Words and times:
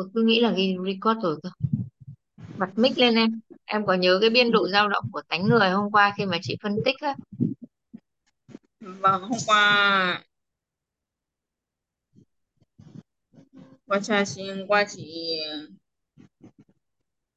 tôi 0.00 0.08
cứ 0.14 0.22
nghĩ 0.22 0.40
là 0.40 0.52
ghi 0.52 0.76
record 0.86 1.22
rồi 1.22 1.36
cơ. 1.42 1.50
Bật 2.58 2.68
mic 2.76 2.98
lên 2.98 3.14
em. 3.14 3.40
Em 3.64 3.86
có 3.86 3.94
nhớ 3.94 4.18
cái 4.20 4.30
biên 4.30 4.50
độ 4.50 4.68
dao 4.68 4.88
động 4.88 5.04
của 5.12 5.22
tánh 5.28 5.48
người 5.48 5.70
hôm 5.70 5.90
qua 5.90 6.14
khi 6.16 6.26
mà 6.26 6.38
chị 6.42 6.56
phân 6.62 6.76
tích 6.84 6.96
á? 7.00 7.14
Vâng 8.80 9.22
hôm 9.22 9.38
qua 9.46 10.24
qua 13.86 14.00
cha 14.00 14.24
chị, 14.24 14.50
hôm 14.50 14.66
qua 14.66 14.84
chị 14.88 15.38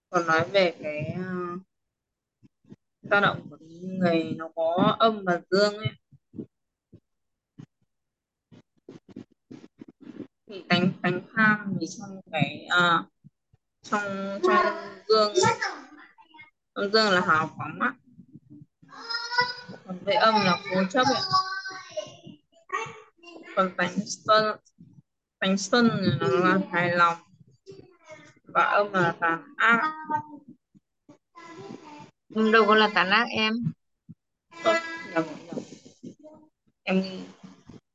còn 0.09 0.27
nói 0.27 0.45
về 0.51 0.75
cái 0.83 1.13
ờ, 1.15 1.57
dao 3.01 3.21
động 3.21 3.47
của 3.49 3.57
người 3.99 4.23
nó 4.37 4.49
có 4.55 4.95
âm 4.99 5.25
và 5.25 5.41
dương 5.51 5.77
ấy. 5.77 5.91
Thì 10.53 10.63
tánh 10.69 10.91
tánh 11.01 11.21
tham 11.35 11.73
thì 11.79 11.87
trong 11.97 12.21
cái 12.31 12.67
uh, 12.67 13.05
trong 13.81 14.39
trong 14.43 14.65
dương 15.09 15.33
trong 16.75 16.91
dương 16.91 17.11
là 17.11 17.21
hào 17.21 17.49
phóng 17.57 17.79
á 17.79 17.93
còn 19.85 19.99
với 20.05 20.15
âm 20.15 20.33
là 20.33 20.57
cố 20.71 20.83
chấp 20.89 21.07
ấy. 21.07 21.21
còn 23.55 23.71
tánh 23.77 23.95
xuân 24.05 24.57
tánh 25.39 25.57
xuân 25.57 25.89
là, 26.21 26.27
là 26.27 26.59
hài 26.71 26.91
lòng 26.95 27.17
và 28.43 28.63
âm 28.63 28.93
là 28.93 29.15
tàn 29.19 29.53
ác 29.57 29.91
âm 32.35 32.51
đâu 32.51 32.65
có 32.67 32.75
là 32.75 32.89
tàn 32.95 33.09
ác 33.09 33.25
em 33.29 33.53
Tốt, 34.63 34.73
nhầm, 35.13 35.23
nhầm. 35.45 35.55
em 36.83 37.03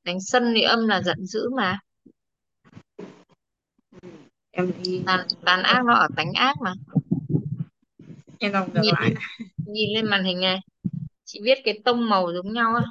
đánh 0.05 0.21
sân 0.21 0.53
thì 0.55 0.63
âm 0.63 0.89
là 0.89 1.03
giận 1.03 1.27
dữ 1.27 1.51
mà 1.57 1.79
em 4.59 4.73
đi 4.83 5.03
tàn, 5.07 5.27
tàn 5.45 5.63
ác 5.63 5.85
nó 5.85 5.95
ở 5.95 6.09
tánh 6.17 6.33
ác 6.33 6.57
mà. 6.61 6.73
Em 8.39 8.53
đọc 8.53 8.67
được 8.73 8.81
nhìn 8.83 8.95
lại. 8.99 9.15
nhìn 9.67 9.91
lên 9.95 10.07
màn 10.07 10.25
hình 10.25 10.41
này 10.41 10.61
chị 11.25 11.41
viết 11.45 11.59
cái 11.65 11.81
tông 11.85 12.09
màu 12.09 12.33
giống 12.33 12.53
nhau 12.53 12.75
á. 12.75 12.85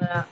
À, 0.00 0.26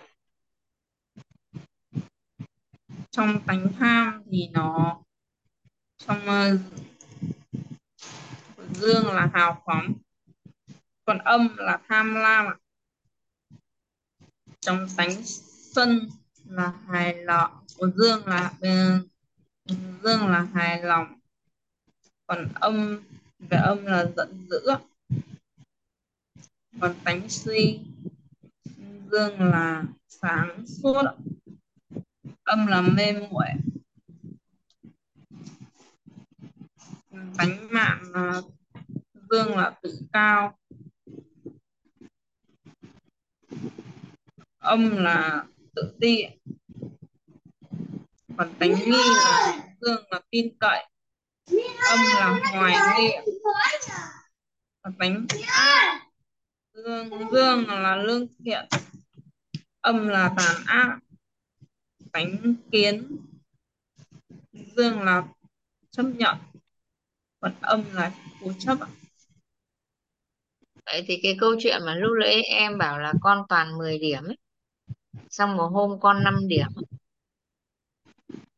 trong 3.11 3.41
tánh 3.47 3.73
tham 3.79 4.23
thì 4.31 4.49
nó 4.53 4.99
trong 6.07 6.19
uh, 6.19 6.61
dương 8.73 9.07
là 9.07 9.29
hào 9.35 9.63
phóng 9.67 9.93
còn 11.05 11.19
âm 11.19 11.57
là 11.57 11.79
tham 11.89 12.15
lam 12.15 12.47
ạ 12.47 12.55
trong 14.65 14.89
tánh 14.97 15.23
xuân 15.75 16.11
là 16.45 16.73
hài 16.87 17.15
lòng 17.15 17.65
còn 17.79 17.93
dương 17.97 18.27
là 18.27 18.53
uh, 18.59 19.09
dương 20.03 20.29
là 20.29 20.47
hài 20.55 20.83
lòng. 20.83 21.21
Còn 22.27 22.49
âm 22.55 23.01
về 23.39 23.57
âm 23.57 23.87
là 23.87 24.07
giận 24.17 24.47
dữ. 24.51 24.61
Còn 26.81 26.95
tánh 27.05 27.29
suy 27.29 27.81
dương 29.13 29.41
là 29.41 29.85
sáng 30.09 30.67
suốt. 30.67 31.03
Âm 32.45 32.67
là 32.67 32.81
mê 32.81 33.13
muội. 33.13 33.47
Tánh 37.37 37.69
mạng 37.71 38.03
là 38.13 38.43
dương 39.31 39.57
là 39.57 39.79
tự 39.83 40.01
cao. 40.13 40.59
Âm 44.65 44.97
là 44.97 45.45
tự 45.75 45.95
ti. 46.01 46.25
Còn 48.37 48.55
tánh 48.59 48.71
nghi 48.71 48.91
là 49.25 49.59
dương 49.81 50.05
là 50.11 50.21
tin 50.31 50.57
cậy. 50.61 50.87
Âm 51.91 51.99
là 52.15 52.41
hoài 52.53 52.77
nghi 52.99 53.11
còn 54.83 54.95
tánh 54.99 55.27
ác 55.47 56.03
dương 56.75 57.11
dương 57.33 57.69
là 57.69 57.97
lương 57.97 58.27
thiện. 58.45 58.69
Âm 59.81 60.09
là 60.09 60.35
tàn 60.37 60.57
ác. 60.67 60.99
Tánh 62.13 62.55
kiến, 62.71 63.17
dương 64.53 65.03
là 65.03 65.23
chấp 65.91 66.03
nhận. 66.03 66.37
Còn 67.41 67.55
âm 67.61 67.85
là 67.93 68.13
cố 68.41 68.53
chấp 68.59 68.79
vậy 70.87 71.05
thì 71.07 71.21
cái 71.23 71.37
câu 71.41 71.57
chuyện 71.61 71.81
mà 71.87 71.95
lúc 71.95 72.11
nãy 72.21 72.43
em 72.43 72.79
bảo 72.79 72.99
là 72.99 73.13
con 73.21 73.43
toàn 73.49 73.79
10 73.79 73.99
điểm 73.99 74.25
ấy 74.25 74.37
xong 75.35 75.57
một 75.57 75.69
hôm 75.69 76.01
con 76.01 76.25
5 76.25 76.49
điểm. 76.49 76.67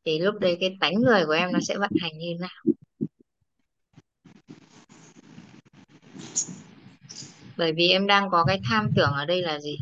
Thì 0.05 0.19
lúc 0.19 0.35
đấy 0.41 0.57
cái 0.61 0.77
tánh 0.81 0.95
người 0.95 1.27
của 1.27 1.33
em 1.33 1.53
nó 1.53 1.59
sẽ 1.61 1.79
vận 1.79 1.91
hành 2.01 2.19
như 2.19 2.37
nào? 2.41 2.65
Bởi 7.57 7.73
vì 7.73 7.89
em 7.89 8.07
đang 8.07 8.31
có 8.31 8.45
cái 8.45 8.61
tham 8.69 8.91
tưởng 8.97 9.11
ở 9.11 9.25
đây 9.25 9.43
là 9.43 9.61
gì? 9.61 9.79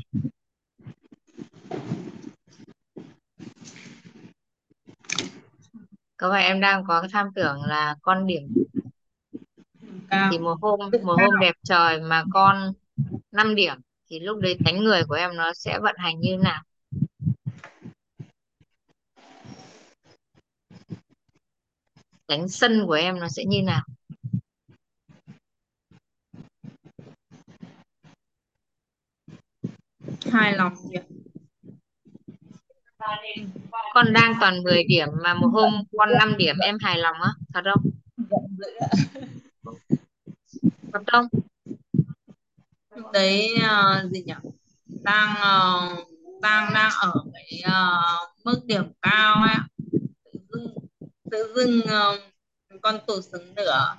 Có 6.16 6.30
phải 6.30 6.44
em 6.44 6.60
đang 6.60 6.84
có 6.88 7.00
cái 7.00 7.10
tham 7.12 7.28
tưởng 7.34 7.62
là 7.62 7.96
con 8.02 8.26
điểm 8.26 8.54
cao. 10.10 10.28
thì 10.32 10.38
một 10.38 10.56
hôm 10.62 10.80
một 11.02 11.16
hôm 11.20 11.40
đẹp 11.40 11.54
trời 11.62 12.00
mà 12.00 12.24
con 12.32 12.72
5 13.32 13.54
điểm 13.54 13.74
thì 14.10 14.20
lúc 14.20 14.38
đấy 14.40 14.58
tánh 14.64 14.84
người 14.84 15.02
của 15.08 15.14
em 15.14 15.36
nó 15.36 15.52
sẽ 15.54 15.78
vận 15.78 15.94
hành 15.98 16.20
như 16.20 16.36
nào 16.36 16.62
tánh 22.26 22.48
sân 22.48 22.86
của 22.86 22.92
em 22.92 23.20
nó 23.20 23.28
sẽ 23.28 23.44
như 23.44 23.62
nào? 23.62 23.82
Hài 30.32 30.56
lòng 30.56 30.74
con 33.94 34.12
đang 34.12 34.34
toàn 34.40 34.62
10 34.62 34.84
điểm 34.84 35.08
mà 35.22 35.34
một 35.34 35.48
hôm 35.52 35.72
con 35.98 36.08
5 36.18 36.36
điểm 36.36 36.56
em 36.58 36.78
hài 36.80 36.98
lòng 36.98 37.16
á 37.22 37.30
thật 37.54 37.62
không? 37.64 37.90
Thật 40.92 41.02
không? 41.06 41.26
Lúc 42.96 43.12
đấy 43.12 43.54
uh, 43.56 44.10
gì 44.10 44.22
nhỉ? 44.22 44.34
Đang 44.86 45.30
uh, 45.32 46.08
đang 46.42 46.74
đang 46.74 46.90
ở 47.00 47.12
cái 47.34 47.62
uh, 47.66 48.44
mức 48.44 48.60
điểm 48.66 48.84
cao 49.02 49.34
ấy 49.34 49.56
tự 51.34 51.52
dưng 51.54 51.80
uh, 51.80 52.20
con 52.82 52.98
tụt 53.06 53.24
xuống 53.24 53.54
nữa. 53.56 53.96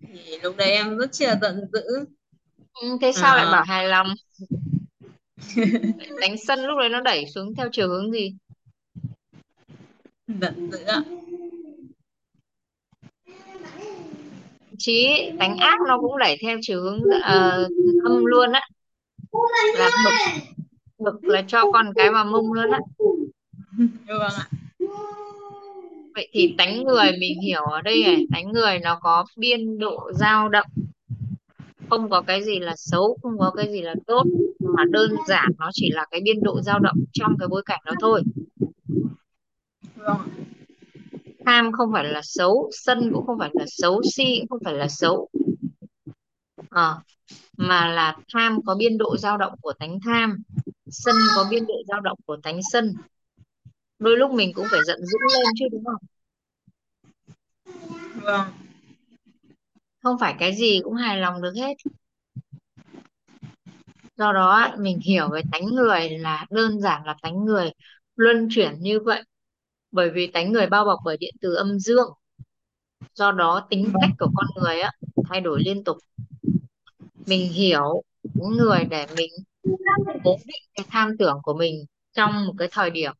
Thì 0.00 0.38
lúc 0.42 0.56
đấy 0.56 0.70
em 0.70 0.98
rất 0.98 1.12
chia 1.12 1.34
giận 1.40 1.68
dữ. 1.72 1.82
Ừ, 2.74 2.98
thế 3.00 3.12
sao 3.12 3.36
lại 3.36 3.46
bảo 3.52 3.64
hài 3.64 3.88
lòng? 3.88 4.06
Đánh 6.20 6.36
sân 6.46 6.60
lúc 6.60 6.78
đấy 6.78 6.88
nó 6.88 7.00
đẩy 7.00 7.26
xuống 7.34 7.54
theo 7.54 7.68
chiều 7.72 7.88
hướng 7.88 8.12
gì? 8.12 8.34
Giận 10.28 10.70
dữ 10.72 10.84
ạ. 10.84 11.00
Chí 14.78 15.30
đánh 15.38 15.56
ác 15.56 15.78
nó 15.88 15.98
cũng 16.00 16.18
đẩy 16.18 16.36
theo 16.42 16.58
chiều 16.62 16.82
hướng 16.82 17.00
uh, 17.00 17.70
âm 18.04 18.24
luôn 18.24 18.52
á. 18.52 18.60
Là 19.74 19.90
bực 20.04 20.12
bực 20.98 21.24
là 21.24 21.42
cho 21.48 21.72
con 21.72 21.92
cái 21.96 22.10
vào 22.10 22.24
mông 22.24 22.52
luôn 22.52 22.70
á. 22.70 22.78
Vâng 24.06 24.32
ạ 24.36 24.48
vậy 26.14 26.28
thì 26.32 26.54
tánh 26.58 26.84
người 26.84 27.12
mình 27.20 27.40
hiểu 27.40 27.62
ở 27.62 27.82
đây 27.82 28.02
này 28.02 28.26
tánh 28.32 28.52
người 28.52 28.78
nó 28.78 28.98
có 29.02 29.24
biên 29.36 29.78
độ 29.78 30.12
dao 30.12 30.48
động. 30.48 30.66
Không 31.90 32.10
có 32.10 32.22
cái 32.22 32.44
gì 32.44 32.58
là 32.58 32.74
xấu 32.76 33.18
không 33.22 33.38
có 33.38 33.50
cái 33.56 33.72
gì 33.72 33.82
là 33.82 33.94
tốt 34.06 34.24
mà 34.60 34.84
đơn 34.90 35.10
giản 35.28 35.48
nó 35.58 35.70
chỉ 35.72 35.90
là 35.92 36.06
cái 36.10 36.20
biên 36.24 36.36
độ 36.42 36.60
dao 36.60 36.78
động 36.78 36.96
trong 37.12 37.36
cái 37.38 37.48
bối 37.48 37.62
cảnh 37.66 37.80
đó 37.84 37.92
thôi. 38.00 38.22
Tham 41.46 41.72
không 41.72 41.90
phải 41.92 42.04
là 42.04 42.20
xấu 42.24 42.70
sân 42.72 43.10
cũng 43.12 43.26
không 43.26 43.38
phải 43.38 43.50
là 43.52 43.64
xấu 43.68 44.02
si 44.16 44.38
cũng 44.40 44.48
không 44.48 44.64
phải 44.64 44.74
là 44.74 44.88
xấu. 44.88 45.28
À, 46.70 46.94
mà 47.56 47.88
là 47.88 48.16
tham 48.32 48.58
có 48.66 48.74
biên 48.74 48.98
độ 48.98 49.16
dao 49.16 49.38
động 49.38 49.52
của 49.60 49.72
tánh 49.72 49.98
tham 50.04 50.36
sân 50.86 51.14
có 51.36 51.46
biên 51.50 51.66
độ 51.66 51.74
dao 51.88 52.00
động 52.00 52.18
của 52.26 52.36
tánh 52.42 52.60
sân. 52.72 52.92
Đôi 53.98 54.16
lúc 54.16 54.30
mình 54.30 54.52
cũng 54.54 54.66
phải 54.70 54.80
giận 54.86 54.98
dữ 55.06 55.18
lên 55.34 55.46
chứ 55.58 55.64
đúng 55.72 55.84
không? 55.84 56.13
Vâng. 58.14 58.48
Không 60.02 60.16
phải 60.20 60.34
cái 60.38 60.54
gì 60.56 60.80
cũng 60.84 60.94
hài 60.94 61.16
lòng 61.16 61.42
được 61.42 61.52
hết. 61.56 61.74
Do 64.16 64.32
đó, 64.32 64.68
mình 64.78 64.98
hiểu 65.00 65.28
về 65.32 65.42
tánh 65.52 65.66
người 65.66 66.10
là 66.10 66.46
đơn 66.50 66.80
giản 66.80 67.04
là 67.06 67.16
tánh 67.22 67.44
người 67.44 67.72
luân 68.16 68.48
chuyển 68.50 68.80
như 68.80 69.00
vậy. 69.00 69.22
Bởi 69.90 70.10
vì 70.10 70.26
tánh 70.26 70.52
người 70.52 70.66
bao 70.66 70.84
bọc 70.84 70.98
bởi 71.04 71.16
điện 71.16 71.34
từ 71.40 71.54
âm 71.54 71.78
dương. 71.78 72.08
Do 73.14 73.32
đó, 73.32 73.66
tính 73.70 73.92
cách 74.00 74.10
của 74.18 74.30
con 74.36 74.46
người 74.56 74.80
á, 74.80 74.92
thay 75.28 75.40
đổi 75.40 75.62
liên 75.64 75.84
tục. 75.84 75.96
Mình 77.26 77.52
hiểu 77.52 78.02
những 78.22 78.50
người 78.50 78.84
để 78.90 79.06
mình 79.16 79.30
cố 80.24 80.36
định 80.44 80.62
cái 80.74 80.86
tham 80.90 81.16
tưởng 81.18 81.38
của 81.42 81.54
mình 81.54 81.84
trong 82.12 82.46
một 82.46 82.52
cái 82.58 82.68
thời 82.70 82.90
điểm. 82.90 83.12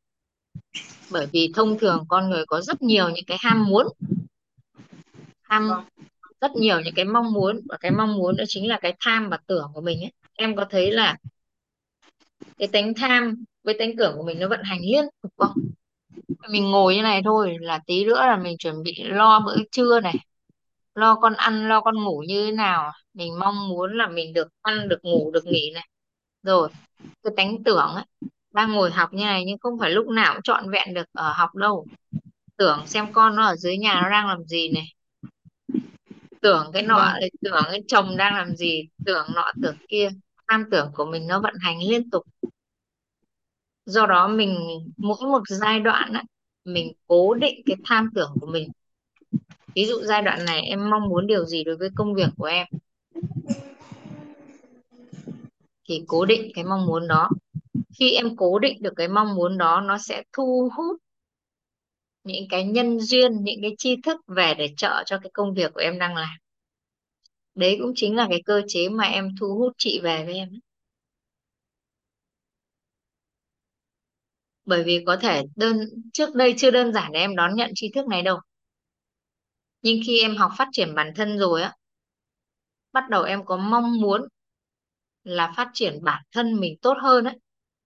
Bởi 1.10 1.26
vì 1.32 1.52
thông 1.54 1.78
thường 1.78 2.04
con 2.08 2.30
người 2.30 2.44
có 2.46 2.60
rất 2.60 2.82
nhiều 2.82 3.08
những 3.08 3.24
cái 3.26 3.38
ham 3.40 3.64
muốn 3.64 3.86
vâng. 5.48 5.84
Rất 6.40 6.50
nhiều 6.56 6.80
những 6.80 6.94
cái 6.94 7.04
mong 7.04 7.32
muốn 7.32 7.60
và 7.68 7.76
cái 7.80 7.90
mong 7.90 8.16
muốn 8.16 8.36
đó 8.36 8.44
chính 8.48 8.68
là 8.68 8.78
cái 8.82 8.94
tham 9.00 9.28
và 9.30 9.38
tưởng 9.46 9.70
của 9.74 9.80
mình 9.80 10.00
ấy. 10.00 10.12
Em 10.34 10.56
có 10.56 10.64
thấy 10.70 10.92
là 10.92 11.16
cái 12.58 12.68
tánh 12.68 12.94
tham 12.94 13.44
với 13.64 13.76
tánh 13.78 13.96
tưởng 13.96 14.16
của 14.16 14.22
mình 14.22 14.38
nó 14.38 14.48
vận 14.48 14.62
hành 14.62 14.80
liên 14.82 15.04
tục 15.22 15.32
không? 15.36 15.52
Mình 16.48 16.70
ngồi 16.70 16.96
như 16.96 17.02
này 17.02 17.22
thôi 17.24 17.56
là 17.60 17.80
tí 17.86 18.04
nữa 18.04 18.20
là 18.26 18.36
mình 18.36 18.58
chuẩn 18.58 18.82
bị 18.82 19.02
lo 19.02 19.40
bữa 19.40 19.56
trưa 19.70 20.00
này 20.00 20.14
lo 20.94 21.14
con 21.14 21.34
ăn 21.34 21.68
lo 21.68 21.80
con 21.80 22.04
ngủ 22.04 22.24
như 22.26 22.46
thế 22.46 22.52
nào. 22.52 22.92
Mình 23.14 23.38
mong 23.38 23.68
muốn 23.68 23.98
là 23.98 24.08
mình 24.08 24.32
được 24.32 24.48
ăn 24.62 24.88
được 24.88 25.04
ngủ 25.04 25.30
được 25.30 25.46
nghỉ 25.46 25.70
này. 25.74 25.88
Rồi 26.42 26.68
cái 27.22 27.32
tánh 27.36 27.64
tưởng 27.64 27.94
ấy 27.94 28.04
đang 28.52 28.72
ngồi 28.72 28.90
học 28.90 29.12
như 29.12 29.24
này 29.24 29.44
nhưng 29.46 29.58
không 29.58 29.78
phải 29.78 29.90
lúc 29.90 30.06
nào 30.08 30.34
cũng 30.34 30.42
trọn 30.42 30.70
vẹn 30.70 30.94
được 30.94 31.06
ở 31.12 31.32
học 31.32 31.54
đâu. 31.54 31.86
Tưởng 32.56 32.86
xem 32.86 33.12
con 33.12 33.36
nó 33.36 33.46
ở 33.46 33.56
dưới 33.56 33.78
nhà 33.78 34.00
nó 34.02 34.10
đang 34.10 34.28
làm 34.28 34.44
gì 34.44 34.68
này 34.68 34.84
tưởng 36.44 36.70
cái 36.72 36.82
nọ 36.82 36.96
vâng. 36.96 37.30
tưởng 37.42 37.64
cái 37.70 37.82
chồng 37.88 38.16
đang 38.16 38.34
làm 38.34 38.56
gì 38.56 38.88
tưởng 39.06 39.26
nọ 39.34 39.52
tưởng 39.62 39.76
kia. 39.88 40.08
Tham 40.48 40.64
tưởng 40.70 40.90
của 40.94 41.04
mình 41.04 41.26
nó 41.26 41.40
vận 41.40 41.54
hành 41.60 41.78
liên 41.88 42.10
tục. 42.10 42.24
Do 43.86 44.06
đó 44.06 44.28
mình 44.28 44.58
mỗi 44.96 45.16
một 45.20 45.42
giai 45.48 45.80
đoạn 45.80 46.12
á, 46.12 46.22
mình 46.64 46.92
cố 47.06 47.34
định 47.34 47.60
cái 47.66 47.76
tham 47.84 48.10
tưởng 48.14 48.32
của 48.40 48.46
mình. 48.46 48.70
Ví 49.74 49.86
dụ 49.86 50.00
giai 50.02 50.22
đoạn 50.22 50.44
này 50.44 50.62
em 50.62 50.90
mong 50.90 51.08
muốn 51.08 51.26
điều 51.26 51.44
gì 51.44 51.64
đối 51.64 51.76
với 51.76 51.88
công 51.94 52.14
việc 52.14 52.28
của 52.36 52.44
em? 52.44 52.66
Thì 55.88 56.04
cố 56.06 56.24
định 56.24 56.50
cái 56.54 56.64
mong 56.64 56.86
muốn 56.86 57.08
đó. 57.08 57.28
Khi 57.98 58.12
em 58.12 58.36
cố 58.36 58.58
định 58.58 58.82
được 58.82 58.92
cái 58.96 59.08
mong 59.08 59.34
muốn 59.34 59.58
đó 59.58 59.80
nó 59.80 59.98
sẽ 59.98 60.22
thu 60.32 60.70
hút 60.76 60.96
những 62.24 62.44
cái 62.48 62.64
nhân 62.64 63.00
duyên 63.00 63.32
những 63.44 63.58
cái 63.62 63.74
tri 63.78 63.96
thức 64.02 64.20
về 64.26 64.54
để 64.58 64.68
trợ 64.76 65.02
cho 65.06 65.18
cái 65.18 65.30
công 65.34 65.54
việc 65.54 65.72
của 65.74 65.80
em 65.80 65.98
đang 65.98 66.16
làm. 66.16 66.36
Đấy 67.54 67.76
cũng 67.80 67.92
chính 67.96 68.16
là 68.16 68.26
cái 68.30 68.42
cơ 68.44 68.62
chế 68.68 68.88
mà 68.88 69.04
em 69.04 69.28
thu 69.40 69.46
hút 69.58 69.72
chị 69.78 70.00
về 70.02 70.24
với 70.24 70.34
em 70.34 70.48
bởi 74.64 74.82
vì 74.84 75.04
có 75.06 75.16
thể 75.16 75.42
đơn 75.56 75.76
trước 76.12 76.34
đây 76.34 76.54
chưa 76.56 76.70
đơn 76.70 76.92
giản 76.92 77.12
để 77.12 77.20
em 77.20 77.36
đón 77.36 77.54
nhận 77.54 77.70
tri 77.74 77.90
thức 77.94 78.06
này 78.08 78.22
đâu. 78.22 78.38
Nhưng 79.82 80.00
khi 80.06 80.20
em 80.20 80.36
học 80.36 80.50
phát 80.58 80.68
triển 80.72 80.94
bản 80.94 81.12
thân 81.16 81.38
rồi 81.38 81.62
á 81.62 81.72
bắt 82.92 83.04
đầu 83.10 83.22
em 83.22 83.44
có 83.44 83.56
mong 83.56 84.00
muốn 84.00 84.22
là 85.24 85.52
phát 85.56 85.70
triển 85.74 85.98
bản 86.04 86.22
thân 86.32 86.60
mình 86.60 86.74
tốt 86.82 86.94
hơn 87.02 87.24
ấy. 87.24 87.38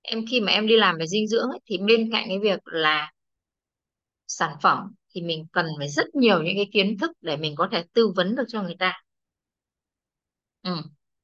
Em 0.03 0.25
khi 0.31 0.41
mà 0.41 0.53
em 0.53 0.67
đi 0.67 0.77
làm 0.77 0.97
về 0.99 1.07
dinh 1.07 1.29
dưỡng 1.29 1.49
ấy, 1.51 1.61
thì 1.67 1.79
bên 1.79 2.11
cạnh 2.13 2.25
cái 2.29 2.39
việc 2.39 2.61
là 2.65 3.13
sản 4.29 4.57
phẩm 4.63 4.95
thì 5.15 5.23
mình 5.23 5.47
cần 5.53 5.67
phải 5.79 5.89
rất 5.89 6.15
nhiều 6.15 6.43
những 6.43 6.55
cái 6.57 6.69
kiến 6.73 6.99
thức 6.99 7.11
để 7.21 7.37
mình 7.37 7.55
có 7.57 7.69
thể 7.73 7.85
tư 7.93 8.13
vấn 8.17 8.35
được 8.37 8.45
cho 8.49 8.63
người 8.63 8.77
ta 8.79 9.03
ừ. 10.63 10.73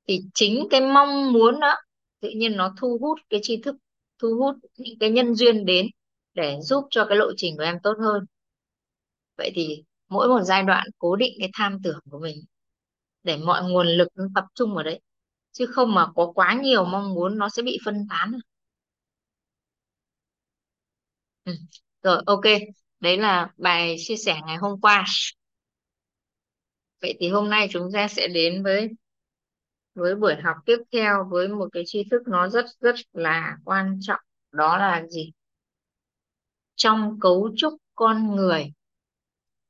thì 0.08 0.20
chính 0.34 0.66
cái 0.70 0.80
mong 0.80 1.32
muốn 1.32 1.60
đó 1.60 1.74
tự 2.20 2.30
nhiên 2.36 2.56
nó 2.56 2.74
thu 2.80 2.98
hút 3.00 3.18
cái 3.30 3.40
tri 3.42 3.62
thức, 3.62 3.76
thu 4.18 4.28
hút 4.38 4.56
những 4.76 4.98
cái 5.00 5.10
nhân 5.10 5.34
duyên 5.34 5.64
đến 5.66 5.86
để 6.34 6.58
giúp 6.62 6.84
cho 6.90 7.04
cái 7.08 7.18
lộ 7.18 7.26
trình 7.36 7.56
của 7.56 7.62
em 7.62 7.76
tốt 7.82 7.94
hơn 8.00 8.24
vậy 9.38 9.50
thì 9.54 9.84
mỗi 10.08 10.28
một 10.28 10.40
giai 10.42 10.62
đoạn 10.62 10.86
cố 10.98 11.16
định 11.16 11.32
cái 11.38 11.50
tham 11.54 11.78
tưởng 11.82 11.98
của 12.10 12.18
mình 12.18 12.36
để 13.22 13.36
mọi 13.38 13.64
nguồn 13.70 13.86
lực 13.88 14.08
nó 14.16 14.24
tập 14.36 14.44
trung 14.54 14.74
vào 14.74 14.84
đấy, 14.84 15.00
chứ 15.52 15.66
không 15.66 15.94
mà 15.94 16.06
có 16.16 16.32
quá 16.36 16.60
nhiều 16.64 16.84
mong 16.84 17.14
muốn 17.14 17.38
nó 17.38 17.50
sẽ 17.50 17.62
bị 17.62 17.78
phân 17.86 18.06
tán 18.10 18.32
ừ. 21.44 21.52
rồi, 22.02 22.22
ok 22.26 22.42
đấy 23.04 23.18
là 23.18 23.52
bài 23.56 23.96
chia 23.98 24.16
sẻ 24.16 24.40
ngày 24.46 24.56
hôm 24.56 24.80
qua. 24.80 25.04
Vậy 27.02 27.16
thì 27.20 27.28
hôm 27.28 27.50
nay 27.50 27.68
chúng 27.70 27.90
ta 27.92 28.08
sẽ 28.08 28.28
đến 28.28 28.62
với 28.62 28.88
với 29.94 30.14
buổi 30.14 30.34
học 30.42 30.56
tiếp 30.66 30.78
theo 30.92 31.28
với 31.30 31.48
một 31.48 31.68
cái 31.72 31.82
tri 31.86 32.04
thức 32.10 32.22
nó 32.26 32.48
rất 32.48 32.64
rất 32.80 32.94
là 33.12 33.56
quan 33.64 33.98
trọng. 34.02 34.20
Đó 34.52 34.78
là 34.78 35.06
gì? 35.10 35.32
Trong 36.74 37.20
cấu 37.20 37.50
trúc 37.56 37.74
con 37.94 38.36
người 38.36 38.72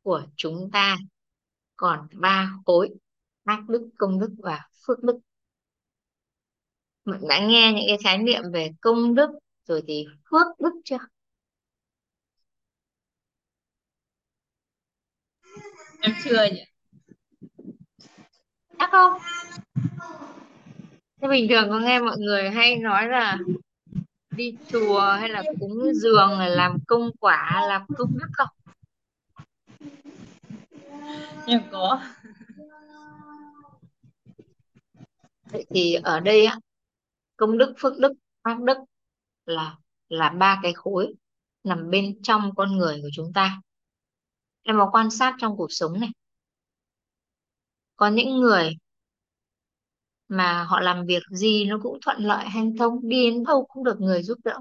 của 0.03 0.23
chúng 0.37 0.71
ta 0.73 0.97
còn 1.77 2.09
ba 2.13 2.53
khối 2.67 2.91
ác 3.45 3.61
đức, 3.69 3.91
công 3.99 4.21
đức 4.21 4.31
và 4.39 4.61
phước 4.87 5.03
đức. 5.03 5.19
Mình 7.05 7.21
đã 7.29 7.47
nghe 7.47 7.73
những 7.73 7.85
cái 7.89 7.99
khái 8.05 8.19
niệm 8.19 8.43
về 8.53 8.71
công 8.81 9.15
đức 9.15 9.31
rồi 9.67 9.83
thì 9.87 10.07
phước 10.31 10.47
đức 10.59 10.73
chưa? 10.85 10.99
Em 16.05 16.15
chưa 16.25 16.45
nhỉ? 16.53 16.65
Chắc 18.79 18.91
không. 18.93 19.13
Thế 21.21 21.29
bình 21.29 21.47
thường 21.49 21.69
có 21.69 21.79
nghe 21.79 22.01
mọi 22.01 22.17
người 22.19 22.51
hay 22.51 22.77
nói 22.77 23.09
là 23.09 23.39
đi 24.37 24.57
chùa 24.69 25.01
hay 25.01 25.29
là 25.29 25.43
cúng 25.61 25.93
dường 25.95 26.39
là 26.39 26.49
làm 26.49 26.79
công 26.87 27.11
quả 27.21 27.67
làm 27.69 27.87
công 27.99 28.19
đức 28.19 28.29
không? 28.33 28.49
Em 31.47 31.63
có. 31.71 32.01
Vậy 35.53 35.67
thì 35.71 35.95
ở 35.95 36.21
đây 36.21 36.47
á 36.47 36.59
công 37.37 37.59
đức 37.59 37.75
phước 37.79 37.99
đức 37.99 38.13
ác 38.43 38.61
đức 38.61 38.79
là 39.47 39.77
là 40.09 40.31
ba 40.31 40.61
cái 40.63 40.73
khối 40.73 41.15
nằm 41.65 41.91
bên 41.91 42.23
trong 42.23 42.55
con 42.55 42.77
người 42.77 42.99
của 43.03 43.09
chúng 43.13 43.33
ta 43.33 43.61
em 44.65 44.77
có 44.79 44.91
quan 44.93 45.11
sát 45.11 45.35
trong 45.39 45.57
cuộc 45.57 45.73
sống 45.73 46.01
này. 46.01 46.11
Có 47.97 48.09
những 48.09 48.41
người 48.41 48.71
mà 50.29 50.65
họ 50.65 50.81
làm 50.81 51.07
việc 51.07 51.23
gì 51.31 51.65
nó 51.65 51.79
cũng 51.83 51.99
thuận 52.05 52.17
lợi 52.19 52.45
hanh 52.49 52.77
thông 52.77 53.09
đi 53.09 53.31
đến 53.31 53.45
đâu 53.45 53.67
cũng 53.69 53.85
được 53.85 54.01
người 54.01 54.23
giúp 54.23 54.39
đỡ. 54.45 54.61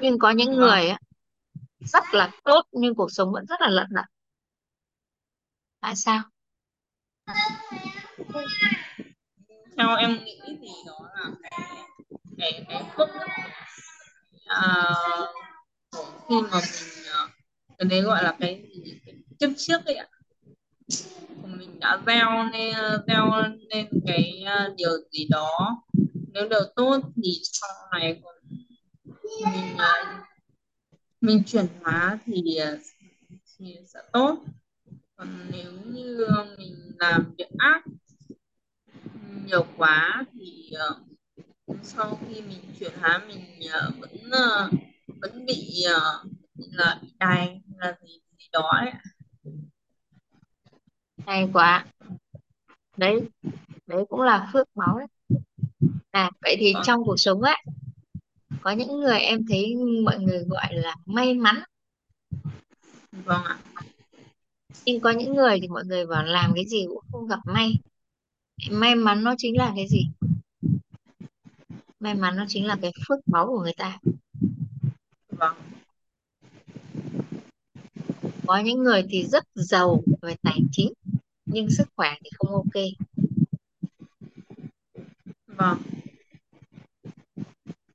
Nhưng 0.00 0.18
có 0.18 0.30
những 0.30 0.48
vâng. 0.48 0.56
người 0.56 0.88
á 0.88 0.98
rất 1.80 2.04
là 2.12 2.30
tốt 2.44 2.62
nhưng 2.72 2.94
cuộc 2.94 3.12
sống 3.12 3.32
vẫn 3.32 3.46
rất 3.46 3.60
là 3.60 3.68
lận 3.68 3.86
đận 3.90 4.04
tại 5.80 5.96
sao? 5.96 6.22
Theo 9.76 9.96
em 9.96 10.24
nghĩ 10.24 10.38
thì 10.60 10.68
đó 10.86 11.00
là 11.14 11.30
cái 12.38 12.64
cái 12.68 12.84
cái 12.96 13.06
à, 14.46 14.94
khi 15.06 15.15
mà 16.50 16.60
mình 16.60 17.04
ờ, 17.12 17.28
cái 17.78 17.88
đấy 17.88 18.00
gọi 18.00 18.24
là 18.24 18.36
cái 18.40 18.62
chấp 19.38 19.50
trước 19.56 19.84
ấy 19.84 19.94
ạ. 19.94 20.06
Mình 21.44 21.80
đã 21.80 21.98
gieo 22.06 22.44
nên 22.52 22.74
gieo 23.08 23.42
nên 23.70 23.88
cái 24.06 24.42
ờ, 24.46 24.74
điều 24.76 24.90
gì 25.12 25.26
đó. 25.30 25.82
Nếu 26.32 26.48
điều 26.48 26.64
tốt 26.76 27.00
thì 27.24 27.40
sau 27.42 27.70
này 27.92 28.20
còn 28.24 28.34
mình 29.54 29.76
ờ, 29.78 29.92
mình 31.20 31.42
chuyển 31.46 31.66
hóa 31.82 32.18
thì 32.26 32.42
thì 33.58 33.76
sẽ 33.86 34.00
tốt. 34.12 34.44
Còn 35.16 35.28
nếu 35.52 35.72
như 35.84 36.26
mình 36.58 36.92
làm 36.98 37.34
việc 37.38 37.48
ác 37.58 37.82
nhiều 39.46 39.66
quá 39.76 40.24
thì 40.32 40.70
uh, 40.90 40.96
sau 41.82 42.18
khi 42.28 42.40
mình 42.40 42.60
chuyển 42.78 42.92
hóa 43.00 43.22
mình 43.28 43.60
uh, 43.66 43.94
vẫn 44.00 44.16
uh, 44.26 44.72
vẫn 45.20 45.46
bị 45.46 45.84
uh, 45.96 46.35
là 46.56 47.00
đày 47.18 47.60
là 47.76 47.96
gì 48.02 48.20
gì 48.38 48.48
đó 48.52 48.70
ấy. 48.80 48.92
hay 51.26 51.48
quá. 51.52 51.86
Đấy 52.96 53.28
đấy 53.86 54.04
cũng 54.08 54.20
là 54.20 54.50
phước 54.52 54.68
báo 54.74 54.98
đấy. 54.98 55.40
À 56.10 56.30
vậy 56.42 56.56
thì 56.58 56.74
Vâng, 56.74 56.82
trong 56.86 57.04
cuộc 57.04 57.16
sống 57.16 57.42
á 57.42 57.56
có 58.60 58.70
những 58.70 59.00
người 59.00 59.18
em 59.18 59.40
thấy 59.48 59.76
mọi 60.04 60.18
người 60.18 60.44
gọi 60.44 60.74
là 60.74 60.94
may 61.04 61.34
mắn. 61.34 61.62
Vâng 63.12 63.44
ạ. 63.44 63.58
Nhưng 64.84 65.00
có 65.00 65.10
những 65.10 65.36
người 65.36 65.58
thì 65.62 65.68
mọi 65.68 65.84
người 65.84 66.06
bảo 66.06 66.24
làm 66.24 66.52
cái 66.54 66.64
gì 66.66 66.86
cũng 66.88 67.04
không 67.12 67.26
gặp 67.26 67.38
may. 67.44 67.72
May 68.70 68.94
mắn 68.94 69.24
nó 69.24 69.34
chính 69.38 69.58
là 69.58 69.72
cái 69.76 69.86
gì? 69.88 70.08
May 72.00 72.14
mắn 72.14 72.36
nó 72.36 72.44
chính 72.48 72.66
là 72.66 72.76
cái 72.82 72.92
phước 73.08 73.18
báu 73.26 73.46
của 73.46 73.60
người 73.60 73.74
ta. 73.76 73.98
Vâng 75.28 75.56
có 78.46 78.58
những 78.58 78.82
người 78.82 79.04
thì 79.10 79.26
rất 79.26 79.44
giàu 79.54 80.02
về 80.22 80.36
tài 80.42 80.58
chính 80.72 80.92
nhưng 81.46 81.70
sức 81.70 81.88
khỏe 81.96 82.14
thì 82.24 82.30
không 82.38 82.52
ok. 82.52 82.82
Vâng. 85.46 85.78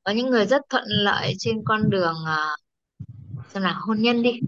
Có 0.03 0.12
những 0.12 0.29
người 0.29 0.46
rất 0.46 0.62
thuận 0.70 0.84
lợi 0.88 1.34
trên 1.39 1.62
con 1.65 1.89
đường 1.89 2.15
uh, 2.24 2.60
xem 3.53 3.63
là 3.63 3.74
hôn 3.74 4.01
nhân 4.01 4.24
đi. 4.24 4.39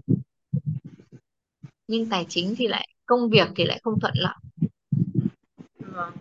Nhưng 1.88 2.08
tài 2.08 2.26
chính 2.28 2.54
thì 2.58 2.66
lại 2.66 2.88
công 3.06 3.30
việc 3.30 3.48
thì 3.56 3.64
lại 3.64 3.80
không 3.82 4.00
thuận 4.00 4.14
lợi. 4.16 4.34
Vâng. 5.78 6.12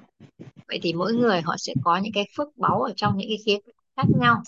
Vậy 0.67 0.79
thì 0.83 0.93
mỗi 0.93 1.13
người 1.13 1.41
họ 1.41 1.55
sẽ 1.57 1.73
có 1.83 1.97
những 1.97 2.13
cái 2.13 2.27
phước 2.37 2.57
báu 2.57 2.81
ở 2.81 2.93
trong 2.95 3.17
những 3.17 3.29
cái 3.29 3.37
khía 3.45 3.57
cạnh 3.65 3.75
khác 3.95 4.17
nhau 4.19 4.43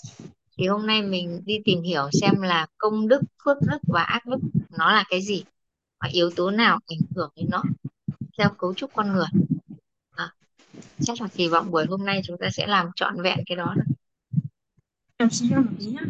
thì 0.56 0.66
hôm 0.66 0.86
nay 0.86 1.02
mình 1.02 1.42
đi 1.46 1.58
tìm 1.64 1.82
hiểu 1.82 2.10
xem 2.12 2.42
là 2.42 2.66
công 2.78 3.08
đức 3.08 3.20
phước 3.44 3.56
đức 3.60 3.78
và 3.82 4.02
ác 4.02 4.26
đức 4.26 4.38
nó 4.78 4.92
là 4.92 5.04
cái 5.08 5.22
gì 5.22 5.44
và 6.00 6.08
yếu 6.12 6.30
tố 6.36 6.50
nào 6.50 6.78
ảnh 6.86 6.98
hưởng 7.16 7.30
đến 7.36 7.46
nó. 7.50 7.62
Theo 8.38 8.48
cấu 8.58 8.74
trúc 8.74 8.90
con 8.94 9.12
người. 9.12 9.26
À, 10.10 10.32
chắc 11.00 11.20
là 11.20 11.28
kỳ 11.34 11.48
vọng 11.48 11.70
buổi 11.70 11.86
hôm 11.86 12.04
nay 12.04 12.20
chúng 12.24 12.38
ta 12.40 12.48
sẽ 12.52 12.66
làm 12.66 12.90
trọn 12.96 13.22
vẹn 13.22 13.38
cái 13.46 13.56
đó. 13.56 13.74
Em 15.16 15.30
xin 15.30 15.56
một 15.56 15.62
tí 15.78 15.86
nhé 15.86 16.02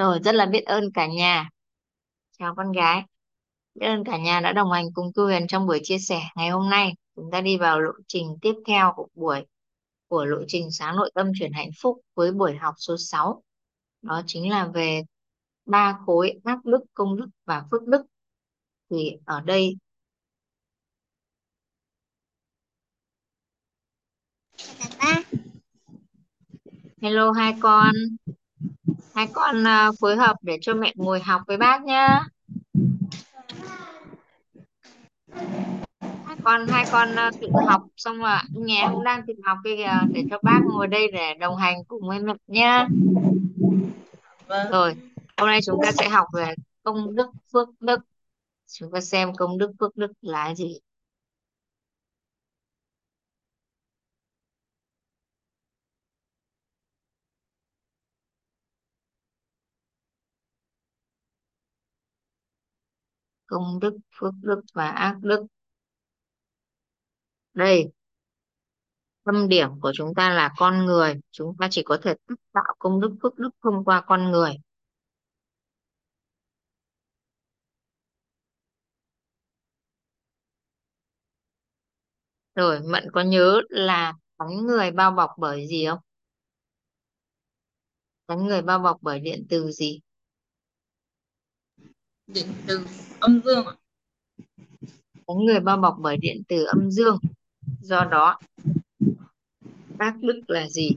rồi 0.00 0.18
rất 0.24 0.34
là 0.34 0.46
biết 0.46 0.64
ơn 0.66 0.92
cả 0.94 1.06
nhà. 1.06 1.48
Chào 2.38 2.54
con 2.56 2.72
gái. 2.72 3.02
Biết 3.74 3.86
ơn 3.86 4.04
cả 4.04 4.18
nhà 4.18 4.40
đã 4.40 4.52
đồng 4.52 4.72
hành 4.72 4.86
cùng 4.94 5.10
Tu 5.14 5.24
Huyền 5.24 5.46
trong 5.46 5.66
buổi 5.66 5.80
chia 5.82 5.98
sẻ 5.98 6.20
ngày 6.36 6.50
hôm 6.50 6.70
nay. 6.70 6.92
Chúng 7.16 7.30
ta 7.32 7.40
đi 7.40 7.56
vào 7.56 7.80
lộ 7.80 7.92
trình 8.06 8.36
tiếp 8.42 8.54
theo 8.66 8.92
của 8.96 9.08
buổi 9.14 9.46
của 10.08 10.24
lộ 10.24 10.38
trình 10.48 10.70
sáng 10.70 10.96
nội 10.96 11.10
tâm 11.14 11.32
chuyển 11.38 11.52
hạnh 11.52 11.70
phúc 11.82 12.00
với 12.14 12.32
buổi 12.32 12.56
học 12.56 12.74
số 12.78 12.96
6 12.98 13.42
đó 14.02 14.22
chính 14.26 14.50
là 14.50 14.66
về 14.66 15.02
ba 15.66 15.98
khối 16.06 16.40
ác 16.44 16.64
đức 16.64 16.80
công 16.94 17.16
đức 17.16 17.26
và 17.44 17.64
phước 17.70 17.82
đức. 17.86 18.02
Thì 18.90 19.16
ở 19.24 19.40
đây 19.40 19.76
hello 27.02 27.32
hai 27.32 27.54
con 27.62 27.92
hai 29.14 29.26
con 29.32 29.66
à, 29.66 29.90
phối 30.00 30.16
hợp 30.16 30.36
để 30.42 30.58
cho 30.60 30.74
mẹ 30.74 30.92
ngồi 30.96 31.20
học 31.20 31.42
với 31.46 31.56
bác 31.56 31.82
nhá. 31.82 32.20
Hai 36.00 36.36
con 36.44 36.66
hai 36.68 36.84
con 36.92 37.14
à, 37.14 37.30
tự 37.40 37.48
học 37.66 37.82
xong 37.96 38.18
rồi 38.18 38.38
nhé 38.50 38.88
cũng 38.92 39.04
đang 39.04 39.26
tự 39.26 39.34
học 39.44 39.58
kia 39.64 39.76
kìa 39.76 40.00
để 40.12 40.24
cho 40.30 40.38
bác 40.42 40.60
ngồi 40.72 40.86
đây 40.86 41.10
để 41.12 41.34
đồng 41.34 41.56
hành 41.56 41.84
cùng 41.88 42.08
với 42.08 42.20
mẹ 42.20 42.32
nhá. 42.46 42.86
Vâng. 44.46 44.70
Rồi 44.70 44.94
hôm 45.36 45.48
nay 45.48 45.60
chúng 45.66 45.80
ta 45.82 45.92
sẽ 45.92 46.08
học 46.08 46.26
về 46.34 46.54
công 46.82 47.16
đức 47.16 47.30
phước 47.52 47.68
đức. 47.80 48.00
Chúng 48.72 48.92
ta 48.92 49.00
xem 49.00 49.34
công 49.34 49.58
đức 49.58 49.70
phước 49.80 49.96
đức 49.96 50.12
là 50.22 50.54
gì 50.54 50.80
công 63.50 63.80
đức, 63.80 63.98
phước 64.20 64.34
đức 64.42 64.60
và 64.74 64.88
ác 64.90 65.16
đức. 65.22 65.46
Đây, 67.54 67.90
tâm 69.24 69.48
điểm 69.48 69.68
của 69.80 69.92
chúng 69.94 70.14
ta 70.14 70.30
là 70.30 70.52
con 70.56 70.86
người. 70.86 71.14
Chúng 71.30 71.56
ta 71.60 71.68
chỉ 71.70 71.82
có 71.84 71.98
thể 72.02 72.14
tác 72.28 72.34
tạo 72.52 72.74
công 72.78 73.00
đức, 73.00 73.16
phước 73.22 73.38
đức 73.38 73.50
thông 73.62 73.84
qua 73.84 74.04
con 74.06 74.30
người. 74.30 74.52
Rồi, 82.54 82.80
Mận 82.80 83.04
có 83.12 83.20
nhớ 83.22 83.60
là 83.68 84.14
bóng 84.38 84.66
người 84.66 84.90
bao 84.90 85.10
bọc 85.10 85.30
bởi 85.38 85.66
gì 85.66 85.86
không? 85.86 85.98
Bóng 88.26 88.46
người 88.46 88.62
bao 88.62 88.78
bọc 88.78 88.98
bởi 89.02 89.20
điện 89.20 89.46
từ 89.50 89.70
gì? 89.72 90.00
Điện 92.34 92.46
từ 92.66 92.86
âm 93.20 93.42
dương 93.44 93.66
ạ. 93.66 93.74
Người 95.26 95.60
bao 95.60 95.76
bọc 95.76 95.96
bởi 96.00 96.16
điện 96.16 96.42
từ 96.48 96.64
âm 96.64 96.90
dương. 96.90 97.18
Do 97.80 98.04
đó 98.10 98.38
tác 99.98 100.16
đức 100.20 100.40
là 100.48 100.68
gì? 100.68 100.90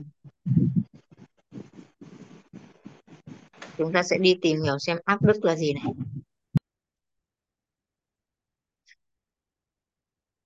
Chúng 3.78 3.92
ta 3.92 4.02
sẽ 4.02 4.18
đi 4.18 4.38
tìm 4.42 4.62
hiểu 4.62 4.78
xem 4.78 4.98
ác 5.04 5.18
đức 5.22 5.44
là 5.44 5.56
gì 5.56 5.72
này. 5.72 5.84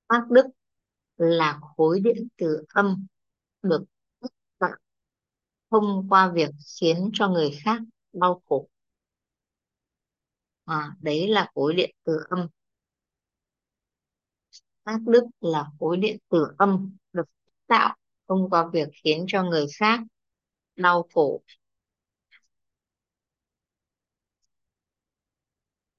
Ác 0.06 0.30
đức 0.30 0.46
là 1.16 1.60
khối 1.76 2.00
điện 2.00 2.28
từ 2.36 2.64
âm 2.68 3.06
được 3.62 3.84
tạo 4.58 4.76
thông 5.70 6.06
qua 6.08 6.32
việc 6.34 6.50
khiến 6.80 7.10
cho 7.12 7.28
người 7.28 7.50
khác 7.62 7.82
đau 8.12 8.42
khổ 8.48 8.68
à, 10.68 10.96
đấy 11.00 11.28
là 11.28 11.50
khối 11.54 11.74
điện 11.74 11.94
từ 12.04 12.18
âm. 12.30 12.48
Tác 14.84 14.98
đức 15.06 15.24
là 15.40 15.64
khối 15.80 15.96
điện 15.96 16.18
từ 16.28 16.46
âm 16.58 16.96
được 17.12 17.26
tạo 17.66 17.96
thông 18.28 18.50
qua 18.50 18.68
việc 18.72 18.88
khiến 19.04 19.24
cho 19.28 19.42
người 19.42 19.66
khác 19.78 20.00
đau 20.76 21.08
khổ. 21.14 21.42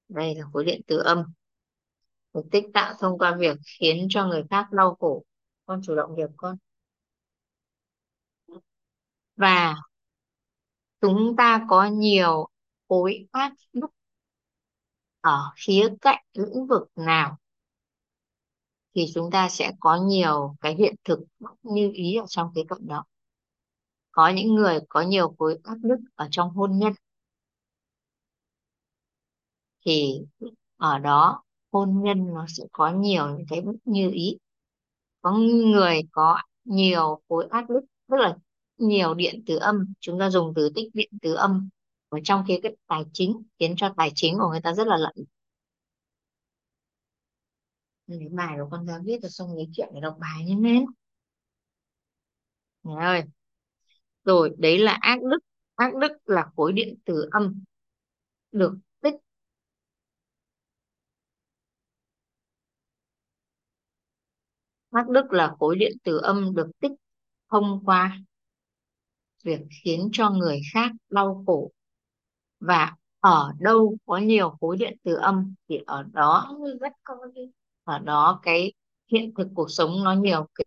Đây 0.08 0.34
là 0.34 0.46
khối 0.52 0.64
điện 0.64 0.80
từ 0.86 0.98
âm. 0.98 1.24
Được 2.34 2.42
tích 2.52 2.64
tạo 2.74 2.94
thông 3.00 3.18
qua 3.18 3.36
việc 3.40 3.58
khiến 3.80 4.06
cho 4.10 4.26
người 4.26 4.42
khác 4.50 4.66
đau 4.72 4.96
khổ. 5.00 5.24
Con 5.66 5.80
chủ 5.84 5.94
động 5.94 6.16
việc 6.16 6.30
con. 6.36 6.56
Và 9.36 9.74
chúng 11.00 11.34
ta 11.36 11.66
có 11.68 11.86
nhiều 11.86 12.48
khối 12.88 13.28
ác 13.32 13.52
đức 13.72 13.86
ở 15.20 15.50
khía 15.56 15.88
cạnh 16.00 16.24
lĩnh 16.34 16.66
vực 16.66 16.88
nào 16.96 17.38
thì 18.94 19.06
chúng 19.14 19.30
ta 19.30 19.48
sẽ 19.48 19.72
có 19.80 19.96
nhiều 19.96 20.56
cái 20.60 20.74
hiện 20.74 20.94
thực 21.04 21.20
như 21.62 21.90
ý 21.94 22.14
ở 22.16 22.24
trong 22.28 22.52
cái 22.54 22.64
cộng 22.68 22.86
đó. 22.86 23.04
Có 24.12 24.28
những 24.28 24.54
người 24.54 24.78
có 24.88 25.00
nhiều 25.00 25.34
khối 25.38 25.58
áp 25.64 25.76
lực 25.82 25.98
ở 26.14 26.28
trong 26.30 26.50
hôn 26.50 26.78
nhân 26.78 26.92
thì 29.86 30.20
ở 30.76 30.98
đó 30.98 31.42
hôn 31.72 32.02
nhân 32.02 32.34
nó 32.34 32.46
sẽ 32.48 32.64
có 32.72 32.90
nhiều 32.90 33.28
những 33.28 33.46
cái 33.50 33.60
bất 33.60 33.72
như 33.84 34.10
ý. 34.10 34.38
Có 35.22 35.32
người 35.32 36.02
có 36.12 36.38
nhiều 36.64 37.22
khối 37.28 37.48
áp 37.50 37.70
lực, 37.70 37.84
tức 38.08 38.16
là 38.16 38.36
nhiều 38.78 39.14
điện 39.14 39.42
từ 39.46 39.56
âm, 39.56 39.92
chúng 40.00 40.18
ta 40.18 40.30
dùng 40.30 40.52
từ 40.56 40.70
tích 40.74 40.88
điện 40.94 41.10
từ 41.22 41.34
âm 41.34 41.68
ở 42.10 42.18
trong 42.24 42.44
khía 42.48 42.60
cạnh 42.62 42.74
tài 42.86 43.02
chính, 43.12 43.42
khiến 43.58 43.74
cho 43.76 43.94
tài 43.96 44.12
chính 44.14 44.38
của 44.38 44.48
người 44.50 44.60
ta 44.60 44.74
rất 44.74 44.86
là 44.86 44.96
lận. 44.96 45.26
Lấy 48.06 48.28
bài 48.30 48.56
của 48.58 48.68
con 48.70 48.86
ra 48.86 48.98
viết 49.04 49.18
rồi 49.22 49.30
xong 49.30 49.54
lấy 49.56 49.68
chuyện 49.72 49.88
để 49.94 50.00
đọc 50.00 50.16
bài 50.20 50.44
như 50.46 50.54
thế 50.64 50.84
Nghe 52.84 53.04
ơi. 53.04 53.22
Rồi, 54.24 54.54
đấy 54.58 54.78
là 54.78 54.98
ác 55.00 55.18
đức. 55.22 55.38
Ác 55.74 55.94
đức 55.96 56.12
là 56.26 56.46
khối 56.56 56.72
điện 56.72 56.98
tử 57.04 57.28
âm 57.32 57.64
được 58.52 58.78
tích. 59.02 59.14
Ác 64.90 65.08
đức 65.08 65.32
là 65.32 65.54
khối 65.58 65.76
điện 65.76 65.92
tử 66.04 66.18
âm 66.22 66.54
được 66.54 66.70
tích 66.80 66.92
thông 67.50 67.82
qua 67.86 68.18
việc 69.44 69.60
khiến 69.84 70.08
cho 70.12 70.30
người 70.30 70.60
khác 70.74 70.90
đau 71.10 71.44
khổ 71.46 71.70
và 72.60 72.96
ở 73.20 73.52
đâu 73.60 73.96
có 74.06 74.18
nhiều 74.18 74.50
khối 74.60 74.76
điện 74.76 74.96
từ 75.04 75.14
âm 75.14 75.54
thì 75.68 75.80
ở 75.86 76.02
đó 76.12 76.56
rất 76.80 76.92
có 77.04 77.16
ở 77.84 77.98
đó 77.98 78.40
cái 78.42 78.72
hiện 79.12 79.32
thực 79.38 79.48
cuộc 79.54 79.70
sống 79.70 80.04
nó 80.04 80.12
nhiều 80.14 80.46
cái 80.54 80.64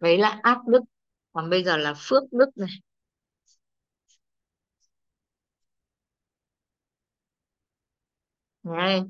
đấy 0.00 0.18
là 0.18 0.40
áp 0.42 0.58
đức. 0.68 0.80
Còn 1.32 1.50
bây 1.50 1.64
giờ 1.64 1.76
là 1.76 1.94
phước 1.96 2.22
đức 2.32 2.48
này. 2.56 2.68
Đây. 8.66 9.02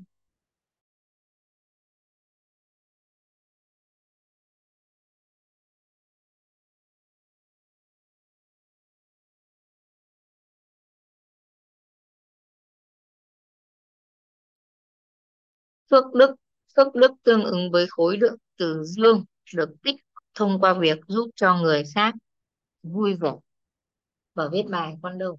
Phước 15.91 16.05
đức 16.15 16.31
phước 16.77 16.95
đức 16.95 17.11
tương 17.23 17.45
ứng 17.45 17.71
với 17.73 17.87
khối 17.89 18.17
lượng 18.17 18.37
từ 18.59 18.85
dương 18.85 19.25
được 19.55 19.71
tích 19.83 19.97
thông 20.35 20.61
qua 20.61 20.75
việc 20.81 20.99
giúp 21.09 21.31
cho 21.37 21.57
người 21.57 21.83
khác 21.95 22.15
vui 22.83 23.15
vẻ 23.15 23.31
và 24.35 24.49
viết 24.53 24.63
bài 24.71 24.95
con 25.03 25.19
đâu 25.19 25.39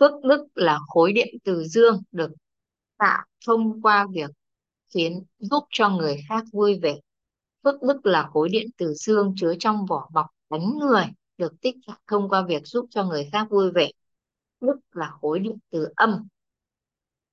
phước 0.00 0.12
đức 0.24 0.46
là 0.54 0.78
khối 0.86 1.12
điện 1.12 1.28
từ 1.44 1.64
dương 1.64 2.02
được 2.12 2.30
tạo 2.96 3.24
thông 3.46 3.82
qua 3.82 4.06
việc 4.12 4.30
khiến 4.94 5.24
giúp 5.38 5.64
cho 5.70 5.88
người 5.88 6.16
khác 6.28 6.44
vui 6.52 6.78
vẻ. 6.82 6.96
Phước 7.64 7.82
đức 7.82 8.06
là 8.06 8.28
khối 8.32 8.48
điện 8.48 8.66
từ 8.76 8.94
dương 8.94 9.34
chứa 9.36 9.54
trong 9.58 9.86
vỏ 9.86 10.10
bọc 10.12 10.26
đánh 10.50 10.78
người 10.78 11.04
được 11.38 11.52
tích 11.60 11.76
thông 12.06 12.28
qua 12.28 12.42
việc 12.48 12.62
giúp 12.66 12.86
cho 12.90 13.04
người 13.04 13.28
khác 13.32 13.46
vui 13.50 13.70
vẻ. 13.70 13.90
Đức 14.60 14.76
là 14.92 15.10
khối 15.20 15.38
điện 15.38 15.58
từ 15.70 15.88
âm 15.96 16.28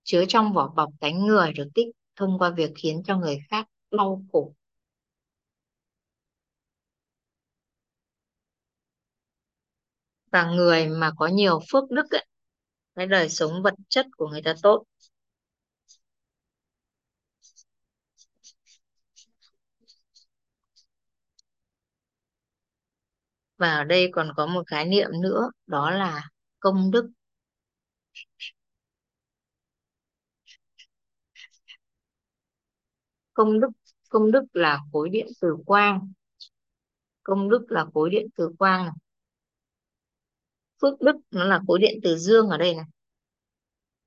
chứa 0.03 0.24
trong 0.27 0.53
vỏ 0.53 0.67
bọc 0.75 0.89
đánh 1.01 1.25
người 1.25 1.53
được 1.53 1.67
tích 1.74 1.88
thông 2.15 2.39
qua 2.39 2.50
việc 2.50 2.72
khiến 2.75 3.03
cho 3.05 3.17
người 3.17 3.39
khác 3.50 3.67
đau 3.91 4.24
khổ. 4.31 4.53
Và 10.31 10.51
người 10.51 10.88
mà 10.88 11.12
có 11.17 11.27
nhiều 11.27 11.60
phước 11.72 11.91
đức 11.91 12.05
ấy, 12.12 12.25
cái 12.95 13.05
đời 13.07 13.29
sống 13.29 13.63
vật 13.63 13.73
chất 13.89 14.05
của 14.17 14.27
người 14.27 14.41
ta 14.41 14.53
tốt. 14.63 14.83
Và 23.57 23.71
ở 23.75 23.83
đây 23.83 24.09
còn 24.13 24.31
có 24.37 24.45
một 24.45 24.63
khái 24.67 24.85
niệm 24.85 25.09
nữa, 25.21 25.49
đó 25.67 25.91
là 25.91 26.23
công 26.59 26.91
đức. 26.91 27.09
Công 33.33 33.59
đức 33.59 33.67
công 34.09 34.31
đức 34.31 34.43
là 34.53 34.79
khối 34.91 35.09
điện 35.09 35.27
từ 35.41 35.57
quang. 35.65 36.11
Công 37.23 37.49
đức 37.49 37.65
là 37.69 37.85
khối 37.93 38.09
điện 38.09 38.27
từ 38.37 38.49
quang 38.59 38.89
phước 40.82 41.01
đức 41.01 41.15
nó 41.32 41.44
là 41.44 41.62
khối 41.67 41.79
điện 41.79 42.00
từ 42.03 42.17
dương 42.17 42.50
ở 42.50 42.58
đây 42.58 42.75
này. 42.75 42.86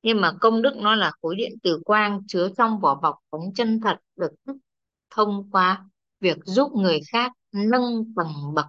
Nhưng 0.02 0.20
mà 0.20 0.32
công 0.40 0.62
đức 0.62 0.76
nó 0.76 0.94
là 0.94 1.12
khối 1.22 1.36
điện 1.36 1.52
từ 1.62 1.80
quang 1.84 2.20
chứa 2.28 2.48
trong 2.56 2.80
vỏ 2.80 2.94
bọc 2.94 3.16
bóng 3.30 3.52
chân 3.54 3.80
thật 3.80 3.96
được 4.16 4.32
thông 5.10 5.50
qua 5.50 5.84
việc 6.20 6.36
giúp 6.44 6.72
người 6.72 7.00
khác 7.12 7.32
nâng 7.52 8.14
tầng 8.16 8.54
bậc 8.54 8.66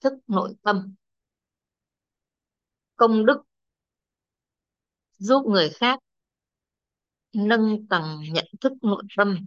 thức 0.00 0.12
nội 0.26 0.54
tâm. 0.62 0.94
Công 2.96 3.26
đức 3.26 3.42
giúp 5.18 5.46
người 5.46 5.70
khác 5.70 5.98
nâng 7.32 7.86
tầng 7.86 8.20
nhận 8.32 8.46
thức 8.60 8.72
nội 8.82 9.02
tâm. 9.16 9.46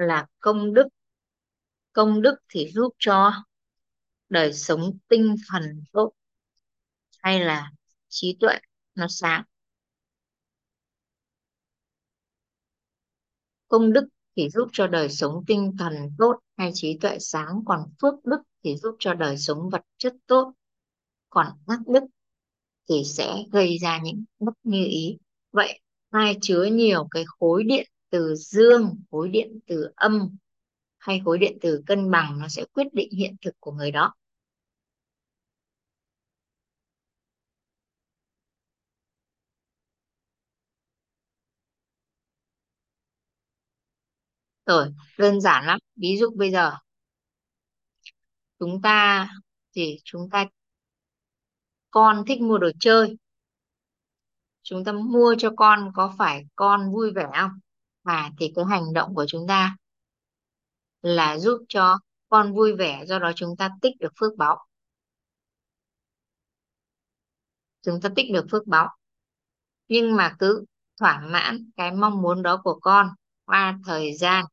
Là 0.00 0.26
công 0.40 0.74
đức. 0.74 0.86
Công 1.92 2.22
đức 2.22 2.34
thì 2.48 2.70
giúp 2.74 2.94
cho 2.98 3.32
đời 4.28 4.52
sống 4.52 4.98
tinh 5.08 5.36
thần 5.48 5.84
tốt 5.92 6.12
hay 7.18 7.40
là 7.40 7.70
trí 8.08 8.36
tuệ 8.40 8.58
nó 8.94 9.06
sáng. 9.08 9.42
Công 13.68 13.92
đức 13.92 14.08
thì 14.36 14.50
giúp 14.50 14.68
cho 14.72 14.86
đời 14.86 15.08
sống 15.08 15.44
tinh 15.46 15.72
thần 15.78 15.94
tốt 16.18 16.38
hay 16.56 16.70
trí 16.74 16.98
tuệ 16.98 17.18
sáng. 17.20 17.62
Còn 17.66 17.92
phước 18.02 18.14
đức 18.24 18.40
thì 18.64 18.76
giúp 18.76 18.96
cho 18.98 19.14
đời 19.14 19.38
sống 19.38 19.70
vật 19.70 19.82
chất 19.98 20.14
tốt. 20.26 20.52
Còn 21.30 21.46
ác 21.66 21.80
đức 21.86 22.02
thì 22.88 23.02
sẽ 23.04 23.44
gây 23.52 23.78
ra 23.78 24.00
những 24.02 24.24
bất 24.38 24.54
như 24.62 24.84
ý. 24.84 25.18
Vậy 25.52 25.80
ai 26.10 26.36
chứa 26.42 26.64
nhiều 26.64 27.08
cái 27.10 27.24
khối 27.26 27.64
điện 27.64 27.86
từ 28.10 28.34
dương 28.34 28.96
khối 29.10 29.28
điện 29.28 29.58
từ 29.66 29.92
âm 29.96 30.36
hay 30.98 31.22
khối 31.24 31.38
điện 31.38 31.58
từ 31.62 31.82
cân 31.86 32.10
bằng, 32.10 32.38
nó 32.40 32.48
sẽ 32.48 32.64
quyết 32.72 32.86
định 32.94 33.10
hiện 33.12 33.36
thực 33.42 33.54
của 33.60 33.72
người 33.72 33.90
đó. 33.90 34.14
Rồi, 44.66 44.88
đơn 45.18 45.40
giản 45.40 45.66
lắm. 45.66 45.78
Ví 45.96 46.16
dụ 46.20 46.30
bây 46.36 46.50
giờ, 46.50 46.72
chúng 48.58 48.82
ta 48.82 49.28
thì 49.74 49.96
chúng 50.04 50.30
ta, 50.30 50.46
con 51.90 52.24
thích 52.26 52.40
mua 52.40 52.58
đồ 52.58 52.70
chơi. 52.80 53.16
Chúng 54.62 54.84
ta 54.84 54.92
mua 54.92 55.34
cho 55.38 55.50
con 55.56 55.92
có 55.94 56.14
phải 56.18 56.44
con 56.56 56.92
vui 56.92 57.12
vẻ 57.12 57.26
không? 57.40 57.50
Và 58.02 58.30
thì 58.38 58.52
cái 58.56 58.64
hành 58.68 58.92
động 58.92 59.14
của 59.14 59.24
chúng 59.28 59.46
ta 59.48 59.76
là 61.02 61.38
giúp 61.38 61.64
cho 61.68 61.98
con 62.28 62.54
vui 62.54 62.76
vẻ, 62.76 63.04
do 63.06 63.18
đó 63.18 63.32
chúng 63.36 63.56
ta 63.56 63.70
tích 63.82 63.96
được 64.00 64.12
phước 64.20 64.36
báo. 64.36 64.66
Chúng 67.82 68.00
ta 68.00 68.08
tích 68.16 68.26
được 68.32 68.46
phước 68.50 68.66
báo. 68.66 68.88
Nhưng 69.88 70.16
mà 70.16 70.36
cứ 70.38 70.64
thỏa 71.00 71.20
mãn 71.20 71.70
cái 71.76 71.92
mong 71.92 72.22
muốn 72.22 72.42
đó 72.42 72.60
của 72.64 72.78
con 72.82 73.08
qua 73.44 73.78
thời 73.86 74.14
gian. 74.14 74.44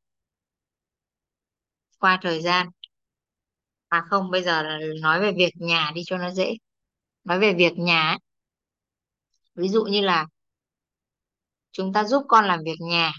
Qua 1.99 2.19
thời 2.21 2.41
gian. 2.41 2.67
À 3.87 4.05
không, 4.09 4.31
bây 4.31 4.43
giờ 4.43 4.61
là 4.63 4.79
nói 5.01 5.21
về 5.21 5.31
việc 5.37 5.53
nhà 5.55 5.91
đi 5.95 6.01
cho 6.05 6.17
nó 6.17 6.31
dễ. 6.31 6.53
Nói 7.23 7.39
về 7.39 7.53
việc 7.53 7.73
nhà 7.77 8.09
ấy. 8.09 8.17
ví 9.55 9.69
dụ 9.69 9.83
như 9.83 10.01
là 10.01 10.25
chúng 11.71 11.93
ta 11.93 12.03
giúp 12.03 12.25
con 12.27 12.45
làm 12.45 12.59
việc 12.65 12.77
nhà 12.79 13.13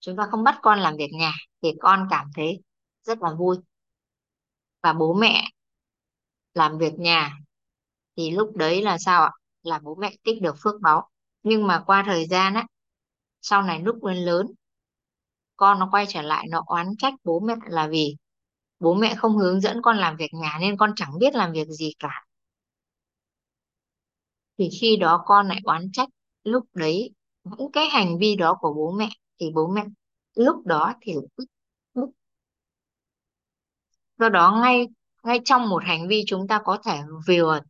chúng 0.00 0.16
ta 0.16 0.28
không 0.30 0.44
bắt 0.44 0.58
con 0.62 0.78
làm 0.78 0.96
việc 0.96 1.10
nhà 1.12 1.32
thì 1.62 1.72
con 1.80 2.06
cảm 2.10 2.30
thấy 2.34 2.60
rất 3.02 3.22
là 3.22 3.34
vui. 3.34 3.56
Và 4.82 4.92
bố 4.92 5.14
mẹ 5.14 5.44
làm 6.54 6.78
việc 6.78 6.92
nhà 6.98 7.36
thì 8.16 8.30
lúc 8.30 8.56
đấy 8.56 8.82
là 8.82 8.98
sao 8.98 9.22
ạ? 9.22 9.30
Là 9.62 9.78
bố 9.78 9.94
mẹ 9.94 10.16
tích 10.24 10.42
được 10.42 10.56
phước 10.62 10.80
báo 10.80 11.08
nhưng 11.42 11.66
mà 11.66 11.82
qua 11.86 12.02
thời 12.06 12.26
gian 12.26 12.54
á, 12.54 12.66
sau 13.42 13.62
này 13.62 13.80
lúc 13.82 14.04
lên 14.04 14.16
lớn, 14.16 14.46
con 15.56 15.78
nó 15.78 15.88
quay 15.92 16.06
trở 16.08 16.22
lại, 16.22 16.46
nó 16.50 16.62
oán 16.66 16.86
trách 16.98 17.14
bố 17.24 17.40
mẹ 17.40 17.54
là 17.66 17.88
vì 17.88 18.16
bố 18.80 18.94
mẹ 18.94 19.14
không 19.14 19.38
hướng 19.38 19.60
dẫn 19.60 19.82
con 19.82 19.96
làm 19.96 20.16
việc 20.16 20.30
nhà 20.32 20.58
nên 20.60 20.76
con 20.76 20.92
chẳng 20.96 21.18
biết 21.18 21.34
làm 21.34 21.52
việc 21.52 21.68
gì 21.68 21.92
cả. 21.98 22.24
Thì 24.58 24.68
khi 24.80 24.96
đó 24.96 25.22
con 25.26 25.48
lại 25.48 25.60
oán 25.64 25.90
trách, 25.92 26.08
lúc 26.44 26.64
đấy 26.74 27.10
những 27.44 27.72
cái 27.72 27.88
hành 27.88 28.18
vi 28.18 28.36
đó 28.36 28.56
của 28.60 28.74
bố 28.74 28.92
mẹ 28.92 29.08
thì 29.40 29.50
bố 29.54 29.66
mẹ 29.68 29.84
lúc 30.34 30.66
đó 30.66 30.94
thì 31.00 31.14
tức 31.36 31.44
tức. 31.94 32.06
do 34.18 34.28
đó 34.28 34.58
ngay 34.62 34.88
ngay 35.22 35.40
trong 35.44 35.68
một 35.68 35.82
hành 35.84 36.08
vi 36.08 36.24
chúng 36.26 36.48
ta 36.48 36.62
có 36.64 36.78
thể 36.84 37.00
vừa 37.26 37.60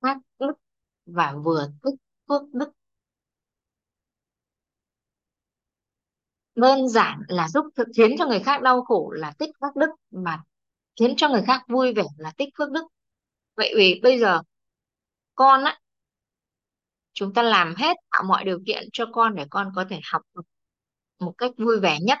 ác 0.00 0.18
đức 0.38 0.52
và 1.06 1.34
vừa 1.44 1.66
tích 1.82 1.94
phước 2.28 2.42
đức 2.52 2.70
đơn 6.54 6.88
giản 6.88 7.22
là 7.28 7.48
giúp 7.48 7.64
thực 7.76 7.86
khiến 7.96 8.16
cho 8.18 8.26
người 8.26 8.40
khác 8.40 8.62
đau 8.62 8.82
khổ 8.82 9.10
là 9.10 9.32
tích 9.38 9.50
phước 9.60 9.76
đức, 9.76 9.90
mà 10.10 10.42
khiến 11.00 11.14
cho 11.16 11.28
người 11.28 11.42
khác 11.46 11.64
vui 11.68 11.94
vẻ 11.94 12.04
là 12.16 12.32
tích 12.36 12.48
phước 12.58 12.70
đức 12.70 12.84
vậy 13.56 13.72
vì 13.76 14.00
bây 14.02 14.18
giờ 14.20 14.40
con 15.34 15.64
á, 15.64 15.80
chúng 17.12 17.34
ta 17.34 17.42
làm 17.42 17.74
hết 17.76 17.96
tạo 18.10 18.22
mọi 18.22 18.44
điều 18.44 18.58
kiện 18.66 18.88
cho 18.92 19.06
con 19.12 19.34
để 19.34 19.46
con 19.50 19.72
có 19.76 19.84
thể 19.90 20.00
học 20.04 20.22
được 20.34 20.42
một 21.20 21.32
cách 21.38 21.52
vui 21.58 21.80
vẻ 21.80 21.98
nhất 22.02 22.18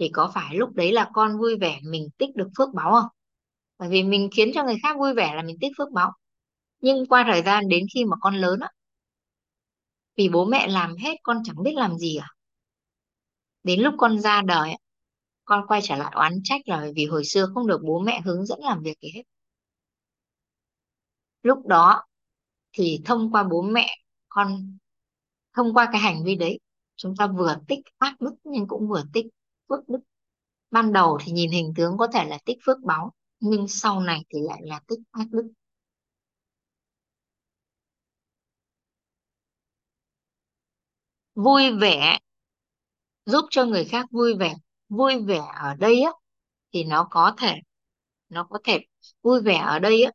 thì 0.00 0.10
có 0.14 0.32
phải 0.34 0.56
lúc 0.56 0.70
đấy 0.74 0.92
là 0.92 1.10
con 1.14 1.38
vui 1.38 1.56
vẻ 1.60 1.80
mình 1.84 2.08
tích 2.18 2.36
được 2.36 2.48
phước 2.58 2.68
báo 2.74 2.92
không? 2.92 3.10
Bởi 3.78 3.88
vì 3.88 4.02
mình 4.02 4.28
khiến 4.36 4.50
cho 4.54 4.64
người 4.64 4.76
khác 4.82 4.98
vui 4.98 5.14
vẻ 5.14 5.34
là 5.36 5.42
mình 5.42 5.56
tích 5.60 5.72
phước 5.78 5.92
báo. 5.92 6.12
nhưng 6.80 7.06
qua 7.06 7.24
thời 7.32 7.42
gian 7.42 7.68
đến 7.68 7.86
khi 7.94 8.04
mà 8.04 8.16
con 8.20 8.36
lớn 8.36 8.60
á 8.60 8.68
vì 10.16 10.28
bố 10.28 10.44
mẹ 10.44 10.66
làm 10.68 10.96
hết 10.96 11.14
con 11.22 11.42
chẳng 11.44 11.62
biết 11.62 11.74
làm 11.74 11.98
gì 11.98 12.16
à 12.16 12.28
đến 13.64 13.80
lúc 13.80 13.94
con 13.98 14.18
ra 14.20 14.42
đời 14.42 14.70
á, 14.70 14.76
con 15.44 15.64
quay 15.68 15.80
trở 15.84 15.96
lại 15.96 16.12
oán 16.14 16.32
trách 16.44 16.60
là 16.68 16.86
vì 16.96 17.06
hồi 17.06 17.24
xưa 17.24 17.46
không 17.54 17.66
được 17.66 17.80
bố 17.84 18.00
mẹ 18.00 18.20
hướng 18.24 18.46
dẫn 18.46 18.60
làm 18.62 18.82
việc 18.82 18.98
gì 19.02 19.10
hết. 19.14 19.22
Lúc 21.42 21.66
đó 21.66 22.02
thì 22.72 23.00
thông 23.04 23.32
qua 23.32 23.44
bố 23.44 23.62
mẹ 23.62 23.88
con 24.28 24.78
thông 25.54 25.74
qua 25.74 25.88
cái 25.92 26.00
hành 26.00 26.24
vi 26.24 26.36
đấy 26.36 26.58
chúng 26.96 27.16
ta 27.16 27.26
vừa 27.26 27.56
tích 27.68 27.80
ác 27.98 28.20
đức 28.20 28.34
nhưng 28.44 28.68
cũng 28.68 28.88
vừa 28.88 29.02
tích 29.12 29.26
phước 29.68 29.88
đức. 29.88 30.00
Ban 30.70 30.92
đầu 30.92 31.18
thì 31.24 31.32
nhìn 31.32 31.50
hình 31.50 31.72
tướng 31.76 31.96
có 31.98 32.06
thể 32.06 32.24
là 32.24 32.38
tích 32.44 32.58
phước 32.66 32.78
báu 32.82 33.12
nhưng 33.40 33.68
sau 33.68 34.00
này 34.00 34.24
thì 34.28 34.38
lại 34.42 34.60
là 34.64 34.80
tích 34.86 35.00
ác 35.10 35.26
đức. 35.30 35.52
Vui 41.34 41.70
vẻ 41.80 42.18
giúp 43.26 43.44
cho 43.50 43.64
người 43.64 43.84
khác 43.84 44.06
vui 44.10 44.34
vẻ. 44.34 44.54
Vui 44.88 45.22
vẻ 45.26 45.42
ở 45.54 45.74
đây 45.74 46.02
á 46.02 46.12
thì 46.72 46.84
nó 46.84 47.08
có 47.10 47.34
thể 47.38 47.54
nó 48.28 48.44
có 48.50 48.58
thể 48.64 48.78
vui 49.22 49.42
vẻ 49.42 49.58
ở 49.58 49.78
đây 49.78 50.02
á 50.02 50.12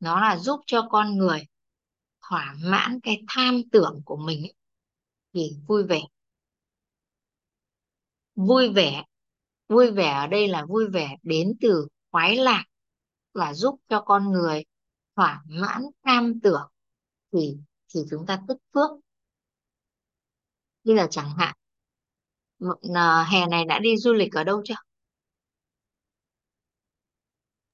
nó 0.00 0.20
là 0.20 0.36
giúp 0.36 0.60
cho 0.66 0.88
con 0.90 1.16
người 1.18 1.46
thỏa 2.22 2.54
mãn 2.64 3.00
cái 3.02 3.22
tham 3.28 3.62
tưởng 3.72 4.02
của 4.04 4.16
mình 4.16 4.42
ấy, 4.42 4.54
thì 5.34 5.52
vui 5.66 5.84
vẻ 5.84 6.00
vui 8.46 8.68
vẻ. 8.68 9.04
Vui 9.68 9.90
vẻ 9.90 10.10
ở 10.10 10.26
đây 10.26 10.48
là 10.48 10.64
vui 10.64 10.88
vẻ 10.88 11.16
đến 11.22 11.56
từ 11.60 11.88
khoái 12.10 12.36
lạc 12.36 12.64
và 13.34 13.54
giúp 13.54 13.80
cho 13.88 14.00
con 14.00 14.32
người 14.32 14.64
thỏa 15.16 15.42
mãn 15.46 15.82
tham 16.04 16.40
tưởng 16.40 16.68
thì 17.32 17.56
thì 17.94 18.00
chúng 18.10 18.26
ta 18.26 18.40
tích 18.48 18.58
phước. 18.74 18.90
Như 20.84 20.94
là 20.94 21.06
chẳng 21.10 21.30
hạn 21.38 21.56
à, 22.94 23.24
hè 23.32 23.46
này 23.46 23.64
đã 23.64 23.78
đi 23.78 23.96
du 23.96 24.12
lịch 24.12 24.32
ở 24.32 24.44
đâu 24.44 24.62
chưa? 24.64 24.74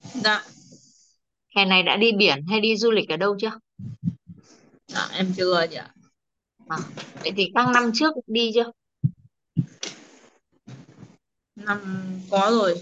Dạ. 0.00 0.44
Hè 1.56 1.64
này 1.64 1.82
đã 1.82 1.96
đi 1.96 2.12
biển 2.12 2.44
hay 2.48 2.60
đi 2.60 2.76
du 2.76 2.90
lịch 2.90 3.08
ở 3.08 3.16
đâu 3.16 3.36
chưa? 3.40 3.58
Dạ 4.86 5.08
em 5.12 5.34
chưa 5.36 5.66
chị 5.70 5.76
ạ. 5.76 5.94
À, 6.68 6.78
vậy 7.22 7.32
thì 7.36 7.50
các 7.54 7.68
năm 7.74 7.90
trước 7.94 8.14
đi 8.26 8.50
chưa 8.54 8.70
năm 11.66 11.80
có 12.30 12.50
rồi. 12.50 12.74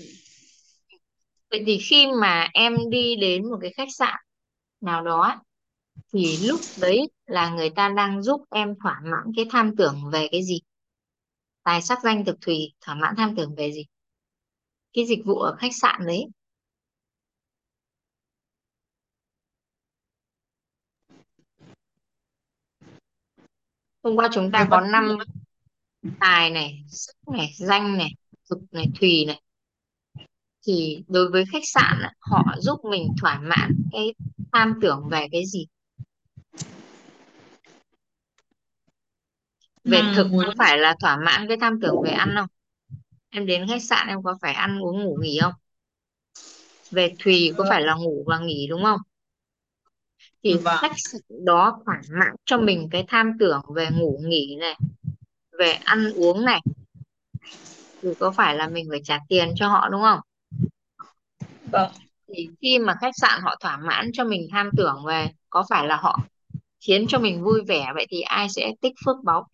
Vậy 1.50 1.62
thì 1.66 1.78
khi 1.78 2.06
mà 2.20 2.48
em 2.54 2.76
đi 2.90 3.16
đến 3.16 3.50
một 3.50 3.58
cái 3.60 3.72
khách 3.76 3.88
sạn 3.98 4.16
nào 4.80 5.04
đó 5.04 5.42
thì 6.12 6.38
lúc 6.42 6.60
đấy 6.80 7.10
là 7.26 7.50
người 7.50 7.70
ta 7.70 7.88
đang 7.88 8.22
giúp 8.22 8.40
em 8.50 8.74
thỏa 8.82 9.00
mãn 9.04 9.32
cái 9.36 9.44
tham 9.50 9.76
tưởng 9.76 10.10
về 10.12 10.28
cái 10.32 10.44
gì? 10.44 10.60
Tài 11.62 11.82
sắc 11.82 11.98
danh 12.02 12.24
thực 12.24 12.40
thùy 12.40 12.72
thỏa 12.80 12.94
mãn 12.94 13.14
tham 13.16 13.36
tưởng 13.36 13.54
về 13.54 13.72
gì? 13.72 13.84
Cái 14.92 15.06
dịch 15.06 15.20
vụ 15.24 15.34
ở 15.34 15.56
khách 15.58 15.76
sạn 15.80 16.06
đấy. 16.06 16.26
Hôm 24.02 24.16
qua 24.16 24.28
chúng 24.32 24.50
ta 24.52 24.68
có 24.70 24.80
năm 24.80 25.16
tài 26.20 26.50
này 26.50 26.84
sắc 26.88 27.14
này 27.32 27.54
danh 27.58 27.98
này 27.98 28.10
thực 28.50 28.58
này 28.72 28.86
thùy 29.00 29.24
này. 29.26 29.40
Thì 30.66 31.04
đối 31.08 31.30
với 31.30 31.44
khách 31.52 31.62
sạn 31.64 31.98
họ 32.18 32.44
giúp 32.58 32.78
mình 32.90 33.08
thỏa 33.20 33.40
mãn 33.40 33.70
cái 33.92 34.14
tham 34.52 34.74
tưởng 34.82 35.08
về 35.10 35.26
cái 35.32 35.46
gì? 35.46 35.66
Về 39.84 40.02
thực 40.16 40.24
mong 40.24 40.32
muốn 40.32 40.46
có 40.46 40.52
phải 40.58 40.78
là 40.78 40.96
thỏa 41.00 41.16
mãn 41.16 41.48
cái 41.48 41.56
tham 41.60 41.80
tưởng 41.80 42.02
về 42.04 42.10
ăn 42.10 42.34
không? 42.36 42.48
Em 43.30 43.46
đến 43.46 43.66
khách 43.68 43.82
sạn 43.82 44.08
em 44.08 44.22
có 44.22 44.38
phải 44.42 44.52
ăn 44.54 44.78
uống 44.80 45.04
ngủ 45.04 45.18
nghỉ 45.20 45.38
không? 45.42 45.54
Về 46.90 47.14
thùy 47.18 47.52
có 47.58 47.66
phải 47.68 47.82
là 47.82 47.94
ngủ 47.94 48.24
và 48.26 48.38
nghỉ 48.38 48.66
đúng 48.70 48.82
không? 48.82 49.00
Thì 50.42 50.54
vâng. 50.54 50.76
khách 50.80 50.92
sạn 50.96 51.20
đó 51.44 51.82
thỏa 51.86 52.00
mãn 52.10 52.34
cho 52.44 52.58
mình 52.58 52.88
cái 52.90 53.04
tham 53.08 53.32
tưởng 53.40 53.62
về 53.74 53.88
ngủ 53.90 54.20
nghỉ 54.24 54.56
này 54.60 54.76
về 55.58 55.72
ăn 55.72 56.12
uống 56.14 56.44
này 56.44 56.60
thì 58.04 58.10
có 58.20 58.30
phải 58.30 58.54
là 58.54 58.68
mình 58.68 58.86
phải 58.90 59.00
trả 59.04 59.18
tiền 59.28 59.52
cho 59.56 59.68
họ 59.68 59.88
đúng 59.88 60.02
không? 60.02 60.20
Vâng. 61.72 61.92
Thì 62.28 62.48
khi 62.60 62.78
mà 62.78 62.94
khách 63.00 63.14
sạn 63.16 63.40
họ 63.42 63.56
thỏa 63.60 63.76
mãn 63.76 64.10
cho 64.12 64.24
mình 64.24 64.48
tham 64.52 64.70
tưởng 64.76 65.04
về 65.06 65.28
có 65.50 65.64
phải 65.68 65.86
là 65.86 65.96
họ 65.96 66.18
khiến 66.80 67.04
cho 67.08 67.18
mình 67.18 67.44
vui 67.44 67.60
vẻ 67.68 67.86
vậy 67.94 68.06
thì 68.10 68.20
ai 68.20 68.48
sẽ 68.48 68.72
tích 68.80 68.92
phước 69.04 69.16
báu? 69.24 69.46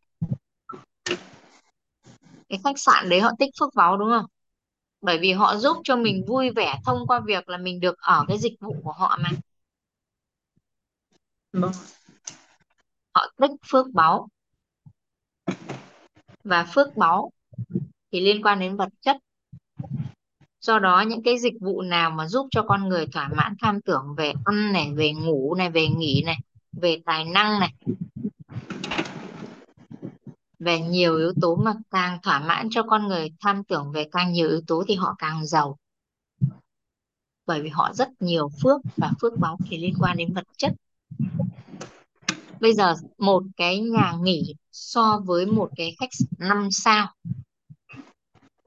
Cái 2.48 2.58
khách 2.64 2.78
sạn 2.78 3.08
đấy 3.08 3.20
họ 3.20 3.30
tích 3.38 3.50
phước 3.60 3.74
báu 3.74 3.96
đúng 3.96 4.10
không? 4.10 4.26
Bởi 5.00 5.18
vì 5.18 5.32
họ 5.32 5.56
giúp 5.56 5.76
cho 5.84 5.96
mình 5.96 6.24
vui 6.26 6.50
vẻ 6.50 6.78
thông 6.84 7.06
qua 7.06 7.20
việc 7.20 7.48
là 7.48 7.58
mình 7.58 7.80
được 7.80 7.98
ở 7.98 8.24
cái 8.28 8.38
dịch 8.38 8.60
vụ 8.60 8.76
của 8.84 8.92
họ 8.92 9.18
mà. 9.22 9.30
Vâng. 11.52 11.72
Họ 13.14 13.26
tích 13.36 13.50
phước 13.70 13.86
báu. 13.92 14.28
Và 16.44 16.66
phước 16.74 16.96
báu 16.96 17.32
thì 18.12 18.20
liên 18.20 18.42
quan 18.42 18.60
đến 18.60 18.76
vật 18.76 18.88
chất. 19.00 19.16
Do 20.60 20.78
đó, 20.78 21.00
những 21.00 21.22
cái 21.22 21.38
dịch 21.38 21.54
vụ 21.60 21.82
nào 21.82 22.10
mà 22.10 22.28
giúp 22.28 22.48
cho 22.50 22.62
con 22.62 22.88
người 22.88 23.06
thỏa 23.06 23.28
mãn 23.36 23.54
tham 23.60 23.80
tưởng 23.80 24.14
về 24.16 24.32
ăn 24.44 24.72
này, 24.72 24.92
về 24.94 25.12
ngủ 25.12 25.54
này, 25.54 25.70
về 25.70 25.88
nghỉ 25.88 26.22
này, 26.26 26.38
về 26.72 27.00
tài 27.04 27.24
năng 27.24 27.60
này, 27.60 27.74
về 30.58 30.80
nhiều 30.80 31.16
yếu 31.16 31.32
tố 31.40 31.56
mà 31.56 31.74
càng 31.90 32.18
thỏa 32.22 32.40
mãn 32.40 32.68
cho 32.70 32.82
con 32.82 33.08
người 33.08 33.32
tham 33.40 33.64
tưởng 33.64 33.92
về 33.92 34.08
càng 34.12 34.32
nhiều 34.32 34.48
yếu 34.48 34.60
tố 34.66 34.84
thì 34.88 34.94
họ 34.94 35.14
càng 35.18 35.46
giàu. 35.46 35.76
Bởi 37.46 37.62
vì 37.62 37.68
họ 37.68 37.92
rất 37.94 38.08
nhiều 38.20 38.50
phước 38.62 38.80
và 38.96 39.10
phước 39.20 39.38
báo 39.38 39.58
thì 39.68 39.78
liên 39.78 39.94
quan 40.00 40.16
đến 40.16 40.34
vật 40.34 40.44
chất. 40.56 40.72
Bây 42.60 42.74
giờ, 42.74 42.94
một 43.18 43.42
cái 43.56 43.80
nhà 43.80 44.14
nghỉ 44.20 44.54
so 44.72 45.20
với 45.24 45.46
một 45.46 45.70
cái 45.76 45.96
khách 46.00 46.10
sạn 46.12 46.48
năm 46.48 46.68
sao 46.70 47.14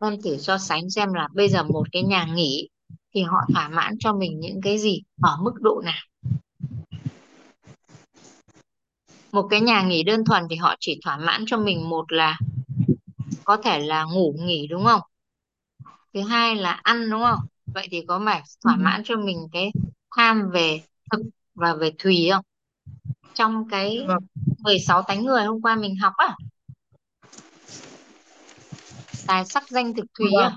em 0.04 0.22
thử 0.22 0.38
so 0.38 0.58
sánh 0.58 0.90
xem 0.90 1.14
là 1.14 1.28
bây 1.34 1.50
giờ 1.50 1.64
một 1.64 1.88
cái 1.92 2.04
nhà 2.04 2.26
nghỉ 2.26 2.70
thì 3.14 3.22
họ 3.22 3.38
thỏa 3.54 3.70
mãn 3.70 3.96
cho 4.00 4.14
mình 4.14 4.40
những 4.40 4.62
cái 4.62 4.78
gì 4.78 5.02
ở 5.22 5.38
mức 5.42 5.54
độ 5.62 5.82
nào? 5.86 6.04
Một 9.32 9.48
cái 9.50 9.62
nhà 9.62 9.84
nghỉ 9.84 10.04
đơn 10.04 10.26
thuần 10.26 10.44
thì 10.50 10.56
họ 10.56 10.76
chỉ 10.80 11.00
thỏa 11.06 11.18
mãn 11.18 11.44
cho 11.48 11.58
mình 11.58 11.90
một 11.90 12.12
là 12.12 12.40
có 13.44 13.58
thể 13.58 13.80
là 13.80 14.04
ngủ 14.04 14.36
nghỉ 14.40 14.68
đúng 14.68 14.84
không? 14.84 15.02
Thứ 16.14 16.22
hai 16.22 16.56
là 16.56 16.72
ăn 16.72 17.10
đúng 17.10 17.22
không? 17.22 17.40
Vậy 17.66 17.88
thì 17.92 18.04
có 18.08 18.22
phải 18.26 18.44
thỏa 18.64 18.76
mãn 18.76 19.02
cho 19.06 19.18
mình 19.18 19.48
cái 19.52 19.72
tham 20.16 20.50
về 20.54 20.82
thực 21.12 21.22
và 21.56 21.76
về 21.76 21.92
thùy 22.00 22.30
không? 22.32 22.46
Trong 23.34 23.70
cái 23.70 24.06
vâng. 24.08 24.24
16 24.60 25.02
tánh 25.02 25.26
người 25.26 25.44
hôm 25.44 25.62
qua 25.62 25.76
mình 25.76 25.96
học 25.96 26.14
á 26.18 26.36
tài 29.28 29.46
sắc 29.46 29.70
danh 29.70 29.94
thực 29.94 30.06
thùy 30.14 30.30
á 30.42 30.52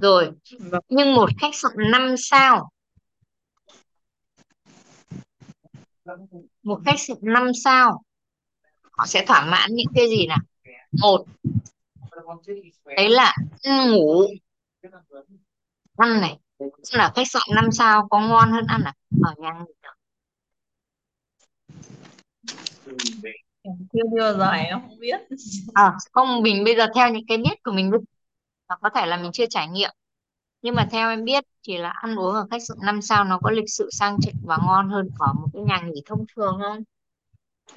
rồi 0.00 0.30
vâng. 0.58 0.82
nhưng 0.88 1.14
một 1.14 1.30
khách 1.40 1.54
sạn 1.54 1.72
5 1.76 2.14
sao? 2.18 2.70
Một 6.62 6.80
khách 6.86 7.00
sạn 7.00 7.16
5 7.20 7.50
sao? 7.64 8.02
Họ 8.92 9.06
sẽ 9.06 9.24
thỏa 9.26 9.50
mãn 9.50 9.70
những 9.74 9.92
cái 9.94 10.08
gì 10.08 10.26
nào? 10.26 10.38
Một 10.92 11.24
đấy 12.96 13.10
là 13.10 13.34
ăn 13.62 13.92
ngủ. 13.92 14.26
Ăn 15.96 16.20
này 16.20 16.38
Xem 16.58 16.98
là 16.98 17.12
khách 17.16 17.28
sạn 17.30 17.42
5 17.54 17.72
sao 17.72 18.08
có 18.10 18.20
ngon 18.20 18.52
hơn 18.52 18.64
ăn 18.68 18.82
à? 18.84 18.94
Ở 19.22 19.34
nhà 19.38 19.50
nghỉ 19.52 19.72
được. 19.82 19.94
Chưa 23.64 24.00
bao 24.20 24.34
giờ 24.34 24.50
em 24.50 24.80
không 24.80 24.98
biết. 24.98 25.20
À, 25.74 25.92
không 26.12 26.42
mình 26.42 26.64
bây 26.64 26.76
giờ 26.76 26.86
theo 26.94 27.10
những 27.10 27.26
cái 27.28 27.38
biết 27.38 27.62
của 27.64 27.72
mình. 27.72 27.90
Hoặc 28.68 28.78
có 28.82 28.90
thể 28.94 29.06
là 29.06 29.16
mình 29.16 29.32
chưa 29.32 29.46
trải 29.50 29.68
nghiệm. 29.68 29.90
Nhưng 30.62 30.74
mà 30.74 30.88
theo 30.90 31.10
em 31.10 31.24
biết 31.24 31.44
thì 31.68 31.78
là 31.78 31.90
ăn 31.90 32.16
uống 32.16 32.34
ở 32.34 32.46
khách 32.50 32.62
sạn 32.68 32.76
5 32.82 33.02
sao 33.02 33.24
nó 33.24 33.38
có 33.42 33.50
lịch 33.50 33.70
sự 33.70 33.88
sang 33.92 34.16
trọng 34.22 34.34
và 34.44 34.58
ngon 34.66 34.88
hơn 34.90 35.08
ở 35.18 35.32
một 35.32 35.48
cái 35.52 35.62
nhà 35.62 35.80
nghỉ 35.80 36.02
thông 36.06 36.24
thường 36.36 36.58
không? 36.62 36.82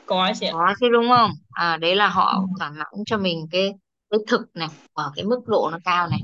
Có 0.06 0.32
chị 0.40 0.46
ạ. 0.46 0.52
Có 0.54 0.74
chứ 0.80 0.90
đúng 0.92 1.10
không? 1.10 1.32
À 1.52 1.78
đấy 1.78 1.96
là 1.96 2.08
họ 2.08 2.46
thỏa 2.60 2.72
mãn 2.72 2.88
cho 3.06 3.18
mình 3.18 3.48
cái 3.52 3.74
cái 4.10 4.20
thực 4.28 4.56
này 4.56 4.70
ở 4.94 5.12
cái 5.16 5.26
mức 5.26 5.48
độ 5.48 5.70
nó 5.72 5.80
cao 5.86 6.08
này. 6.08 6.20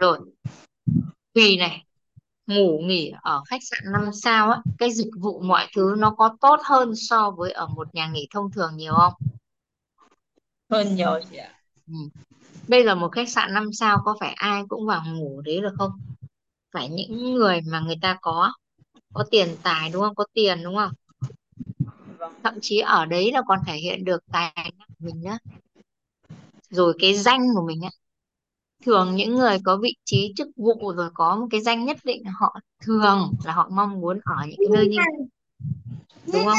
Rồi 0.00 0.18
tùy 1.34 1.56
này 1.56 1.85
ngủ 2.46 2.78
nghỉ 2.78 3.12
ở 3.22 3.42
khách 3.46 3.60
sạn 3.70 3.92
5 3.92 4.10
sao 4.12 4.50
á 4.50 4.60
cái 4.78 4.90
dịch 4.90 5.10
vụ 5.20 5.40
mọi 5.40 5.66
thứ 5.76 5.94
nó 5.98 6.10
có 6.10 6.36
tốt 6.40 6.60
hơn 6.64 6.96
so 6.96 7.30
với 7.30 7.52
ở 7.52 7.66
một 7.66 7.94
nhà 7.94 8.08
nghỉ 8.08 8.28
thông 8.34 8.50
thường 8.50 8.76
nhiều 8.76 8.94
không? 8.94 9.12
Hơn 10.70 10.94
nhiều 10.94 11.20
chị 11.30 11.36
ạ. 11.36 11.52
Ừ. 11.86 11.94
bây 12.68 12.84
giờ 12.84 12.94
một 12.94 13.08
khách 13.08 13.28
sạn 13.28 13.54
5 13.54 13.72
sao 13.72 14.02
có 14.04 14.16
phải 14.20 14.32
ai 14.32 14.62
cũng 14.68 14.86
vào 14.86 15.02
ngủ 15.06 15.40
đấy 15.40 15.60
được 15.60 15.74
không? 15.78 15.90
Phải 16.72 16.88
những 16.88 17.34
người 17.34 17.60
mà 17.60 17.80
người 17.80 17.96
ta 18.02 18.18
có 18.20 18.52
có 19.14 19.24
tiền 19.30 19.56
tài 19.62 19.90
đúng 19.90 20.02
không? 20.02 20.14
Có 20.14 20.24
tiền 20.32 20.62
đúng 20.62 20.76
không? 20.76 20.92
Vâng. 22.18 22.32
Thậm 22.42 22.54
chí 22.60 22.78
ở 22.78 23.04
đấy 23.04 23.32
là 23.32 23.42
còn 23.46 23.58
thể 23.66 23.76
hiện 23.76 24.04
được 24.04 24.24
tài 24.32 24.52
năng 24.54 24.88
của 24.88 24.94
mình 25.06 25.20
nhá 25.20 25.38
rồi 26.70 26.94
cái 26.98 27.14
danh 27.14 27.40
của 27.54 27.66
mình 27.66 27.80
á 27.82 27.90
thường 28.86 29.16
những 29.16 29.34
người 29.34 29.58
có 29.64 29.76
vị 29.76 29.94
trí 30.04 30.32
chức 30.36 30.48
vụ 30.56 30.92
rồi 30.96 31.10
có 31.14 31.36
một 31.36 31.46
cái 31.50 31.60
danh 31.60 31.84
nhất 31.84 31.96
định 32.04 32.24
họ 32.24 32.56
thường 32.82 33.32
là 33.44 33.52
họ 33.52 33.68
mong 33.72 34.00
muốn 34.00 34.20
ở 34.24 34.46
những 34.46 34.58
cái 34.58 34.68
nơi 34.70 34.88
như 34.88 34.98
đúng 36.32 36.44
không? 36.44 36.58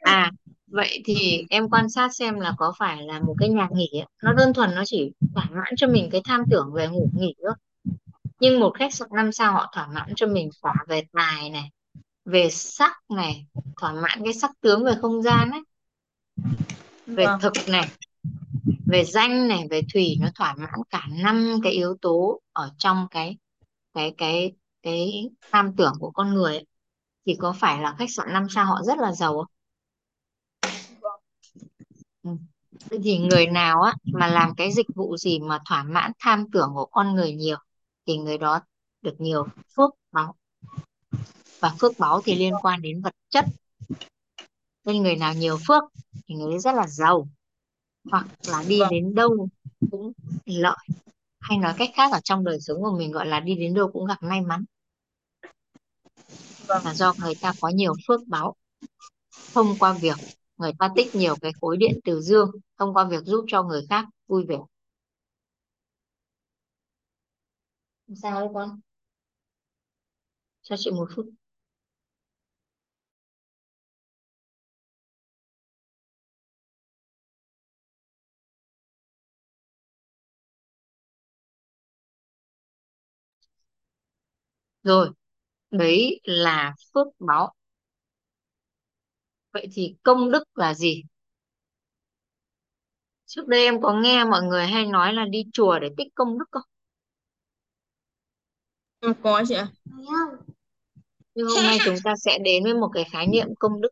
À 0.00 0.30
vậy 0.66 1.02
thì 1.04 1.44
em 1.50 1.68
quan 1.68 1.90
sát 1.90 2.14
xem 2.14 2.40
là 2.40 2.54
có 2.58 2.72
phải 2.78 3.02
là 3.02 3.20
một 3.20 3.34
cái 3.38 3.48
nhà 3.48 3.68
nghỉ 3.72 3.88
ấy, 3.92 4.06
nó 4.22 4.32
đơn 4.32 4.52
thuần 4.54 4.74
nó 4.74 4.82
chỉ 4.86 5.12
thỏa 5.34 5.48
mãn 5.50 5.76
cho 5.76 5.86
mình 5.86 6.08
cái 6.12 6.20
tham 6.24 6.44
tưởng 6.50 6.72
về 6.72 6.88
ngủ 6.88 7.10
nghỉ 7.14 7.34
thôi. 7.42 7.54
Nhưng 8.40 8.60
một 8.60 8.72
khách 8.78 8.94
sạn 8.94 9.08
năm 9.12 9.32
sao 9.32 9.52
họ 9.52 9.72
thỏa 9.74 9.86
mãn 9.86 10.12
cho 10.16 10.26
mình 10.26 10.50
cả 10.62 10.74
về 10.88 11.02
tài 11.12 11.50
này 11.50 11.70
về 12.24 12.50
sắc 12.50 12.96
này 13.08 13.46
thỏa 13.80 13.92
mãn 13.92 14.24
cái 14.24 14.34
sắc 14.34 14.50
tướng 14.60 14.84
về 14.84 14.92
không 15.02 15.22
gian 15.22 15.50
ấy 15.50 15.60
về 17.06 17.26
vâng. 17.26 17.40
thực 17.40 17.52
này 17.68 17.88
về 18.90 19.04
danh 19.04 19.48
này, 19.48 19.66
về 19.70 19.82
thủy 19.94 20.16
nó 20.20 20.28
thỏa 20.34 20.54
mãn 20.54 20.80
cả 20.90 21.06
năm 21.10 21.60
cái 21.62 21.72
yếu 21.72 21.96
tố 22.02 22.40
ở 22.52 22.70
trong 22.78 23.06
cái 23.10 23.36
cái 23.94 24.14
cái 24.18 24.52
cái 24.82 25.30
tham 25.52 25.76
tưởng 25.76 25.92
của 26.00 26.10
con 26.10 26.34
người 26.34 26.54
ấy. 26.56 26.66
thì 27.26 27.36
có 27.38 27.54
phải 27.60 27.82
là 27.82 27.94
khách 27.98 28.10
sạn 28.10 28.32
năm 28.32 28.46
sao 28.50 28.66
họ 28.66 28.82
rất 28.84 28.98
là 28.98 29.12
giàu 29.12 29.32
không? 29.36 29.46
Ừ. 32.22 32.30
Thì 33.04 33.18
người 33.18 33.46
nào 33.46 33.82
á 33.82 33.94
mà 34.12 34.26
làm 34.26 34.54
cái 34.56 34.72
dịch 34.72 34.86
vụ 34.94 35.16
gì 35.16 35.38
mà 35.38 35.58
thỏa 35.68 35.82
mãn 35.82 36.12
tham 36.18 36.50
tưởng 36.52 36.70
của 36.74 36.86
con 36.86 37.14
người 37.14 37.32
nhiều, 37.32 37.56
thì 38.06 38.16
người 38.18 38.38
đó 38.38 38.60
được 39.02 39.14
nhiều 39.18 39.46
phước 39.76 39.90
báo 40.12 40.34
và 41.60 41.74
phước 41.80 41.98
báo 41.98 42.20
thì 42.24 42.34
liên 42.36 42.52
quan 42.62 42.82
đến 42.82 43.02
vật 43.02 43.14
chất 43.28 43.44
nên 44.84 45.02
người 45.02 45.16
nào 45.16 45.34
nhiều 45.34 45.58
phước 45.68 45.82
thì 46.28 46.34
người 46.34 46.52
ấy 46.52 46.58
rất 46.58 46.74
là 46.74 46.86
giàu 46.86 47.28
hoặc 48.04 48.26
là 48.48 48.64
đi 48.68 48.80
vâng. 48.80 48.90
đến 48.90 49.14
đâu 49.14 49.48
cũng 49.90 50.12
lợi. 50.44 50.76
Hay 51.40 51.58
nói 51.58 51.74
cách 51.78 51.90
khác 51.94 52.12
ở 52.12 52.20
trong 52.24 52.44
đời 52.44 52.60
sống 52.60 52.82
của 52.82 52.96
mình 52.98 53.12
gọi 53.12 53.26
là 53.26 53.40
đi 53.40 53.54
đến 53.54 53.74
đâu 53.74 53.90
cũng 53.92 54.06
gặp 54.06 54.18
may 54.20 54.40
mắn. 54.40 54.64
Vâng. 56.66 56.84
Là 56.84 56.94
do 56.94 57.14
người 57.18 57.34
ta 57.34 57.52
có 57.60 57.68
nhiều 57.68 57.94
phước 58.06 58.20
báu 58.26 58.56
thông 59.54 59.76
qua 59.78 59.92
việc 59.92 60.16
người 60.56 60.72
ta 60.78 60.88
tích 60.96 61.14
nhiều 61.14 61.36
cái 61.40 61.52
khối 61.60 61.76
điện 61.76 62.00
từ 62.04 62.20
dương 62.20 62.50
thông 62.78 62.94
qua 62.94 63.04
việc 63.04 63.24
giúp 63.24 63.44
cho 63.48 63.62
người 63.62 63.86
khác 63.88 64.04
vui 64.26 64.44
vẻ. 64.46 64.58
Sao 68.22 68.40
đấy 68.40 68.48
con. 68.54 68.80
Cho 70.62 70.76
chị 70.78 70.90
một 70.90 71.08
phút 71.16 71.26
rồi 84.82 85.10
đấy 85.70 86.20
là 86.24 86.74
phước 86.94 87.06
báu 87.18 87.54
vậy 89.52 89.68
thì 89.72 89.94
công 90.02 90.30
đức 90.30 90.42
là 90.54 90.74
gì? 90.74 91.02
Trước 93.26 93.48
đây 93.48 93.64
em 93.64 93.82
có 93.82 93.92
nghe 93.92 94.24
mọi 94.24 94.42
người 94.42 94.66
hay 94.66 94.86
nói 94.86 95.12
là 95.12 95.24
đi 95.24 95.44
chùa 95.52 95.78
để 95.78 95.88
tích 95.96 96.08
công 96.14 96.38
đức 96.38 96.44
không? 96.50 96.62
Em 99.00 99.14
có 99.22 99.42
chị 99.48 99.54
ạ. 99.54 99.68
Nhưng 101.34 101.46
hôm 101.46 101.64
nay 101.64 101.78
chúng 101.84 101.94
ta 102.04 102.14
sẽ 102.16 102.38
đến 102.44 102.64
với 102.64 102.74
một 102.74 102.90
cái 102.94 103.04
khái 103.12 103.26
niệm 103.26 103.48
công 103.58 103.80
đức 103.80 103.88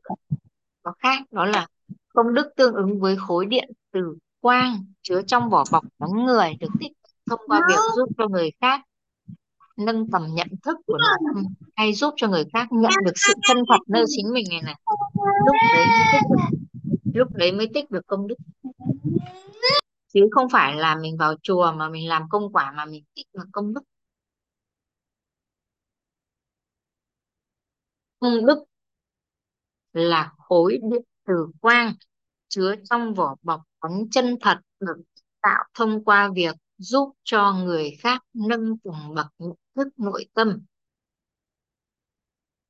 có 0.83 0.93
khác 0.99 1.23
đó 1.31 1.45
là 1.45 1.67
công 2.15 2.35
đức 2.35 2.49
tương 2.57 2.75
ứng 2.75 3.01
với 3.01 3.17
khối 3.17 3.47
điện 3.47 3.71
từ 3.91 4.17
quang 4.41 4.85
chứa 5.03 5.23
trong 5.27 5.51
vỏ 5.51 5.65
bọc 5.73 5.85
bóng 5.99 6.25
người 6.25 6.55
được 6.61 6.69
tích 6.81 6.93
thông 7.31 7.41
qua 7.47 7.61
việc 7.69 7.79
giúp 7.97 8.09
cho 8.19 8.29
người 8.29 8.51
khác 8.61 8.81
nâng 9.79 10.11
tầm 10.11 10.27
nhận 10.35 10.49
thức 10.63 10.77
của 10.87 10.99
tâm 11.35 11.45
hay 11.77 11.95
giúp 11.95 12.15
cho 12.17 12.29
người 12.29 12.45
khác 12.53 12.69
nhận 12.71 12.93
được 13.05 13.13
sự 13.15 13.33
chân 13.49 13.57
thật 13.69 13.81
nơi 13.89 14.05
chính 14.09 14.33
mình 14.33 14.47
này 14.51 14.63
này. 14.63 14.75
Lúc 15.55 15.57
đấy 15.73 15.87
mới 15.87 16.07
tích 16.13 16.23
được 16.31 16.59
lúc 17.15 17.29
đấy 17.33 17.53
mới 17.53 17.69
tích 17.75 17.91
được 17.91 18.07
công 18.07 18.27
đức. 18.27 18.35
Chứ 20.15 20.29
không 20.31 20.49
phải 20.49 20.75
là 20.75 20.97
mình 20.97 21.17
vào 21.17 21.35
chùa 21.43 21.73
mà 21.73 21.89
mình 21.89 22.09
làm 22.09 22.29
công 22.29 22.53
quả 22.53 22.73
mà 22.77 22.85
mình 22.85 23.05
tích 23.15 23.27
được 23.33 23.45
công 23.53 23.75
đức. 23.75 23.81
Công 28.21 28.47
đức 28.47 28.65
là 29.93 30.33
khối 30.39 30.79
điện 30.91 31.03
từ 31.27 31.47
quang 31.61 31.95
chứa 32.49 32.75
trong 32.91 33.15
vỏ 33.15 33.37
bọc 33.43 33.61
bóng 33.81 34.05
chân 34.11 34.37
thật 34.41 34.59
được 34.81 34.97
tạo 35.43 35.65
thông 35.75 36.05
qua 36.05 36.31
việc 36.35 36.57
giúp 36.79 37.13
cho 37.25 37.53
người 37.53 37.97
khác 38.01 38.23
nâng 38.35 38.79
tầng 38.79 39.15
bậc 39.15 39.27
nhận 39.39 39.57
thức 39.79 39.89
nội 39.97 40.27
tâm. 40.35 40.59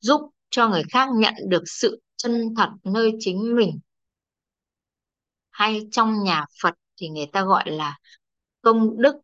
Giúp 0.00 0.30
cho 0.50 0.68
người 0.68 0.82
khác 0.90 1.08
nhận 1.14 1.34
được 1.48 1.62
sự 1.66 2.00
chân 2.16 2.54
thật 2.56 2.70
nơi 2.84 3.12
chính 3.18 3.56
mình. 3.56 3.78
Hay 5.50 5.88
trong 5.90 6.22
nhà 6.24 6.44
Phật 6.62 6.74
thì 6.96 7.08
người 7.08 7.26
ta 7.32 7.42
gọi 7.44 7.70
là 7.70 7.98
công 8.62 9.02
đức 9.02 9.16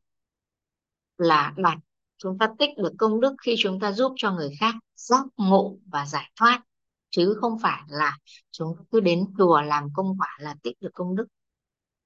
là 1.18 1.54
đạt. 1.56 1.78
Chúng 2.16 2.38
ta 2.38 2.48
tích 2.58 2.70
được 2.76 2.92
công 2.98 3.20
đức 3.20 3.34
khi 3.42 3.54
chúng 3.58 3.80
ta 3.80 3.92
giúp 3.92 4.12
cho 4.16 4.32
người 4.32 4.50
khác 4.60 4.74
giác 4.96 5.24
ngộ 5.36 5.78
và 5.86 6.06
giải 6.06 6.30
thoát. 6.36 6.62
Chứ 7.10 7.36
không 7.40 7.58
phải 7.62 7.82
là 7.88 8.18
chúng 8.50 8.76
ta 8.78 8.84
cứ 8.90 9.00
đến 9.00 9.24
chùa 9.38 9.60
làm 9.60 9.88
công 9.94 10.18
quả 10.18 10.36
là 10.40 10.56
tích 10.62 10.76
được 10.80 10.90
công 10.94 11.16
đức. 11.16 11.26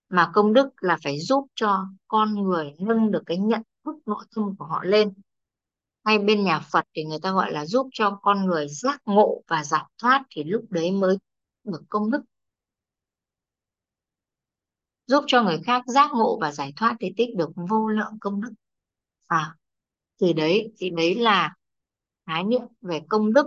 Mà 0.08 0.30
công 0.34 0.52
đức 0.52 0.68
là 0.80 0.98
phải 1.04 1.20
giúp 1.20 1.46
cho 1.54 1.86
con 2.08 2.34
người 2.34 2.72
nâng 2.78 3.10
được 3.10 3.22
cái 3.26 3.38
nhận 3.38 3.62
thức 3.84 3.96
nội 4.06 4.24
tâm 4.36 4.56
của 4.58 4.64
họ 4.64 4.84
lên 4.84 5.12
hay 6.04 6.18
bên 6.18 6.44
nhà 6.44 6.60
Phật 6.72 6.84
thì 6.94 7.04
người 7.04 7.18
ta 7.22 7.32
gọi 7.32 7.52
là 7.52 7.66
giúp 7.66 7.88
cho 7.92 8.18
con 8.22 8.46
người 8.46 8.68
giác 8.68 9.02
ngộ 9.04 9.42
và 9.46 9.64
giải 9.64 9.84
thoát 9.98 10.24
thì 10.30 10.44
lúc 10.44 10.64
đấy 10.70 10.90
mới 10.90 11.16
được 11.64 11.82
công 11.88 12.10
đức. 12.10 12.20
Giúp 15.06 15.24
cho 15.26 15.42
người 15.42 15.60
khác 15.64 15.82
giác 15.86 16.10
ngộ 16.14 16.38
và 16.40 16.52
giải 16.52 16.72
thoát 16.76 16.96
thì 17.00 17.12
tích 17.16 17.36
được 17.36 17.50
vô 17.70 17.88
lượng 17.88 18.18
công 18.20 18.40
đức. 18.40 18.52
À 19.26 19.54
thì 20.20 20.32
đấy 20.32 20.72
thì 20.78 20.90
đấy 20.90 21.14
là 21.14 21.54
khái 22.26 22.44
niệm 22.44 22.62
về 22.80 23.00
công 23.08 23.32
đức. 23.32 23.46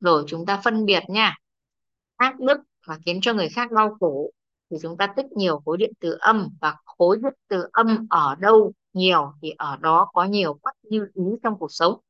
Rồi 0.00 0.24
chúng 0.26 0.46
ta 0.46 0.60
phân 0.64 0.84
biệt 0.84 1.02
nha. 1.08 1.36
Ác 2.16 2.40
đức 2.40 2.58
và 2.86 2.98
khiến 3.04 3.18
cho 3.22 3.34
người 3.34 3.48
khác 3.48 3.72
đau 3.72 3.96
khổ 4.00 4.30
thì 4.70 4.76
chúng 4.82 4.96
ta 4.96 5.06
tích 5.16 5.26
nhiều 5.36 5.62
khối 5.64 5.76
điện 5.76 5.92
từ 6.00 6.16
âm. 6.20 6.48
Và 6.60 6.76
khối 6.84 7.18
điện 7.22 7.34
từ 7.48 7.68
âm 7.72 8.06
ở 8.10 8.34
đâu? 8.34 8.72
Nhiều 8.92 9.32
thì 9.42 9.50
ở 9.58 9.76
đó 9.76 10.10
có 10.14 10.24
nhiều 10.24 10.58
bất 10.62 10.74
như 10.82 11.08
ý 11.14 11.24
trong 11.42 11.58
cuộc 11.58 11.72
sống. 11.72 12.00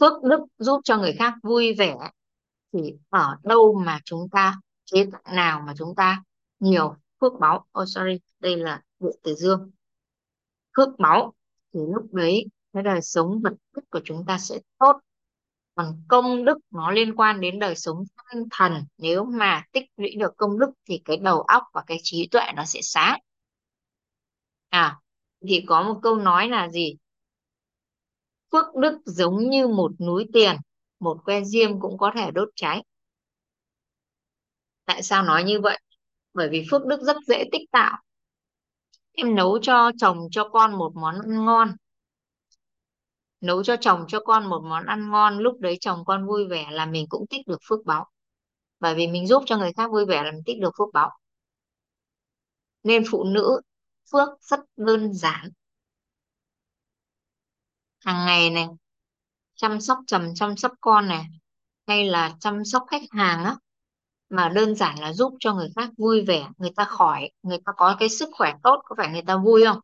Phước 0.00 0.22
đức 0.22 0.40
giúp 0.58 0.80
cho 0.84 0.98
người 0.98 1.12
khác 1.18 1.34
vui 1.42 1.74
vẻ 1.78 1.96
thì 2.72 2.94
ở 3.08 3.36
đâu 3.42 3.82
mà 3.84 4.00
chúng 4.04 4.28
ta 4.30 4.60
chế 4.84 5.06
tặng 5.12 5.36
nào 5.36 5.60
mà 5.66 5.74
chúng 5.78 5.94
ta 5.94 6.22
nhiều 6.60 6.96
phước 7.20 7.32
báu? 7.40 7.66
Oh 7.80 7.88
sorry, 7.88 8.20
đây 8.40 8.56
là 8.56 8.82
điện 9.00 9.16
từ 9.22 9.34
dương. 9.34 9.70
Phước 10.76 10.88
báu 10.98 11.34
thì 11.74 11.80
lúc 11.94 12.14
đấy 12.14 12.46
cái 12.72 12.82
đời 12.82 13.02
sống 13.02 13.40
vật 13.42 13.52
chất 13.74 13.84
của 13.90 14.00
chúng 14.04 14.24
ta 14.26 14.38
sẽ 14.38 14.58
tốt 14.78 15.00
còn 15.76 16.02
công 16.08 16.44
đức 16.44 16.58
nó 16.70 16.90
liên 16.90 17.16
quan 17.16 17.40
đến 17.40 17.58
đời 17.58 17.76
sống 17.76 18.04
tinh 18.32 18.44
thần. 18.50 18.84
Nếu 18.98 19.24
mà 19.24 19.62
tích 19.72 19.84
lũy 19.96 20.16
được 20.18 20.36
công 20.36 20.58
đức 20.58 20.70
thì 20.88 21.02
cái 21.04 21.16
đầu 21.16 21.42
óc 21.42 21.62
và 21.72 21.82
cái 21.86 21.98
trí 22.02 22.28
tuệ 22.28 22.42
nó 22.56 22.64
sẽ 22.64 22.80
sáng 22.82 23.20
à 24.76 24.98
thì 25.48 25.64
có 25.66 25.82
một 25.82 26.00
câu 26.02 26.16
nói 26.16 26.48
là 26.48 26.68
gì? 26.68 26.96
Phước 28.52 28.66
đức 28.74 28.98
giống 29.04 29.50
như 29.50 29.68
một 29.68 29.92
núi 30.00 30.26
tiền, 30.32 30.56
một 31.00 31.18
que 31.24 31.44
diêm 31.44 31.80
cũng 31.80 31.98
có 31.98 32.12
thể 32.16 32.30
đốt 32.30 32.48
cháy. 32.56 32.84
Tại 34.84 35.02
sao 35.02 35.22
nói 35.22 35.44
như 35.44 35.60
vậy? 35.60 35.80
Bởi 36.34 36.48
vì 36.48 36.66
phước 36.70 36.86
đức 36.86 37.00
rất 37.02 37.16
dễ 37.26 37.44
tích 37.52 37.70
tạo. 37.70 38.02
Em 39.12 39.34
nấu 39.34 39.58
cho 39.62 39.90
chồng 39.98 40.18
cho 40.30 40.48
con 40.48 40.78
một 40.78 40.92
món 40.94 41.14
ăn 41.14 41.44
ngon. 41.44 41.76
Nấu 43.40 43.62
cho 43.64 43.76
chồng 43.80 44.04
cho 44.08 44.20
con 44.20 44.46
một 44.46 44.62
món 44.64 44.86
ăn 44.86 45.10
ngon, 45.10 45.38
lúc 45.38 45.60
đấy 45.60 45.76
chồng 45.80 46.04
con 46.04 46.26
vui 46.26 46.46
vẻ 46.48 46.68
là 46.70 46.86
mình 46.86 47.06
cũng 47.08 47.26
tích 47.26 47.46
được 47.46 47.58
phước 47.68 47.84
báo. 47.84 48.06
Bởi 48.80 48.94
vì 48.94 49.06
mình 49.06 49.26
giúp 49.26 49.42
cho 49.46 49.58
người 49.58 49.72
khác 49.72 49.90
vui 49.90 50.06
vẻ 50.06 50.22
là 50.22 50.30
mình 50.32 50.42
tích 50.46 50.60
được 50.60 50.70
phước 50.78 50.88
báo. 50.92 51.10
Nên 52.82 53.04
phụ 53.10 53.24
nữ 53.24 53.60
phước 54.12 54.28
rất 54.42 54.60
đơn 54.76 55.12
giản 55.14 55.50
hàng 58.04 58.26
ngày 58.26 58.50
này, 58.50 58.66
chăm 59.56 59.80
sóc 59.80 59.98
chồng 60.06 60.32
chăm 60.34 60.56
sóc 60.56 60.72
con 60.80 61.08
này, 61.08 61.24
hay 61.86 62.06
là 62.10 62.36
chăm 62.40 62.64
sóc 62.64 62.84
khách 62.90 63.02
hàng 63.10 63.44
á, 63.44 63.56
mà 64.30 64.48
đơn 64.48 64.74
giản 64.76 65.00
là 65.00 65.12
giúp 65.12 65.34
cho 65.40 65.54
người 65.54 65.68
khác 65.76 65.90
vui 65.98 66.22
vẻ, 66.26 66.48
người 66.58 66.70
ta 66.76 66.84
khỏi, 66.84 67.30
người 67.42 67.58
ta 67.66 67.72
có 67.76 67.96
cái 68.00 68.08
sức 68.08 68.30
khỏe 68.32 68.54
tốt, 68.62 68.80
có 68.84 68.94
phải 68.98 69.08
người 69.12 69.22
ta 69.26 69.36
vui 69.36 69.64
không? 69.66 69.78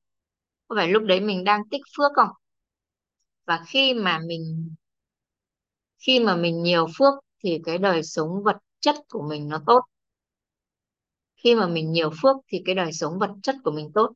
Có 0.68 0.76
phải 0.76 0.88
lúc 0.88 1.02
đấy 1.04 1.20
mình 1.20 1.44
đang 1.44 1.68
tích 1.70 1.82
phước 1.98 2.12
không? 2.16 2.30
Và 3.46 3.64
khi 3.66 3.94
mà 3.94 4.18
mình, 4.26 4.74
khi 6.06 6.20
mà 6.20 6.36
mình 6.36 6.62
nhiều 6.62 6.86
phước 6.98 7.14
thì 7.44 7.58
cái 7.64 7.78
đời 7.78 8.02
sống 8.02 8.42
vật 8.44 8.56
chất 8.80 8.94
của 9.08 9.22
mình 9.28 9.48
nó 9.48 9.62
tốt 9.66 9.80
khi 11.44 11.54
mà 11.54 11.66
mình 11.66 11.92
nhiều 11.92 12.10
phước 12.22 12.36
thì 12.48 12.62
cái 12.66 12.74
đời 12.74 12.92
sống 12.92 13.18
vật 13.18 13.30
chất 13.42 13.56
của 13.64 13.70
mình 13.70 13.90
tốt. 13.94 14.12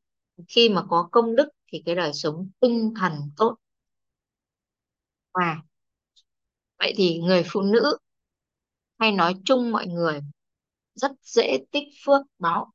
Khi 0.47 0.69
mà 0.69 0.83
có 0.89 1.09
công 1.11 1.35
đức 1.35 1.49
thì 1.71 1.83
cái 1.85 1.95
đời 1.95 2.13
sống 2.13 2.49
tinh 2.59 2.93
thần 2.99 3.13
tốt. 3.37 3.55
Và 5.33 5.61
vậy 6.79 6.93
thì 6.97 7.19
người 7.19 7.43
phụ 7.51 7.61
nữ 7.61 7.97
hay 8.99 9.11
nói 9.11 9.33
chung 9.45 9.71
mọi 9.71 9.87
người, 9.87 10.19
rất 10.95 11.11
dễ 11.23 11.57
tích 11.71 11.87
phước 12.05 12.21
báo. 12.39 12.71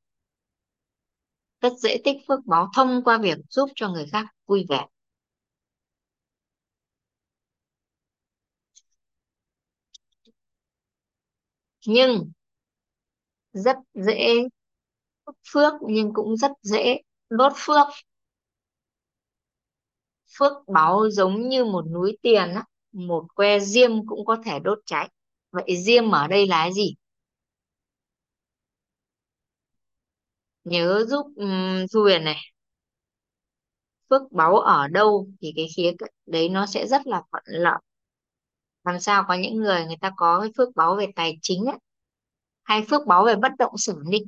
Rất 1.61 1.73
dễ 1.79 2.01
tích 2.05 2.17
phước 2.29 2.47
báo 2.47 2.69
thông 2.77 3.05
qua 3.05 3.19
việc 3.19 3.39
giúp 3.51 3.69
cho 3.75 3.89
người 3.89 4.07
khác 4.13 4.27
vui 4.47 4.67
vẻ. 4.69 4.87
Nhưng 11.87 12.33
rất 13.53 13.77
dễ 13.95 14.49
phước 15.53 15.73
nhưng 15.89 16.13
cũng 16.15 16.37
rất 16.37 16.51
dễ 16.63 16.99
đốt 17.31 17.53
phước. 17.57 17.87
Phước 20.39 20.53
báu 20.69 21.11
giống 21.11 21.49
như 21.49 21.65
một 21.65 21.85
núi 21.91 22.19
tiền 22.23 22.55
á 22.55 22.65
một 22.93 23.25
que 23.35 23.59
diêm 23.61 24.07
cũng 24.07 24.25
có 24.27 24.37
thể 24.45 24.59
đốt 24.59 24.79
cháy. 24.87 25.09
Vậy 25.51 25.77
diêm 25.85 26.11
ở 26.11 26.27
đây 26.29 26.47
là 26.47 26.57
cái 26.65 26.73
gì? 26.73 26.95
Nhớ 30.65 31.05
giúp 31.09 31.27
um, 31.37 31.87
Thu 31.93 32.01
Huyền 32.03 32.25
này. 32.25 32.37
Phước 34.11 34.23
báu 34.33 34.57
ở 34.59 34.89
đâu 34.89 35.27
thì 35.41 35.53
cái 35.57 35.67
khía 35.77 35.93
cạnh 35.99 36.11
đấy 36.27 36.49
nó 36.49 36.67
sẽ 36.67 36.87
rất 36.87 37.07
là 37.07 37.23
thuận 37.33 37.43
lợi. 37.47 37.79
Làm 38.85 39.01
sao 39.01 39.25
có 39.29 39.35
những 39.35 39.57
người 39.57 39.85
người 39.87 39.97
ta 40.01 40.13
có 40.17 40.41
cái 40.41 40.51
phước 40.57 40.69
báu 40.77 40.97
về 40.97 41.07
tài 41.17 41.39
chính 41.43 41.65
ấy, 41.65 41.79
hay 42.65 42.83
phước 42.91 43.07
báu 43.07 43.25
về 43.25 43.37
bất 43.37 43.53
động 43.59 43.73
sản 43.79 43.97
đi 44.11 44.19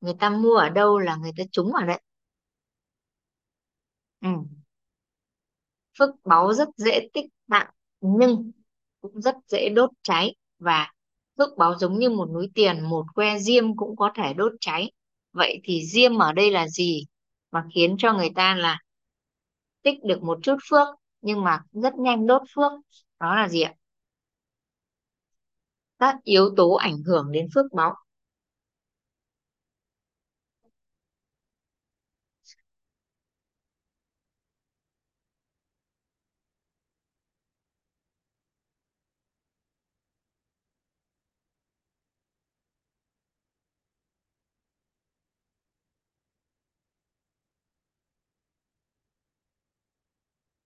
người 0.00 0.14
ta 0.20 0.30
mua 0.30 0.54
ở 0.54 0.68
đâu 0.70 0.98
là 0.98 1.16
người 1.16 1.32
ta 1.38 1.44
trúng 1.52 1.72
ở 1.74 1.86
đấy? 1.86 2.00
Ừ. 4.20 4.28
phước 5.98 6.10
báu 6.24 6.52
rất 6.54 6.68
dễ 6.76 7.08
tích 7.14 7.24
tặng 7.50 7.70
nhưng 8.00 8.52
cũng 9.00 9.20
rất 9.22 9.34
dễ 9.48 9.68
đốt 9.68 9.90
cháy. 10.02 10.34
Và 10.58 10.92
phước 11.38 11.48
báu 11.58 11.74
giống 11.78 11.98
như 11.98 12.10
một 12.10 12.30
núi 12.30 12.50
tiền, 12.54 12.80
một 12.88 13.04
que 13.14 13.38
diêm 13.38 13.76
cũng 13.76 13.96
có 13.96 14.10
thể 14.14 14.34
đốt 14.34 14.52
cháy. 14.60 14.92
Vậy 15.32 15.60
thì 15.64 15.86
diêm 15.86 16.18
ở 16.18 16.32
đây 16.32 16.50
là 16.50 16.68
gì? 16.68 17.04
Mà 17.50 17.64
khiến 17.74 17.96
cho 17.98 18.12
người 18.14 18.30
ta 18.34 18.54
là 18.54 18.78
tích 19.82 20.04
được 20.04 20.22
một 20.22 20.38
chút 20.42 20.56
phước, 20.70 20.88
nhưng 21.20 21.44
mà 21.44 21.60
rất 21.72 21.94
nhanh 21.94 22.26
đốt 22.26 22.42
phước, 22.54 22.72
đó 23.20 23.34
là 23.34 23.48
gì 23.48 23.60
ạ? 23.62 23.74
Các 26.00 26.16
yếu 26.24 26.54
tố 26.56 26.74
ảnh 26.74 27.02
hưởng 27.06 27.32
đến 27.32 27.48
phước 27.54 27.66
báo, 27.72 27.94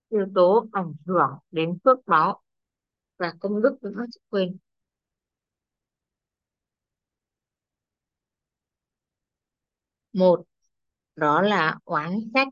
yếu 0.09 0.27
tố 0.35 0.66
ảnh 0.73 0.92
hưởng 1.07 1.31
đến 1.51 1.79
phước 1.85 1.99
báo 2.07 2.42
và 3.18 3.35
công 3.40 3.62
đức 3.62 3.79
nữa 3.83 4.07
quên. 4.31 4.59
Một 10.14 10.42
đó 11.16 11.42
là 11.42 11.79
oán 11.85 12.20
trách. 12.35 12.48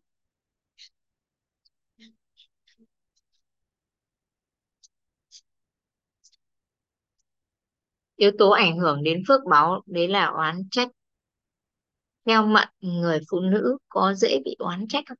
Yếu 8.16 8.30
tố 8.38 8.50
ảnh 8.50 8.78
hưởng 8.78 9.02
đến 9.02 9.22
phước 9.28 9.40
báu 9.50 9.82
đấy 9.86 10.08
là 10.08 10.26
oán 10.26 10.62
trách. 10.70 10.88
Theo 12.26 12.46
mệnh 12.46 12.68
người 12.80 13.20
phụ 13.30 13.40
nữ 13.40 13.76
có 13.88 14.14
dễ 14.14 14.38
bị 14.44 14.56
oán 14.58 14.86
trách 14.88 15.04
không? 15.08 15.18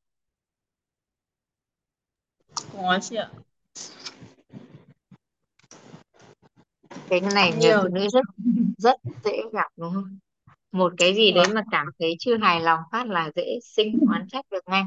Có 2.73 2.99
chị 3.03 3.17
ạ. 3.17 3.31
Cái 7.09 7.21
này 7.21 7.51
người 7.51 7.61
nhiều. 7.61 7.83
phụ 7.83 7.89
nữ 7.89 8.09
rất 8.13 8.25
rất 8.79 8.97
dễ 9.25 9.43
gặp 9.53 9.69
đúng 9.77 9.95
không 9.95 10.19
một 10.73 10.93
cái 10.99 11.15
gì 11.15 11.33
đấy 11.33 11.45
vâng. 11.47 11.55
mà 11.55 11.63
cảm 11.71 11.87
thấy 11.99 12.17
chưa 12.19 12.37
hài 12.37 12.61
lòng 12.61 12.81
phát 12.93 13.07
là 13.07 13.31
dễ 13.37 13.59
sinh 13.63 13.99
oán 14.11 14.29
trách 14.29 14.45
được 14.51 14.63
ngay. 14.67 14.83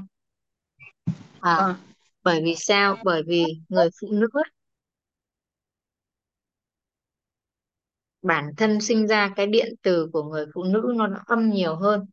À, 1.41 1.57
vâng 1.57 1.75
bởi 2.25 2.41
vì 2.43 2.55
sao? 2.55 2.97
Bởi 3.03 3.23
vì 3.27 3.45
người 3.69 3.89
phụ 4.01 4.07
nữ 4.11 4.27
bản 8.21 8.51
thân 8.57 8.81
sinh 8.81 9.07
ra 9.07 9.33
cái 9.35 9.47
điện 9.47 9.73
từ 9.81 10.09
của 10.13 10.23
người 10.23 10.45
phụ 10.53 10.63
nữ 10.63 10.93
nó 10.95 11.07
đã 11.07 11.19
âm 11.25 11.49
nhiều 11.49 11.75
hơn. 11.75 12.05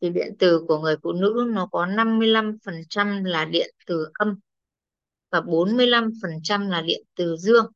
Thì 0.00 0.10
điện 0.10 0.34
từ 0.38 0.64
của 0.68 0.78
người 0.78 0.96
phụ 1.02 1.12
nữ 1.12 1.44
nó 1.48 1.66
có 1.66 1.86
55% 1.86 3.24
là 3.24 3.44
điện 3.44 3.74
từ 3.86 4.08
âm 4.14 4.38
và 5.30 5.40
45% 5.40 6.68
là 6.68 6.82
điện 6.82 7.02
từ 7.14 7.36
dương. 7.36 7.66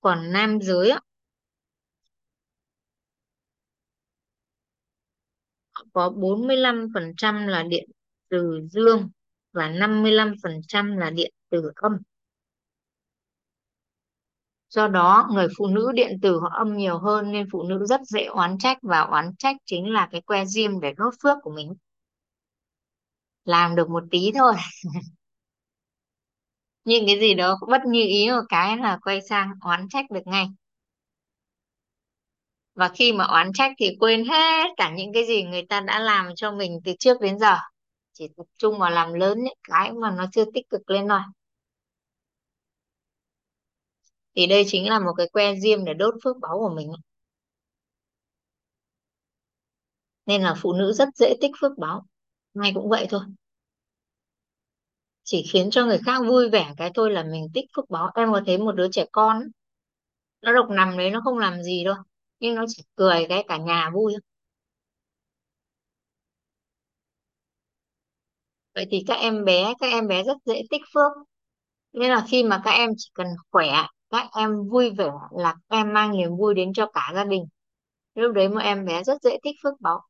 Còn 0.00 0.32
nam 0.32 0.58
giới 0.62 0.90
á, 0.90 1.00
có 5.92 6.10
45% 6.10 7.46
là 7.46 7.62
điện 7.62 7.90
từ 8.30 8.60
dương 8.70 9.10
và 9.52 9.68
55% 9.68 10.96
là 10.96 11.10
điện 11.10 11.32
từ 11.50 11.70
âm. 11.74 11.96
Do 14.70 14.88
đó, 14.88 15.28
người 15.32 15.48
phụ 15.58 15.66
nữ 15.66 15.92
điện 15.94 16.18
từ 16.22 16.40
họ 16.40 16.48
âm 16.48 16.76
nhiều 16.76 16.98
hơn 16.98 17.32
nên 17.32 17.46
phụ 17.52 17.62
nữ 17.62 17.86
rất 17.86 18.00
dễ 18.04 18.24
oán 18.24 18.58
trách 18.58 18.78
và 18.82 19.00
oán 19.00 19.36
trách 19.38 19.56
chính 19.64 19.90
là 19.92 20.08
cái 20.12 20.20
que 20.20 20.44
diêm 20.44 20.80
để 20.80 20.92
đốt 20.96 21.14
phước 21.22 21.38
của 21.42 21.50
mình. 21.50 21.74
Làm 23.44 23.76
được 23.76 23.90
một 23.90 24.04
tí 24.10 24.32
thôi. 24.34 24.54
Nhưng 26.84 27.06
cái 27.06 27.20
gì 27.20 27.34
đó 27.34 27.56
cũng 27.60 27.70
bất 27.70 27.80
như 27.86 28.00
ý 28.02 28.30
một 28.30 28.42
cái 28.48 28.76
là 28.76 28.98
quay 29.02 29.20
sang 29.28 29.50
oán 29.60 29.88
trách 29.88 30.10
được 30.10 30.26
ngay 30.26 30.46
và 32.80 32.88
khi 32.94 33.12
mà 33.12 33.24
oán 33.24 33.52
trách 33.54 33.72
thì 33.78 33.96
quên 34.00 34.24
hết 34.24 34.68
cả 34.76 34.94
những 34.96 35.12
cái 35.12 35.26
gì 35.26 35.42
người 35.42 35.62
ta 35.68 35.80
đã 35.80 35.98
làm 36.00 36.34
cho 36.36 36.52
mình 36.52 36.80
từ 36.84 36.92
trước 36.98 37.20
đến 37.20 37.38
giờ. 37.38 37.56
Chỉ 38.12 38.28
tập 38.36 38.46
trung 38.58 38.78
vào 38.78 38.90
làm 38.90 39.12
lớn 39.12 39.38
những 39.44 39.58
cái 39.68 39.92
mà 39.92 40.10
nó 40.10 40.26
chưa 40.32 40.44
tích 40.54 40.70
cực 40.70 40.90
lên 40.90 41.08
thôi. 41.08 41.20
Thì 44.36 44.46
đây 44.46 44.64
chính 44.66 44.88
là 44.88 44.98
một 44.98 45.12
cái 45.16 45.28
que 45.32 45.54
diêm 45.56 45.84
để 45.84 45.94
đốt 45.94 46.14
phước 46.24 46.36
báu 46.40 46.58
của 46.58 46.68
mình. 46.76 46.92
Nên 50.26 50.42
là 50.42 50.54
phụ 50.58 50.72
nữ 50.72 50.92
rất 50.92 51.08
dễ 51.14 51.34
tích 51.40 51.52
phước 51.60 51.72
báu. 51.78 52.06
Ngay 52.54 52.72
cũng 52.74 52.88
vậy 52.88 53.06
thôi. 53.10 53.20
Chỉ 55.24 55.42
khiến 55.52 55.70
cho 55.70 55.86
người 55.86 55.98
khác 56.06 56.20
vui 56.28 56.50
vẻ 56.50 56.74
cái 56.76 56.90
thôi 56.94 57.10
là 57.12 57.24
mình 57.32 57.48
tích 57.54 57.64
phước 57.76 57.90
báo 57.90 58.10
em 58.14 58.32
có 58.32 58.40
thấy 58.46 58.58
một 58.58 58.72
đứa 58.72 58.88
trẻ 58.92 59.04
con, 59.12 59.42
nó 60.42 60.52
độc 60.52 60.70
nằm 60.70 60.98
đấy, 60.98 61.10
nó 61.10 61.20
không 61.24 61.38
làm 61.38 61.62
gì 61.62 61.84
đâu 61.84 61.94
nhưng 62.40 62.54
nó 62.54 62.64
chỉ 62.68 62.82
cười 62.96 63.26
cái 63.28 63.44
cả 63.48 63.56
nhà 63.56 63.90
vui 63.94 64.12
thôi. 64.14 64.20
vậy 68.74 68.86
thì 68.90 69.04
các 69.06 69.14
em 69.14 69.44
bé, 69.44 69.74
các 69.80 69.86
em 69.86 70.06
bé 70.08 70.22
rất 70.24 70.36
dễ 70.44 70.62
tích 70.70 70.82
phước. 70.94 71.12
Nên 71.92 72.10
là 72.10 72.26
khi 72.30 72.44
mà 72.44 72.62
các 72.64 72.70
em 72.70 72.90
chỉ 72.98 73.10
cần 73.14 73.26
khỏe, 73.50 73.68
các 74.10 74.26
em 74.36 74.68
vui 74.70 74.90
vẻ 74.98 75.10
là 75.32 75.54
các 75.70 75.76
em 75.76 75.94
mang 75.94 76.12
niềm 76.12 76.36
vui 76.38 76.54
đến 76.54 76.72
cho 76.74 76.86
cả 76.94 77.12
gia 77.14 77.24
đình. 77.24 77.44
Lúc 78.14 78.32
đấy 78.34 78.50
mà 78.50 78.62
em 78.62 78.84
bé 78.86 79.04
rất 79.04 79.22
dễ 79.22 79.38
tích 79.44 79.56
phước 79.64 79.74
báo 79.80 80.00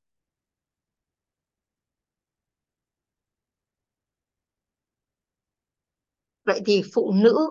vậy 6.44 6.60
thì 6.66 6.82
phụ 6.94 7.12
nữ 7.14 7.50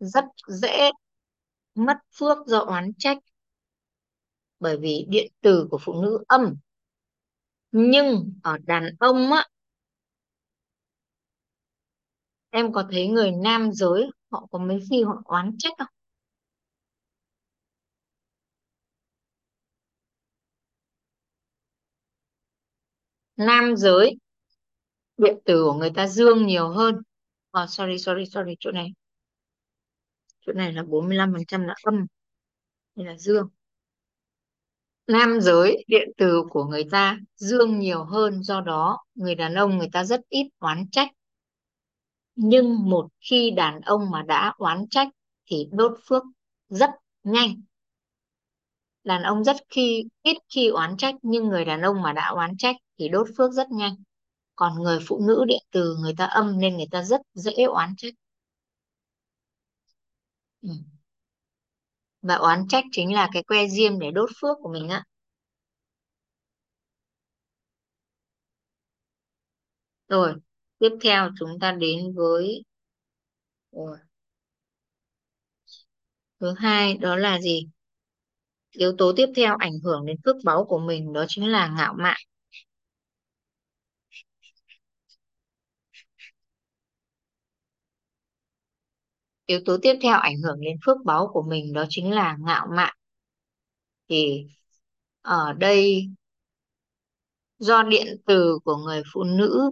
rất 0.00 0.24
dễ 0.48 0.90
mất 1.74 1.96
phước 2.18 2.38
do 2.46 2.58
oán 2.60 2.92
trách 2.98 3.18
bởi 4.66 4.76
vì 4.76 5.06
điện 5.08 5.32
từ 5.40 5.68
của 5.70 5.78
phụ 5.78 6.02
nữ 6.02 6.24
âm. 6.28 6.56
Nhưng 7.72 8.32
ở 8.42 8.58
đàn 8.58 8.84
ông 9.00 9.32
á 9.32 9.46
em 12.50 12.72
có 12.72 12.84
thấy 12.90 13.08
người 13.08 13.30
nam 13.30 13.72
giới 13.72 14.10
họ 14.30 14.46
có 14.50 14.58
mấy 14.58 14.80
khi 14.90 15.02
họ 15.02 15.22
oán 15.24 15.56
trách 15.58 15.72
không? 15.78 15.86
Nam 23.36 23.76
giới 23.76 24.16
điện 25.16 25.38
tử 25.44 25.64
của 25.64 25.74
người 25.74 25.90
ta 25.94 26.06
dương 26.08 26.46
nhiều 26.46 26.68
hơn. 26.68 26.94
Oh, 27.62 27.70
sorry 27.70 27.98
sorry 27.98 28.24
sorry 28.26 28.54
chỗ 28.60 28.70
này. 28.72 28.92
Chỗ 30.40 30.52
này 30.52 30.72
là 30.72 30.82
45% 30.82 31.66
là 31.66 31.74
âm 31.82 32.06
đây 32.94 33.06
là 33.06 33.16
dương 33.18 33.48
nam 35.06 35.40
giới, 35.40 35.84
điện 35.88 36.08
từ 36.16 36.42
của 36.50 36.64
người 36.64 36.84
ta 36.90 37.18
dương 37.36 37.78
nhiều 37.78 38.04
hơn, 38.04 38.42
do 38.42 38.60
đó 38.60 38.98
người 39.14 39.34
đàn 39.34 39.54
ông 39.54 39.78
người 39.78 39.88
ta 39.92 40.04
rất 40.04 40.20
ít 40.28 40.48
oán 40.58 40.86
trách. 40.90 41.08
Nhưng 42.34 42.90
một 42.90 43.08
khi 43.30 43.50
đàn 43.50 43.80
ông 43.80 44.10
mà 44.10 44.22
đã 44.22 44.54
oán 44.58 44.88
trách 44.90 45.08
thì 45.46 45.68
đốt 45.72 45.92
phước 46.08 46.22
rất 46.68 46.90
nhanh. 47.24 47.60
Đàn 49.04 49.22
ông 49.22 49.44
rất 49.44 49.56
khi, 49.68 50.04
ít 50.22 50.36
khi 50.54 50.68
oán 50.68 50.96
trách, 50.96 51.14
nhưng 51.22 51.48
người 51.48 51.64
đàn 51.64 51.80
ông 51.80 52.02
mà 52.02 52.12
đã 52.12 52.28
oán 52.28 52.56
trách 52.56 52.76
thì 52.98 53.08
đốt 53.08 53.26
phước 53.36 53.52
rất 53.52 53.70
nhanh. 53.70 53.94
Còn 54.56 54.74
người 54.82 54.98
phụ 55.06 55.20
nữ 55.28 55.44
điện 55.48 55.62
từ 55.72 55.96
người 56.00 56.14
ta 56.18 56.26
âm 56.26 56.60
nên 56.60 56.76
người 56.76 56.88
ta 56.90 57.02
rất 57.02 57.20
dễ 57.34 57.64
oán 57.64 57.94
trách. 57.96 58.14
Ừ 60.62 60.68
và 62.28 62.34
oán 62.34 62.68
trách 62.68 62.84
chính 62.92 63.14
là 63.14 63.28
cái 63.32 63.42
que 63.42 63.68
diêm 63.68 63.98
để 63.98 64.10
đốt 64.10 64.30
phước 64.40 64.56
của 64.62 64.72
mình 64.72 64.88
ạ 64.88 65.04
rồi, 70.08 70.34
tiếp 70.78 70.88
theo 71.02 71.30
chúng 71.38 71.58
ta 71.60 71.72
đến 71.72 72.14
với 72.14 72.62
rồi. 73.72 73.98
thứ 76.40 76.52
hai 76.58 76.96
đó 76.96 77.16
là 77.16 77.40
gì 77.40 77.68
yếu 78.70 78.92
tố 78.98 79.12
tiếp 79.16 79.26
theo 79.36 79.56
ảnh 79.58 79.78
hưởng 79.84 80.06
đến 80.06 80.16
phước 80.24 80.36
báu 80.44 80.64
của 80.64 80.78
mình 80.78 81.12
đó 81.12 81.24
chính 81.28 81.48
là 81.52 81.68
ngạo 81.68 81.94
mạn 81.98 82.16
yếu 89.46 89.60
tố 89.64 89.76
tiếp 89.82 89.94
theo 90.02 90.18
ảnh 90.18 90.42
hưởng 90.42 90.60
đến 90.60 90.76
phước 90.86 90.96
báu 91.04 91.30
của 91.32 91.42
mình 91.42 91.72
đó 91.72 91.84
chính 91.88 92.10
là 92.12 92.36
ngạo 92.40 92.66
mạn. 92.70 92.96
Thì 94.08 94.46
ở 95.22 95.52
đây 95.52 96.08
do 97.58 97.82
điện 97.82 98.06
từ 98.26 98.58
của 98.64 98.76
người 98.76 99.02
phụ 99.12 99.24
nữ 99.24 99.70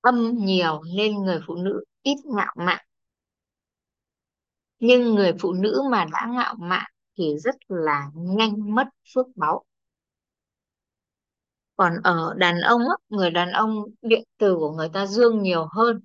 âm 0.00 0.34
nhiều 0.38 0.82
nên 0.96 1.14
người 1.14 1.40
phụ 1.46 1.54
nữ 1.54 1.84
ít 2.02 2.16
ngạo 2.24 2.54
mạn. 2.58 2.84
Nhưng 4.78 5.14
người 5.14 5.32
phụ 5.40 5.52
nữ 5.52 5.82
mà 5.90 6.04
đã 6.12 6.26
ngạo 6.30 6.54
mạn 6.58 6.90
thì 7.18 7.38
rất 7.38 7.54
là 7.68 8.10
nhanh 8.14 8.74
mất 8.74 8.88
phước 9.14 9.26
báu. 9.36 9.64
Còn 11.76 11.92
ở 12.04 12.34
đàn 12.36 12.60
ông 12.60 12.80
á, 12.80 12.94
người 13.08 13.30
đàn 13.30 13.52
ông 13.52 13.84
điện 14.02 14.24
từ 14.38 14.56
của 14.56 14.70
người 14.70 14.88
ta 14.92 15.06
dương 15.06 15.42
nhiều 15.42 15.66
hơn 15.70 16.00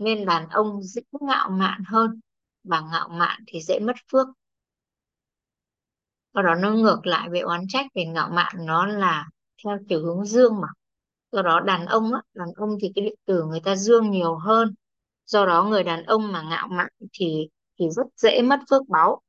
nên 0.00 0.26
đàn 0.26 0.48
ông 0.48 0.82
dễ 0.82 1.02
ngạo 1.20 1.50
mạn 1.50 1.82
hơn 1.86 2.20
và 2.64 2.80
ngạo 2.80 3.08
mạn 3.08 3.44
thì 3.46 3.60
dễ 3.62 3.78
mất 3.80 3.96
phước. 4.12 4.26
Do 6.34 6.42
đó 6.42 6.54
nó 6.54 6.70
ngược 6.70 7.06
lại 7.06 7.28
về 7.30 7.40
oán 7.40 7.60
trách 7.68 7.86
về 7.94 8.04
ngạo 8.04 8.30
mạn, 8.30 8.54
nó 8.58 8.86
là 8.86 9.28
theo 9.64 9.78
chiều 9.88 10.04
hướng 10.04 10.24
dương 10.24 10.60
mà. 10.60 10.68
Do 11.32 11.42
đó 11.42 11.60
đàn 11.60 11.86
ông 11.86 12.12
á, 12.12 12.22
đàn 12.34 12.48
ông 12.56 12.70
thì 12.82 12.92
cái 12.94 13.04
điện 13.04 13.14
tử 13.24 13.44
người 13.44 13.60
ta 13.60 13.76
dương 13.76 14.10
nhiều 14.10 14.36
hơn. 14.36 14.74
Do 15.26 15.46
đó 15.46 15.64
người 15.64 15.84
đàn 15.84 16.04
ông 16.04 16.32
mà 16.32 16.42
ngạo 16.42 16.68
mạn 16.68 16.88
thì 17.12 17.48
thì 17.78 17.90
rất 17.90 18.06
dễ 18.16 18.42
mất 18.42 18.60
phước 18.70 18.88
báu. 18.88 19.20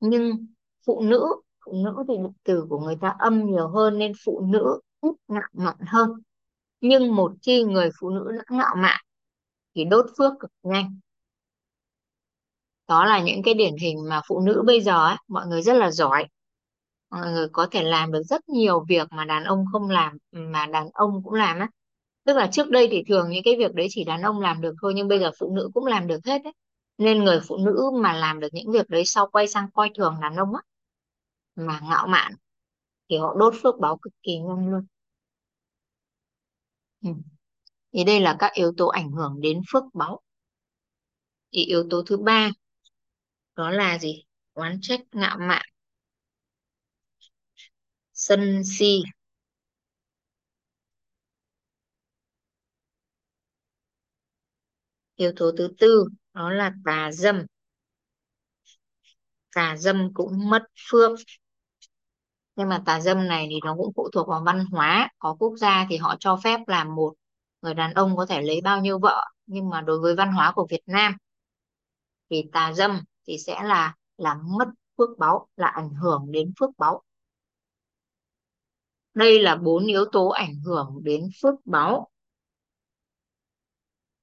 Nhưng 0.00 0.46
phụ 0.86 1.00
nữ 1.02 1.26
phụ 1.64 1.72
nữ 1.84 2.04
thì 2.08 2.14
điện 2.16 2.32
tử 2.44 2.66
của 2.68 2.78
người 2.78 2.96
ta 3.00 3.14
âm 3.18 3.46
nhiều 3.46 3.68
hơn 3.68 3.98
nên 3.98 4.12
phụ 4.24 4.40
nữ 4.40 4.80
ít 5.00 5.14
ngạo 5.28 5.48
mạn 5.52 5.76
hơn. 5.86 6.10
Nhưng 6.80 7.16
một 7.16 7.32
khi 7.42 7.64
người 7.64 7.90
phụ 8.00 8.10
nữ 8.10 8.32
đã 8.32 8.56
ngạo 8.56 8.74
mạn 8.76 9.00
thì 9.74 9.84
đốt 9.84 10.06
phước 10.18 10.32
cực 10.40 10.50
nhanh. 10.62 11.00
Đó 12.88 13.04
là 13.04 13.20
những 13.22 13.42
cái 13.42 13.54
điển 13.54 13.76
hình 13.76 14.08
mà 14.08 14.20
phụ 14.28 14.40
nữ 14.40 14.62
bây 14.66 14.80
giờ 14.80 15.06
ấy, 15.06 15.16
mọi 15.28 15.46
người 15.46 15.62
rất 15.62 15.72
là 15.76 15.90
giỏi. 15.90 16.26
Mọi 17.10 17.32
người 17.32 17.48
có 17.52 17.66
thể 17.70 17.82
làm 17.82 18.12
được 18.12 18.22
rất 18.22 18.48
nhiều 18.48 18.84
việc 18.88 19.08
mà 19.12 19.24
đàn 19.24 19.44
ông 19.44 19.64
không 19.72 19.90
làm 19.90 20.18
mà 20.32 20.66
đàn 20.66 20.88
ông 20.94 21.22
cũng 21.24 21.34
làm 21.34 21.58
á. 21.58 21.68
Tức 22.26 22.36
là 22.36 22.48
trước 22.52 22.70
đây 22.70 22.88
thì 22.92 23.02
thường 23.08 23.30
những 23.30 23.44
cái 23.44 23.56
việc 23.58 23.74
đấy 23.74 23.86
chỉ 23.90 24.04
đàn 24.04 24.22
ông 24.22 24.40
làm 24.40 24.60
được 24.60 24.74
thôi 24.82 24.92
nhưng 24.96 25.08
bây 25.08 25.20
giờ 25.20 25.30
phụ 25.40 25.52
nữ 25.56 25.70
cũng 25.74 25.86
làm 25.86 26.06
được 26.06 26.20
hết 26.26 26.42
đấy 26.44 26.52
nên 26.98 27.24
người 27.24 27.40
phụ 27.48 27.56
nữ 27.58 27.90
mà 28.02 28.12
làm 28.14 28.40
được 28.40 28.48
những 28.52 28.72
việc 28.72 28.90
đấy 28.90 29.02
sau 29.06 29.26
quay 29.32 29.48
sang 29.48 29.68
coi 29.74 29.90
thường 29.98 30.16
đàn 30.22 30.36
ông 30.36 30.54
á 30.54 30.62
mà 31.56 31.80
ngạo 31.90 32.06
mạn 32.06 32.32
thì 33.10 33.18
họ 33.18 33.34
đốt 33.38 33.54
phước 33.62 33.74
báo 33.80 33.98
cực 34.02 34.12
kỳ 34.22 34.38
nhanh 34.38 34.70
luôn. 34.70 34.86
Ừ 37.02 37.08
thì 37.94 38.04
đây 38.04 38.20
là 38.20 38.36
các 38.38 38.52
yếu 38.52 38.72
tố 38.76 38.86
ảnh 38.86 39.10
hưởng 39.12 39.40
đến 39.40 39.60
phước 39.72 39.84
báo. 39.94 40.20
Thì 41.52 41.64
yếu 41.64 41.84
tố 41.90 42.02
thứ 42.06 42.16
ba, 42.16 42.50
đó 43.56 43.70
là 43.70 43.98
gì? 43.98 44.24
Oán 44.54 44.78
trách, 44.82 45.00
ngạo 45.12 45.36
mạn, 45.40 45.62
sân 48.22 48.62
si. 48.64 49.02
Yếu 55.16 55.32
tố 55.36 55.50
thứ 55.58 55.68
tư, 55.78 56.04
đó 56.34 56.50
là 56.50 56.72
tà 56.84 57.10
dâm. 57.12 57.46
Tà 59.54 59.76
dâm 59.76 60.10
cũng 60.14 60.48
mất 60.50 60.62
phước. 60.90 61.18
Nhưng 62.56 62.68
mà 62.68 62.82
tà 62.86 63.00
dâm 63.00 63.28
này 63.28 63.46
thì 63.50 63.56
nó 63.64 63.74
cũng 63.76 63.92
phụ 63.96 64.08
thuộc 64.12 64.28
vào 64.28 64.42
văn 64.46 64.64
hóa. 64.70 65.08
Có 65.18 65.36
quốc 65.38 65.56
gia 65.56 65.86
thì 65.90 65.96
họ 65.96 66.16
cho 66.20 66.36
phép 66.44 66.60
làm 66.66 66.94
một 66.94 67.14
người 67.64 67.74
đàn 67.74 67.94
ông 67.94 68.16
có 68.16 68.26
thể 68.26 68.42
lấy 68.42 68.60
bao 68.60 68.80
nhiêu 68.80 68.98
vợ, 68.98 69.24
nhưng 69.46 69.68
mà 69.68 69.80
đối 69.80 70.00
với 70.00 70.14
văn 70.16 70.32
hóa 70.32 70.52
của 70.54 70.66
Việt 70.70 70.82
Nam 70.86 71.16
thì 72.30 72.44
tà 72.52 72.72
dâm 72.72 73.00
thì 73.26 73.38
sẽ 73.38 73.62
là 73.62 73.94
làm 74.16 74.38
mất 74.58 74.68
phước 74.98 75.08
báu, 75.18 75.48
là 75.56 75.66
ảnh 75.66 75.94
hưởng 75.94 76.32
đến 76.32 76.52
phước 76.60 76.70
báu. 76.78 77.02
Đây 79.14 79.42
là 79.42 79.56
bốn 79.56 79.86
yếu 79.86 80.04
tố 80.12 80.28
ảnh 80.28 80.54
hưởng 80.64 81.00
đến 81.02 81.28
phước 81.42 81.54
báu. 81.64 82.08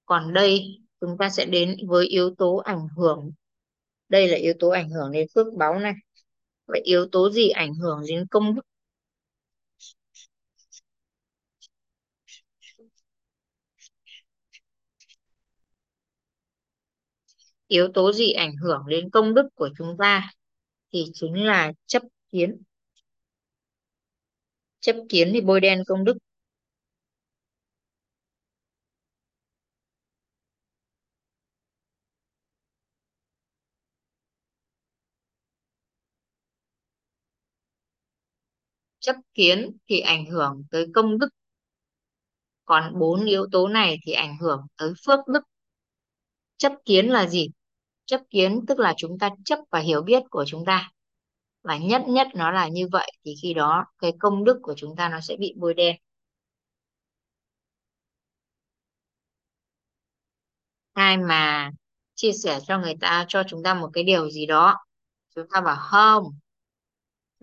Còn 0.06 0.34
đây, 0.34 0.82
chúng 1.02 1.18
ta 1.20 1.30
sẽ 1.30 1.46
đến 1.46 1.76
với 1.88 2.08
yếu 2.08 2.36
tố 2.38 2.56
ảnh 2.56 2.88
hưởng. 2.98 3.32
Đây 4.10 4.28
là 4.28 4.38
yếu 4.38 4.54
tố 4.60 4.70
ảnh 4.70 4.90
hưởng 4.90 5.12
đến 5.12 5.28
phước 5.36 5.48
báu 5.58 5.80
này. 5.80 5.94
Vậy 6.66 6.82
yếu 6.84 7.08
tố 7.12 7.30
gì 7.32 7.50
ảnh 7.50 7.76
hưởng 7.76 8.02
đến 8.08 8.28
công 8.32 8.56
đức? 8.56 8.62
Yếu 17.72 17.88
tố 17.94 18.14
gì 18.14 18.32
ảnh 18.32 18.56
hưởng 18.58 18.84
đến 18.88 19.10
công 19.10 19.34
đức 19.34 19.48
của 19.56 19.70
chúng 19.78 19.96
ta 20.00 20.32
thì 20.94 21.06
chính 21.14 21.46
là 21.46 21.72
chấp 21.88 22.04
kiến. 22.32 22.62
Chấp 24.80 24.96
kiến 25.10 25.32
thì 25.34 25.42
bôi 25.42 25.60
đen 25.62 25.84
công 25.88 26.06
đức. 26.06 26.18
Chấp 39.00 39.16
kiến 39.34 39.78
thì 39.90 40.00
ảnh 40.00 40.26
hưởng 40.26 40.64
tới 40.72 40.88
công 40.94 41.20
đức. 41.20 41.30
Còn 42.66 43.00
bốn 43.00 43.26
yếu 43.26 43.46
tố 43.52 43.68
này 43.68 43.98
thì 44.06 44.12
ảnh 44.12 44.38
hưởng 44.38 44.62
tới 44.78 44.94
phước 45.06 45.20
đức. 45.34 45.44
Chấp 46.58 46.74
kiến 46.86 47.08
là 47.10 47.28
gì? 47.28 47.48
Chấp 48.12 48.22
kiến, 48.30 48.66
tức 48.68 48.80
là 48.80 48.94
chúng 48.98 49.20
ta 49.20 49.30
chấp 49.46 49.60
và 49.72 49.80
hiểu 49.80 50.02
biết 50.02 50.24
của 50.30 50.46
chúng 50.48 50.66
ta. 50.66 50.92
Và 51.64 51.78
nhất 51.78 52.02
nhất 52.08 52.28
nó 52.36 52.52
là 52.52 52.68
như 52.68 52.88
vậy 52.92 53.12
thì 53.26 53.36
khi 53.42 53.54
đó 53.54 53.86
cái 54.00 54.14
công 54.20 54.44
đức 54.44 54.60
của 54.64 54.74
chúng 54.78 54.96
ta 54.96 55.10
nó 55.10 55.20
sẽ 55.22 55.36
bị 55.40 55.54
bôi 55.58 55.74
đen. 55.74 55.96
Ai 60.94 61.18
mà 61.18 61.72
chia 62.16 62.32
sẻ 62.32 62.60
cho 62.68 62.80
người 62.80 62.96
ta, 63.02 63.26
cho 63.28 63.44
chúng 63.48 63.64
ta 63.64 63.74
một 63.74 63.90
cái 63.94 64.04
điều 64.04 64.30
gì 64.30 64.46
đó, 64.46 64.76
chúng 65.36 65.48
ta 65.54 65.62
bảo, 65.62 65.76
không, 65.80 66.24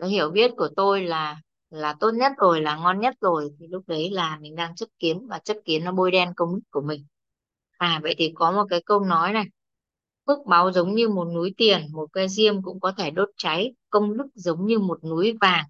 cái 0.01 0.11
hiểu 0.11 0.31
biết 0.31 0.51
của 0.57 0.69
tôi 0.77 1.05
là 1.05 1.37
là 1.71 1.95
tốt 2.01 2.11
nhất 2.11 2.33
rồi, 2.39 2.61
là 2.63 2.77
ngon 2.77 3.01
nhất 3.01 3.15
rồi. 3.21 3.51
Thì 3.61 3.67
lúc 3.67 3.85
đấy 3.89 4.11
là 4.11 4.39
mình 4.41 4.57
đang 4.57 4.75
chấp 4.77 4.87
kiến 4.99 5.27
và 5.29 5.39
chấp 5.39 5.57
kiến 5.65 5.85
nó 5.85 5.93
bôi 5.93 6.11
đen 6.11 6.33
công 6.37 6.55
đức 6.55 6.61
của 6.71 6.81
mình. 6.83 7.07
À 7.79 8.01
vậy 8.03 8.15
thì 8.19 8.33
có 8.35 8.53
một 8.53 8.65
cái 8.71 8.83
câu 8.87 9.01
nói 9.01 9.33
này 9.33 9.45
phước 10.29 10.39
báu 10.47 10.73
giống 10.73 10.95
như 10.95 11.09
một 11.09 11.25
núi 11.35 11.55
tiền, 11.57 11.87
một 11.93 12.13
que 12.13 12.29
diêm 12.29 12.63
cũng 12.63 12.81
có 12.81 12.93
thể 12.99 13.11
đốt 13.11 13.29
cháy, 13.37 13.75
công 13.91 14.17
đức 14.17 14.27
giống 14.35 14.67
như 14.67 14.79
một 14.79 15.05
núi 15.05 15.37
vàng. 15.41 15.65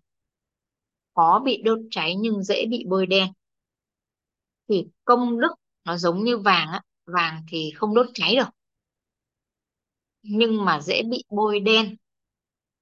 Khó 1.15 1.43
bị 1.45 1.63
đốt 1.63 1.79
cháy 1.91 2.15
nhưng 2.15 2.43
dễ 2.43 2.67
bị 2.71 2.85
bôi 2.89 3.07
đen. 3.07 3.29
Thì 4.69 4.87
công 5.05 5.41
đức 5.41 5.53
nó 5.85 5.97
giống 5.97 6.25
như 6.25 6.39
vàng 6.39 6.69
á, 6.69 6.83
vàng 7.07 7.43
thì 7.51 7.73
không 7.77 7.95
đốt 7.95 8.07
cháy 8.15 8.37
được 8.37 8.49
nhưng 10.23 10.65
mà 10.65 10.81
dễ 10.81 11.03
bị 11.03 11.25
bôi 11.31 11.61
đen. 11.61 11.97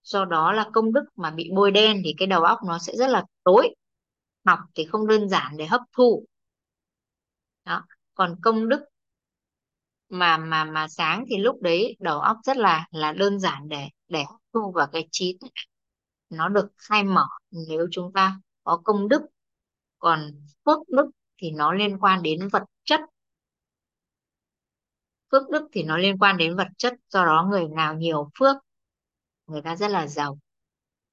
Do 0.02 0.24
đó 0.24 0.52
là 0.52 0.70
công 0.72 0.92
đức 0.92 1.04
mà 1.16 1.30
bị 1.30 1.50
bôi 1.54 1.70
đen 1.70 2.02
thì 2.04 2.14
cái 2.18 2.26
đầu 2.26 2.42
óc 2.42 2.58
nó 2.66 2.78
sẽ 2.78 2.92
rất 2.96 3.08
là 3.08 3.24
tối, 3.44 3.74
học 4.44 4.58
thì 4.74 4.84
không 4.84 5.06
đơn 5.06 5.28
giản 5.28 5.56
để 5.56 5.66
hấp 5.66 5.80
thu. 5.92 6.24
Đó, 7.64 7.84
còn 8.14 8.36
công 8.42 8.68
đức 8.68 8.80
mà 10.08 10.36
mà 10.36 10.64
mà 10.64 10.88
sáng 10.88 11.24
thì 11.28 11.38
lúc 11.38 11.62
đấy 11.62 11.96
đầu 12.00 12.20
óc 12.20 12.36
rất 12.44 12.56
là 12.56 12.86
là 12.90 13.12
đơn 13.12 13.40
giản 13.40 13.68
để 13.68 13.88
để 14.08 14.24
hấp 14.24 14.40
thu 14.52 14.72
vào 14.72 14.86
cái 14.92 15.08
trí 15.10 15.36
tuệ. 15.40 15.50
Nó 16.30 16.48
được 16.48 16.68
khai 16.78 17.04
mở 17.04 17.26
nếu 17.50 17.86
chúng 17.90 18.12
ta 18.12 18.40
có 18.64 18.80
công 18.84 19.08
đức. 19.08 19.22
Còn 19.98 20.30
phước 20.64 20.78
đức 20.88 21.10
thì 21.38 21.50
nó 21.50 21.72
liên 21.72 21.98
quan 21.98 22.22
đến 22.22 22.48
vật 22.52 22.62
chất. 22.84 23.00
Phước 25.32 25.50
đức 25.50 25.68
thì 25.72 25.82
nó 25.82 25.96
liên 25.96 26.18
quan 26.18 26.36
đến 26.36 26.56
vật 26.56 26.68
chất, 26.78 26.94
do 27.08 27.24
đó 27.24 27.48
người 27.50 27.68
nào 27.68 27.94
nhiều 27.94 28.30
phước, 28.38 28.56
người 29.46 29.62
ta 29.62 29.76
rất 29.76 29.90
là 29.90 30.06
giàu. 30.06 30.38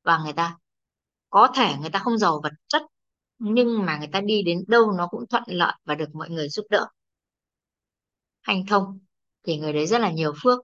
Và 0.04 0.18
người 0.24 0.34
ta 0.34 0.58
có 1.30 1.48
thể 1.56 1.76
người 1.82 1.90
ta 1.90 2.00
không 2.00 2.18
giàu 2.18 2.40
vật 2.44 2.54
chất, 2.68 2.82
nhưng 3.40 3.86
mà 3.86 3.98
người 3.98 4.10
ta 4.14 4.22
đi 4.22 4.44
đến 4.44 4.64
đâu 4.68 4.92
nó 4.92 5.08
cũng 5.08 5.28
thuận 5.30 5.44
lợi 5.48 5.74
và 5.86 5.96
được 5.96 6.16
mọi 6.16 6.30
người 6.30 6.50
giúp 6.50 6.66
đỡ 6.70 6.88
hanh 8.44 8.66
thông, 8.68 9.00
thì 9.44 9.58
người 9.58 9.74
đấy 9.74 9.88
rất 9.88 10.02
là 10.02 10.12
nhiều 10.12 10.34
phước. 10.44 10.60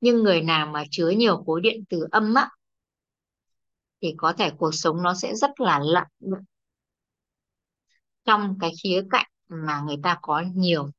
Nhưng 0.00 0.22
người 0.22 0.42
nào 0.42 0.66
mà 0.66 0.84
chứa 0.90 1.08
nhiều 1.10 1.44
khối 1.46 1.60
điện 1.60 1.84
từ 1.90 2.06
âm 2.12 2.34
á, 2.34 2.50
thì 4.02 4.14
có 4.16 4.32
thể 4.32 4.50
cuộc 4.58 4.70
sống 4.74 5.02
nó 5.02 5.14
sẽ 5.14 5.34
rất 5.34 5.60
là 5.60 5.78
lận 5.82 6.04
trong 8.24 8.56
cái 8.60 8.70
khía 8.82 9.02
cạnh 9.10 9.26
mà 9.48 9.80
người 9.86 9.96
ta 10.02 10.18
có 10.22 10.42
nhiều 10.54 10.90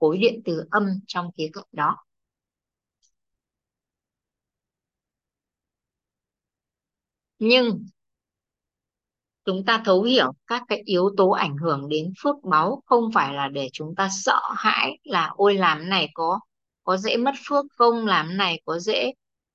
khối 0.00 0.18
điện 0.18 0.42
từ 0.44 0.64
âm 0.72 0.86
trong 1.06 1.30
khía 1.38 1.50
cạnh 1.54 1.66
đó. 1.72 1.96
Nhưng 7.38 7.84
chúng 9.48 9.64
ta 9.64 9.82
thấu 9.84 10.02
hiểu 10.02 10.32
các 10.46 10.62
cái 10.68 10.82
yếu 10.84 11.10
tố 11.16 11.30
ảnh 11.30 11.56
hưởng 11.56 11.88
đến 11.88 12.12
phước 12.22 12.36
báu 12.44 12.82
không 12.86 13.12
phải 13.14 13.34
là 13.34 13.48
để 13.48 13.68
chúng 13.72 13.94
ta 13.94 14.08
sợ 14.12 14.40
hãi 14.56 14.98
là 15.04 15.32
ôi 15.36 15.54
làm 15.54 15.88
này 15.88 16.08
có 16.14 16.40
có 16.84 16.96
dễ 16.96 17.16
mất 17.16 17.34
phước 17.48 17.66
không? 17.76 18.06
Làm 18.06 18.36
này 18.36 18.60
có 18.64 18.78
dễ 18.78 19.12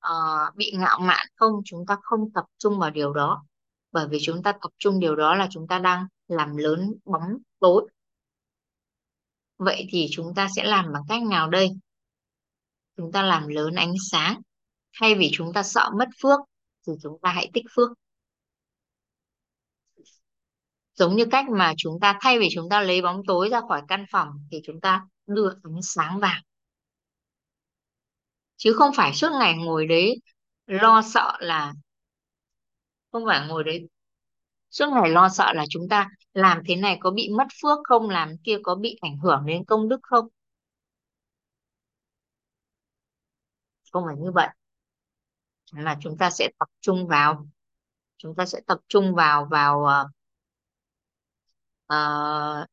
uh, 0.08 0.56
bị 0.56 0.72
ngạo 0.72 1.00
mạn 1.00 1.28
không? 1.36 1.54
Chúng 1.66 1.86
ta 1.86 1.98
không 2.02 2.32
tập 2.34 2.46
trung 2.58 2.80
vào 2.80 2.89
điều 2.89 3.14
đó. 3.14 3.46
Bởi 3.91 4.08
vì 4.08 4.18
chúng 4.22 4.44
ta 4.44 4.52
tập 4.52 4.72
trung 4.78 5.00
điều 5.00 5.16
đó 5.16 5.36
là 5.36 5.48
chúng 5.52 5.68
ta 5.68 5.80
đang 5.80 6.08
làm 6.28 6.58
lớn 6.58 6.94
bóng 7.06 7.38
tối. 7.60 7.88
Vậy 9.58 9.88
thì 9.89 10.08
chúng 10.12 10.36
ta 10.36 10.48
sẽ 10.56 10.64
làm 10.64 10.94
bằng 10.94 11.04
cách 11.10 11.24
nào 11.24 11.50
đây? 11.50 11.70
Chúng 12.98 13.12
ta 13.12 13.24
làm 13.24 13.48
lớn 13.48 13.76
ánh 13.76 13.94
sáng. 14.12 14.41
Thay 15.00 15.16
vì 15.16 15.30
chúng 15.34 15.54
ta 15.54 15.64
sợ 15.64 15.89
mất 16.00 16.10
phước 16.22 16.39
thì 16.88 16.94
chúng 17.04 17.20
ta 17.22 17.32
hãy 17.32 17.50
tích 17.54 17.66
phước 17.76 17.89
giống 20.96 21.16
như 21.16 21.26
cách 21.32 21.46
mà 21.50 21.74
chúng 21.78 22.00
ta 22.00 22.18
thay 22.22 22.39
vì 22.39 22.50
chúng 22.56 22.70
ta 22.70 22.82
lấy 22.82 23.02
bóng 23.02 23.22
tối 23.28 23.50
ra 23.50 23.62
khỏi 23.68 23.82
căn 23.88 24.06
phòng 24.12 24.28
thì 24.52 24.62
chúng 24.64 24.82
ta 24.82 25.06
đưa 25.28 25.50
ánh 25.64 25.82
sáng 25.82 26.20
vào. 26.20 26.41
Chứ 28.58 28.74
không 28.74 28.91
phải 28.96 29.14
suốt 29.14 29.30
ngày 29.39 29.58
ngồi 29.58 29.88
đấy 29.88 30.22
lo 30.68 31.02
sợ 31.02 31.38
là, 31.39 31.74
không 33.12 33.24
phải 33.28 33.48
ngồi 33.48 33.64
đấy, 33.64 33.89
suốt 34.72 34.86
ngày 34.89 35.10
lo 35.10 35.30
sợ 35.30 35.54
là 35.54 35.66
chúng 35.70 35.89
ta 35.89 36.10
làm 36.34 36.62
thế 36.68 36.76
này 36.76 36.98
có 37.02 37.12
bị 37.12 37.30
mất 37.38 37.48
phước 37.62 37.80
không, 37.84 38.10
làm 38.10 38.38
kia 38.44 38.58
có 38.64 38.76
bị 38.76 38.98
ảnh 39.02 39.18
hưởng 39.18 39.46
đến 39.46 39.66
công 39.66 39.89
đức 39.89 40.00
không? 40.04 40.28
Không 43.91 44.04
phải 44.08 44.16
như 44.20 44.32
vậy. 44.32 44.48
Là 45.72 45.98
chúng 46.02 46.18
ta 46.18 46.30
sẽ 46.30 46.50
tập 46.60 46.68
trung 46.82 47.08
vào, 47.08 47.48
chúng 48.18 48.36
ta 48.36 48.46
sẽ 48.46 48.62
tập 48.68 48.80
trung 48.88 49.16
vào 49.16 49.48
vào 49.52 49.86
ờ, 49.86 50.10
uh, 51.94 52.68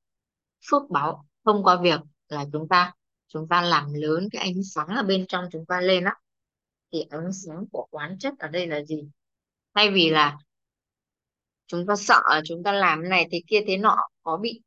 phước 0.71 0.83
báu 0.91 1.25
thông 1.45 1.65
qua 1.65 1.77
việc 1.83 2.01
là 2.29 2.45
chúng 2.53 2.69
ta 2.69 2.93
chúng 3.29 3.49
ta 3.49 3.63
làm 3.63 3.93
lớn 3.95 4.29
cái 4.33 4.43
ánh 4.43 4.63
sáng 4.75 4.87
ở 4.87 5.03
bên 5.03 5.27
trong 5.27 5.45
chúng 5.53 5.67
ta 5.67 5.81
lên 5.81 6.05
á. 6.05 6.15
Thì 6.93 7.05
ánh 7.11 7.33
sáng 7.33 7.65
của 7.73 7.87
quán 7.91 8.19
chất 8.19 8.35
ở 8.39 8.49
đây 8.49 8.67
là 8.67 8.83
gì? 8.83 9.09
Thay 9.75 9.91
vì 9.91 10.11
là 10.11 10.37
chúng 11.67 11.87
ta 11.87 11.97
sợ 11.97 12.23
chúng 12.45 12.63
ta 12.63 12.73
làm 12.73 13.09
này 13.09 13.29
thế 13.31 13.41
kia 13.47 13.61
thế 13.67 13.77
nọ 13.77 13.97
có 14.23 14.37
bị 14.37 14.61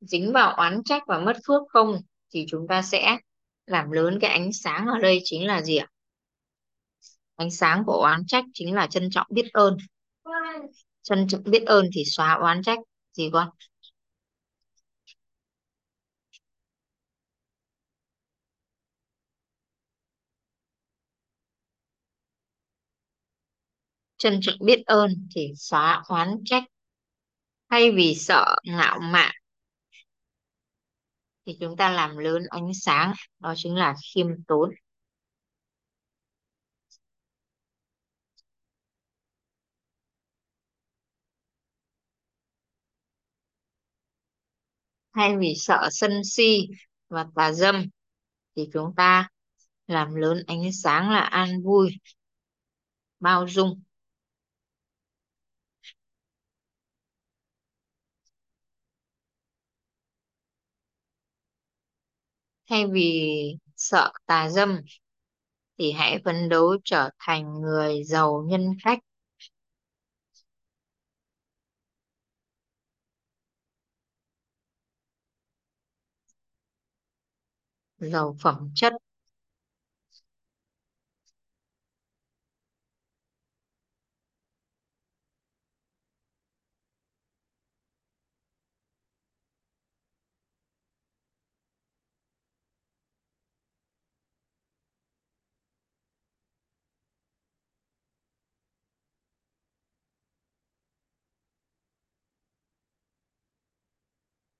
dính 0.00 0.32
vào 0.32 0.54
oán 0.54 0.82
trách 0.84 1.02
và 1.06 1.18
mất 1.18 1.36
phước 1.46 1.62
không? 1.68 2.00
Thì 2.34 2.44
chúng 2.48 2.66
ta 2.68 2.82
sẽ 2.82 3.18
làm 3.66 3.90
lớn 3.90 4.18
cái 4.20 4.30
ánh 4.30 4.52
sáng 4.52 4.86
ở 4.86 4.98
đây 4.98 5.20
chính 5.24 5.46
là 5.46 5.62
gì 5.62 5.76
ạ? 5.76 5.86
Ánh 7.36 7.50
sáng 7.50 7.82
của 7.86 8.00
oán 8.02 8.26
trách 8.26 8.44
chính 8.54 8.74
là 8.74 8.86
trân 8.86 9.10
trọng 9.10 9.26
biết 9.30 9.52
ơn. 9.52 9.76
Trân 11.02 11.28
trọng 11.28 11.42
biết 11.44 11.62
ơn 11.66 11.86
thì 11.94 12.02
xóa 12.06 12.32
oán 12.32 12.62
trách 12.62 12.78
gì 13.12 13.30
con? 13.32 13.48
Trân 24.18 24.38
trọng 24.42 24.56
biết 24.60 24.82
ơn 24.86 25.28
thì 25.34 25.52
xóa 25.56 26.02
oán 26.08 26.28
trách. 26.44 26.64
Thay 27.70 27.90
vì 27.90 28.14
sợ 28.14 28.56
ngạo 28.64 28.98
mạn 29.00 29.34
thì 31.46 31.56
chúng 31.60 31.76
ta 31.76 31.90
làm 31.90 32.16
lớn 32.16 32.42
ánh 32.50 32.70
sáng, 32.74 33.12
đó 33.38 33.54
chính 33.56 33.74
là 33.76 33.94
khiêm 34.14 34.26
tốn. 34.48 34.70
Thay 45.14 45.36
vì 45.36 45.54
sợ 45.56 45.88
sân 45.92 46.24
si 46.24 46.68
và 47.08 47.26
tà 47.34 47.52
dâm 47.52 47.84
thì 48.56 48.70
chúng 48.72 48.94
ta 48.96 49.28
làm 49.86 50.14
lớn 50.14 50.42
ánh 50.46 50.72
sáng 50.72 51.10
là 51.10 51.20
an 51.20 51.62
vui, 51.62 51.90
bao 53.20 53.46
dung. 53.48 53.82
Thay 62.68 62.86
vì 62.86 63.30
sợ 63.76 64.12
tà 64.26 64.48
dâm 64.50 64.80
thì 65.78 65.92
hãy 65.92 66.18
phấn 66.24 66.48
đấu 66.48 66.76
trở 66.84 67.10
thành 67.18 67.60
người 67.60 68.04
giàu 68.04 68.44
nhân 68.48 68.74
cách. 68.84 68.98
Giàu 77.98 78.36
phẩm 78.40 78.70
chất. 78.74 78.92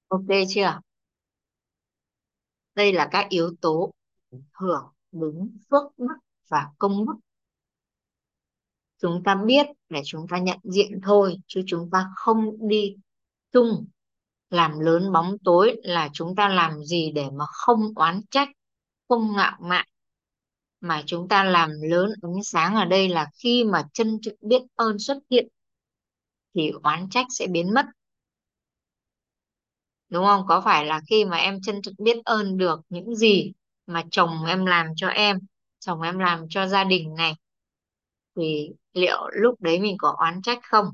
Ok 0.08 0.26
chưa? 0.48 0.80
Đây 2.74 2.92
là 2.92 3.08
các 3.12 3.26
yếu 3.28 3.54
tố 3.60 3.92
hưởng 4.52 4.84
đúng 5.12 5.56
phước 5.70 5.98
đức 5.98 6.16
và 6.48 6.66
công 6.78 7.06
đức. 7.06 7.14
Chúng 9.00 9.22
ta 9.24 9.34
biết 9.34 9.66
để 9.88 10.00
chúng 10.04 10.26
ta 10.30 10.38
nhận 10.38 10.58
diện 10.62 11.00
thôi, 11.02 11.36
chứ 11.46 11.62
chúng 11.66 11.90
ta 11.92 12.06
không 12.16 12.68
đi 12.68 12.96
chung, 13.52 13.86
làm 14.50 14.78
lớn 14.78 15.12
bóng 15.12 15.36
tối 15.44 15.76
là 15.82 16.08
chúng 16.12 16.34
ta 16.36 16.48
làm 16.48 16.84
gì 16.84 17.12
để 17.12 17.30
mà 17.30 17.44
không 17.52 17.92
oán 17.94 18.20
trách, 18.30 18.48
không 19.08 19.32
ngạo 19.36 19.58
mạn. 19.60 19.86
Mà 20.80 21.02
chúng 21.06 21.28
ta 21.28 21.44
làm 21.44 21.70
lớn 21.82 22.10
ánh 22.22 22.42
sáng 22.44 22.74
ở 22.74 22.84
đây 22.84 23.08
là 23.08 23.30
khi 23.34 23.64
mà 23.64 23.88
chân 23.92 24.18
trực 24.22 24.34
biết 24.40 24.62
ơn 24.74 24.98
xuất 24.98 25.18
hiện, 25.30 25.48
thì 26.54 26.70
oán 26.82 27.08
trách 27.10 27.26
sẽ 27.30 27.46
biến 27.46 27.74
mất 27.74 27.86
đúng 30.08 30.24
không? 30.24 30.44
Có 30.48 30.60
phải 30.60 30.86
là 30.86 31.00
khi 31.10 31.24
mà 31.24 31.36
em 31.36 31.60
chân 31.62 31.82
thực 31.82 31.92
biết 31.98 32.16
ơn 32.24 32.56
được 32.58 32.80
những 32.88 33.16
gì 33.16 33.52
mà 33.86 34.02
chồng 34.10 34.44
em 34.46 34.66
làm 34.66 34.86
cho 34.96 35.08
em, 35.08 35.38
chồng 35.80 36.00
em 36.02 36.18
làm 36.18 36.46
cho 36.50 36.66
gia 36.66 36.84
đình 36.84 37.14
này, 37.14 37.34
thì 38.36 38.70
liệu 38.92 39.28
lúc 39.32 39.60
đấy 39.60 39.80
mình 39.80 39.96
có 39.98 40.14
oán 40.18 40.42
trách 40.42 40.58
không? 40.62 40.86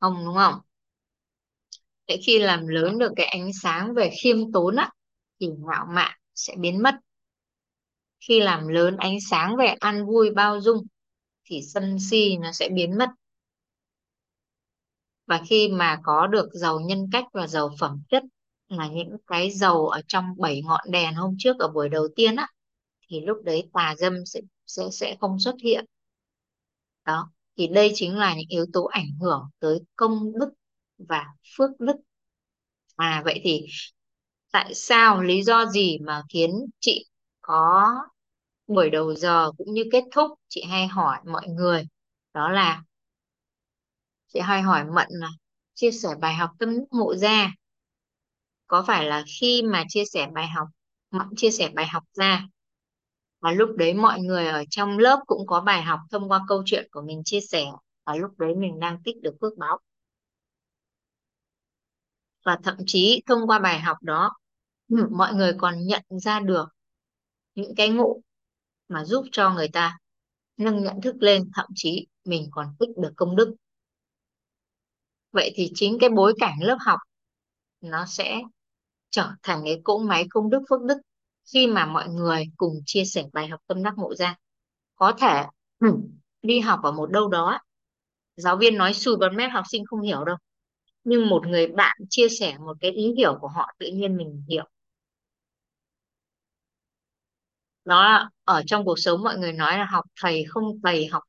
Không, 0.00 0.24
đúng 0.24 0.34
không? 0.34 0.60
Để 2.06 2.20
khi 2.26 2.38
làm 2.38 2.66
lớn 2.68 2.98
được 2.98 3.12
cái 3.16 3.26
ánh 3.26 3.50
sáng 3.62 3.94
về 3.94 4.10
khiêm 4.22 4.52
tốn 4.52 4.76
á, 4.76 4.90
thì 5.40 5.46
ngạo 5.46 5.86
mạn 5.94 6.18
sẽ 6.34 6.54
biến 6.58 6.82
mất. 6.82 6.94
Khi 8.28 8.40
làm 8.40 8.68
lớn 8.68 8.96
ánh 8.96 9.16
sáng 9.30 9.56
về 9.56 9.66
an 9.80 10.06
vui 10.06 10.30
bao 10.30 10.60
dung, 10.60 10.86
thì 11.44 11.60
sân 11.74 11.96
si 12.10 12.36
nó 12.36 12.52
sẽ 12.52 12.68
biến 12.68 12.98
mất 12.98 13.08
và 15.28 15.42
khi 15.48 15.68
mà 15.72 16.00
có 16.04 16.26
được 16.26 16.48
giàu 16.52 16.80
nhân 16.80 17.10
cách 17.12 17.24
và 17.32 17.46
giàu 17.46 17.70
phẩm 17.80 18.02
chất 18.10 18.22
là 18.68 18.88
những 18.88 19.16
cái 19.26 19.50
giàu 19.50 19.86
ở 19.88 20.00
trong 20.08 20.24
bảy 20.38 20.62
ngọn 20.62 20.90
đèn 20.90 21.14
hôm 21.14 21.34
trước 21.38 21.58
ở 21.58 21.68
buổi 21.68 21.88
đầu 21.88 22.08
tiên 22.16 22.36
á, 22.36 22.48
thì 23.10 23.20
lúc 23.20 23.38
đấy 23.44 23.70
tà 23.72 23.94
dâm 23.98 24.14
sẽ 24.26 24.40
sẽ 24.66 24.84
sẽ 24.92 25.16
không 25.20 25.40
xuất 25.40 25.56
hiện. 25.64 25.86
Đó, 27.06 27.30
thì 27.58 27.66
đây 27.68 27.92
chính 27.94 28.16
là 28.18 28.34
những 28.34 28.46
yếu 28.48 28.66
tố 28.72 28.84
ảnh 28.84 29.10
hưởng 29.20 29.48
tới 29.60 29.78
công 29.96 30.32
đức 30.40 30.50
và 30.98 31.26
phước 31.58 31.70
đức. 31.80 31.96
À 32.96 33.22
vậy 33.24 33.40
thì 33.44 33.66
tại 34.52 34.74
sao, 34.74 35.22
lý 35.22 35.42
do 35.42 35.66
gì 35.66 35.98
mà 35.98 36.22
khiến 36.28 36.50
chị 36.80 37.06
có 37.40 37.88
buổi 38.66 38.90
đầu 38.90 39.14
giờ 39.14 39.52
cũng 39.58 39.74
như 39.74 39.84
kết 39.92 40.04
thúc? 40.12 40.30
Chị 40.48 40.64
hay 40.70 40.86
hỏi 40.86 41.18
mọi 41.26 41.48
người, 41.48 41.84
đó 42.34 42.50
là 42.50 42.82
chị 44.28 44.40
hay 44.40 44.62
hỏi 44.62 44.84
Mận 44.84 45.08
là 45.10 45.28
chia 45.74 45.90
sẻ 45.90 46.08
bài 46.20 46.34
học 46.34 46.50
tâm 46.58 46.78
đắc 46.78 46.84
ngộ 46.90 47.14
ra. 47.16 47.54
Có 48.66 48.84
phải 48.86 49.04
là 49.04 49.24
khi 49.40 49.62
mà 49.62 49.84
chia 49.88 50.04
sẻ 50.04 50.28
bài 50.34 50.46
học, 50.48 50.68
Mận 51.10 51.26
chia 51.36 51.50
sẻ 51.50 51.70
bài 51.74 51.86
học 51.86 52.02
ra 52.12 52.46
và 53.40 53.52
lúc 53.52 53.70
đấy 53.76 53.94
mọi 53.94 54.20
người 54.20 54.46
ở 54.46 54.64
trong 54.70 54.98
lớp 54.98 55.20
cũng 55.26 55.46
có 55.46 55.60
bài 55.60 55.82
học 55.82 56.00
thông 56.10 56.28
qua 56.28 56.40
câu 56.48 56.62
chuyện 56.66 56.88
của 56.90 57.02
mình 57.02 57.22
chia 57.24 57.40
sẻ, 57.40 57.64
và 58.04 58.14
lúc 58.14 58.38
đấy 58.38 58.54
mình 58.54 58.80
đang 58.80 59.02
tích 59.02 59.16
được 59.22 59.34
phước 59.40 59.58
báo? 59.58 59.78
Và 62.44 62.58
thậm 62.64 62.76
chí 62.86 63.22
thông 63.26 63.46
qua 63.46 63.58
bài 63.58 63.80
học 63.80 63.96
đó 64.02 64.36
mọi 65.10 65.34
người 65.34 65.52
còn 65.58 65.86
nhận 65.86 66.02
ra 66.22 66.40
được 66.40 66.68
những 67.54 67.74
cái 67.74 67.88
ngộ 67.88 68.20
mà 68.88 69.04
giúp 69.04 69.24
cho 69.32 69.50
người 69.50 69.68
ta 69.68 69.98
nâng 70.56 70.82
nhận 70.84 71.00
thức 71.00 71.16
lên, 71.20 71.50
thậm 71.54 71.66
chí 71.74 72.06
mình 72.24 72.48
còn 72.50 72.66
tích 72.78 72.90
được 72.96 73.12
công 73.16 73.36
đức 73.36 73.54
vậy 75.32 75.52
thì 75.54 75.70
chính 75.74 75.98
cái 76.00 76.10
bối 76.10 76.34
cảnh 76.40 76.54
lớp 76.60 76.76
học 76.80 76.98
nó 77.80 78.06
sẽ 78.06 78.40
trở 79.10 79.30
thành 79.42 79.62
cái 79.64 79.80
cỗ 79.84 79.98
máy 79.98 80.26
công 80.30 80.50
đức 80.50 80.60
phước 80.70 80.82
đức 80.82 80.98
khi 81.54 81.66
mà 81.66 81.86
mọi 81.86 82.08
người 82.08 82.44
cùng 82.56 82.74
chia 82.86 83.04
sẻ 83.04 83.24
bài 83.32 83.48
học 83.48 83.60
tâm 83.66 83.82
đắc 83.82 83.94
ngộ 83.96 84.14
ra. 84.14 84.36
Có 84.96 85.12
thể 85.12 85.44
ừ, 85.80 85.88
đi 86.42 86.60
học 86.60 86.80
ở 86.82 86.92
một 86.92 87.10
đâu 87.10 87.28
đó 87.28 87.60
giáo 88.36 88.56
viên 88.56 88.78
nói 88.78 88.94
sùi 88.94 89.16
bọt 89.16 89.32
mép 89.34 89.50
học 89.52 89.64
sinh 89.70 89.84
không 89.86 90.00
hiểu 90.02 90.24
đâu. 90.24 90.36
Nhưng 91.04 91.28
một 91.28 91.46
người 91.46 91.66
bạn 91.66 91.98
chia 92.10 92.28
sẻ 92.28 92.58
một 92.58 92.76
cái 92.80 92.90
ý 92.90 93.14
hiểu 93.16 93.38
của 93.40 93.48
họ 93.48 93.66
tự 93.78 93.86
nhiên 93.94 94.16
mình 94.16 94.44
hiểu. 94.48 94.64
Đó 97.84 98.30
ở 98.44 98.62
trong 98.66 98.84
cuộc 98.84 98.98
sống 98.98 99.22
mọi 99.22 99.38
người 99.38 99.52
nói 99.52 99.78
là 99.78 99.84
học 99.84 100.04
thầy 100.20 100.44
không 100.48 100.64
thầy 100.82 101.06
học 101.06 101.22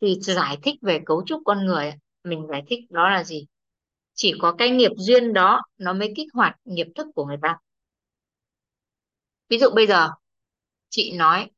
thì 0.00 0.18
giải 0.20 0.58
thích 0.62 0.74
về 0.82 1.00
cấu 1.06 1.22
trúc 1.26 1.42
con 1.44 1.66
người 1.66 1.92
mình 2.24 2.46
giải 2.50 2.62
thích 2.68 2.80
đó 2.90 3.10
là 3.10 3.24
gì? 3.24 3.46
Chỉ 4.14 4.34
có 4.40 4.54
cái 4.58 4.70
nghiệp 4.70 4.90
duyên 4.96 5.32
đó 5.32 5.62
nó 5.78 5.92
mới 5.92 6.12
kích 6.16 6.28
hoạt 6.34 6.56
nghiệp 6.64 6.86
thức 6.94 7.06
của 7.14 7.26
người 7.26 7.38
ta. 7.42 7.58
Ví 9.48 9.58
dụ 9.58 9.70
bây 9.74 9.86
giờ, 9.86 10.08
chị 10.88 11.12
nói, 11.12 11.50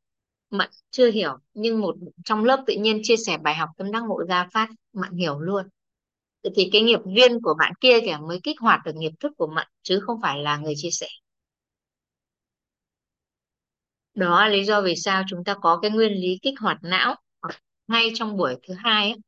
Mận 0.51 0.71
chưa 0.91 1.11
hiểu, 1.11 1.39
nhưng 1.55 1.81
một 1.81 1.97
trong 2.25 2.45
lớp 2.45 2.65
tự 2.67 2.75
nhiên 2.75 3.01
chia 3.03 3.17
sẻ 3.17 3.39
bài 3.39 3.55
học 3.55 3.69
tâm 3.77 3.93
đắc 3.93 4.03
ngộ 4.09 4.25
ra 4.29 4.49
phát, 4.53 4.69
Mận 4.93 5.13
hiểu 5.13 5.41
luôn. 5.41 5.69
Thì 6.57 6.69
cái 6.73 6.83
nghiệp 6.83 7.01
duyên 7.17 7.41
của 7.43 7.55
bạn 7.59 7.73
kia 7.81 8.01
kìa 8.01 8.19
mới 8.29 8.41
kích 8.43 8.61
hoạt 8.61 8.81
được 8.85 8.97
nghiệp 8.97 9.13
thức 9.21 9.33
của 9.37 9.47
Mận, 9.47 9.67
chứ 9.83 10.01
không 10.01 10.21
phải 10.23 10.39
là 10.39 10.57
người 10.57 10.75
chia 10.77 10.91
sẻ. 10.91 11.09
Đó 14.15 14.41
là 14.41 14.49
lý 14.49 14.65
do 14.65 14.83
vì 14.83 14.95
sao 14.97 15.23
chúng 15.29 15.45
ta 15.45 15.55
có 15.55 15.79
cái 15.83 15.91
nguyên 15.91 16.13
lý 16.13 16.39
kích 16.43 16.55
hoạt 16.61 16.79
não 16.83 17.17
ngay 17.89 18.11
trong 18.15 18.37
buổi 18.37 18.57
thứ 18.69 18.75
hai 18.75 19.11
ấy. 19.11 19.19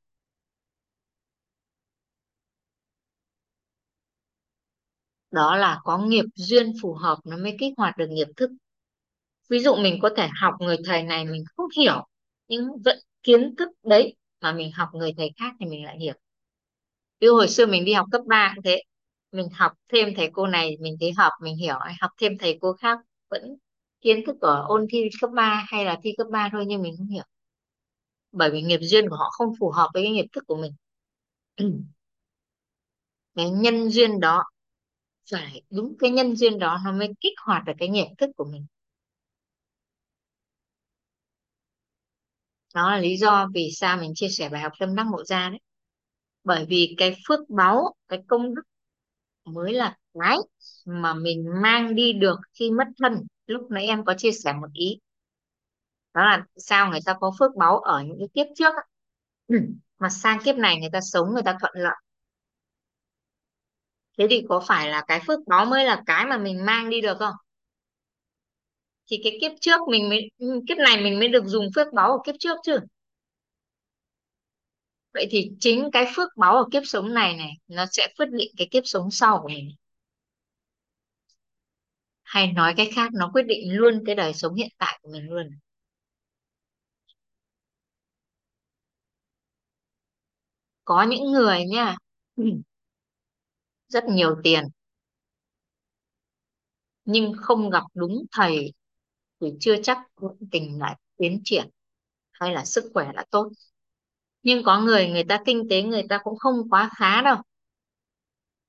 Đó 5.34 5.56
là 5.56 5.80
có 5.84 5.98
nghiệp 5.98 6.24
duyên 6.34 6.72
phù 6.82 6.94
hợp 6.94 7.18
nó 7.24 7.36
mới 7.36 7.56
kích 7.60 7.74
hoạt 7.76 7.96
được 7.98 8.06
nghiệp 8.10 8.28
thức. 8.36 8.50
Ví 9.50 9.58
dụ 9.58 9.76
mình 9.76 9.98
có 10.02 10.10
thể 10.16 10.28
học 10.40 10.54
người 10.60 10.76
thầy 10.84 11.02
này 11.02 11.24
mình 11.24 11.44
không 11.56 11.66
hiểu, 11.76 12.06
nhưng 12.48 12.68
vẫn 12.84 12.98
kiến 13.22 13.54
thức 13.56 13.68
đấy 13.82 14.16
mà 14.40 14.52
mình 14.52 14.72
học 14.72 14.88
người 14.94 15.12
thầy 15.16 15.30
khác 15.38 15.54
thì 15.60 15.66
mình 15.66 15.84
lại 15.84 15.98
hiểu. 16.00 16.14
Ví 17.20 17.26
dụ 17.26 17.34
hồi 17.34 17.48
xưa 17.48 17.66
mình 17.66 17.84
đi 17.84 17.92
học 17.92 18.06
cấp 18.12 18.20
3 18.26 18.52
cũng 18.54 18.64
thế, 18.64 18.82
mình 19.32 19.48
học 19.52 19.72
thêm 19.88 20.08
thầy 20.16 20.30
cô 20.32 20.46
này 20.46 20.76
mình 20.80 20.96
thấy 21.00 21.12
hợp, 21.12 21.30
mình 21.42 21.56
hiểu 21.56 21.74
học 22.00 22.10
thêm 22.20 22.38
thầy 22.38 22.58
cô 22.60 22.72
khác 22.72 22.98
vẫn 23.30 23.56
kiến 24.00 24.22
thức 24.26 24.36
ở 24.40 24.64
ôn 24.68 24.86
thi 24.90 25.08
cấp 25.20 25.30
3 25.34 25.64
hay 25.68 25.84
là 25.84 25.98
thi 26.02 26.14
cấp 26.18 26.26
3 26.30 26.48
thôi 26.52 26.64
nhưng 26.66 26.82
mình 26.82 26.94
không 26.98 27.08
hiểu. 27.08 27.24
Bởi 28.32 28.50
vì 28.50 28.62
nghiệp 28.62 28.80
duyên 28.82 29.08
của 29.10 29.16
họ 29.16 29.30
không 29.30 29.52
phù 29.60 29.70
hợp 29.70 29.88
với 29.94 30.02
cái 30.02 30.12
nghiệp 30.12 30.26
thức 30.32 30.44
của 30.46 30.56
mình. 30.56 30.72
Cái 33.34 33.50
nhân 33.50 33.88
duyên 33.90 34.20
đó 34.20 34.44
phải 35.30 35.62
đúng 35.70 35.96
cái 35.98 36.10
nhân 36.10 36.36
duyên 36.36 36.58
đó 36.58 36.78
nó 36.84 36.92
mới 36.92 37.08
kích 37.20 37.32
hoạt 37.46 37.62
được 37.66 37.72
cái 37.78 37.88
nghiệp 37.88 38.06
thức 38.18 38.30
của 38.36 38.44
mình. 38.44 38.66
Đó 42.74 42.90
là 42.90 42.98
lý 42.98 43.16
do 43.16 43.48
vì 43.54 43.70
sao 43.76 43.96
mình 43.96 44.12
chia 44.14 44.28
sẻ 44.28 44.48
bài 44.48 44.60
học 44.62 44.72
tâm 44.78 44.94
đắc 44.94 45.06
ngộ 45.10 45.24
ra 45.24 45.48
đấy. 45.50 45.58
Bởi 46.44 46.66
vì 46.68 46.94
cái 46.98 47.16
phước 47.28 47.40
báu, 47.50 47.94
cái 48.08 48.20
công 48.28 48.54
đức 48.54 48.62
mới 49.44 49.72
là 49.74 49.96
cái 50.20 50.36
mà 50.86 51.14
mình 51.14 51.46
mang 51.62 51.94
đi 51.94 52.14
được 52.14 52.36
khi 52.60 52.70
mất 52.70 52.88
thân. 52.98 53.14
Lúc 53.46 53.70
nãy 53.70 53.86
em 53.86 54.04
có 54.04 54.14
chia 54.18 54.32
sẻ 54.32 54.52
một 54.52 54.68
ý. 54.74 54.98
Đó 56.14 56.24
là 56.24 56.44
sao 56.56 56.90
người 56.90 57.00
ta 57.06 57.14
có 57.20 57.32
phước 57.38 57.56
báu 57.56 57.78
ở 57.78 58.02
những 58.02 58.16
cái 58.18 58.28
kiếp 58.34 58.46
trước 58.56 58.74
mà 59.98 60.08
sang 60.10 60.38
kiếp 60.44 60.56
này 60.56 60.80
người 60.80 60.90
ta 60.92 61.00
sống, 61.02 61.34
người 61.34 61.42
ta 61.42 61.56
thuận 61.60 61.72
lợi 61.76 61.94
thế 64.18 64.26
thì 64.30 64.42
có 64.48 64.60
phải 64.68 64.88
là 64.88 65.04
cái 65.08 65.20
phước 65.26 65.40
báo 65.46 65.64
mới 65.66 65.84
là 65.84 66.02
cái 66.06 66.24
mà 66.26 66.38
mình 66.38 66.66
mang 66.66 66.90
đi 66.90 67.00
được 67.00 67.16
không? 67.18 67.34
Thì 69.10 69.20
cái 69.24 69.38
kiếp 69.40 69.52
trước 69.60 69.80
mình 69.90 70.08
mới 70.08 70.30
ừ, 70.38 70.60
kiếp 70.68 70.78
này 70.78 71.00
mình 71.02 71.18
mới 71.18 71.28
được 71.28 71.44
dùng 71.46 71.68
phước 71.74 71.86
báo 71.92 72.10
ở 72.12 72.18
kiếp 72.26 72.34
trước 72.40 72.56
chứ. 72.64 72.78
Vậy 75.14 75.26
thì 75.30 75.50
chính 75.60 75.90
cái 75.92 76.06
phước 76.16 76.28
báo 76.36 76.56
ở 76.56 76.64
kiếp 76.72 76.82
sống 76.86 77.14
này 77.14 77.36
này, 77.36 77.50
nó 77.68 77.86
sẽ 77.92 78.06
quyết 78.18 78.26
định 78.30 78.50
cái 78.56 78.68
kiếp 78.70 78.82
sống 78.86 79.10
sau 79.10 79.38
của 79.42 79.48
mình. 79.48 79.70
Hay 82.22 82.52
nói 82.52 82.74
cách 82.76 82.88
khác, 82.94 83.10
nó 83.14 83.30
quyết 83.34 83.42
định 83.46 83.72
luôn 83.76 84.02
cái 84.06 84.14
đời 84.14 84.32
sống 84.34 84.54
hiện 84.54 84.68
tại 84.78 84.98
của 85.02 85.08
mình 85.12 85.30
luôn. 85.30 85.50
Có 90.84 91.02
những 91.02 91.32
người 91.32 91.64
nha 91.64 91.96
ừ, 92.36 92.44
rất 93.94 94.04
nhiều 94.04 94.36
tiền. 94.44 94.64
Nhưng 97.04 97.32
không 97.36 97.70
gặp 97.70 97.82
đúng 97.94 98.24
thầy 98.32 98.72
thì 99.40 99.48
chưa 99.60 99.76
chắc 99.82 99.98
tình 100.52 100.80
lại 100.80 100.96
tiến 101.18 101.40
triển 101.44 101.70
hay 102.32 102.52
là 102.54 102.64
sức 102.66 102.84
khỏe 102.94 103.12
là 103.14 103.24
tốt. 103.32 103.50
Nhưng 104.42 104.64
có 104.64 104.80
người 104.80 105.08
người 105.10 105.24
ta 105.24 105.40
kinh 105.46 105.68
tế 105.70 105.82
người 105.82 106.04
ta 106.08 106.18
cũng 106.24 106.38
không 106.38 106.70
quá 106.70 106.90
khá 106.98 107.22
đâu. 107.22 107.36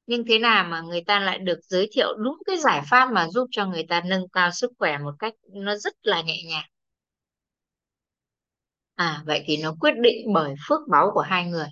Nhưng 0.08 0.24
thế 0.30 0.40
nào 0.40 0.64
mà 0.64 0.82
người 0.82 1.02
ta 1.08 1.20
lại 1.20 1.40
được 1.40 1.60
giới 1.64 1.90
thiệu 1.92 2.08
đúng 2.18 2.36
cái 2.46 2.58
giải 2.58 2.82
pháp 2.90 3.12
mà 3.12 3.28
giúp 3.30 3.48
cho 3.52 3.66
người 3.66 3.86
ta 3.90 4.02
nâng 4.06 4.30
cao 4.30 4.52
sức 4.52 4.72
khỏe 4.80 4.98
một 4.98 5.14
cách 5.20 5.34
nó 5.54 5.76
rất 5.76 5.94
là 6.04 6.22
nhẹ 6.22 6.44
nhàng? 6.50 6.66
À 8.96 9.24
vậy 9.26 9.44
thì 9.46 9.58
nó 9.64 9.76
quyết 9.80 9.94
định 10.02 10.34
bởi 10.34 10.54
phước 10.70 10.80
báu 10.90 11.12
của 11.14 11.22
hai 11.22 11.46
người. 11.46 11.68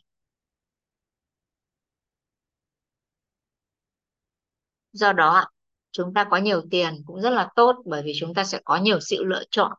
Do 4.94 5.14
đó 5.14 5.46
chúng 5.92 6.14
ta 6.14 6.28
có 6.32 6.38
nhiều 6.38 6.62
tiền 6.72 7.04
cũng 7.06 7.22
rất 7.22 7.30
là 7.30 7.50
tốt 7.56 7.76
bởi 7.86 8.04
vì 8.06 8.14
chúng 8.20 8.34
ta 8.34 8.44
sẽ 8.44 8.62
có 8.66 8.78
nhiều 8.78 9.00
sự 9.00 9.24
lựa 9.24 9.44
chọn. 9.52 9.72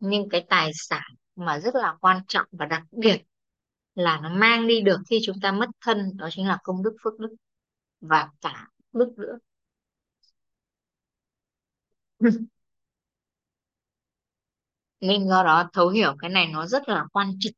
Nhưng 0.00 0.28
cái 0.28 0.46
tài 0.48 0.70
sản 0.74 1.02
mà 1.36 1.58
rất 1.60 1.74
là 1.74 1.96
quan 2.00 2.22
trọng 2.28 2.46
và 2.52 2.66
đặc 2.66 2.82
biệt 2.90 3.22
là 3.94 4.20
nó 4.20 4.28
mang 4.28 4.66
đi 4.66 4.80
được 4.80 4.98
khi 5.10 5.20
chúng 5.26 5.36
ta 5.42 5.52
mất 5.52 5.68
thân, 5.80 6.16
đó 6.16 6.28
chính 6.32 6.48
là 6.48 6.58
công 6.64 6.82
đức 6.82 6.96
phước 7.04 7.18
đức 7.18 7.34
và 8.00 8.30
cả 8.40 8.68
đức 8.92 9.14
nữa. 9.18 9.38
Nên 15.00 15.28
do 15.28 15.42
đó 15.44 15.70
thấu 15.72 15.88
hiểu 15.88 16.16
cái 16.18 16.30
này 16.30 16.46
nó 16.52 16.66
rất 16.66 16.88
là 16.88 17.04
quan 17.12 17.28
trọng. 17.40 17.52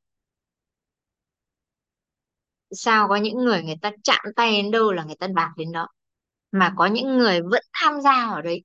Sao 2.71 3.09
có 3.09 3.17
những 3.17 3.39
người 3.39 3.63
người 3.63 3.77
ta 3.83 3.91
chạm 4.05 4.25
tay 4.37 4.53
đến 4.53 4.71
đâu 4.71 4.93
là 4.93 5.05
người 5.05 5.17
ta 5.17 5.27
đạt 5.27 5.51
đến 5.57 5.73
đó? 5.73 5.89
Mà 6.55 6.75
có 6.77 6.87
những 6.87 7.19
người 7.19 7.43
vẫn 7.43 7.63
tham 7.73 8.01
gia 8.01 8.13
ở 8.31 8.43
đấy. 8.43 8.65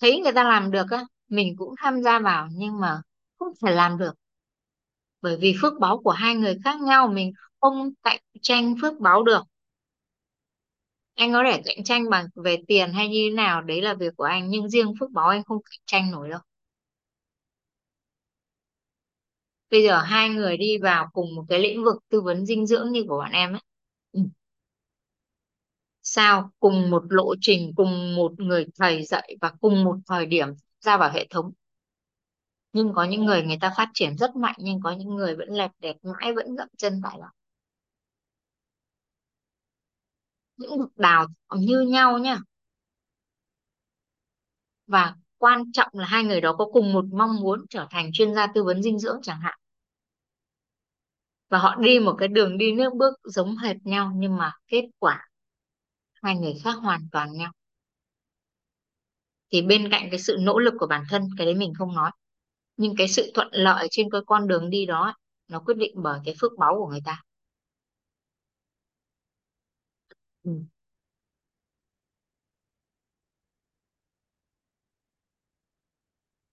Thấy 0.00 0.20
người 0.20 0.32
ta 0.32 0.44
làm 0.44 0.70
được 0.70 0.86
á, 0.90 1.04
mình 1.28 1.54
cũng 1.58 1.74
tham 1.78 2.02
gia 2.02 2.18
vào 2.18 2.48
nhưng 2.52 2.80
mà 2.80 3.02
không 3.38 3.52
thể 3.66 3.72
làm 3.74 3.98
được. 3.98 4.12
Bởi 5.22 5.36
vì 5.40 5.54
phước 5.62 5.72
báo 5.80 6.00
của 6.04 6.10
hai 6.10 6.34
người 6.34 6.58
khác 6.64 6.80
nhau, 6.80 7.08
mình 7.08 7.32
không 7.60 7.90
cạnh 8.02 8.20
tranh 8.42 8.74
phước 8.82 9.00
báo 9.00 9.22
được. 9.22 9.42
Anh 11.14 11.32
có 11.32 11.44
thể 11.52 11.62
cạnh 11.64 11.84
tranh 11.84 12.10
bằng 12.10 12.26
về 12.44 12.56
tiền 12.68 12.92
hay 12.92 13.08
như 13.08 13.28
thế 13.30 13.36
nào, 13.36 13.62
đấy 13.62 13.82
là 13.82 13.94
việc 13.94 14.12
của 14.16 14.24
anh, 14.24 14.50
nhưng 14.50 14.68
riêng 14.68 14.92
phước 15.00 15.10
báo 15.10 15.28
anh 15.28 15.44
không 15.44 15.58
cạnh 15.70 15.80
tranh 15.86 16.10
nổi 16.10 16.28
đâu. 16.30 16.40
Bây 19.70 19.82
giờ 19.82 19.98
hai 20.00 20.28
người 20.28 20.56
đi 20.56 20.78
vào 20.78 21.08
cùng 21.12 21.34
một 21.34 21.44
cái 21.48 21.58
lĩnh 21.58 21.84
vực 21.84 21.96
tư 22.08 22.20
vấn 22.20 22.46
dinh 22.46 22.66
dưỡng 22.66 22.92
như 22.92 23.04
của 23.08 23.18
bạn 23.18 23.32
em 23.32 23.52
ấy 23.52 23.60
sao 26.02 26.50
cùng 26.60 26.90
một 26.90 27.02
lộ 27.08 27.34
trình, 27.40 27.72
cùng 27.76 28.16
một 28.16 28.32
người 28.40 28.66
thầy 28.78 29.04
dạy 29.04 29.36
và 29.40 29.52
cùng 29.60 29.84
một 29.84 29.96
thời 30.06 30.26
điểm 30.26 30.48
ra 30.80 30.96
vào 30.96 31.10
hệ 31.10 31.26
thống. 31.30 31.52
Nhưng 32.72 32.92
có 32.94 33.04
những 33.04 33.24
người 33.24 33.42
người 33.42 33.58
ta 33.60 33.72
phát 33.76 33.88
triển 33.94 34.16
rất 34.16 34.36
mạnh, 34.36 34.56
nhưng 34.58 34.80
có 34.82 34.90
những 34.92 35.14
người 35.14 35.36
vẫn 35.36 35.48
lẹp 35.48 35.70
đẹp 35.78 35.96
mãi, 36.02 36.32
vẫn 36.32 36.56
dậm 36.56 36.68
chân 36.78 37.00
tại 37.04 37.18
đó. 37.20 37.32
Những 40.56 40.78
bậc 40.78 40.96
đào 40.96 41.26
như 41.58 41.80
nhau 41.80 42.18
nhá 42.18 42.38
và 44.86 45.14
quan 45.38 45.72
trọng 45.72 45.88
là 45.92 46.04
hai 46.04 46.24
người 46.24 46.40
đó 46.40 46.52
có 46.58 46.66
cùng 46.72 46.92
một 46.92 47.04
mong 47.12 47.40
muốn 47.40 47.66
trở 47.70 47.86
thành 47.90 48.10
chuyên 48.12 48.34
gia 48.34 48.46
tư 48.54 48.64
vấn 48.64 48.82
dinh 48.82 48.98
dưỡng 48.98 49.20
chẳng 49.22 49.40
hạn. 49.40 49.58
Và 51.48 51.58
họ 51.58 51.76
đi 51.76 51.98
một 51.98 52.14
cái 52.18 52.28
đường 52.28 52.58
đi 52.58 52.72
nước 52.72 52.92
bước 52.94 53.14
giống 53.24 53.56
hệt 53.56 53.76
nhau, 53.84 54.12
nhưng 54.16 54.36
mà 54.36 54.52
kết 54.68 54.84
quả 54.98 55.26
hai 56.22 56.36
người 56.36 56.54
khác 56.64 56.74
hoàn 56.82 57.08
toàn 57.12 57.32
nhau. 57.32 57.52
Thì 59.52 59.62
bên 59.62 59.88
cạnh 59.90 60.08
cái 60.10 60.20
sự 60.20 60.36
nỗ 60.40 60.58
lực 60.58 60.74
của 60.78 60.86
bản 60.86 61.04
thân 61.10 61.22
cái 61.38 61.46
đấy 61.46 61.54
mình 61.54 61.72
không 61.78 61.94
nói. 61.94 62.10
Nhưng 62.76 62.94
cái 62.98 63.08
sự 63.08 63.30
thuận 63.34 63.48
lợi 63.52 63.88
trên 63.90 64.10
cái 64.10 64.20
con 64.26 64.48
đường 64.48 64.70
đi 64.70 64.86
đó 64.86 65.14
nó 65.48 65.60
quyết 65.60 65.76
định 65.76 65.92
bởi 65.96 66.20
cái 66.24 66.34
phước 66.40 66.52
báu 66.58 66.74
của 66.78 66.88
người 66.88 67.00
ta. 67.04 67.22
Ừ. 70.42 70.62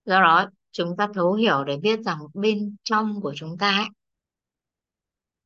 do 0.05 0.21
đó 0.21 0.49
chúng 0.71 0.97
ta 0.97 1.07
thấu 1.13 1.33
hiểu 1.33 1.63
để 1.63 1.77
biết 1.77 1.99
rằng 2.05 2.19
bên 2.33 2.75
trong 2.83 3.21
của 3.21 3.33
chúng 3.35 3.57
ta 3.57 3.69
ấy, 3.77 3.85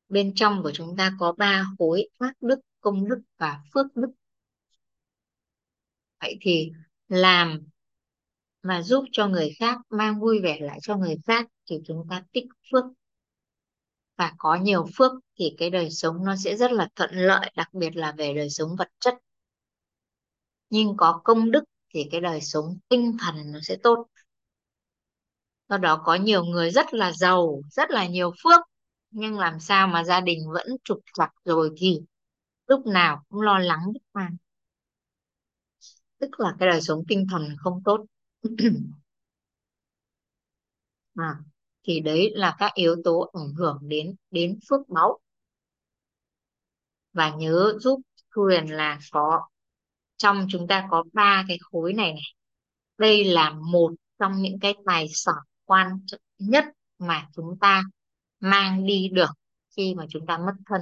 bên 0.08 0.32
trong 0.34 0.62
của 0.62 0.70
chúng 0.74 0.96
ta 0.96 1.12
có 1.18 1.32
ba 1.38 1.64
khối 1.78 2.08
ác 2.18 2.32
đức 2.40 2.60
công 2.84 3.08
đức 3.08 3.20
và 3.38 3.60
phước 3.74 3.86
đức. 3.96 4.10
Vậy 6.20 6.38
thì 6.40 6.72
làm 7.08 7.60
mà 8.62 8.82
giúp 8.82 9.04
cho 9.12 9.28
người 9.28 9.50
khác, 9.58 9.78
mang 9.90 10.20
vui 10.20 10.40
vẻ 10.42 10.58
lại 10.60 10.78
cho 10.82 10.96
người 10.96 11.16
khác 11.26 11.46
thì 11.70 11.80
chúng 11.86 12.06
ta 12.10 12.22
tích 12.32 12.46
phước. 12.72 12.84
Và 14.16 14.32
có 14.38 14.54
nhiều 14.54 14.86
phước 14.96 15.12
thì 15.38 15.54
cái 15.58 15.70
đời 15.70 15.90
sống 15.90 16.24
nó 16.24 16.36
sẽ 16.36 16.56
rất 16.56 16.72
là 16.72 16.88
thuận 16.96 17.10
lợi, 17.14 17.52
đặc 17.56 17.68
biệt 17.72 17.96
là 17.96 18.12
về 18.12 18.34
đời 18.34 18.50
sống 18.50 18.76
vật 18.78 18.88
chất. 19.00 19.14
Nhưng 20.70 20.96
có 20.96 21.20
công 21.24 21.50
đức 21.50 21.64
thì 21.94 22.08
cái 22.10 22.20
đời 22.20 22.40
sống 22.40 22.78
tinh 22.88 23.16
thần 23.20 23.52
nó 23.52 23.58
sẽ 23.62 23.76
tốt. 23.82 24.06
Do 25.68 25.78
đó 25.78 26.02
có 26.04 26.14
nhiều 26.14 26.44
người 26.44 26.70
rất 26.70 26.94
là 26.94 27.12
giàu, 27.12 27.60
rất 27.70 27.90
là 27.90 28.06
nhiều 28.06 28.32
phước. 28.44 28.60
Nhưng 29.10 29.38
làm 29.38 29.60
sao 29.60 29.86
mà 29.86 30.04
gia 30.04 30.20
đình 30.20 30.50
vẫn 30.52 30.66
trục 30.84 30.98
trặc 31.14 31.30
rồi 31.44 31.70
thì 31.76 32.00
lúc 32.66 32.86
nào 32.86 33.24
cũng 33.28 33.40
lo 33.40 33.58
lắng 33.58 33.80
bất 33.92 34.02
an 34.12 34.36
tức 36.24 36.40
là 36.40 36.54
cái 36.58 36.68
đời 36.68 36.80
sống 36.80 37.04
tinh 37.08 37.26
thần 37.30 37.56
không 37.58 37.82
tốt. 37.84 38.06
À, 41.16 41.36
thì 41.82 42.00
đấy 42.00 42.32
là 42.34 42.56
các 42.58 42.74
yếu 42.74 42.96
tố 43.04 43.30
ảnh 43.32 43.54
hưởng 43.54 43.78
đến 43.82 44.14
đến 44.30 44.58
phước 44.68 44.88
báu. 44.88 45.18
Và 47.12 47.30
nhớ 47.30 47.74
giúp 47.80 48.00
quyền 48.34 48.66
là 48.66 48.98
có 49.12 49.48
trong 50.16 50.46
chúng 50.50 50.66
ta 50.68 50.88
có 50.90 51.04
ba 51.12 51.44
cái 51.48 51.58
khối 51.60 51.92
này 51.92 52.12
này. 52.12 52.22
Đây 52.98 53.24
là 53.24 53.50
một 53.50 53.92
trong 54.18 54.42
những 54.42 54.58
cái 54.60 54.74
tài 54.86 55.06
sản 55.12 55.34
quan 55.64 55.88
trọng 56.06 56.20
nhất 56.38 56.64
mà 56.98 57.28
chúng 57.34 57.58
ta 57.60 57.82
mang 58.40 58.86
đi 58.86 59.08
được 59.12 59.30
khi 59.76 59.94
mà 59.94 60.06
chúng 60.10 60.26
ta 60.26 60.38
mất 60.38 60.54
thân 60.66 60.80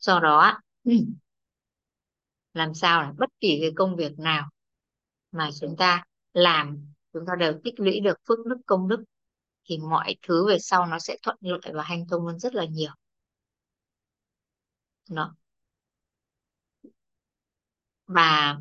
do 0.00 0.20
đó 0.20 0.60
làm 2.54 2.74
sao 2.74 3.02
là 3.02 3.12
bất 3.18 3.30
kỳ 3.40 3.58
cái 3.60 3.70
công 3.76 3.96
việc 3.96 4.18
nào 4.18 4.50
mà 5.32 5.50
chúng 5.60 5.76
ta 5.76 6.04
làm 6.32 6.92
chúng 7.12 7.24
ta 7.26 7.32
đều 7.38 7.60
tích 7.64 7.80
lũy 7.80 8.00
được 8.00 8.18
phước 8.28 8.46
đức 8.46 8.58
công 8.66 8.88
đức 8.88 9.04
thì 9.68 9.78
mọi 9.78 10.16
thứ 10.22 10.48
về 10.48 10.58
sau 10.58 10.86
nó 10.86 10.98
sẽ 10.98 11.16
thuận 11.22 11.36
lợi 11.40 11.60
và 11.74 11.82
hanh 11.82 12.06
thông 12.08 12.26
hơn 12.26 12.38
rất 12.38 12.54
là 12.54 12.64
nhiều. 12.64 12.90
Đó. 15.10 15.34
Và 18.06 18.58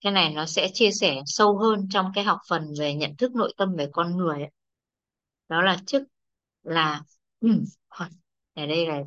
cái 0.00 0.12
này 0.12 0.34
nó 0.34 0.46
sẽ 0.46 0.70
chia 0.74 0.90
sẻ 0.92 1.22
sâu 1.26 1.58
hơn 1.58 1.88
trong 1.90 2.12
cái 2.14 2.24
học 2.24 2.38
phần 2.48 2.74
về 2.78 2.94
nhận 2.94 3.16
thức 3.16 3.34
nội 3.34 3.54
tâm 3.56 3.76
về 3.76 3.88
con 3.92 4.16
người 4.16 4.38
ấy. 4.40 4.50
đó 5.48 5.62
là 5.62 5.78
trước 5.86 6.02
là 6.62 7.02
ừ, 7.40 7.48
ở 8.54 8.66
đây 8.66 8.86
là 8.86 9.02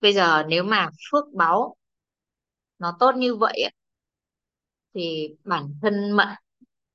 bây 0.00 0.12
giờ 0.14 0.44
nếu 0.48 0.64
mà 0.64 0.88
phước 1.12 1.24
báu 1.34 1.76
nó 2.78 2.96
tốt 3.00 3.12
như 3.16 3.34
vậy 3.36 3.62
ấy, 3.62 3.72
thì 4.94 5.28
bản 5.44 5.74
thân 5.82 6.12
Mận 6.12 6.28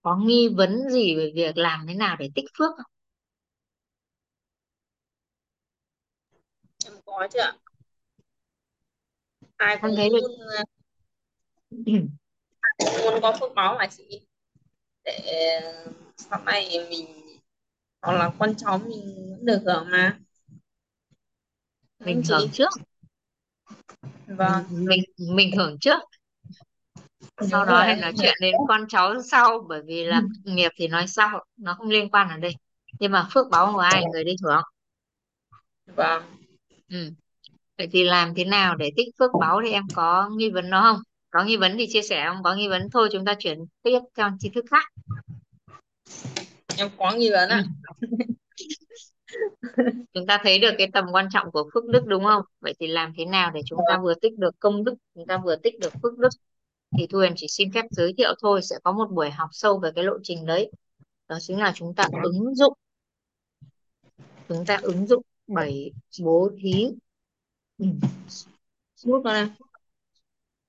có 0.02 0.18
nghi 0.18 0.50
vấn 0.58 0.90
gì 0.90 1.16
về 1.16 1.32
việc 1.36 1.58
làm 1.58 1.86
thế 1.88 1.94
nào 1.94 2.16
để 2.20 2.30
tích 2.36 2.46
phước 2.58 2.72
không? 2.78 2.92
em 6.86 6.94
có 7.06 7.28
chứ 7.32 7.40
ạ. 7.40 7.54
Ai 9.58 9.78
cũng 9.82 9.96
thấy 9.96 10.10
được. 10.10 10.28
muốn 13.04 13.22
có 13.22 13.38
phước 13.40 13.56
báo 13.56 13.76
mà 13.80 13.88
chị. 13.88 14.28
Để 15.06 15.22
sau 16.18 16.44
này 16.46 16.88
mình 16.90 17.08
hoặc 18.02 18.14
là 18.14 18.32
con 18.40 18.56
cháu 18.58 18.78
mình 18.78 19.36
được 19.46 19.60
hưởng 19.66 19.88
mà. 19.92 20.20
Mình 22.00 22.22
hưởng 22.30 22.50
trước 22.54 22.70
vâng. 24.28 24.64
Mình 24.70 25.04
mình 25.18 25.52
hưởng 25.58 25.78
trước. 25.80 26.00
Sau 27.52 27.66
đó 27.66 27.84
hãy 27.84 27.96
nói 27.96 28.14
chuyện 28.18 28.34
đến 28.42 28.56
con 28.68 28.86
cháu 28.88 29.22
sau 29.22 29.66
bởi 29.70 29.82
vì 29.86 30.04
là 30.04 30.22
nghiệp 30.44 30.72
thì 30.76 30.88
nói 30.88 31.08
sau 31.08 31.46
nó 31.58 31.76
không 31.78 31.90
liên 31.90 32.10
quan 32.10 32.30
ở 32.30 32.38
đây. 32.38 32.56
Nhưng 33.00 33.12
mà 33.12 33.28
phước 33.34 33.50
báo 33.52 33.74
của 33.74 33.80
ai 33.80 34.04
người 34.14 34.24
đi 34.24 34.36
hưởng 34.44 34.62
vâng. 35.96 36.24
Ừ. 36.90 37.12
vậy 37.78 37.88
thì 37.92 38.04
làm 38.04 38.34
thế 38.36 38.46
nào 38.46 38.76
để 38.76 38.92
tích 38.96 39.08
phước 39.20 39.32
báo 39.40 39.62
thì 39.66 39.72
em 39.72 39.84
có 39.94 40.30
nghi 40.36 40.50
vấn 40.50 40.70
nó 40.70 40.82
không? 40.82 41.02
Có 41.30 41.44
nghi 41.44 41.58
vấn 41.58 41.78
thì 41.78 41.88
chia 41.90 42.02
sẻ 42.02 42.26
không 42.28 42.44
có 42.44 42.56
nghi 42.56 42.68
vấn 42.68 42.90
thôi 42.90 43.10
chúng 43.12 43.26
ta 43.26 43.34
chuyển 43.40 43.60
tiếp 43.84 44.00
theo 44.18 44.30
tri 44.40 44.50
thức 44.50 44.66
khác. 44.72 44.92
Em 46.78 46.90
có 46.98 47.12
nghi 47.12 47.30
vấn 47.32 47.50
ừ. 47.50 47.56
ạ 47.56 47.64
chúng 50.14 50.26
ta 50.28 50.40
thấy 50.44 50.60
được 50.60 50.72
cái 50.78 50.88
tầm 50.94 51.06
quan 51.12 51.28
trọng 51.34 51.52
của 51.52 51.70
phước 51.74 51.86
đức 51.86 52.06
đúng 52.06 52.24
không 52.24 52.42
vậy 52.60 52.74
thì 52.80 52.88
làm 52.88 53.14
thế 53.18 53.26
nào 53.26 53.52
để 53.54 53.62
chúng 53.66 53.80
ta 53.90 54.00
vừa 54.04 54.14
tích 54.14 54.38
được 54.38 54.60
công 54.60 54.84
đức, 54.84 54.96
chúng 55.16 55.26
ta 55.28 55.38
vừa 55.46 55.56
tích 55.56 55.80
được 55.80 55.94
phước 56.04 56.18
đức 56.18 56.30
thì 56.98 57.08
Thu 57.08 57.18
Huyền 57.18 57.34
chỉ 57.36 57.48
xin 57.50 57.72
phép 57.72 57.86
giới 57.92 58.14
thiệu 58.18 58.34
thôi, 58.42 58.62
sẽ 58.64 58.76
có 58.84 58.92
một 58.92 59.12
buổi 59.12 59.30
học 59.30 59.50
sâu 59.52 59.80
về 59.80 59.90
cái 59.96 60.04
lộ 60.04 60.14
trình 60.24 60.46
đấy 60.46 60.72
đó 61.28 61.38
chính 61.42 61.60
là 61.60 61.72
chúng 61.76 61.96
ta 61.96 62.08
ứng 62.24 62.56
dụng 62.56 62.74
chúng 64.48 64.66
ta 64.66 64.80
ứng 64.82 65.08
dụng 65.08 65.24
bảy 65.48 65.92
bố 66.24 66.52
thí 66.62 66.92
ừ. 67.78 67.86
bút 69.06 69.22
vào 69.24 69.34
đây. 69.34 69.48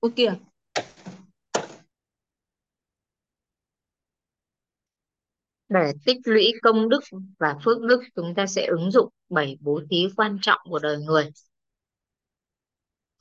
bút 0.00 0.12
kìa. 0.16 0.34
Để 5.68 5.92
tích 6.04 6.16
lũy 6.24 6.52
công 6.62 6.88
đức 6.88 7.00
và 7.38 7.54
phước 7.64 7.80
đức 7.80 8.00
chúng 8.16 8.34
ta 8.34 8.46
sẽ 8.46 8.66
ứng 8.66 8.90
dụng 8.90 9.08
bảy 9.28 9.58
bố 9.60 9.80
thí 9.90 10.08
quan 10.16 10.38
trọng 10.42 10.60
của 10.70 10.78
đời 10.78 10.98
người. 10.98 11.30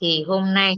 Thì 0.02 0.24
hôm 0.28 0.54
nay 0.54 0.76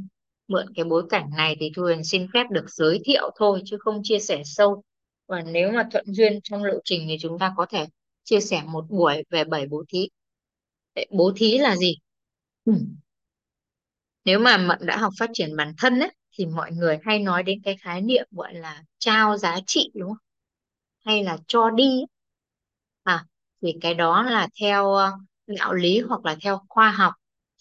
mượn 0.48 0.66
cái 0.76 0.86
bối 0.86 1.04
cảnh 1.10 1.30
này 1.38 1.56
thì 1.60 1.72
Thu 1.76 1.84
Huyền 1.84 2.04
xin 2.04 2.28
phép 2.34 2.44
được 2.52 2.66
giới 2.70 3.00
thiệu 3.06 3.32
thôi 3.36 3.62
chứ 3.66 3.78
không 3.80 4.02
chia 4.04 4.20
sẻ 4.20 4.42
sâu. 4.46 4.84
Và 5.28 5.42
nếu 5.42 5.72
mà 5.72 5.88
thuận 5.92 6.06
duyên 6.08 6.40
trong 6.44 6.64
lộ 6.64 6.74
trình 6.86 7.06
thì 7.10 7.18
chúng 7.22 7.40
ta 7.40 7.54
có 7.58 7.66
thể 7.70 7.86
chia 8.24 8.40
sẻ 8.40 8.64
một 8.66 8.86
buổi 8.90 9.24
về 9.30 9.44
bảy 9.44 9.68
bố 9.68 9.84
thí. 9.90 10.10
Bố 11.10 11.32
thí 11.36 11.58
là 11.58 11.76
gì? 11.76 11.96
Ừ. 12.66 12.74
nếu 14.26 14.40
mà 14.40 14.58
Mận 14.58 14.80
đã 14.86 14.98
học 14.98 15.14
phát 15.20 15.30
triển 15.34 15.56
bản 15.56 15.74
thân 15.78 16.00
ấy, 16.00 16.12
thì 16.38 16.46
mọi 16.46 16.72
người 16.72 17.00
hay 17.04 17.20
nói 17.20 17.44
đến 17.44 17.60
cái 17.64 17.78
khái 17.82 18.02
niệm 18.02 18.26
gọi 18.32 18.54
là 18.54 18.84
trao 19.00 19.38
giá 19.38 19.60
trị 19.68 19.92
đúng 19.96 20.10
không 20.10 20.27
hay 21.08 21.24
là 21.24 21.38
cho 21.48 21.70
đi 21.70 22.02
à 23.04 23.26
thì 23.62 23.74
cái 23.82 23.94
đó 23.94 24.24
là 24.24 24.48
theo 24.62 24.94
ờ, 24.94 25.12
đạo 25.48 25.74
lý 25.74 26.00
hoặc 26.00 26.26
là 26.26 26.36
theo 26.42 26.62
khoa 26.70 26.92
học 26.92 27.14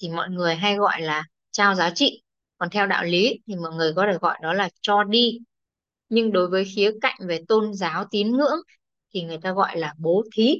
thì 0.03 0.09
mọi 0.09 0.30
người 0.30 0.55
hay 0.55 0.76
gọi 0.76 1.01
là 1.01 1.22
trao 1.51 1.74
giá 1.74 1.90
trị. 1.94 2.22
Còn 2.59 2.70
theo 2.70 2.86
đạo 2.86 3.05
lý 3.05 3.40
thì 3.47 3.55
mọi 3.57 3.72
người 3.74 3.92
có 3.97 4.07
thể 4.12 4.18
gọi 4.20 4.38
đó 4.42 4.53
là 4.53 4.68
cho 4.80 5.05
đi. 5.05 5.38
Nhưng 6.09 6.32
đối 6.32 6.49
với 6.49 6.64
khía 6.76 6.90
cạnh 7.01 7.18
về 7.28 7.40
tôn 7.49 7.74
giáo 7.74 8.05
tín 8.11 8.32
ngưỡng 8.32 8.61
thì 9.14 9.22
người 9.22 9.38
ta 9.38 9.53
gọi 9.53 9.78
là 9.78 9.94
bố 9.99 10.24
thí. 10.34 10.57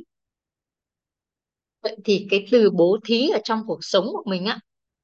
Vậy 1.83 1.97
thì 2.05 2.27
cái 2.31 2.47
từ 2.51 2.71
bố 2.71 2.99
thí 3.05 3.29
ở 3.29 3.39
trong 3.45 3.63
cuộc 3.67 3.79
sống 3.83 4.05
của 4.13 4.23
mình 4.27 4.45
á, 4.47 4.59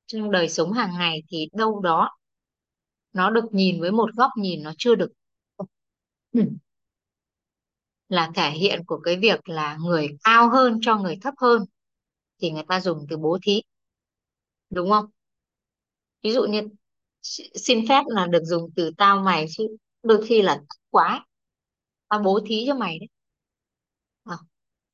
trong 0.07 0.31
đời 0.31 0.49
sống 0.49 0.73
hàng 0.73 0.91
ngày 0.99 1.23
thì 1.31 1.49
đâu 1.53 1.81
đó 1.81 2.11
nó 3.13 3.31
được 3.31 3.45
nhìn 3.55 3.81
với 3.81 3.91
một 3.93 4.11
góc 4.17 4.31
nhìn 4.39 4.63
nó 4.63 4.73
chưa 4.79 4.95
được 4.95 5.13
là 8.13 8.31
thể 8.35 8.51
hiện 8.51 8.85
của 8.87 8.99
cái 9.05 9.17
việc 9.17 9.49
là 9.49 9.77
người 9.77 10.09
cao 10.25 10.51
hơn 10.51 10.79
cho 10.83 10.99
người 10.99 11.19
thấp 11.23 11.35
hơn 11.39 11.65
thì 12.43 12.51
người 12.51 12.65
ta 12.69 12.81
dùng 12.81 13.07
từ 13.11 13.17
bố 13.19 13.39
thí 13.43 13.63
đúng 14.71 14.91
không? 14.91 15.07
Ví 16.23 16.33
dụ 16.33 16.45
như 16.45 16.61
xin 17.55 17.87
phép 17.89 18.03
là 18.07 18.27
được 18.27 18.43
dùng 18.45 18.71
từ 18.77 18.91
tao 18.99 19.19
mày 19.23 19.47
chứ 19.51 19.77
đôi 20.03 20.27
khi 20.27 20.43
là 20.43 20.55
tức 20.57 20.81
quá 20.91 21.27
tao 22.09 22.21
bố 22.21 22.41
thí 22.47 22.65
cho 22.69 22.75
mày 22.75 22.99
đấy. 23.01 23.09
À, 24.25 24.37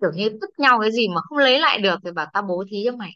kiểu 0.00 0.10
như 0.16 0.30
tức 0.42 0.50
nhau 0.58 0.78
cái 0.82 0.92
gì 0.92 1.08
mà 1.08 1.20
không 1.22 1.38
lấy 1.38 1.60
lại 1.60 1.78
được 1.78 1.96
thì 2.04 2.12
bảo 2.12 2.26
tao 2.32 2.42
bố 2.42 2.64
thí 2.70 2.82
cho 2.86 2.96
mày. 2.96 3.12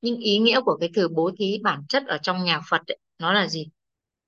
Nhưng 0.00 0.16
ý 0.20 0.38
nghĩa 0.38 0.60
của 0.64 0.76
cái 0.80 0.90
từ 0.94 1.08
bố 1.08 1.30
thí 1.38 1.58
bản 1.62 1.82
chất 1.88 2.06
ở 2.06 2.18
trong 2.22 2.44
nhà 2.44 2.60
Phật 2.70 2.82
ấy, 2.86 2.98
nó 3.18 3.32
là 3.32 3.46
gì? 3.48 3.68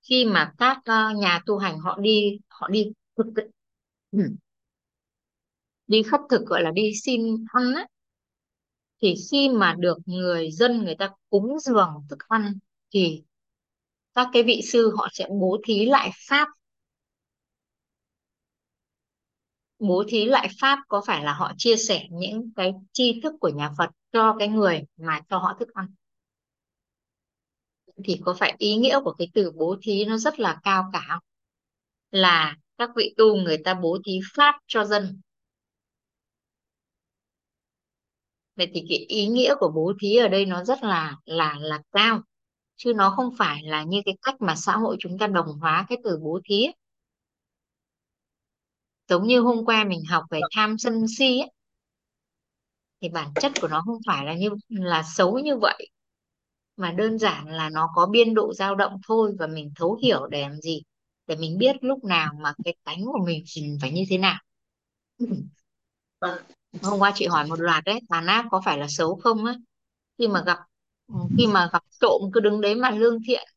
Khi 0.09 0.25
mà 0.25 0.53
các 0.57 0.77
ờ, 0.85 1.11
nhà 1.17 1.41
tu 1.45 1.57
hành 1.57 1.79
họ 1.79 1.97
đi 2.01 2.39
họ 2.49 2.67
đi 2.69 2.91
thực 3.17 3.25
ừ, 4.13 4.19
đi 5.87 6.03
khất 6.03 6.21
thực 6.29 6.45
gọi 6.45 6.61
là 6.61 6.71
đi 6.71 6.91
xin 7.03 7.45
ăn 7.53 7.73
ấy, 7.75 7.85
thì 9.01 9.15
khi 9.31 9.49
mà 9.49 9.75
được 9.79 9.97
người 10.05 10.51
dân 10.51 10.83
người 10.83 10.95
ta 10.99 11.09
cúng 11.29 11.59
dường 11.59 12.05
thức 12.09 12.19
ăn 12.27 12.53
thì 12.93 13.23
các 14.15 14.29
cái 14.33 14.43
vị 14.43 14.61
sư 14.71 14.93
họ 14.97 15.09
sẽ 15.13 15.27
bố 15.31 15.57
thí 15.65 15.85
lại 15.85 16.11
pháp. 16.29 16.47
Bố 19.79 20.03
thí 20.07 20.25
lại 20.25 20.49
pháp 20.61 20.79
có 20.87 21.01
phải 21.07 21.23
là 21.23 21.33
họ 21.33 21.51
chia 21.57 21.75
sẻ 21.75 22.07
những 22.11 22.51
cái 22.55 22.73
tri 22.93 23.19
thức 23.23 23.33
của 23.39 23.49
nhà 23.49 23.69
Phật 23.77 23.89
cho 24.13 24.35
cái 24.39 24.47
người 24.47 24.81
mà 24.97 25.19
cho 25.29 25.37
họ 25.37 25.55
thức 25.59 25.73
ăn? 25.73 25.87
Thì 28.05 28.21
có 28.25 28.33
phải 28.39 28.55
ý 28.57 28.75
nghĩa 28.75 28.99
của 29.03 29.13
cái 29.17 29.27
từ 29.33 29.51
bố 29.51 29.75
thí 29.81 30.05
nó 30.05 30.17
rất 30.17 30.39
là 30.39 30.59
cao 30.63 30.89
cả 30.93 31.01
không? 31.09 31.19
là 32.11 32.55
các 32.77 32.89
vị 32.95 33.13
tu 33.17 33.35
người 33.35 33.57
ta 33.65 33.73
bố 33.73 33.97
thí 34.05 34.19
pháp 34.35 34.55
cho 34.67 34.85
dân. 34.85 35.21
Vậy 38.55 38.71
thì 38.73 38.83
cái 38.89 38.97
ý 38.97 39.27
nghĩa 39.27 39.55
của 39.59 39.71
bố 39.75 39.93
thí 40.01 40.15
ở 40.15 40.27
đây 40.27 40.45
nó 40.45 40.63
rất 40.63 40.83
là 40.83 41.15
là 41.25 41.55
là 41.59 41.79
cao. 41.91 42.21
Chứ 42.75 42.93
nó 42.95 43.09
không 43.09 43.29
phải 43.37 43.63
là 43.63 43.83
như 43.83 44.01
cái 44.05 44.17
cách 44.21 44.35
mà 44.41 44.55
xã 44.55 44.73
hội 44.77 44.95
chúng 44.99 45.17
ta 45.17 45.27
đồng 45.27 45.47
hóa 45.61 45.85
cái 45.89 45.97
từ 46.03 46.17
bố 46.23 46.39
thí 46.49 46.65
ấy. 46.65 46.73
giống 49.09 49.27
như 49.27 49.39
hôm 49.39 49.65
qua 49.65 49.83
mình 49.83 50.03
học 50.09 50.23
về 50.31 50.39
tham 50.55 50.77
sân 50.77 51.05
si 51.17 51.39
ấy, 51.39 51.51
thì 53.01 53.09
bản 53.09 53.29
chất 53.41 53.51
của 53.61 53.67
nó 53.67 53.81
không 53.85 53.97
phải 54.07 54.25
là 54.25 54.33
như 54.35 54.49
là 54.69 55.03
xấu 55.15 55.39
như 55.39 55.57
vậy. 55.57 55.87
Mà 56.77 56.91
đơn 56.91 57.19
giản 57.19 57.47
là 57.47 57.69
nó 57.69 57.89
có 57.95 58.05
biên 58.11 58.33
độ 58.33 58.53
dao 58.53 58.75
động 58.75 58.97
thôi 59.07 59.33
và 59.39 59.47
mình 59.47 59.71
thấu 59.75 59.99
hiểu 60.03 60.27
để 60.27 60.41
làm 60.41 60.61
gì? 60.61 60.81
Để 61.27 61.35
mình 61.35 61.57
biết 61.57 61.75
lúc 61.81 62.03
nào 62.03 62.33
mà 62.39 62.53
cái 62.65 62.75
tánh 62.83 63.05
của 63.05 63.19
mình 63.25 63.43
phải 63.81 63.91
như 63.91 64.03
thế 64.09 64.17
nào. 64.17 64.39
Vâng. 66.21 66.43
Hôm 66.81 66.99
qua 66.99 67.11
chị 67.15 67.25
hỏi 67.27 67.47
một 67.47 67.59
loạt 67.59 67.83
đấy 67.83 67.99
tà 68.09 68.23
ác 68.27 68.45
có 68.51 68.61
phải 68.65 68.77
là 68.77 68.87
xấu 68.89 69.15
không 69.15 69.45
á? 69.45 69.55
Khi 70.17 70.27
mà 70.27 70.43
gặp 70.45 70.57
khi 71.37 71.47
mà 71.47 71.69
gặp 71.73 71.83
trộm 71.99 72.21
cứ 72.33 72.39
đứng 72.39 72.61
đấy 72.61 72.75
mà 72.75 72.89
lương 72.91 73.17
thiện 73.27 73.47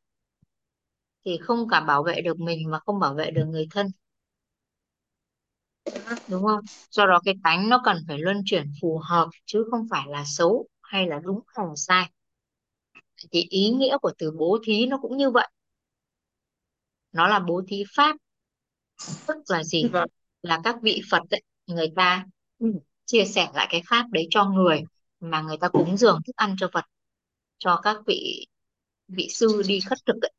thì 1.24 1.38
không 1.40 1.68
cả 1.68 1.80
bảo 1.80 2.02
vệ 2.02 2.20
được 2.20 2.40
mình 2.40 2.70
mà 2.70 2.78
không 2.78 3.00
bảo 3.00 3.14
vệ 3.14 3.30
được 3.30 3.44
người 3.44 3.66
thân. 3.70 3.86
Đúng 6.28 6.44
không? 6.44 6.60
Do 6.90 7.06
đó 7.06 7.20
cái 7.24 7.34
tánh 7.44 7.68
nó 7.68 7.82
cần 7.84 7.96
phải 8.08 8.18
luân 8.18 8.42
chuyển 8.44 8.72
phù 8.82 9.00
hợp 9.04 9.28
chứ 9.44 9.64
không 9.70 9.86
phải 9.90 10.04
là 10.08 10.24
xấu 10.26 10.68
hay 10.82 11.06
là 11.06 11.20
đúng 11.24 11.40
hay 11.46 11.66
là 11.66 11.72
sai. 11.76 12.10
Thì 13.32 13.46
ý 13.50 13.70
nghĩa 13.70 13.98
của 13.98 14.12
từ 14.18 14.30
bố 14.30 14.58
thí 14.66 14.86
nó 14.86 14.98
cũng 15.02 15.16
như 15.16 15.30
vậy 15.30 15.48
nó 17.16 17.28
là 17.28 17.40
bố 17.40 17.62
thí 17.68 17.84
pháp. 17.96 18.16
Tức 19.26 19.36
là 19.48 19.64
gì? 19.64 19.84
Vâng. 19.92 20.08
Là 20.42 20.60
các 20.64 20.76
vị 20.82 21.02
Phật 21.10 21.22
ấy, 21.30 21.42
người 21.66 21.92
ta 21.96 22.26
ừ, 22.58 22.66
chia 23.04 23.24
sẻ 23.24 23.48
lại 23.54 23.66
cái 23.70 23.82
pháp 23.88 24.06
đấy 24.10 24.26
cho 24.30 24.44
người 24.44 24.82
mà 25.20 25.40
người 25.40 25.56
ta 25.56 25.68
cúng 25.68 25.96
dường 25.96 26.20
thức 26.26 26.36
ăn 26.36 26.56
cho 26.58 26.68
Phật 26.72 26.84
cho 27.58 27.80
các 27.82 27.96
vị 28.06 28.46
vị 29.08 29.28
sư 29.30 29.62
đi 29.66 29.80
khất 29.80 29.98
thực 30.06 30.16
ấy. 30.22 30.32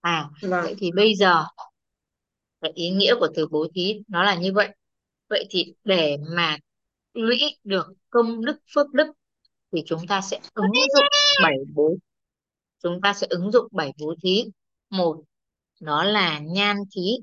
à 0.00 0.30
vâng. 0.42 0.62
vậy 0.62 0.74
thì 0.78 0.90
bây 0.92 1.14
giờ 1.14 1.44
cái 2.60 2.72
ý 2.74 2.90
nghĩa 2.90 3.14
của 3.20 3.28
từ 3.34 3.46
bố 3.46 3.66
thí 3.74 4.02
nó 4.08 4.22
là 4.22 4.34
như 4.34 4.52
vậy. 4.52 4.68
Vậy 5.28 5.46
thì 5.50 5.74
để 5.84 6.16
mà 6.36 6.58
lũy 7.14 7.40
được 7.64 7.86
công 8.10 8.44
đức 8.44 8.56
phước 8.74 8.92
đức 8.92 9.06
thì 9.72 9.82
chúng 9.86 10.06
ta 10.06 10.20
sẽ 10.20 10.40
ứng 10.54 10.72
dụng 10.94 11.04
bảy 11.42 11.56
bố 11.74 11.96
chúng 12.82 13.00
ta 13.00 13.14
sẽ 13.14 13.26
ứng 13.30 13.52
dụng 13.52 13.68
bảy 13.72 13.92
bố 13.98 14.14
thí. 14.22 14.44
Một 14.90 15.22
đó 15.80 16.04
là 16.04 16.38
nhan 16.38 16.76
khí, 16.94 17.18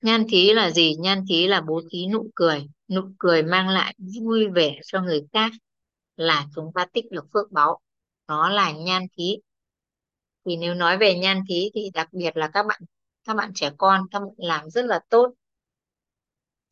nhan 0.00 0.24
khí 0.30 0.52
là 0.54 0.70
gì? 0.70 0.94
Nhan 0.98 1.24
khí 1.28 1.48
là 1.48 1.60
bố 1.60 1.82
thí 1.90 2.06
nụ 2.06 2.30
cười. 2.34 2.66
Nụ 2.88 3.00
cười 3.18 3.42
mang 3.42 3.68
lại 3.68 3.94
vui 4.24 4.48
vẻ 4.54 4.80
cho 4.86 5.02
người 5.02 5.22
khác 5.32 5.52
là 6.16 6.46
chúng 6.54 6.72
ta 6.74 6.86
tích 6.92 7.04
được 7.10 7.24
phước 7.34 7.52
báu. 7.52 7.80
Đó 8.28 8.48
là 8.50 8.72
nhan 8.72 9.02
khí. 9.16 9.36
thì 10.44 10.56
nếu 10.56 10.74
nói 10.74 10.98
về 10.98 11.18
nhan 11.18 11.40
khí 11.48 11.70
thì 11.74 11.90
đặc 11.94 12.08
biệt 12.12 12.36
là 12.36 12.48
các 12.48 12.66
bạn 12.66 12.80
các 13.24 13.34
bạn 13.36 13.50
trẻ 13.54 13.70
con 13.78 14.06
các 14.10 14.20
bạn 14.20 14.34
làm 14.36 14.70
rất 14.70 14.84
là 14.84 15.00
tốt. 15.08 15.34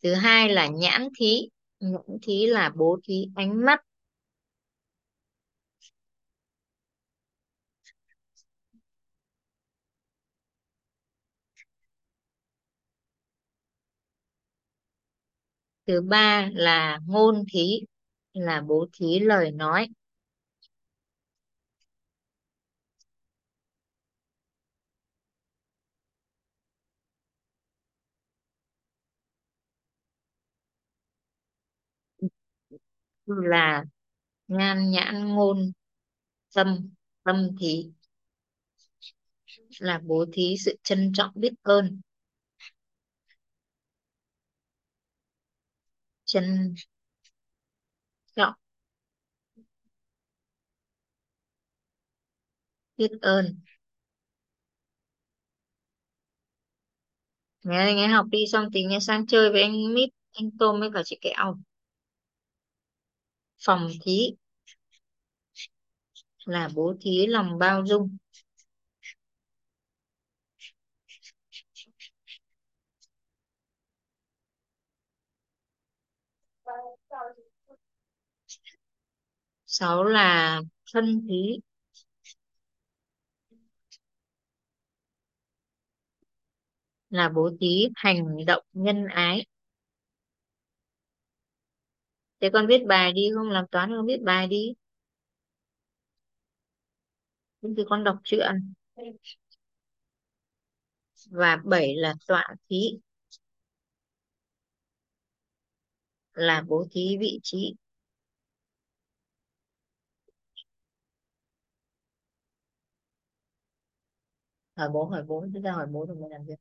Thứ 0.03 0.15
hai 0.15 0.49
là 0.49 0.67
nhãn 0.67 1.09
thí 1.19 1.49
nhãn 1.81 2.19
thí 2.23 2.47
là 2.47 2.73
bố 2.77 2.99
thí 3.05 3.27
ánh 3.37 3.65
mắt. 3.65 3.81
Thứ 15.87 16.01
ba 16.03 16.49
là 16.53 16.99
ngôn 17.07 17.45
thí, 17.53 17.81
là 18.33 18.61
bố 18.69 18.87
thí 18.93 19.19
lời 19.19 19.51
nói. 19.51 19.89
Là 33.27 33.85
ngan 34.49 34.91
nhãn 34.91 35.29
ngôn, 35.29 35.73
tâm 36.55 36.91
tâm 37.25 37.49
thí. 37.61 37.93
Là 39.79 40.01
bố 40.05 40.25
thí 40.33 40.57
sự 40.65 40.77
trân 40.83 41.13
trọng 41.15 41.31
biết 41.35 41.53
ơn. 41.63 42.01
Chân. 46.33 46.75
Trọng 48.37 48.55
biết 52.97 53.11
ơn. 53.23 53.57
Nghe 57.65 57.79
ấy 57.79 58.09
học 58.09 58.27
đi, 58.31 58.45
xong 58.53 58.65
tí 58.73 58.85
nha 58.85 59.01
sang 59.01 59.27
chơi 59.27 59.51
với 59.53 59.63
anh 59.63 59.95
Mít, 59.95 60.11
anh 60.33 60.51
Tôm 60.59 60.81
với 60.81 60.91
cả 60.95 61.03
chị 61.05 61.19
Kẹo 61.21 61.55
phòng 63.65 63.89
thí 64.05 64.37
là 66.45 66.69
bố 66.75 66.95
thí 67.01 67.27
lòng 67.27 67.59
bao 67.59 67.85
dung. 67.87 68.17
Sáu 79.77 80.05
là 80.05 80.61
thân 80.93 81.07
thí 81.29 81.59
là 87.11 87.29
bố 87.29 87.51
thí, 87.61 87.89
hành 87.95 88.45
động, 88.47 88.63
nhân 88.73 89.07
ái. 89.07 89.45
Thế 92.41 92.51
con 92.53 92.67
viết 92.67 92.83
bài 92.87 93.13
đi, 93.13 93.23
không 93.35 93.51
làm 93.51 93.65
toán 93.71 93.91
con 93.97 94.07
viết 94.07 94.23
bài 94.23 94.47
đi. 94.47 94.75
Thì 97.77 97.83
con 97.89 98.05
đọc 98.05 98.17
truyện 98.25 98.73
và 101.31 101.57
bảy 101.65 101.95
là 101.97 102.15
tọa 102.29 102.45
thí. 102.69 103.01
Là 106.35 106.63
bố 106.69 106.87
thí 106.91 107.17
vị 107.21 107.41
trí. 107.43 107.75
Hỏi 114.77 114.89
bố 114.93 115.05
hỏi 115.05 115.23
bố 115.29 115.45
chúng 115.55 115.63
ta 115.63 115.73
hỏi 115.73 115.87
bố 115.91 116.07
rồi 116.07 116.17
mới 116.17 116.31
làm 116.31 116.45
việc. 116.47 116.55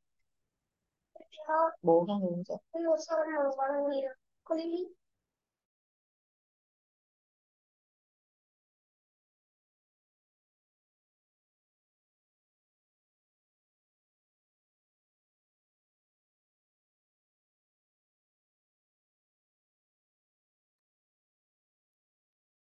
Bố 1.81 2.05
không 2.07 2.21
hướng 2.21 2.43
dẫn 2.43 2.57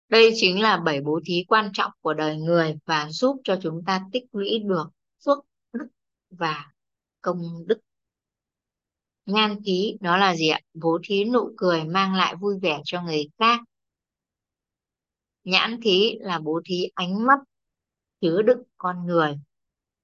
đây 0.10 0.32
chính 0.36 0.62
là 0.62 0.78
bảy 0.78 1.02
bố 1.02 1.20
thí 1.26 1.46
quan 1.48 1.70
trọng 1.74 1.92
của 2.02 2.14
đời 2.14 2.38
người 2.38 2.76
và 2.86 3.08
giúp 3.10 3.38
cho 3.44 3.60
chúng 3.62 3.84
ta 3.86 4.02
tích 4.12 4.24
lũy 4.32 4.60
được 4.66 4.86
và 6.30 6.66
công 7.22 7.68
đức. 7.68 7.80
Nhan 9.26 9.56
thí 9.66 9.98
đó 10.02 10.18
là 10.18 10.36
gì 10.36 10.50
ạ? 10.50 10.60
Bố 10.74 11.00
thí 11.04 11.26
nụ 11.26 11.54
cười 11.58 11.84
mang 11.84 12.16
lại 12.16 12.36
vui 12.36 12.60
vẻ 12.62 12.82
cho 12.86 13.02
người 13.02 13.30
khác. 13.40 13.60
Nhãn 15.44 15.80
thí 15.82 16.18
là 16.20 16.40
bố 16.40 16.62
thí 16.66 16.90
ánh 16.94 17.26
mắt 17.26 17.40
chứa 18.22 18.42
đựng 18.42 18.64
con 18.78 19.06
người. 19.06 19.38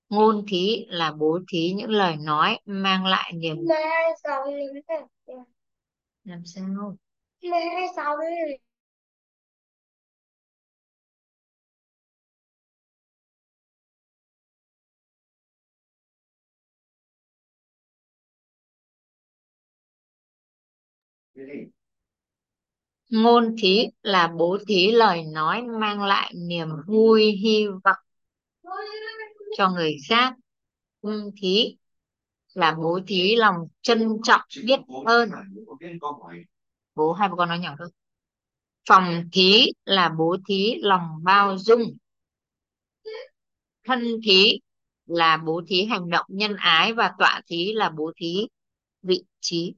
Ngôn 0.10 0.46
thí 0.48 0.86
là 0.88 1.12
bố 1.12 1.40
thí 1.52 1.74
những 1.74 1.90
lời 1.90 2.16
nói 2.16 2.60
mang 2.66 3.06
lại 3.06 3.32
niềm 3.34 3.58
làm 6.24 6.46
sao 6.46 6.66
ngôn 23.10 23.56
thí 23.58 23.88
là 24.02 24.28
bố 24.38 24.58
thí 24.68 24.92
lời 24.92 25.24
nói 25.24 25.62
mang 25.62 26.04
lại 26.04 26.34
niềm 26.36 26.68
vui, 26.88 27.24
hy 27.24 27.68
vọng 27.84 27.98
cho 29.58 29.70
người 29.70 29.98
khác. 30.10 30.34
Ưng 31.02 31.32
thí 31.42 31.78
là 32.54 32.76
bố 32.82 33.00
thí 33.08 33.36
lòng 33.36 33.56
trân 33.82 34.10
trọng, 34.24 34.42
biết 34.66 34.80
ơn. 35.06 35.30
Bố, 36.96 37.14
hai 37.14 37.30
bố 37.30 37.36
con 37.36 37.50
nói 37.50 37.60
nhỏ 37.60 37.76
thôi. 37.80 37.90
Phòng 38.90 39.24
thí 39.32 39.66
là 39.86 40.10
bố 40.10 40.38
thí 40.48 40.76
lòng 40.82 41.24
bao 41.24 41.58
dung. 41.58 41.82
Thân 43.84 44.04
thí 44.24 44.60
là 45.06 45.38
bố 45.38 45.62
thí 45.68 45.86
hành 45.86 46.10
động 46.10 46.26
nhân 46.30 46.56
ái 46.56 46.94
và 46.94 47.14
tọa 47.20 47.42
thí 47.48 47.74
là 47.74 47.90
bố 47.90 48.12
thí 48.16 48.48
vị 49.02 49.24
trí 49.40 49.74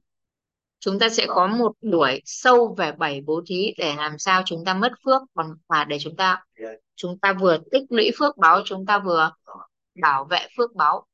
chúng 0.86 0.98
ta 0.98 1.08
sẽ 1.08 1.26
có 1.28 1.46
một 1.46 1.72
buổi 1.80 2.22
sâu 2.24 2.74
về 2.78 2.92
bảy 2.92 3.20
bố 3.20 3.42
thí 3.46 3.74
để 3.78 3.94
làm 3.96 4.18
sao 4.18 4.42
chúng 4.46 4.64
ta 4.64 4.74
mất 4.74 4.92
phước. 5.04 5.22
Còn 5.34 5.46
và 5.68 5.84
để 5.84 5.98
chúng 6.00 6.16
ta 6.16 6.44
chúng 6.96 7.18
ta 7.18 7.32
vừa 7.32 7.58
tích 7.70 7.82
lũy 7.88 8.10
phước 8.18 8.36
báo, 8.36 8.62
chúng 8.64 8.86
ta 8.86 8.98
vừa 8.98 9.30
bảo 10.02 10.24
vệ 10.24 10.48
phước 10.56 10.74
báo. 10.74 11.06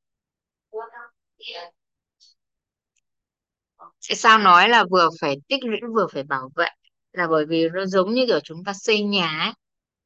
Sẽ 4.01 4.15
sao 4.15 4.39
nói 4.39 4.69
là 4.69 4.85
vừa 4.91 5.09
phải 5.21 5.37
tích 5.49 5.65
lũy, 5.65 5.81
vừa 5.95 6.07
phải 6.13 6.23
bảo 6.23 6.51
vệ? 6.57 6.69
Là 7.13 7.27
bởi 7.27 7.47
vì 7.47 7.69
nó 7.69 7.87
giống 7.87 8.15
như 8.15 8.25
kiểu 8.27 8.41
chúng 8.41 8.65
ta 8.65 8.73
xây 8.73 9.03
nhà 9.03 9.41
ấy. 9.45 9.53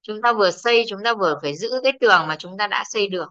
Chúng 0.02 0.22
ta 0.22 0.32
vừa 0.32 0.50
xây, 0.50 0.84
chúng 0.88 1.00
ta 1.04 1.14
vừa 1.14 1.38
phải 1.42 1.56
giữ 1.56 1.70
cái 1.82 1.92
tường 2.00 2.26
mà 2.28 2.36
chúng 2.38 2.58
ta 2.58 2.66
đã 2.66 2.84
xây 2.86 3.08
được. 3.08 3.28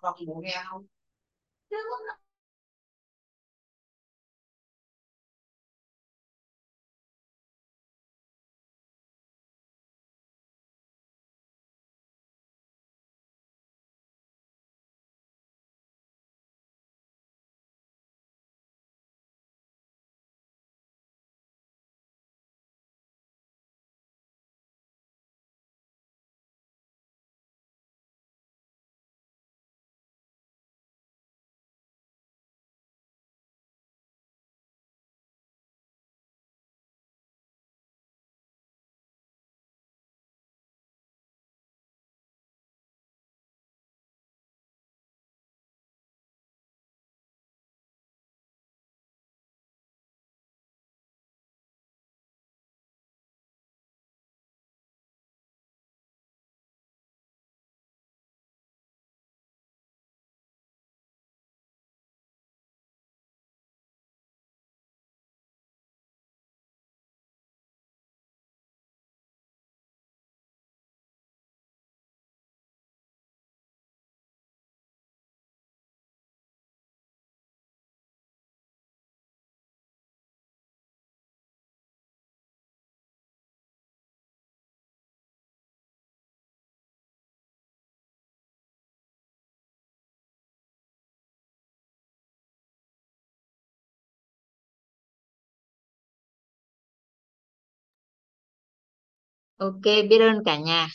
Ok, 99.58 99.82
biết 99.84 100.20
ơn 100.20 100.44
cả 100.46 100.58
nhà. 100.60 100.88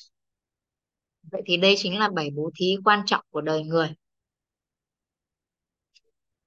Vậy 1.23 1.43
thì 1.47 1.57
đây 1.57 1.75
chính 1.79 1.99
là 1.99 2.09
bảy 2.09 2.31
bố 2.31 2.51
thí 2.57 2.77
quan 2.85 3.03
trọng 3.07 3.25
của 3.31 3.41
đời 3.41 3.63
người. 3.65 3.95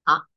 Đó. 0.05 0.28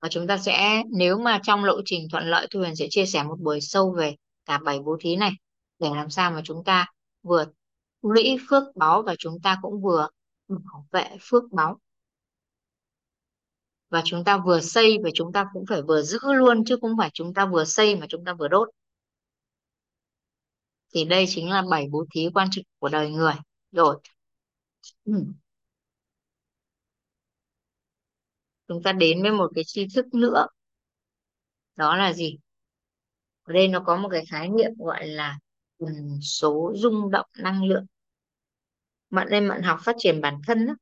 và 0.00 0.08
chúng 0.08 0.26
ta 0.26 0.38
sẽ, 0.38 0.82
nếu 0.90 1.18
mà 1.18 1.40
trong 1.42 1.64
lộ 1.64 1.80
trình 1.84 2.08
thuận 2.10 2.24
lợi, 2.24 2.46
Thu 2.50 2.60
Huyền 2.60 2.76
sẽ 2.76 2.86
chia 2.90 3.06
sẻ 3.06 3.22
một 3.22 3.36
buổi 3.40 3.60
sâu 3.60 3.92
về 3.98 4.16
cả 4.44 4.58
bảy 4.58 4.78
bố 4.80 4.96
thí 5.00 5.16
này, 5.16 5.32
để 5.78 5.88
làm 5.94 6.10
sao 6.10 6.30
mà 6.30 6.40
chúng 6.44 6.64
ta 6.64 6.86
vừa 7.22 7.46
lũy 8.02 8.36
phước 8.48 8.62
báu 8.76 9.02
và 9.02 9.14
chúng 9.18 9.40
ta 9.42 9.58
cũng 9.62 9.82
vừa 9.82 10.08
bảo 10.48 10.86
vệ 10.92 11.16
phước 11.20 11.42
báu. 11.52 11.80
Và 13.90 14.02
chúng 14.04 14.24
ta 14.24 14.38
vừa 14.38 14.60
xây 14.60 14.98
và 15.04 15.10
chúng 15.14 15.32
ta 15.32 15.46
cũng 15.52 15.64
phải 15.68 15.82
vừa 15.82 16.02
giữ 16.02 16.18
luôn, 16.22 16.64
chứ 16.64 16.76
không 16.80 16.96
phải 16.98 17.10
chúng 17.14 17.34
ta 17.34 17.46
vừa 17.46 17.64
xây 17.64 17.96
mà 17.96 18.06
chúng 18.08 18.24
ta 18.24 18.32
vừa 18.34 18.48
đốt 18.48 18.68
thì 20.94 21.04
đây 21.04 21.24
chính 21.28 21.50
là 21.50 21.62
bảy 21.70 21.86
bố 21.90 22.04
thí 22.14 22.28
quan 22.34 22.48
trọng 22.50 22.64
của 22.78 22.88
đời 22.88 23.10
người 23.10 23.34
rồi 23.72 23.96
ừ. 25.04 25.12
chúng 28.68 28.82
ta 28.82 28.92
đến 28.92 29.22
với 29.22 29.32
một 29.32 29.50
cái 29.54 29.64
tri 29.66 29.86
thức 29.94 30.14
nữa 30.14 30.46
đó 31.76 31.96
là 31.96 32.12
gì 32.12 32.38
ở 33.42 33.52
đây 33.52 33.68
nó 33.68 33.80
có 33.86 33.96
một 33.96 34.08
cái 34.12 34.24
khái 34.30 34.48
niệm 34.48 34.70
gọi 34.78 35.06
là 35.06 35.38
tần 35.78 36.18
số 36.22 36.72
rung 36.76 37.10
động 37.10 37.26
năng 37.38 37.64
lượng 37.64 37.86
bạn 39.10 39.28
đây 39.30 39.48
bạn 39.48 39.62
học 39.62 39.78
phát 39.84 39.96
triển 39.98 40.20
bản 40.20 40.40
thân 40.46 40.66
đó. 40.66 40.74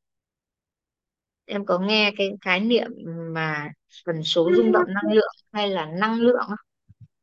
em 1.45 1.67
có 1.67 1.79
nghe 1.79 2.13
cái 2.17 2.31
khái 2.41 2.61
niệm 2.61 2.91
mà 3.35 3.69
tần 4.05 4.23
số 4.25 4.51
rung 4.57 4.73
động 4.73 4.87
năng 4.89 5.13
lượng 5.15 5.33
hay 5.53 5.69
là 5.69 5.87
năng 5.87 6.21
lượng 6.21 6.41
không? 6.49 6.59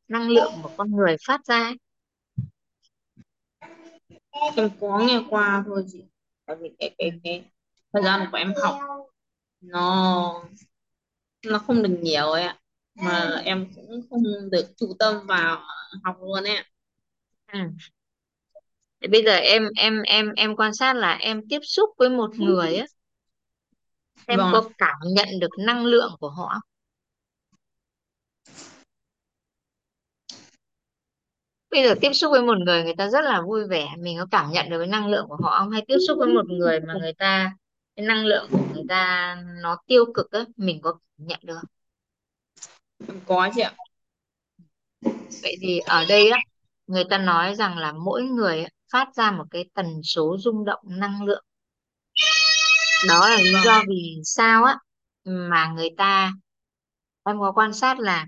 năng 0.08 0.28
lượng 0.30 0.52
của 0.62 0.70
con 0.76 0.90
người 0.90 1.16
phát 1.26 1.40
ra 1.46 1.62
ấy 1.62 1.76
em 4.56 4.70
có 4.80 4.98
nghe 5.08 5.22
qua 5.30 5.62
thôi 5.66 5.84
chị. 5.92 6.04
Tại 6.46 6.56
vì 6.60 6.70
cái 6.78 6.94
cái 6.98 7.12
cái 7.24 7.44
thời 7.92 8.02
gian 8.02 8.28
của 8.32 8.36
em 8.38 8.52
học 8.62 8.76
nó 9.60 10.44
nó 11.46 11.58
không 11.58 11.82
được 11.82 11.98
nhiều 12.02 12.26
ấy 12.26 12.42
ạ. 12.42 12.58
Mà 12.94 13.42
em 13.44 13.66
cũng 13.76 14.00
không 14.10 14.22
được 14.50 14.66
chủ 14.76 14.96
tâm 14.98 15.26
vào 15.26 15.62
học 16.04 16.16
luôn 16.20 16.44
ấy 16.44 16.56
ạ. 16.56 16.64
ừ. 17.52 17.58
Thì 19.00 19.08
bây 19.08 19.24
giờ 19.24 19.32
em 19.36 19.68
em 19.76 20.02
em 20.02 20.32
em 20.36 20.56
quan 20.56 20.74
sát 20.74 20.96
là 20.96 21.14
em 21.14 21.40
tiếp 21.48 21.60
xúc 21.62 21.90
với 21.98 22.08
một 22.10 22.30
người 22.38 22.76
á. 22.76 22.86
Em 24.26 24.38
vâng 24.38 24.48
có 24.50 24.70
cảm 24.78 24.96
nhận 25.14 25.28
được 25.40 25.50
năng 25.66 25.84
lượng 25.84 26.12
của 26.20 26.30
họ 26.30 26.60
bây 31.70 31.82
giờ 31.82 31.94
tiếp 32.00 32.12
xúc 32.12 32.30
với 32.30 32.42
một 32.42 32.58
người 32.58 32.82
người 32.84 32.94
ta 32.98 33.08
rất 33.08 33.24
là 33.24 33.42
vui 33.42 33.68
vẻ 33.68 33.88
mình 33.98 34.18
có 34.18 34.26
cảm 34.30 34.50
nhận 34.50 34.70
được 34.70 34.78
cái 34.78 34.86
năng 34.86 35.08
lượng 35.08 35.26
của 35.28 35.36
họ 35.42 35.58
không? 35.58 35.70
Hay 35.70 35.84
tiếp 35.88 35.96
xúc 36.08 36.18
với 36.18 36.28
một 36.28 36.46
người 36.48 36.80
mà 36.80 36.94
người 37.00 37.12
ta 37.12 37.52
cái 37.96 38.06
năng 38.06 38.26
lượng 38.26 38.46
của 38.50 38.58
người 38.74 38.84
ta 38.88 39.36
nó 39.62 39.76
tiêu 39.86 40.04
cực 40.14 40.32
á 40.32 40.44
mình 40.56 40.80
có 40.82 40.92
cảm 40.92 41.26
nhận 41.26 41.40
được 41.42 41.54
không? 41.54 41.70
có 43.26 43.50
chị 43.54 43.60
ạ. 43.60 43.72
Vậy 45.42 45.56
thì 45.60 45.78
ở 45.78 46.04
đây 46.08 46.30
á 46.30 46.38
người 46.86 47.04
ta 47.10 47.18
nói 47.18 47.54
rằng 47.54 47.78
là 47.78 47.92
mỗi 47.92 48.22
người 48.22 48.64
phát 48.92 49.08
ra 49.14 49.30
một 49.30 49.44
cái 49.50 49.64
tần 49.74 49.86
số 50.02 50.36
rung 50.38 50.64
động 50.64 50.80
năng 50.86 51.24
lượng. 51.24 51.44
Đó 53.08 53.28
là 53.28 53.36
lý 53.36 53.52
do 53.64 53.82
vì 53.88 54.20
sao 54.24 54.64
á 54.64 54.78
mà 55.24 55.72
người 55.76 55.88
ta 55.98 56.32
em 57.24 57.38
có 57.40 57.52
quan 57.52 57.72
sát 57.72 57.98
là 57.98 58.26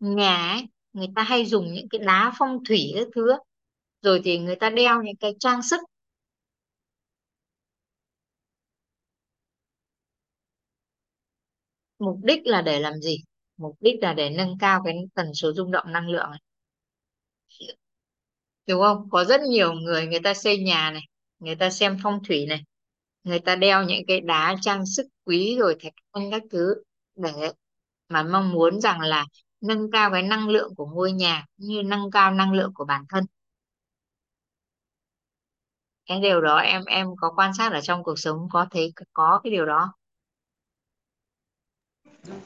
nhà 0.00 0.50
ấy, 0.50 0.68
người 0.96 1.08
ta 1.16 1.22
hay 1.22 1.46
dùng 1.46 1.72
những 1.74 1.88
cái 1.90 1.98
đá 2.06 2.32
phong 2.38 2.64
thủy 2.68 2.92
các 2.96 3.08
thứ 3.14 3.32
rồi 4.02 4.20
thì 4.24 4.38
người 4.38 4.56
ta 4.56 4.70
đeo 4.70 5.02
những 5.02 5.16
cái 5.16 5.32
trang 5.40 5.62
sức. 5.62 5.80
Mục 11.98 12.18
đích 12.22 12.46
là 12.46 12.62
để 12.62 12.80
làm 12.80 12.94
gì? 13.00 13.16
Mục 13.56 13.76
đích 13.80 13.94
là 14.02 14.14
để 14.14 14.30
nâng 14.30 14.58
cao 14.58 14.82
cái 14.84 14.94
tần 15.14 15.34
số 15.34 15.52
rung 15.52 15.70
động 15.70 15.92
năng 15.92 16.08
lượng 16.08 16.30
này. 16.30 16.40
đúng 18.66 18.80
không? 18.82 19.08
Có 19.10 19.24
rất 19.24 19.40
nhiều 19.40 19.72
người 19.72 20.06
người 20.06 20.20
ta 20.20 20.34
xây 20.34 20.58
nhà 20.58 20.90
này, 20.90 21.02
người 21.38 21.54
ta 21.56 21.70
xem 21.70 21.96
phong 22.02 22.20
thủy 22.28 22.46
này, 22.46 22.60
người 23.24 23.38
ta 23.40 23.56
đeo 23.56 23.84
những 23.84 24.02
cái 24.08 24.20
đá 24.20 24.56
trang 24.62 24.86
sức 24.86 25.06
quý 25.24 25.56
rồi 25.60 25.76
thạch 25.80 25.92
anh 26.12 26.30
các 26.30 26.42
thứ 26.50 26.74
để 27.16 27.30
mà 28.08 28.22
mong 28.22 28.52
muốn 28.52 28.80
rằng 28.80 29.00
là 29.00 29.26
nâng 29.60 29.90
cao 29.90 30.10
cái 30.12 30.22
năng 30.22 30.48
lượng 30.48 30.74
của 30.74 30.86
ngôi 30.86 31.12
nhà 31.12 31.44
cũng 31.56 31.66
như 31.66 31.82
nâng 31.82 32.10
cao 32.10 32.30
năng 32.30 32.52
lượng 32.52 32.72
của 32.74 32.84
bản 32.84 33.04
thân. 33.08 33.24
Cái 36.06 36.20
điều 36.20 36.40
đó 36.40 36.56
em 36.56 36.84
em 36.84 37.06
có 37.16 37.32
quan 37.36 37.54
sát 37.54 37.72
ở 37.72 37.80
trong 37.80 38.02
cuộc 38.02 38.18
sống 38.18 38.48
có 38.52 38.66
thấy 38.70 38.92
có 39.12 39.40
cái 39.44 39.50
điều 39.50 39.66
đó 39.66 39.94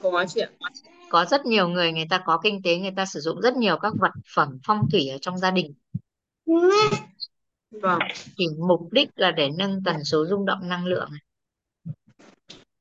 có 0.02 0.24
chị 0.28 0.40
ạ. 0.40 0.48
Có 1.10 1.24
rất 1.24 1.46
nhiều 1.46 1.68
người 1.68 1.92
người 1.92 2.06
ta 2.10 2.22
có 2.26 2.40
kinh 2.42 2.62
tế 2.64 2.78
người 2.78 2.92
ta 2.96 3.06
sử 3.06 3.20
dụng 3.20 3.40
rất 3.40 3.56
nhiều 3.56 3.78
các 3.78 3.92
vật 4.00 4.12
phẩm 4.34 4.58
phong 4.66 4.88
thủy 4.92 5.08
ở 5.08 5.18
trong 5.20 5.38
gia 5.38 5.50
đình. 5.50 5.74
Vâng 7.70 7.98
thì 8.38 8.44
mục 8.68 8.88
đích 8.92 9.08
là 9.14 9.30
để 9.30 9.50
nâng 9.58 9.82
tần 9.84 10.04
số 10.04 10.26
rung 10.26 10.46
động 10.46 10.68
năng 10.68 10.86
lượng. 10.86 11.08
này. 11.10 11.20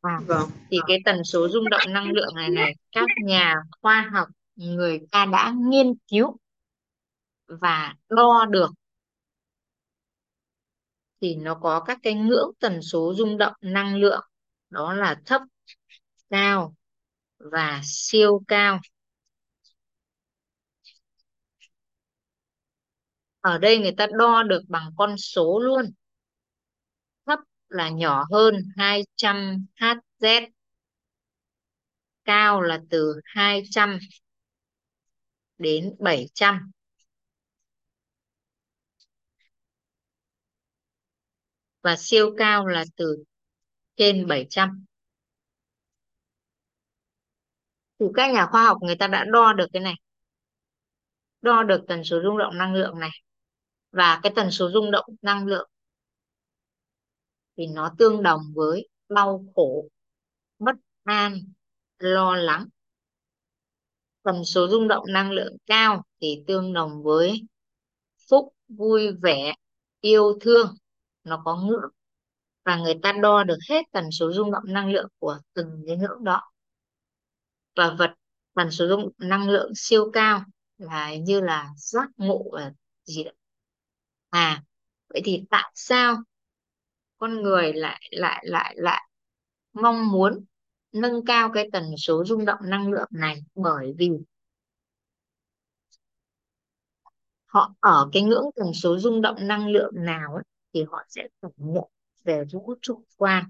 À, 0.01 0.19
vâng. 0.27 0.49
thì 0.71 0.77
cái 0.87 0.97
tần 1.05 1.23
số 1.23 1.47
rung 1.49 1.69
động 1.69 1.81
năng 1.89 2.11
lượng 2.11 2.35
này 2.35 2.49
này 2.49 2.73
các 2.91 3.05
nhà 3.25 3.55
khoa 3.81 4.09
học 4.13 4.27
người 4.55 4.99
ta 5.11 5.25
đã 5.25 5.53
nghiên 5.69 5.93
cứu 6.07 6.37
và 7.47 7.95
đo 8.09 8.45
được. 8.49 8.71
Thì 11.21 11.35
nó 11.35 11.55
có 11.55 11.79
các 11.79 11.99
cái 12.03 12.13
ngưỡng 12.13 12.51
tần 12.59 12.81
số 12.81 13.13
rung 13.17 13.37
động 13.37 13.53
năng 13.61 13.95
lượng 13.95 14.21
đó 14.69 14.93
là 14.93 15.21
thấp 15.25 15.41
cao 16.29 16.75
và 17.39 17.81
siêu 17.83 18.43
cao. 18.47 18.79
Ở 23.41 23.57
đây 23.57 23.77
người 23.79 23.91
ta 23.97 24.07
đo 24.17 24.43
được 24.43 24.61
bằng 24.67 24.91
con 24.97 25.17
số 25.17 25.59
luôn 25.59 25.85
là 27.69 27.89
nhỏ 27.89 28.25
hơn 28.31 28.55
200 28.77 29.65
Hz 29.75 30.47
cao 32.25 32.61
là 32.61 32.79
từ 32.89 33.21
200 33.25 33.99
đến 35.57 35.95
700 35.99 36.71
và 41.81 41.95
siêu 41.95 42.35
cao 42.37 42.67
là 42.67 42.85
từ 42.95 43.23
trên 43.95 44.27
700 44.27 44.85
thì 47.99 48.05
các 48.15 48.33
nhà 48.33 48.45
khoa 48.45 48.63
học 48.63 48.77
người 48.81 48.95
ta 48.95 49.07
đã 49.07 49.25
đo 49.31 49.53
được 49.53 49.65
cái 49.73 49.81
này. 49.81 49.93
Đo 51.41 51.63
được 51.63 51.81
tần 51.87 52.03
số 52.03 52.21
rung 52.23 52.37
động 52.37 52.57
năng 52.57 52.73
lượng 52.73 52.99
này. 52.99 53.09
Và 53.91 54.19
cái 54.23 54.33
tần 54.35 54.51
số 54.51 54.71
rung 54.71 54.91
động 54.91 55.05
năng 55.21 55.45
lượng 55.45 55.69
thì 57.59 57.67
nó 57.67 57.91
tương 57.97 58.23
đồng 58.23 58.41
với 58.55 58.89
đau 59.09 59.45
khổ, 59.55 59.89
bất 60.59 60.75
an, 61.03 61.39
lo 61.97 62.35
lắng. 62.35 62.67
Tần 64.23 64.45
số 64.45 64.67
rung 64.67 64.87
động 64.87 65.03
năng 65.09 65.31
lượng 65.31 65.57
cao 65.65 66.03
thì 66.21 66.43
tương 66.47 66.73
đồng 66.73 67.03
với 67.03 67.47
phúc, 68.29 68.53
vui 68.67 69.11
vẻ, 69.21 69.53
yêu 70.01 70.37
thương. 70.41 70.75
Nó 71.23 71.41
có 71.45 71.55
ngưỡng 71.55 71.91
và 72.65 72.75
người 72.75 72.99
ta 73.03 73.11
đo 73.11 73.43
được 73.43 73.57
hết 73.69 73.85
tần 73.91 74.11
số 74.11 74.31
rung 74.31 74.51
động 74.51 74.63
năng 74.65 74.91
lượng 74.91 75.07
của 75.19 75.39
từng 75.53 75.83
cái 75.87 75.97
ngưỡng 75.97 76.23
đó. 76.23 76.51
Và 77.75 77.95
vật 77.99 78.11
tần 78.53 78.71
số 78.71 78.87
rung 78.87 79.09
năng 79.17 79.49
lượng 79.49 79.71
siêu 79.75 80.11
cao 80.13 80.43
là 80.77 81.15
như 81.15 81.41
là 81.41 81.69
giác 81.77 82.09
ngộ 82.17 82.43
và 82.51 82.71
gì 83.05 83.23
đó. 83.23 83.31
À 84.29 84.63
vậy 85.09 85.21
thì 85.25 85.43
tại 85.49 85.71
sao 85.75 86.17
con 87.19 87.41
người 87.43 87.73
lại 87.73 88.01
lại 88.11 88.43
lại 88.47 88.75
lại 88.77 89.09
mong 89.73 90.11
muốn 90.11 90.45
nâng 90.93 91.25
cao 91.25 91.51
cái 91.53 91.69
tần 91.73 91.83
số 91.97 92.25
rung 92.25 92.45
động 92.45 92.59
năng 92.63 92.91
lượng 92.91 93.09
này 93.11 93.41
bởi 93.55 93.93
vì 93.97 94.09
họ 97.45 97.73
ở 97.79 98.09
cái 98.13 98.23
ngưỡng 98.23 98.45
tần 98.55 98.73
số 98.73 98.97
rung 98.99 99.21
động 99.21 99.47
năng 99.47 99.67
lượng 99.67 99.91
nào 99.95 100.33
ấy, 100.35 100.43
thì 100.73 100.83
họ 100.91 101.03
sẽ 101.09 101.27
cảm 101.41 101.51
nhận 101.57 101.83
về 102.23 102.43
vũ 102.53 102.73
trụ 102.81 103.03
quan 103.17 103.43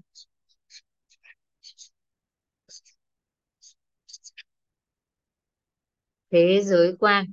thế 6.30 6.62
giới 6.64 6.96
quan 7.00 7.26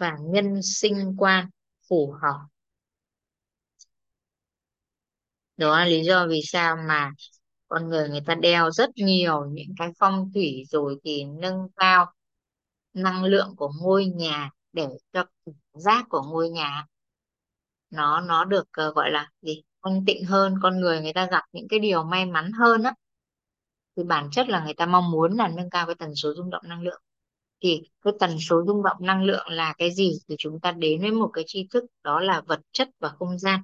và 0.00 0.16
nhân 0.20 0.60
sinh 0.62 1.14
quan 1.18 1.50
phù 1.88 2.14
hợp. 2.22 2.38
Đó 5.56 5.78
là 5.78 5.84
lý 5.84 6.04
do 6.04 6.26
vì 6.30 6.40
sao 6.44 6.76
mà 6.88 7.10
con 7.68 7.88
người 7.88 8.08
người 8.08 8.20
ta 8.26 8.34
đeo 8.34 8.70
rất 8.70 8.90
nhiều 8.96 9.46
những 9.50 9.74
cái 9.78 9.88
phong 9.98 10.30
thủy 10.34 10.64
rồi 10.70 10.96
thì 11.04 11.24
nâng 11.24 11.68
cao 11.76 12.12
năng 12.94 13.24
lượng 13.24 13.54
của 13.56 13.72
ngôi 13.82 14.06
nhà 14.06 14.50
để 14.72 14.88
cho 15.12 15.24
cảm 15.46 15.54
giác 15.74 16.06
của 16.08 16.22
ngôi 16.22 16.50
nhà 16.50 16.86
nó 17.90 18.20
nó 18.20 18.44
được 18.44 18.68
uh, 18.88 18.94
gọi 18.94 19.10
là 19.10 19.30
gì 19.42 19.62
thanh 19.84 20.04
tịnh 20.06 20.24
hơn. 20.24 20.54
Con 20.62 20.80
người 20.80 21.00
người 21.00 21.12
ta 21.12 21.26
gặp 21.30 21.42
những 21.52 21.68
cái 21.68 21.78
điều 21.78 22.04
may 22.04 22.26
mắn 22.26 22.52
hơn 22.52 22.82
á 22.82 22.94
thì 23.96 24.02
bản 24.04 24.28
chất 24.32 24.48
là 24.48 24.64
người 24.64 24.74
ta 24.74 24.86
mong 24.86 25.10
muốn 25.10 25.36
là 25.36 25.48
nâng 25.48 25.70
cao 25.70 25.86
cái 25.86 25.94
tần 25.98 26.14
số 26.14 26.34
rung 26.36 26.50
động 26.50 26.62
năng 26.68 26.82
lượng 26.82 27.02
thì 27.60 27.82
cái 28.02 28.12
tần 28.20 28.38
số 28.40 28.64
rung 28.66 28.82
động 28.82 28.96
năng 29.00 29.24
lượng 29.24 29.46
là 29.48 29.74
cái 29.78 29.94
gì? 29.94 30.18
Thì 30.28 30.34
chúng 30.38 30.60
ta 30.60 30.72
đến 30.72 31.00
với 31.00 31.10
một 31.10 31.30
cái 31.32 31.44
tri 31.46 31.66
thức, 31.70 31.84
đó 32.04 32.20
là 32.20 32.42
vật 32.46 32.60
chất 32.72 32.88
và 33.00 33.08
không 33.08 33.38
gian. 33.38 33.60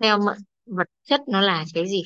Theo 0.00 0.18
mận 0.18 0.36
vật 0.66 0.88
chất 1.04 1.20
nó 1.28 1.40
là 1.40 1.64
cái 1.74 1.88
gì? 1.88 2.02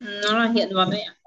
Nó 0.00 0.38
là 0.38 0.52
hiện 0.54 0.70
vật 0.74 0.88
đấy 0.90 1.00
ạ 1.02 1.21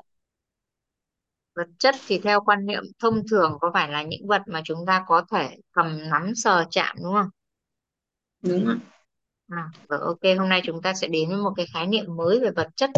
vật 1.55 1.67
chất 1.79 1.95
thì 2.07 2.19
theo 2.19 2.41
quan 2.41 2.65
niệm 2.65 2.83
thông 2.99 3.27
thường 3.27 3.57
có 3.61 3.71
phải 3.73 3.89
là 3.89 4.03
những 4.03 4.27
vật 4.27 4.41
mà 4.47 4.61
chúng 4.65 4.85
ta 4.87 5.03
có 5.07 5.25
thể 5.31 5.57
cầm 5.71 6.09
nắm 6.09 6.35
sờ 6.35 6.65
chạm 6.71 6.95
đúng 7.03 7.13
không? 7.13 7.29
Đúng 8.41 8.67
ạ. 8.67 8.75
À, 9.49 9.69
rồi 9.89 9.99
ok 9.99 10.37
hôm 10.37 10.49
nay 10.49 10.61
chúng 10.65 10.81
ta 10.81 10.93
sẽ 10.93 11.07
đến 11.07 11.29
với 11.29 11.37
một 11.37 11.53
cái 11.57 11.65
khái 11.73 11.87
niệm 11.87 12.05
mới 12.15 12.39
về 12.39 12.51
vật 12.51 12.67
chất. 12.75 12.89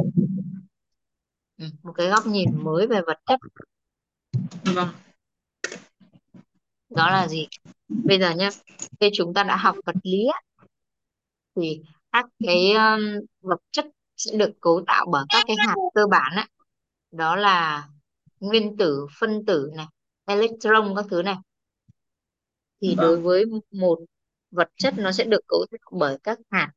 Ừ, 1.57 1.65
một 1.83 1.93
cái 1.93 2.07
góc 2.07 2.25
nhìn 2.25 2.63
mới 2.63 2.87
về 2.87 3.01
vật 3.01 3.19
chất. 3.25 3.39
Vâng. 4.63 4.89
Đó 6.89 7.09
là 7.09 7.27
gì? 7.27 7.47
Bây 7.87 8.19
giờ 8.19 8.31
nhé 8.31 8.49
khi 8.99 9.09
chúng 9.13 9.33
ta 9.33 9.43
đã 9.43 9.55
học 9.55 9.75
vật 9.85 9.95
lý 10.03 10.27
thì 11.55 11.81
các 12.11 12.25
cái 12.45 12.71
um, 12.71 13.01
vật 13.41 13.59
chất 13.71 13.85
sẽ 14.17 14.37
được 14.37 14.51
cấu 14.61 14.83
tạo 14.87 15.05
bởi 15.11 15.25
các 15.29 15.43
cái 15.47 15.55
hạt 15.67 15.75
cơ 15.95 16.07
bản 16.07 16.31
á. 16.35 16.47
đó 17.11 17.35
là 17.35 17.87
nguyên 18.39 18.77
tử 18.77 19.07
phân 19.19 19.45
tử 19.45 19.71
này 19.75 19.87
electron 20.25 20.93
các 20.95 21.05
thứ 21.09 21.21
này. 21.21 21.35
Thì 22.81 22.95
đối 22.97 23.15
vâng. 23.15 23.23
với 23.23 23.45
một 23.71 23.99
vật 24.51 24.69
chất 24.77 24.93
nó 24.97 25.11
sẽ 25.11 25.23
được 25.23 25.41
cấu 25.47 25.65
tạo 25.71 25.81
bởi 25.91 26.17
các 26.23 26.39
hạt. 26.51 26.71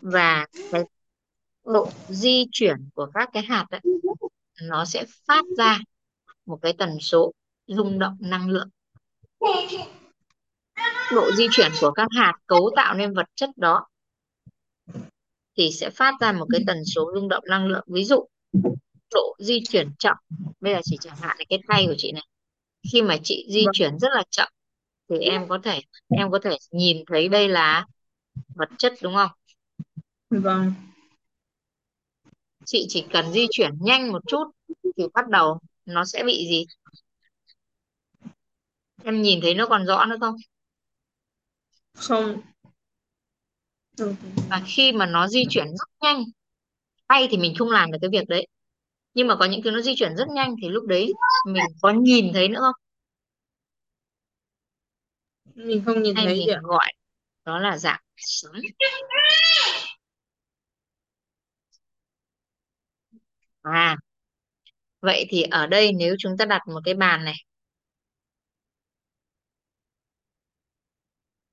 Và 0.00 0.46
cái 0.72 0.84
độ 1.64 1.90
di 2.08 2.46
chuyển 2.52 2.88
của 2.94 3.10
các 3.14 3.28
cái 3.32 3.42
hạt 3.42 3.66
ấy, 3.70 3.80
nó 4.62 4.84
sẽ 4.84 5.04
phát 5.26 5.44
ra 5.58 5.78
một 6.46 6.58
cái 6.62 6.74
tần 6.78 7.00
số 7.00 7.32
rung 7.66 7.98
động 7.98 8.16
năng 8.20 8.48
lượng. 8.48 8.68
Độ 11.12 11.32
di 11.36 11.46
chuyển 11.50 11.72
của 11.80 11.90
các 11.90 12.08
hạt 12.10 12.34
cấu 12.46 12.70
tạo 12.76 12.94
nên 12.94 13.14
vật 13.14 13.26
chất 13.34 13.50
đó 13.56 13.86
thì 15.56 15.70
sẽ 15.72 15.90
phát 15.90 16.14
ra 16.20 16.32
một 16.32 16.46
cái 16.52 16.60
tần 16.66 16.84
số 16.84 17.12
rung 17.14 17.28
động 17.28 17.44
năng 17.48 17.66
lượng. 17.66 17.84
Ví 17.86 18.04
dụ 18.04 18.26
độ 19.10 19.36
di 19.38 19.62
chuyển 19.68 19.90
chậm. 19.98 20.16
Bây 20.60 20.74
giờ 20.74 20.80
chỉ 20.84 20.96
chẳng 21.00 21.16
hạn 21.16 21.36
là 21.38 21.44
cái 21.48 21.58
tay 21.68 21.84
của 21.86 21.94
chị 21.98 22.12
này. 22.12 22.26
Khi 22.92 23.02
mà 23.02 23.16
chị 23.24 23.46
di 23.50 23.64
vâng. 23.64 23.72
chuyển 23.72 23.98
rất 23.98 24.08
là 24.14 24.22
chậm 24.30 24.48
thì 25.08 25.18
em 25.18 25.48
có 25.48 25.58
thể 25.62 25.80
em 26.08 26.30
có 26.30 26.38
thể 26.42 26.56
nhìn 26.70 27.04
thấy 27.06 27.28
đây 27.28 27.48
là 27.48 27.86
vật 28.54 28.68
chất 28.78 28.92
đúng 29.02 29.14
không? 29.14 29.30
Vâng. 30.30 30.72
Chị 32.66 32.86
chỉ 32.88 33.04
cần 33.12 33.32
di 33.32 33.46
chuyển 33.50 33.70
nhanh 33.80 34.12
một 34.12 34.22
chút 34.26 34.44
thì 34.96 35.04
bắt 35.14 35.28
đầu 35.28 35.58
nó 35.86 36.04
sẽ 36.04 36.22
bị 36.26 36.46
gì? 36.50 36.64
Em 39.04 39.22
nhìn 39.22 39.40
thấy 39.42 39.54
nó 39.54 39.66
còn 39.66 39.86
rõ 39.86 40.04
nữa 40.04 40.16
không? 40.20 40.36
Không. 41.94 42.40
Và 44.50 44.62
khi 44.66 44.92
mà 44.92 45.06
nó 45.06 45.28
di 45.28 45.44
chuyển 45.50 45.66
rất 45.66 45.88
nhanh 46.00 46.24
tay 47.10 47.28
thì 47.30 47.36
mình 47.36 47.54
không 47.58 47.70
làm 47.70 47.92
được 47.92 47.98
cái 48.00 48.10
việc 48.12 48.28
đấy 48.28 48.46
nhưng 49.14 49.26
mà 49.28 49.36
có 49.36 49.44
những 49.44 49.62
thứ 49.64 49.70
nó 49.70 49.80
di 49.80 49.94
chuyển 49.96 50.16
rất 50.16 50.28
nhanh 50.28 50.54
thì 50.62 50.68
lúc 50.68 50.86
đấy 50.86 51.12
mình 51.46 51.64
có 51.82 51.90
nhìn 51.92 52.32
thấy 52.34 52.48
nữa 52.48 52.60
không? 52.60 52.74
Mình 55.54 55.82
không 55.86 56.02
nhìn 56.02 56.16
hay 56.16 56.24
thấy 56.26 56.34
mình 56.34 56.46
gì 56.46 56.52
ạ. 56.52 56.60
gọi 56.62 56.92
đó 57.44 57.58
là 57.58 57.78
dạng 57.78 58.00
sấm 58.16 58.52
à 63.64 63.96
vậy 65.00 65.26
thì 65.30 65.42
ở 65.42 65.66
đây 65.66 65.92
nếu 65.92 66.14
chúng 66.18 66.36
ta 66.38 66.44
đặt 66.44 66.62
một 66.66 66.80
cái 66.84 66.94
bàn 66.94 67.24
này 67.24 67.34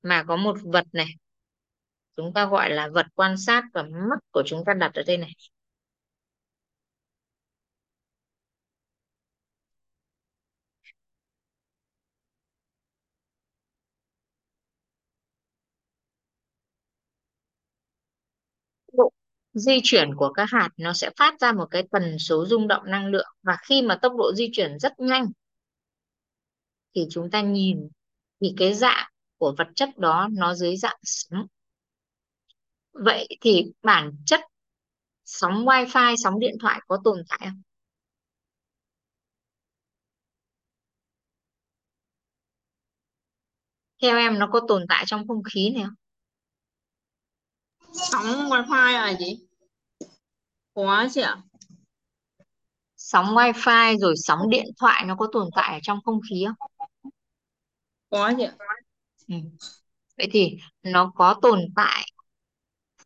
mà 0.01 0.23
có 0.27 0.35
một 0.35 0.57
vật 0.63 0.85
này 0.93 1.07
chúng 2.15 2.33
ta 2.33 2.45
gọi 2.45 2.69
là 2.69 2.89
vật 2.93 3.05
quan 3.15 3.37
sát 3.37 3.63
và 3.73 3.83
mắt 3.83 4.19
của 4.31 4.43
chúng 4.45 4.63
ta 4.65 4.73
đặt 4.73 4.91
ở 4.93 5.03
đây 5.07 5.17
này 5.17 5.31
di 19.59 19.79
chuyển 19.83 20.15
của 20.15 20.33
các 20.33 20.49
hạt 20.51 20.69
nó 20.77 20.93
sẽ 20.93 21.09
phát 21.17 21.39
ra 21.39 21.51
một 21.51 21.65
cái 21.71 21.83
tần 21.91 22.19
số 22.19 22.45
rung 22.45 22.67
động 22.67 22.83
năng 22.85 23.07
lượng. 23.07 23.27
Và 23.43 23.57
khi 23.67 23.81
mà 23.81 23.99
tốc 24.01 24.13
độ 24.17 24.33
di 24.35 24.49
chuyển 24.53 24.79
rất 24.79 24.99
nhanh, 24.99 25.25
thì 26.95 27.01
chúng 27.09 27.31
ta 27.31 27.41
nhìn, 27.41 27.89
thì 28.41 28.53
cái 28.57 28.73
dạng 28.73 29.09
của 29.37 29.55
vật 29.57 29.67
chất 29.75 29.97
đó 29.97 30.27
nó 30.31 30.55
dưới 30.55 30.77
dạng 30.77 30.97
sóng. 31.03 31.47
Vậy 32.93 33.27
thì 33.41 33.65
bản 33.83 34.11
chất 34.25 34.39
sóng 35.25 35.65
wifi, 35.65 36.15
sóng 36.17 36.39
điện 36.39 36.55
thoại 36.61 36.81
có 36.87 37.01
tồn 37.03 37.23
tại 37.29 37.39
không? 37.41 37.61
Theo 44.01 44.17
em 44.17 44.39
nó 44.39 44.49
có 44.51 44.61
tồn 44.67 44.85
tại 44.89 45.03
trong 45.07 45.27
không 45.27 45.43
khí 45.43 45.69
này 45.75 45.83
không? 45.83 45.95
Sóng 48.11 48.25
wifi 48.25 48.91
là 48.93 49.17
gì? 49.19 49.46
Có 50.77 51.07
chị 51.11 51.21
ạ. 51.21 51.37
Sóng 52.97 53.25
wifi 53.25 53.97
rồi 53.99 54.13
sóng 54.17 54.49
điện 54.49 54.65
thoại 54.79 55.03
nó 55.05 55.15
có 55.15 55.27
tồn 55.31 55.49
tại 55.55 55.73
ở 55.73 55.79
trong 55.83 55.99
không 56.05 56.19
khí 56.29 56.45
không? 56.47 56.71
Có 58.09 58.33
chị 58.37 58.43
ạ. 58.43 58.53
Ừ. 59.27 59.35
vậy 60.17 60.27
thì 60.31 60.57
nó 60.83 61.11
có 61.15 61.39
tồn 61.41 61.59
tại 61.75 62.11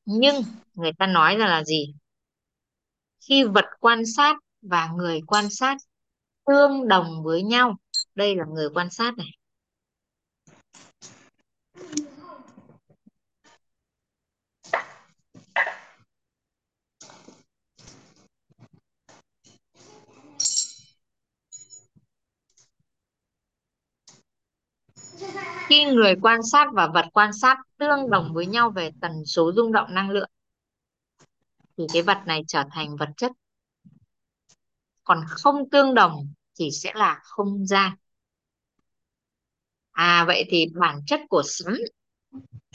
nhưng 0.06 0.44
người 0.74 0.92
ta 1.00 1.08
nói 1.08 1.38
là 1.38 1.48
là 1.48 1.64
gì? 1.64 1.94
Khi 3.30 3.44
vật 3.44 3.66
quan 3.80 4.06
sát 4.06 4.38
và 4.62 4.90
người 4.96 5.22
quan 5.28 5.50
sát 5.50 5.78
tương 6.46 6.88
đồng 6.88 7.24
với 7.24 7.44
nhau. 7.44 7.76
Đây 8.16 8.36
là 8.36 8.46
người 8.54 8.70
quan 8.74 8.90
sát 8.90 9.18
này 9.18 9.28
khi 25.72 25.86
người 25.86 26.16
quan 26.22 26.44
sát 26.44 26.68
và 26.74 26.88
vật 26.88 27.06
quan 27.14 27.34
sát 27.34 27.58
tương 27.78 28.10
đồng 28.10 28.34
với 28.34 28.46
nhau 28.46 28.70
về 28.70 28.92
tần 29.02 29.26
số 29.26 29.52
rung 29.56 29.72
động 29.72 29.94
năng 29.94 30.10
lượng, 30.10 30.30
thì 31.78 31.84
cái 31.94 32.02
vật 32.02 32.18
này 32.26 32.42
trở 32.48 32.64
thành 32.72 32.96
vật 32.96 33.10
chất. 33.18 33.32
Còn 35.04 35.24
không 35.30 35.70
tương 35.70 35.94
đồng 35.94 36.34
thì 36.60 36.72
sẽ 36.72 36.92
là 36.96 37.20
không 37.24 37.66
gian. 37.66 37.94
À 39.92 40.24
vậy 40.28 40.46
thì 40.50 40.66
bản 40.74 41.00
chất 41.08 41.20
của 41.30 41.42
sấm 41.46 41.74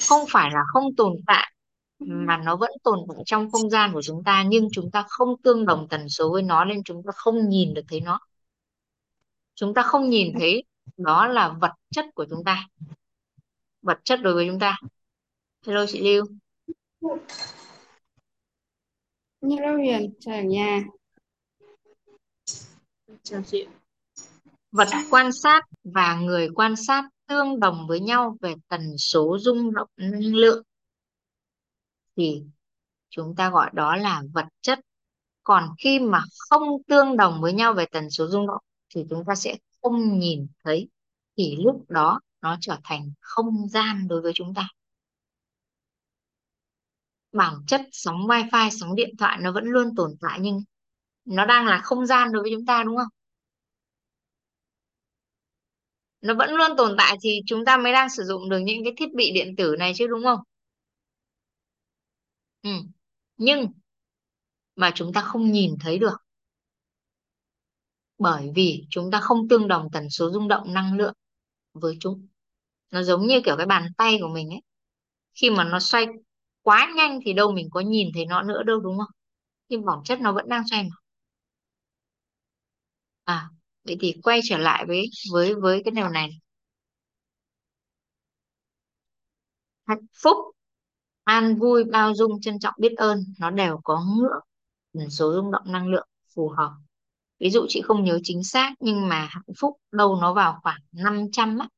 không 0.09 0.27
phải 0.31 0.51
là 0.51 0.61
không 0.73 0.97
tồn 0.97 1.13
tại, 1.27 1.53
mà 1.99 2.37
nó 2.37 2.57
vẫn 2.57 2.71
tồn 2.83 2.99
tại 3.09 3.23
trong 3.27 3.51
không 3.51 3.71
gian 3.71 3.93
của 3.93 4.03
chúng 4.03 4.25
ta, 4.25 4.45
nhưng 4.49 4.69
chúng 4.73 4.91
ta 4.91 5.05
không 5.09 5.43
tương 5.43 5.67
đồng 5.67 5.89
tần 5.89 6.09
số 6.09 6.33
với 6.33 6.43
nó 6.43 6.65
nên 6.65 6.85
chúng 6.85 7.03
ta 7.07 7.13
không 7.15 7.49
nhìn 7.49 7.75
được 7.75 7.85
thấy 7.89 8.01
nó. 8.01 8.21
Chúng 9.55 9.75
ta 9.75 9.83
không 9.83 10.11
nhìn 10.11 10.33
thấy 10.39 10.65
đó 10.97 11.27
là 11.27 11.49
vật 11.61 11.73
chất 11.91 12.07
của 12.15 12.27
chúng 12.31 12.45
ta. 12.45 12.67
Vật 13.83 13.99
chất 14.05 14.21
đối 14.23 14.35
với 14.35 14.47
chúng 14.51 14.59
ta. 14.59 14.77
Hello 15.67 15.87
chị 15.87 16.01
Lưu. 16.01 16.25
Hello 19.43 19.73
Huyền, 19.73 20.15
chào 20.21 20.37
ở 20.37 20.43
nhà. 20.43 20.85
chào 23.23 23.43
chị. 23.47 23.67
Vật 24.73 24.89
quan 25.11 25.33
sát 25.33 25.61
và 25.85 26.15
người 26.15 26.49
quan 26.55 26.77
sát 26.77 27.05
tương 27.27 27.61
đồng 27.61 27.87
với 27.89 28.01
nhau 28.01 28.37
về 28.41 28.55
tần 28.69 28.99
số 28.99 29.39
rung 29.41 29.75
động 29.75 29.89
năng 29.97 30.35
lượng. 30.35 30.63
Thì 32.17 32.43
chúng 33.09 33.35
ta 33.37 33.51
gọi 33.51 33.71
đó 33.73 33.97
là 33.97 34.23
vật 34.33 34.47
chất. 34.61 34.81
Còn 35.43 35.75
khi 35.79 35.99
mà 35.99 36.23
không 36.39 36.83
tương 36.87 37.17
đồng 37.17 37.41
với 37.41 37.53
nhau 37.53 37.73
về 37.73 37.87
tần 37.87 38.11
số 38.11 38.27
rung 38.27 38.47
động 38.47 38.63
thì 38.95 39.05
chúng 39.11 39.25
ta 39.27 39.35
sẽ 39.35 39.57
không 39.89 40.19
nhìn 40.19 40.47
thấy 40.65 40.89
thì 41.37 41.57
lúc 41.59 41.85
đó 41.91 42.21
nó 42.43 42.57
trở 42.61 42.77
thành 42.85 43.13
không 43.21 43.69
gian 43.69 44.09
đối 44.09 44.21
với 44.23 44.33
chúng 44.35 44.55
ta. 44.55 44.69
Bản 47.33 47.55
chất 47.67 47.81
sóng 47.93 48.27
wifi, 48.27 48.71
sóng 48.71 48.95
điện 48.95 49.17
thoại 49.19 49.39
nó 49.41 49.53
vẫn 49.53 49.65
luôn 49.65 49.95
tồn 49.97 50.11
tại 50.21 50.39
nhưng 50.43 50.61
nó 51.25 51.47
đang 51.47 51.67
là 51.67 51.81
không 51.85 52.07
gian 52.07 52.33
đối 52.33 52.43
với 52.43 52.53
chúng 52.57 52.67
ta, 52.67 52.83
đúng 52.85 52.97
không? 52.97 53.09
Nó 56.21 56.35
vẫn 56.35 56.51
luôn 56.55 56.71
tồn 56.77 56.95
tại 56.99 57.17
thì 57.23 57.41
chúng 57.47 57.65
ta 57.65 57.77
mới 57.77 57.93
đang 57.93 58.11
sử 58.11 58.25
dụng 58.25 58.49
được 58.49 58.59
những 58.59 58.85
cái 58.85 58.93
thiết 58.97 59.15
bị 59.15 59.33
điện 59.35 59.57
tử 59.57 59.77
này 59.79 59.93
chứ, 59.97 60.07
đúng 60.07 60.23
không? 60.25 60.39
Ừ. 62.63 62.71
nhưng 63.39 63.73
mà 64.77 64.93
chúng 64.95 65.13
ta 65.13 65.21
không 65.21 65.53
nhìn 65.53 65.77
thấy 65.81 65.99
được 65.99 66.17
bởi 68.19 68.53
vì 68.55 68.87
chúng 68.91 69.11
ta 69.11 69.21
không 69.21 69.49
tương 69.49 69.69
đồng 69.69 69.89
tần 69.93 70.11
số 70.11 70.31
rung 70.31 70.49
động 70.49 70.75
năng 70.75 70.97
lượng 70.97 71.15
với 71.75 71.97
chúng. 72.01 72.29
Nó 72.93 73.03
giống 73.03 73.27
như 73.27 73.41
kiểu 73.45 73.57
cái 73.57 73.67
bàn 73.67 73.89
tay 73.99 74.19
của 74.23 74.29
mình 74.29 74.51
ấy. 74.51 74.63
Khi 75.35 75.51
mà 75.51 75.65
nó 75.65 75.81
xoay 75.81 76.07
quá 76.63 76.93
nhanh 76.97 77.21
thì 77.27 77.33
đâu 77.33 77.53
mình 77.53 77.69
có 77.73 77.81
nhìn 77.81 78.09
thấy 78.15 78.27
nó 78.27 78.43
nữa 78.43 78.63
đâu, 78.63 78.81
đúng 78.81 78.99
không? 78.99 79.11
Nhưng 79.69 79.85
bản 79.87 79.99
chất 80.05 80.21
nó 80.21 80.33
vẫn 80.33 80.49
đang 80.49 80.69
xoay 80.71 80.83
mà. 80.83 80.97
À 83.25 83.49
vậy 83.85 83.97
thì 84.01 84.15
quay 84.23 84.41
trở 84.45 84.59
lại 84.59 84.85
với 84.89 85.07
với 85.33 85.55
với 85.55 85.83
cái 85.85 85.93
điều 85.93 86.09
này. 86.09 86.31
Hạnh 89.87 90.07
phúc, 90.23 90.37
an 91.25 91.57
vui, 91.59 91.85
bao 91.85 92.15
dung, 92.15 92.41
trân 92.41 92.59
trọng, 92.59 92.75
biết 92.79 92.93
ơn, 92.97 93.25
nó 93.41 93.51
đều 93.51 93.81
có 93.85 94.05
ngưỡng 94.07 94.41
tần 94.99 95.11
số 95.11 95.33
rung 95.35 95.51
động 95.53 95.73
năng 95.73 95.89
lượng 95.89 96.09
phù 96.35 96.49
hợp 96.49 96.73
ví 97.41 97.51
dụ 97.51 97.67
chị 97.69 97.83
không 97.83 98.05
nhớ 98.05 98.19
chính 98.23 98.45
xác, 98.45 98.73
nhưng 98.81 99.09
mà 99.09 99.27
hạnh 99.31 99.55
phúc 99.61 99.77
đâu 99.93 100.17
nó 100.21 100.35
vào 100.35 100.59
khoảng 100.63 100.81
500 100.93 101.59
á, 101.59 101.69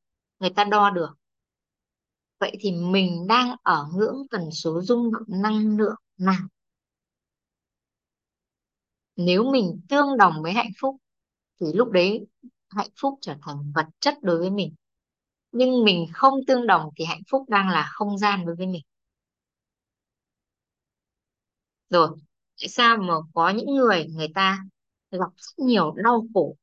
người 0.41 0.51
ta 0.51 0.65
đo 0.65 0.91
được. 0.91 1.11
Vậy 2.41 2.57
thì 2.61 2.73
mình 2.73 3.27
đang 3.29 3.57
ở 3.63 3.87
ngưỡng 3.95 4.17
tần 4.31 4.51
số 4.53 4.81
rung 4.83 5.13
động 5.13 5.43
năng 5.43 5.77
lượng 5.77 5.95
nào? 6.19 6.41
Nếu 9.17 9.45
mình 9.53 9.81
tương 9.89 10.17
đồng 10.17 10.43
với 10.43 10.53
hạnh 10.53 10.71
phúc, 10.81 10.97
thì 11.61 11.67
lúc 11.75 11.91
đấy 11.91 12.27
hạnh 12.71 12.91
phúc 13.01 13.15
trở 13.21 13.35
thành 13.43 13.73
vật 13.75 13.87
chất 14.01 14.15
đối 14.23 14.39
với 14.39 14.51
mình. 14.51 14.75
Nhưng 15.53 15.85
mình 15.85 16.07
không 16.15 16.35
tương 16.47 16.67
đồng 16.67 16.91
thì 16.97 17.05
hạnh 17.05 17.23
phúc 17.31 17.45
đang 17.49 17.69
là 17.69 17.89
không 17.93 18.19
gian 18.19 18.47
đối 18.47 18.57
với 18.57 18.67
mình. 18.67 18.83
Rồi, 21.91 22.09
tại 22.61 22.69
sao 22.69 22.97
mà 22.97 23.15
có 23.35 23.51
những 23.51 23.75
người 23.75 24.07
người 24.07 24.29
ta 24.35 24.65
gặp 25.11 25.31
rất 25.37 25.65
nhiều 25.65 25.93
đau 26.05 26.27
khổ. 26.35 26.57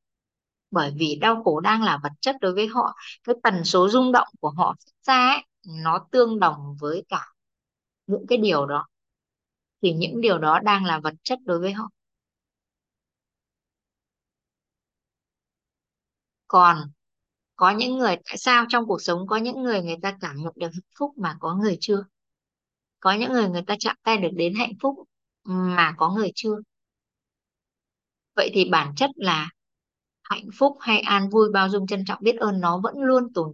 Bởi 0.70 0.94
vì 0.96 1.16
đau 1.20 1.42
khổ 1.44 1.60
đang 1.60 1.82
là 1.82 1.98
vật 2.02 2.12
chất 2.20 2.36
đối 2.40 2.54
với 2.54 2.66
họ. 2.66 2.96
Cái 3.24 3.34
tần 3.42 3.64
số 3.64 3.88
rung 3.88 4.12
động 4.12 4.28
của 4.40 4.50
họ 4.50 4.76
ra 5.02 5.28
ấy, 5.30 5.42
nó 5.82 6.06
tương 6.10 6.40
đồng 6.40 6.76
với 6.80 7.04
cả 7.08 7.26
những 8.06 8.26
cái 8.28 8.38
điều 8.38 8.66
đó. 8.66 8.86
Thì 9.82 9.92
những 9.92 10.20
điều 10.20 10.38
đó 10.38 10.60
đang 10.64 10.84
là 10.84 11.00
vật 11.00 11.14
chất 11.22 11.38
đối 11.44 11.60
với 11.60 11.72
họ. 11.72 11.90
Còn 16.48 16.76
có 17.56 17.70
những 17.70 17.98
người 17.98 18.16
tại 18.26 18.38
sao 18.38 18.64
trong 18.68 18.86
cuộc 18.86 19.02
sống 19.02 19.26
có 19.26 19.36
những 19.36 19.62
người 19.62 19.82
người 19.82 19.96
ta 20.02 20.18
cảm 20.20 20.36
nhận 20.36 20.52
được 20.56 20.68
hạnh 20.72 20.90
phúc 20.98 21.12
mà 21.18 21.36
có 21.40 21.54
người 21.54 21.78
chưa? 21.80 22.04
Có 23.00 23.12
những 23.12 23.32
người 23.32 23.48
người 23.48 23.62
ta 23.66 23.76
chạm 23.78 23.96
tay 24.02 24.16
được 24.18 24.30
đến 24.36 24.54
hạnh 24.54 24.72
phúc 24.82 24.94
mà 25.44 25.94
có 25.98 26.10
người 26.10 26.32
chưa? 26.34 26.56
Vậy 28.36 28.50
thì 28.54 28.64
bản 28.70 28.94
chất 28.96 29.10
là 29.16 29.50
hạnh 30.22 30.48
phúc 30.58 30.76
hay 30.80 31.00
an 31.00 31.28
vui, 31.28 31.50
bao 31.52 31.68
dung 31.68 31.86
trân 31.86 32.04
trọng, 32.04 32.18
biết 32.22 32.36
ơn 32.36 32.60
nó 32.60 32.80
vẫn 32.80 32.94
luôn 32.98 33.32
tồn. 33.32 33.52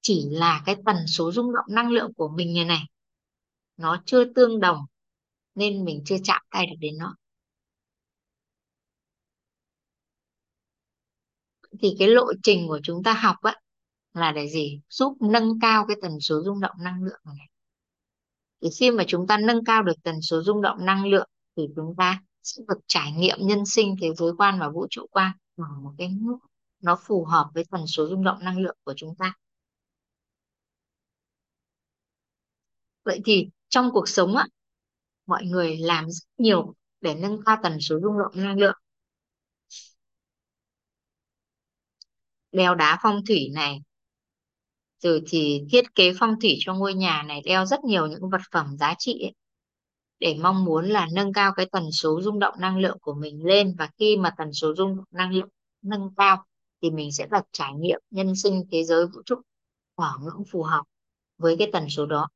Chỉ 0.00 0.24
là 0.30 0.62
cái 0.66 0.76
tần 0.86 0.96
số 1.06 1.32
rung 1.32 1.52
động 1.54 1.66
năng 1.68 1.90
lượng 1.90 2.12
của 2.14 2.28
mình 2.28 2.52
như 2.52 2.64
này, 2.64 2.82
nó 3.76 4.02
chưa 4.06 4.24
tương 4.24 4.60
đồng 4.60 4.78
nên 5.54 5.84
mình 5.84 6.02
chưa 6.04 6.16
chạm 6.24 6.42
tay 6.50 6.66
được 6.66 6.76
đến 6.80 6.98
nó. 6.98 7.16
Thì 11.80 11.96
cái 11.98 12.08
lộ 12.08 12.32
trình 12.42 12.68
của 12.68 12.80
chúng 12.82 13.02
ta 13.02 13.12
học 13.12 13.36
á, 13.42 13.54
là 14.14 14.32
để 14.32 14.48
gì? 14.48 14.80
Giúp 14.88 15.16
nâng 15.20 15.60
cao 15.60 15.84
cái 15.88 15.96
tần 16.02 16.20
số 16.20 16.42
rung 16.44 16.60
động 16.60 16.76
năng 16.78 17.02
lượng 17.02 17.20
này. 17.24 17.48
Thì 18.62 18.68
khi 18.78 18.90
mà 18.90 19.04
chúng 19.06 19.26
ta 19.26 19.36
nâng 19.36 19.64
cao 19.64 19.82
được 19.82 20.02
tần 20.02 20.22
số 20.22 20.42
rung 20.42 20.62
động 20.62 20.84
năng 20.86 21.06
lượng, 21.06 21.28
thì 21.56 21.62
chúng 21.76 21.94
ta 21.96 22.22
sẽ 22.42 22.62
được 22.68 22.78
trải 22.86 23.12
nghiệm 23.12 23.38
nhân 23.40 23.66
sinh 23.66 23.96
thế 24.02 24.08
giới 24.16 24.32
quan 24.38 24.60
và 24.60 24.68
vũ 24.68 24.86
trụ 24.90 25.06
quan 25.10 25.32
ở 25.56 25.64
một 25.82 25.92
cái 25.98 26.08
mức 26.20 26.38
nó 26.80 26.98
phù 27.06 27.24
hợp 27.24 27.50
với 27.54 27.64
tần 27.70 27.86
số 27.86 28.08
rung 28.08 28.24
động 28.24 28.38
năng 28.44 28.58
lượng 28.58 28.76
của 28.84 28.94
chúng 28.96 29.14
ta. 29.18 29.34
Vậy 33.04 33.20
thì 33.24 33.48
trong 33.68 33.90
cuộc 33.92 34.08
sống 34.08 34.36
á 34.36 34.46
mọi 35.26 35.44
người 35.44 35.76
làm 35.78 36.10
rất 36.10 36.24
nhiều 36.38 36.74
để 37.00 37.14
nâng 37.14 37.40
cao 37.46 37.56
tần 37.62 37.80
số 37.80 38.00
rung 38.02 38.18
động 38.18 38.32
năng 38.44 38.58
lượng. 38.58 38.76
Đeo 42.52 42.74
đá 42.74 42.98
phong 43.02 43.24
thủy 43.28 43.48
này 43.54 43.80
rồi 45.02 45.22
thì 45.28 45.62
thiết 45.72 45.94
kế 45.94 46.12
phong 46.20 46.40
thủy 46.40 46.56
cho 46.60 46.74
ngôi 46.74 46.94
nhà 46.94 47.22
này 47.22 47.40
đeo 47.44 47.66
rất 47.66 47.84
nhiều 47.84 48.06
những 48.06 48.30
vật 48.30 48.40
phẩm 48.52 48.76
giá 48.78 48.94
trị 48.98 49.12
ấy, 49.24 49.32
để 50.22 50.36
mong 50.42 50.64
muốn 50.64 50.88
là 50.88 51.08
nâng 51.12 51.32
cao 51.32 51.52
cái 51.56 51.66
tần 51.72 51.92
số 51.92 52.20
rung 52.22 52.38
động 52.38 52.54
năng 52.58 52.78
lượng 52.78 52.98
của 53.00 53.14
mình 53.14 53.44
lên. 53.44 53.74
Và 53.78 53.90
khi 53.98 54.16
mà 54.16 54.34
tần 54.38 54.52
số 54.52 54.74
rung 54.74 54.96
động 54.96 55.04
năng 55.10 55.32
lượng 55.32 55.48
nâng 55.82 56.14
cao 56.16 56.44
thì 56.82 56.90
mình 56.90 57.12
sẽ 57.12 57.26
được 57.30 57.42
trải 57.52 57.72
nghiệm 57.74 58.00
nhân 58.10 58.36
sinh 58.36 58.64
thế 58.70 58.84
giới 58.84 59.06
vũ 59.06 59.22
trụ 59.26 59.36
ở 59.94 60.12
ngưỡng 60.20 60.44
phù 60.50 60.62
hợp 60.62 60.82
với 61.38 61.56
cái 61.58 61.68
tần 61.72 61.88
số 61.88 62.06
đó. 62.06 62.28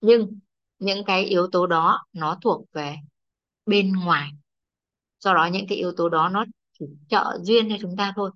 Nhưng 0.00 0.38
những 0.78 1.04
cái 1.04 1.24
yếu 1.24 1.46
tố 1.52 1.66
đó 1.66 2.04
nó 2.12 2.38
thuộc 2.42 2.72
về 2.72 2.96
bên 3.66 3.92
ngoài. 3.92 4.30
Do 5.20 5.34
đó 5.34 5.46
những 5.52 5.66
cái 5.68 5.78
yếu 5.78 5.92
tố 5.96 6.08
đó 6.08 6.28
nó 6.28 6.44
chỉ 6.78 6.86
trợ 7.08 7.38
duyên 7.42 7.68
cho 7.70 7.76
chúng 7.80 7.96
ta 7.96 8.12
thôi 8.16 8.30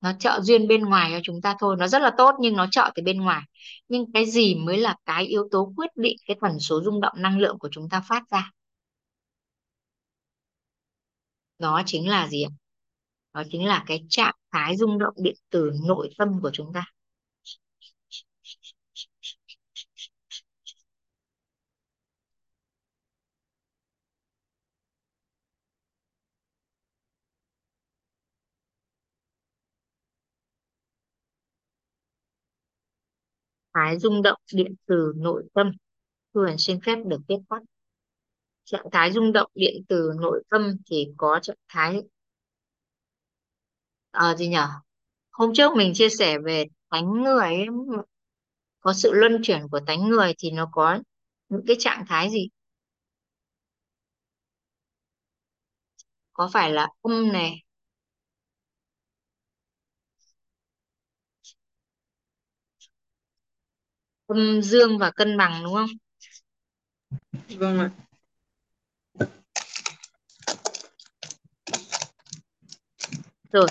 nó 0.00 0.12
trợ 0.18 0.40
duyên 0.42 0.68
bên 0.68 0.80
ngoài 0.84 1.10
cho 1.14 1.20
chúng 1.22 1.40
ta 1.42 1.54
thôi. 1.58 1.76
Nó 1.78 1.88
rất 1.88 2.02
là 2.02 2.10
tốt, 2.18 2.34
nhưng 2.40 2.56
nó 2.56 2.66
trợ 2.70 2.90
từ 2.94 3.02
bên 3.02 3.18
ngoài. 3.18 3.42
Nhưng 3.88 4.12
cái 4.12 4.26
gì 4.26 4.54
mới 4.54 4.78
là 4.78 4.96
cái 5.06 5.26
yếu 5.26 5.48
tố 5.50 5.72
quyết 5.76 5.90
định 5.96 6.16
cái 6.26 6.36
tần 6.40 6.58
số 6.60 6.82
rung 6.84 7.00
động 7.00 7.14
năng 7.22 7.38
lượng 7.38 7.58
của 7.58 7.68
chúng 7.72 7.88
ta 7.88 8.00
phát 8.08 8.22
ra? 8.30 8.50
Đó 11.58 11.82
chính 11.86 12.08
là 12.08 12.28
gì 12.28 12.42
ạ? 12.42 12.50
Đó 13.34 13.42
chính 13.50 13.66
là 13.66 13.84
cái 13.86 14.06
trạng 14.10 14.34
thái 14.52 14.76
rung 14.76 14.98
động 14.98 15.14
điện 15.22 15.34
tử 15.50 15.70
nội 15.88 16.10
tâm 16.18 16.28
của 16.42 16.50
chúng 16.52 16.72
ta. 16.74 16.84
Thái 33.78 33.98
rung 33.98 34.22
động 34.22 34.40
điện 34.54 34.74
từ 34.86 35.12
nội 35.16 35.44
tâm. 35.54 35.72
Huyền 36.34 36.58
xin 36.58 36.80
phép 36.86 36.96
được 37.06 37.20
viết 37.28 37.38
tắt. 37.48 37.62
Trạng 38.64 38.86
thái 38.92 39.12
rung 39.12 39.32
động 39.32 39.50
điện 39.54 39.84
từ 39.88 40.12
nội 40.20 40.42
tâm 40.50 40.76
thì 40.86 41.08
có 41.16 41.38
trạng 41.42 41.56
thái 41.68 42.02
à, 44.10 44.34
gì 44.36 44.48
nhở? 44.48 44.68
Hôm 45.30 45.50
trước 45.54 45.76
mình 45.76 45.92
chia 45.94 46.08
sẻ 46.08 46.38
về 46.38 46.64
tánh 46.88 47.10
người 47.22 47.44
ấy, 47.44 47.66
có 48.80 48.92
sự 48.92 49.12
luân 49.12 49.40
chuyển 49.42 49.68
của 49.70 49.80
tánh 49.86 50.08
người 50.08 50.34
thì 50.38 50.50
nó 50.50 50.68
có 50.72 50.98
những 51.48 51.62
cái 51.66 51.76
trạng 51.78 52.04
thái 52.08 52.30
gì? 52.30 52.48
Có 56.32 56.50
phải 56.52 56.72
là 56.72 56.88
âm 57.02 57.32
này 57.32 57.62
âm 64.28 64.62
dương 64.62 64.98
và 64.98 65.10
cân 65.10 65.36
bằng 65.36 65.64
đúng 65.64 65.74
không? 65.74 65.90
Vâng 67.48 67.78
ạ. 67.78 67.90
Rồi 73.52 73.66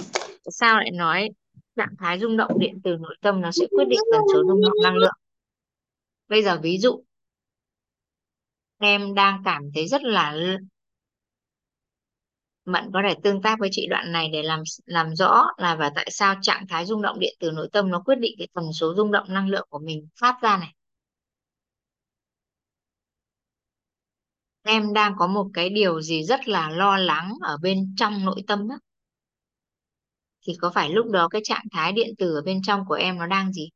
sao 0.51 0.77
lại 0.77 0.91
nói 0.91 1.29
trạng 1.75 1.95
thái 1.99 2.19
rung 2.19 2.37
động 2.37 2.59
điện 2.59 2.79
từ 2.83 2.97
nội 3.01 3.15
tâm 3.21 3.41
nó 3.41 3.51
sẽ 3.51 3.65
quyết 3.71 3.85
định 3.89 3.99
tần 4.11 4.21
số 4.33 4.43
rung 4.47 4.61
động 4.61 4.77
năng 4.83 4.95
lượng? 4.95 5.17
Bây 6.27 6.43
giờ 6.43 6.59
ví 6.63 6.77
dụ 6.77 7.03
em 8.77 9.13
đang 9.13 9.41
cảm 9.45 9.63
thấy 9.73 9.87
rất 9.87 10.03
là 10.03 10.35
Mận 12.67 12.91
có 12.93 13.01
thể 13.07 13.15
tương 13.23 13.41
tác 13.41 13.59
với 13.59 13.69
chị 13.71 13.87
đoạn 13.89 14.11
này 14.11 14.29
để 14.33 14.43
làm 14.43 14.63
làm 14.85 15.15
rõ 15.15 15.45
là 15.57 15.75
và 15.75 15.91
tại 15.95 16.07
sao 16.11 16.35
trạng 16.41 16.67
thái 16.67 16.85
rung 16.85 17.01
động 17.01 17.19
điện 17.19 17.35
từ 17.39 17.51
nội 17.51 17.69
tâm 17.71 17.89
nó 17.89 18.01
quyết 18.05 18.15
định 18.19 18.35
cái 18.37 18.47
tần 18.53 18.73
số 18.73 18.95
rung 18.95 19.11
động 19.11 19.25
năng 19.33 19.49
lượng 19.49 19.67
của 19.69 19.79
mình 19.79 20.07
phát 20.21 20.35
ra 20.41 20.57
này. 20.57 20.73
Em 24.63 24.93
đang 24.93 25.13
có 25.17 25.27
một 25.27 25.47
cái 25.53 25.69
điều 25.69 26.01
gì 26.01 26.23
rất 26.23 26.47
là 26.47 26.69
lo 26.69 26.97
lắng 26.97 27.33
ở 27.41 27.57
bên 27.61 27.93
trong 27.97 28.25
nội 28.25 28.43
tâm 28.47 28.67
á. 28.69 28.77
Thì 30.47 30.53
có 30.61 30.71
phải 30.75 30.89
lúc 30.89 31.05
đó 31.11 31.27
cái 31.27 31.41
trạng 31.43 31.65
thái 31.71 31.91
điện 31.91 32.15
tử 32.17 32.35
ở 32.35 32.41
bên 32.41 32.61
trong 32.63 32.85
của 32.87 32.95
em 32.95 33.17
nó 33.17 33.27
đang 33.27 33.53
gì? 33.53 33.69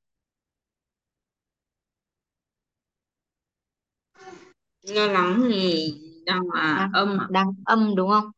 lo 4.83 5.07
lắng 5.07 5.43
thì 5.49 5.93
đang 6.25 6.41
là 6.53 6.75
Đang, 6.77 6.91
âm 6.93 7.17
ạ 7.19 7.27
đang 7.29 7.53
âm 7.65 7.95
đúng 7.95 8.09
không? 8.09 8.31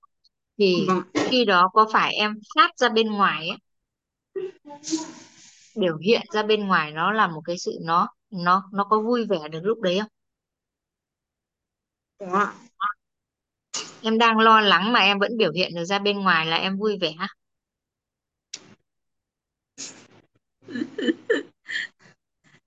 Thì 0.57 0.85
vâng 0.87 1.01
khi 1.13 1.45
đó 1.45 1.69
có 1.73 1.87
phải 1.93 2.13
em 2.13 2.33
phát 2.55 2.71
ra 2.77 2.89
bên 2.89 3.07
ngoài 3.11 3.49
ấy, 3.49 3.57
biểu 5.75 5.97
hiện 5.97 6.21
ra 6.33 6.43
bên 6.43 6.67
ngoài 6.67 6.91
nó 6.91 7.11
là 7.11 7.27
một 7.27 7.41
cái 7.45 7.57
sự 7.57 7.71
nó 7.81 8.07
nó 8.31 8.63
nó 8.73 8.83
có 8.83 9.01
vui 9.01 9.25
vẻ 9.25 9.47
được 9.51 9.59
lúc 9.63 9.81
đấy 9.81 9.99
không? 9.99 10.09
có 12.19 12.39
ạ 12.39 12.53
Em 14.03 14.17
đang 14.17 14.37
lo 14.39 14.61
lắng 14.61 14.93
mà 14.93 14.99
em 14.99 15.19
vẫn 15.19 15.37
biểu 15.37 15.51
hiện 15.51 15.75
được 15.75 15.85
ra 15.85 15.99
bên 15.99 16.19
ngoài 16.19 16.45
là 16.45 16.57
em 16.57 16.77
vui 16.77 16.97
vẻ. 17.01 17.13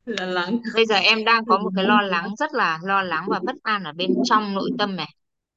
lo 0.06 0.26
lắng 0.26 0.58
Bây 0.74 0.86
giờ 0.86 0.94
em 0.96 1.24
đang 1.24 1.44
có 1.44 1.58
một 1.58 1.70
cái 1.76 1.84
lo 1.84 2.00
lắng 2.02 2.34
rất 2.38 2.54
là 2.54 2.78
lo 2.82 3.02
lắng 3.02 3.26
và 3.28 3.40
bất 3.46 3.56
an 3.62 3.84
ở 3.84 3.92
bên 3.92 4.10
trong 4.24 4.54
nội 4.54 4.70
tâm 4.78 4.96
này. 4.96 5.08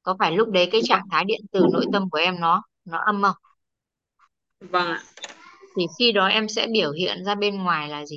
Có 0.02 0.16
phải 0.18 0.32
lúc 0.32 0.48
đấy 0.48 0.68
cái 0.72 0.80
trạng 0.84 1.02
thái 1.10 1.24
điện 1.24 1.40
từ 1.52 1.66
nội 1.72 1.86
tâm 1.92 2.10
của 2.10 2.18
em 2.18 2.40
nó 2.40 2.62
nó 2.84 2.98
âm 2.98 3.22
không? 3.22 3.36
vâng 4.60 4.86
ạ 4.88 5.02
Thì 5.76 5.82
khi 5.98 6.12
đó 6.12 6.26
em 6.26 6.48
sẽ 6.48 6.66
biểu 6.72 6.92
hiện 6.92 7.24
ra 7.24 7.34
bên 7.34 7.62
ngoài 7.64 7.88
là 7.88 8.06
gì? 8.06 8.16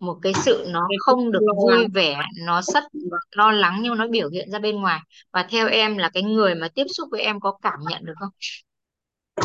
Một 0.00 0.18
cái 0.22 0.32
sự 0.44 0.64
nó 0.68 0.88
không 0.98 1.32
được 1.32 1.40
vui 1.56 1.86
vẻ, 1.94 2.20
nó 2.46 2.62
rất 2.62 2.84
vâng 2.92 3.20
lo 3.30 3.52
lắng 3.52 3.78
nhưng 3.82 3.96
nó 3.96 4.08
biểu 4.08 4.28
hiện 4.30 4.50
ra 4.50 4.58
bên 4.58 4.76
ngoài. 4.80 5.00
Và 5.32 5.46
theo 5.50 5.68
em 5.68 5.96
là 5.98 6.10
cái 6.14 6.22
người 6.22 6.54
mà 6.54 6.68
tiếp 6.74 6.84
xúc 6.88 7.08
với 7.10 7.20
em 7.20 7.40
có 7.40 7.58
cảm 7.62 7.78
nhận 7.90 8.04
được 8.04 8.14
không? 8.20 8.30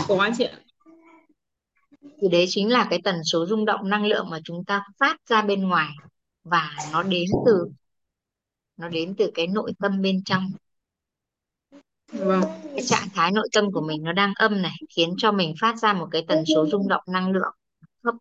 có 0.08 0.30
chị 0.38 0.44
ạ 0.44 0.60
Thì 2.22 2.28
đấy 2.32 2.46
chính 2.50 2.72
là 2.72 2.88
cái 2.90 3.00
tần 3.04 3.16
số 3.24 3.46
rung 3.46 3.66
động 3.66 3.90
năng 3.90 4.06
lượng 4.06 4.30
mà 4.30 4.40
chúng 4.44 4.66
ta 4.66 4.84
phát 5.00 5.18
ra 5.30 5.42
bên 5.42 5.68
ngoài 5.70 5.90
và 6.44 6.72
nó 6.94 7.04
đến 7.04 7.26
từ 7.46 7.68
nó 8.78 8.90
đến 8.90 9.16
từ 9.18 9.32
cái 9.34 9.48
nội 9.48 9.72
tâm 9.80 10.02
bên 10.02 10.24
trong. 10.24 10.52
Vâng. 12.12 12.42
Cái 12.64 12.84
trạng 12.84 13.08
thái 13.14 13.32
nội 13.32 13.48
tâm 13.54 13.72
của 13.72 13.82
mình 13.82 14.04
nó 14.04 14.14
đang 14.14 14.34
âm 14.36 14.62
này 14.62 14.76
khiến 14.96 15.14
cho 15.18 15.32
mình 15.32 15.54
phát 15.62 15.78
ra 15.78 15.94
một 15.94 16.08
cái 16.12 16.26
tần 16.28 16.44
số 16.56 16.68
rung 16.68 16.88
động 16.88 17.04
năng 17.08 17.32
lượng 17.32 17.56
thấp. 18.04 18.16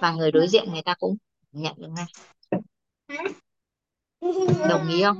Và 0.00 0.12
người 0.12 0.32
đối 0.32 0.48
diện 0.48 0.72
người 0.72 0.82
ta 0.82 0.94
cũng 0.98 1.16
nhận 1.52 1.74
được 1.78 1.88
ngay. 1.88 2.06
Đồng 4.68 4.88
ý 4.88 5.02
không? 5.02 5.18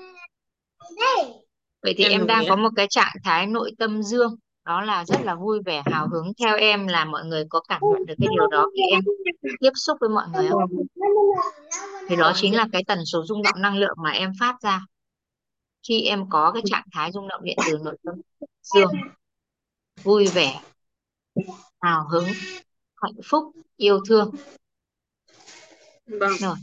Vậy 1.83 1.95
thì 1.97 2.05
em 2.05 2.27
đang 2.27 2.41
ý 2.41 2.47
có 2.49 2.57
một 2.57 2.71
cái 2.77 2.87
trạng 2.91 3.17
thái 3.25 3.47
nội 3.47 3.73
tâm 3.79 4.03
dương 4.03 4.37
đó 4.71 4.81
là 4.81 5.05
rất 5.05 5.21
là 5.25 5.35
vui 5.35 5.61
vẻ 5.63 5.83
hào 5.87 6.09
hứng 6.09 6.33
theo 6.39 6.57
em 6.57 6.87
là 6.87 7.05
mọi 7.05 7.25
người 7.25 7.45
có 7.49 7.61
cảm 7.69 7.81
nhận 7.83 8.07
được 8.07 8.15
cái 8.19 8.29
điều 8.31 8.47
đó 8.47 8.71
khi 8.75 8.83
em 8.91 9.01
tiếp 9.61 9.71
xúc 9.75 9.97
với 10.01 10.09
mọi 10.09 10.29
người 10.29 10.49
không? 10.49 10.71
Thì 12.09 12.17
đó 12.17 12.33
chính 12.35 12.57
là 12.57 12.67
cái 12.73 12.83
tần 12.87 12.99
số 13.05 13.25
rung 13.25 13.43
động 13.43 13.63
năng 13.63 13.77
lượng 13.77 13.97
mà 13.97 14.11
em 14.11 14.33
phát 14.41 14.57
ra 14.63 14.81
khi 15.89 16.03
em 16.03 16.25
có 16.31 16.51
cái 16.53 16.63
trạng 16.67 16.85
thái 16.93 17.13
rung 17.13 17.29
động 17.29 17.41
điện 17.45 17.57
từ 17.67 17.79
nội 17.85 17.97
tâm 18.03 18.15
dương. 18.63 18.91
Vui 20.03 20.27
vẻ 20.27 20.61
hào 21.81 22.09
hứng 22.09 22.29
hạnh 22.97 23.21
phúc 23.25 23.53
yêu 23.77 24.01
thương. 24.09 24.31
Vâng. 26.07 26.33
Rồi 26.39 26.57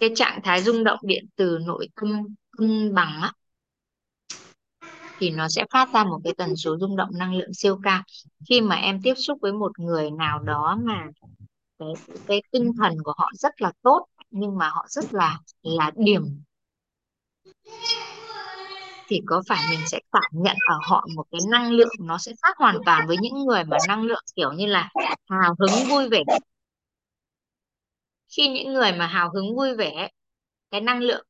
cái 0.00 0.10
trạng 0.16 0.40
thái 0.44 0.62
rung 0.62 0.84
động 0.84 0.98
điện 1.02 1.24
từ 1.36 1.58
nội 1.66 1.88
tâm 1.96 2.34
cân 2.58 2.94
bằng 2.94 3.22
á 3.22 3.32
thì 5.20 5.30
nó 5.30 5.48
sẽ 5.48 5.64
phát 5.72 5.88
ra 5.94 6.04
một 6.04 6.20
cái 6.24 6.34
tần 6.38 6.56
số 6.56 6.78
rung 6.78 6.96
động 6.96 7.10
năng 7.14 7.34
lượng 7.34 7.54
siêu 7.54 7.78
cao. 7.82 8.02
Khi 8.48 8.60
mà 8.60 8.76
em 8.76 9.02
tiếp 9.02 9.14
xúc 9.16 9.38
với 9.42 9.52
một 9.52 9.78
người 9.78 10.10
nào 10.10 10.38
đó 10.38 10.78
mà 10.84 11.06
cái 11.78 11.88
cái 12.26 12.42
tinh 12.50 12.72
thần 12.78 13.02
của 13.04 13.14
họ 13.16 13.30
rất 13.38 13.62
là 13.62 13.72
tốt, 13.82 14.06
nhưng 14.30 14.58
mà 14.58 14.68
họ 14.68 14.86
rất 14.88 15.04
là 15.14 15.38
là 15.62 15.90
điểm, 15.96 16.42
thì 19.10 19.20
có 19.26 19.42
phải 19.48 19.58
mình 19.70 19.80
sẽ 19.86 19.98
cảm 20.12 20.30
nhận 20.32 20.56
ở 20.68 20.74
họ 20.88 21.06
một 21.16 21.24
cái 21.30 21.40
năng 21.50 21.70
lượng 21.72 21.88
nó 22.00 22.18
sẽ 22.18 22.32
khác 22.42 22.56
hoàn 22.58 22.76
toàn 22.86 23.06
với 23.06 23.16
những 23.20 23.44
người 23.46 23.64
mà 23.64 23.76
năng 23.88 24.02
lượng 24.02 24.24
kiểu 24.36 24.52
như 24.52 24.66
là 24.66 24.90
hào 25.30 25.54
hứng 25.58 25.88
vui 25.90 26.08
vẻ? 26.08 26.22
Khi 28.36 28.48
những 28.48 28.72
người 28.74 28.92
mà 28.92 29.06
hào 29.06 29.30
hứng 29.34 29.56
vui 29.56 29.74
vẻ, 29.76 30.08
cái 30.70 30.80
năng 30.80 31.00
lượng 31.00 31.26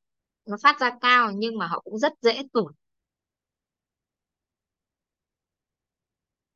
nó 0.47 0.57
phát 0.63 0.81
ra 0.81 0.91
cao 1.01 1.31
nhưng 1.35 1.59
mà 1.59 1.67
họ 1.67 1.81
cũng 1.81 1.99
rất 1.99 2.13
dễ 2.23 2.43
tụt. 2.53 2.73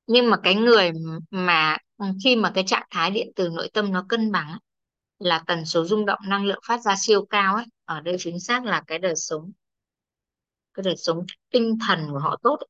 Nhưng 0.08 0.30
mà 0.30 0.38
cái 0.44 0.56
người 0.56 0.92
mà 1.32 1.78
khi 2.24 2.36
mà 2.36 2.52
cái 2.56 2.64
trạng 2.68 2.88
thái 2.90 3.12
điện 3.12 3.28
từ 3.36 3.50
nội 3.50 3.70
tâm 3.74 3.92
nó 3.92 4.06
cân 4.10 4.32
bằng 4.32 4.48
ấy, 4.50 4.60
là 5.20 5.44
tần 5.48 5.66
số 5.66 5.86
rung 5.86 6.06
động 6.06 6.20
năng 6.28 6.46
lượng 6.46 6.60
phát 6.68 6.82
ra 6.82 6.96
siêu 6.98 7.26
cao 7.30 7.56
ấy 7.56 7.66
ở 7.86 8.00
đây 8.02 8.16
chính 8.20 8.40
xác 8.40 8.66
là 8.66 8.84
cái 8.88 9.00
đời 9.00 9.14
sống 9.16 9.52
cái 10.74 10.82
đời 10.84 10.96
sống 10.96 11.26
tinh 11.50 11.78
thần 11.88 12.06
của 12.12 12.18
họ 12.18 12.36
tốt 12.42 12.56
ấy. 12.60 12.68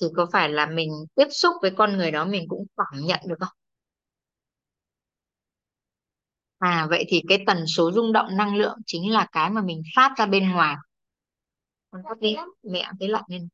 thì 0.00 0.06
có 0.16 0.26
phải 0.32 0.48
là 0.48 0.66
mình 0.66 0.90
tiếp 1.14 1.26
xúc 1.30 1.54
với 1.62 1.70
con 1.76 1.96
người 1.96 2.10
đó 2.10 2.24
mình 2.24 2.44
cũng 2.48 2.66
cảm 2.76 3.00
nhận 3.06 3.20
được 3.28 3.34
không 3.40 3.56
à 6.58 6.86
vậy 6.90 7.04
thì 7.08 7.22
cái 7.28 7.38
tần 7.46 7.66
số 7.66 7.92
rung 7.92 8.12
động 8.12 8.36
năng 8.36 8.56
lượng 8.56 8.78
chính 8.86 9.12
là 9.12 9.26
cái 9.32 9.50
mà 9.50 9.62
mình 9.62 9.82
phát 9.96 10.12
ra 10.16 10.26
bên 10.26 10.50
ngoài. 10.50 10.76
Con 11.90 12.02
tắt 12.08 12.18
đi, 12.20 12.36
mẹ 12.62 12.90
cái 13.00 13.08
lạnh 13.08 13.24
lên. 13.28 13.48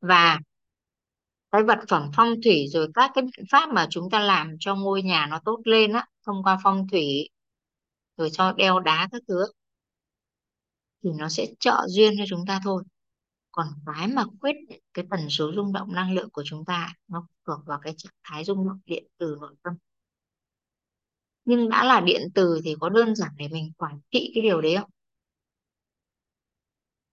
Và 0.00 0.38
cái 1.50 1.62
vật 1.62 1.78
phẩm 1.88 2.10
phong 2.16 2.34
thủy 2.44 2.66
rồi 2.70 2.88
các 2.94 3.10
cái 3.14 3.22
biện 3.24 3.46
pháp 3.50 3.68
mà 3.72 3.86
chúng 3.90 4.10
ta 4.10 4.20
làm 4.20 4.56
cho 4.60 4.74
ngôi 4.74 5.02
nhà 5.02 5.26
nó 5.30 5.40
tốt 5.44 5.60
lên 5.64 5.92
á, 5.92 6.06
thông 6.26 6.42
qua 6.42 6.58
phong 6.62 6.86
thủy, 6.88 7.28
rồi 8.16 8.30
cho 8.32 8.52
đeo 8.52 8.80
đá 8.80 9.08
các 9.12 9.22
thứ 9.28 9.44
thì 11.04 11.10
nó 11.18 11.28
sẽ 11.28 11.46
trợ 11.60 11.86
duyên 11.88 12.14
cho 12.18 12.24
chúng 12.28 12.46
ta 12.46 12.60
thôi. 12.64 12.82
Còn 13.52 13.66
cái 13.86 14.08
mà 14.08 14.24
quyết 14.40 14.56
định 14.68 14.80
cái 14.94 15.04
tần 15.10 15.30
số 15.30 15.52
rung 15.56 15.72
động 15.72 15.92
năng 15.94 16.14
lượng 16.14 16.30
của 16.30 16.42
chúng 16.46 16.64
ta, 16.64 16.94
nó 17.08 17.26
thuộc 17.46 17.60
vào 17.66 17.78
cái 17.82 17.94
trạng 17.96 18.12
thái 18.24 18.44
rung 18.44 18.68
động 18.68 18.80
điện 18.86 19.04
từ 19.18 19.36
nội 19.40 19.54
tâm 19.62 19.74
nhưng 21.44 21.68
đã 21.70 21.84
là 21.84 22.00
điện 22.00 22.22
từ 22.34 22.60
thì 22.64 22.74
có 22.80 22.88
đơn 22.88 23.14
giản 23.16 23.30
để 23.38 23.48
mình 23.48 23.72
quản 23.78 24.00
trị 24.10 24.30
cái 24.34 24.42
điều 24.42 24.60
đấy 24.60 24.76
không? 24.76 24.90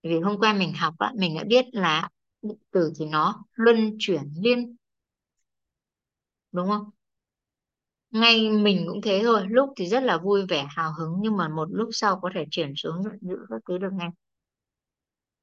Vì 0.02 0.20
hôm 0.20 0.38
qua 0.40 0.52
mình 0.52 0.72
học 0.72 0.94
á, 0.98 1.12
mình 1.16 1.36
đã 1.36 1.44
biết 1.44 1.64
là 1.72 2.08
điện 2.42 2.56
từ 2.70 2.92
thì 2.98 3.06
nó 3.06 3.44
luân 3.54 3.96
chuyển 3.98 4.22
liên 4.42 4.76
đúng 6.52 6.68
không? 6.68 6.90
Ngay 8.10 8.50
mình 8.50 8.84
cũng 8.88 9.00
thế 9.02 9.20
thôi 9.24 9.46
lúc 9.48 9.68
thì 9.76 9.86
rất 9.86 10.02
là 10.02 10.18
vui 10.18 10.46
vẻ 10.46 10.66
hào 10.70 10.92
hứng 10.98 11.16
nhưng 11.20 11.36
mà 11.36 11.48
một 11.48 11.68
lúc 11.70 11.88
sau 11.92 12.20
có 12.22 12.30
thể 12.34 12.44
chuyển 12.50 12.72
xuống 12.76 13.02
giận 13.02 13.18
dữ 13.20 13.36
các 13.50 13.60
thứ 13.68 13.78
được 13.78 13.92
ngay. 13.92 14.08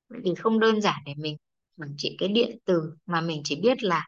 Vậy 0.10 0.20
thì 0.26 0.36
không 0.36 0.60
đơn 0.60 0.82
giản 0.82 1.02
để 1.06 1.14
mình 1.18 1.38
quản 1.78 1.94
trị 1.98 2.16
cái 2.20 2.30
điện 2.30 2.58
từ 2.66 2.94
mà 3.06 3.22
mình 3.22 3.42
chỉ 3.44 3.56
biết 3.62 3.84
là 3.84 4.08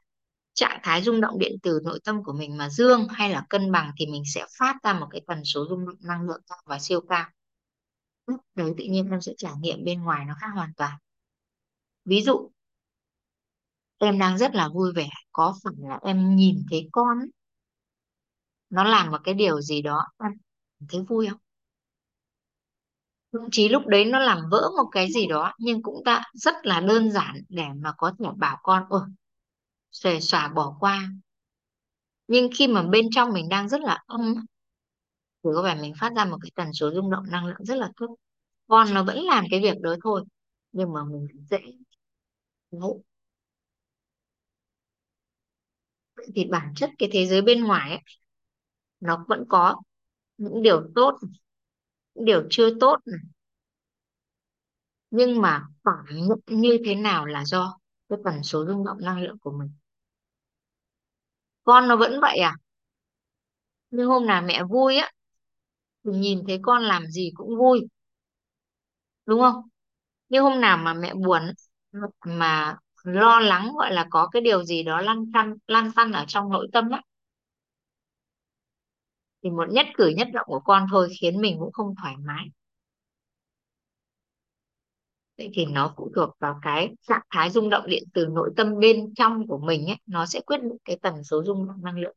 trạng 0.57 0.79
thái 0.83 1.01
rung 1.01 1.21
động 1.21 1.39
điện 1.39 1.51
từ 1.63 1.79
nội 1.83 1.99
tâm 2.03 2.23
của 2.23 2.33
mình 2.33 2.57
mà 2.57 2.69
dương 2.69 3.07
hay 3.09 3.29
là 3.29 3.45
cân 3.49 3.71
bằng 3.71 3.91
thì 3.99 4.05
mình 4.05 4.23
sẽ 4.33 4.45
phát 4.59 4.75
ra 4.83 4.93
một 4.93 5.07
cái 5.11 5.21
tần 5.27 5.43
số 5.45 5.65
rung 5.69 5.85
động 5.85 5.97
năng 6.01 6.21
lượng 6.27 6.41
cao 6.49 6.57
và 6.65 6.79
siêu 6.79 7.01
cao. 7.09 7.25
Lúc 8.27 8.41
đấy 8.55 8.73
tự 8.77 8.83
nhiên 8.83 9.09
em 9.11 9.21
sẽ 9.21 9.33
trải 9.37 9.53
nghiệm 9.61 9.83
bên 9.83 10.03
ngoài 10.03 10.25
nó 10.25 10.33
khác 10.41 10.47
hoàn 10.55 10.73
toàn. 10.77 10.97
Ví 12.05 12.21
dụ 12.21 12.51
em 13.97 14.19
đang 14.19 14.37
rất 14.37 14.55
là 14.55 14.69
vui 14.73 14.93
vẻ 14.95 15.09
có 15.31 15.55
phải 15.63 15.73
là 15.77 15.99
em 16.03 16.35
nhìn 16.35 16.63
thấy 16.71 16.89
con 16.91 17.19
ấy, 17.19 17.29
nó 18.69 18.83
làm 18.83 19.11
một 19.11 19.17
cái 19.23 19.33
điều 19.33 19.61
gì 19.61 19.81
đó 19.81 20.05
em 20.23 20.31
thấy 20.89 21.01
vui 21.09 21.27
không? 21.27 21.39
Thậm 23.33 23.41
chí 23.51 23.69
lúc 23.69 23.87
đấy 23.87 24.05
nó 24.05 24.19
làm 24.19 24.37
vỡ 24.51 24.69
một 24.77 24.89
cái 24.91 25.11
gì 25.11 25.27
đó 25.27 25.53
nhưng 25.59 25.83
cũng 25.83 26.03
đã 26.03 26.23
rất 26.33 26.55
là 26.63 26.79
đơn 26.79 27.11
giản 27.11 27.35
để 27.49 27.65
mà 27.75 27.91
có 27.97 28.13
thể 28.19 28.25
bảo 28.37 28.57
con 28.63 28.83
ôi 28.89 29.01
xòe 29.91 30.19
xòa 30.19 30.47
bỏ 30.47 30.77
qua. 30.79 31.09
Nhưng 32.27 32.49
khi 32.57 32.67
mà 32.67 32.83
bên 32.83 33.05
trong 33.11 33.33
mình 33.33 33.49
đang 33.49 33.69
rất 33.69 33.81
là 33.81 33.99
âm 34.07 34.35
thì 35.43 35.49
có 35.55 35.61
vẻ 35.63 35.75
mình 35.81 35.93
phát 35.99 36.11
ra 36.15 36.25
một 36.25 36.37
cái 36.41 36.51
tần 36.55 36.73
số 36.73 36.91
rung 36.93 37.11
động 37.11 37.23
năng 37.31 37.45
lượng 37.45 37.65
rất 37.65 37.75
là 37.75 37.89
thấp. 37.97 38.09
Con 38.67 38.93
nó 38.93 39.03
vẫn 39.03 39.19
làm 39.23 39.45
cái 39.51 39.59
việc 39.61 39.81
đó 39.81 39.95
thôi 40.03 40.23
nhưng 40.71 40.93
mà 40.93 41.01
mình 41.03 41.27
dễ 41.49 41.59
ngộ. 42.71 43.03
Thì 46.35 46.45
bản 46.51 46.73
chất 46.75 46.89
cái 46.99 47.09
thế 47.13 47.25
giới 47.25 47.41
bên 47.41 47.63
ngoài 47.63 47.89
ấy, 47.89 47.99
nó 48.99 49.25
vẫn 49.29 49.45
có 49.49 49.75
những 50.37 50.63
điều 50.63 50.81
tốt 50.95 51.19
những 52.15 52.25
điều 52.25 52.47
chưa 52.49 52.69
tốt 52.79 52.97
này. 53.05 53.19
nhưng 55.11 55.41
mà 55.41 55.63
cảm 55.83 56.05
nhận 56.09 56.39
như 56.47 56.77
thế 56.85 56.95
nào 56.95 57.25
là 57.25 57.45
do? 57.45 57.77
Cái 58.09 58.19
tần 58.25 58.43
số 58.43 58.65
rung 58.67 58.85
động 58.85 58.97
năng 59.01 59.21
lượng 59.21 59.37
của 59.41 59.51
mình. 59.51 59.69
Con 61.63 61.87
nó 61.87 61.95
vẫn 61.95 62.19
vậy 62.21 62.37
à? 62.39 62.53
Nhưng 63.91 64.07
hôm 64.07 64.25
nào 64.25 64.41
mẹ 64.41 64.63
vui 64.63 64.97
á, 64.97 65.11
thì 66.05 66.11
nhìn 66.13 66.43
thấy 66.47 66.59
con 66.63 66.83
làm 66.83 67.07
gì 67.07 67.31
cũng 67.35 67.57
vui. 67.57 67.87
Đúng 69.25 69.39
không? 69.41 69.55
Nhưng 70.29 70.43
hôm 70.43 70.61
nào 70.61 70.77
mà 70.77 70.93
mẹ 70.93 71.13
buồn 71.13 71.41
mà 72.25 72.77
lo 73.03 73.39
lắng 73.39 73.71
gọi 73.77 73.91
là 73.93 74.07
có 74.11 74.27
cái 74.31 74.41
điều 74.41 74.63
gì 74.63 74.83
đó 74.83 75.01
lăn 75.01 75.31
tăn 75.33 75.55
lăn 75.67 75.91
tăn 75.95 76.11
ở 76.11 76.25
trong 76.27 76.49
nội 76.51 76.67
tâm 76.73 76.89
á, 76.91 77.01
thì 79.43 79.49
một 79.49 79.65
nhất 79.71 79.85
cử 79.97 80.07
nhất 80.17 80.27
động 80.33 80.45
của 80.47 80.59
con 80.59 80.85
thôi 80.91 81.09
khiến 81.21 81.41
mình 81.41 81.55
cũng 81.59 81.71
không 81.71 81.95
thoải 82.01 82.15
mái 82.17 82.45
vậy 85.37 85.49
thì 85.53 85.65
nó 85.65 85.93
phụ 85.97 86.11
thuộc 86.15 86.29
vào 86.39 86.59
cái 86.61 86.95
trạng 87.07 87.21
thái 87.29 87.49
rung 87.49 87.69
động 87.69 87.83
điện 87.87 88.03
từ 88.13 88.25
nội 88.27 88.49
tâm 88.57 88.79
bên 88.79 89.13
trong 89.15 89.47
của 89.47 89.57
mình 89.57 89.87
ấy, 89.87 89.97
nó 90.05 90.25
sẽ 90.25 90.41
quyết 90.45 90.57
định 90.63 90.77
cái 90.85 90.97
tần 91.01 91.23
số 91.23 91.43
rung 91.43 91.67
động 91.67 91.83
năng 91.83 91.99
lượng. 91.99 92.15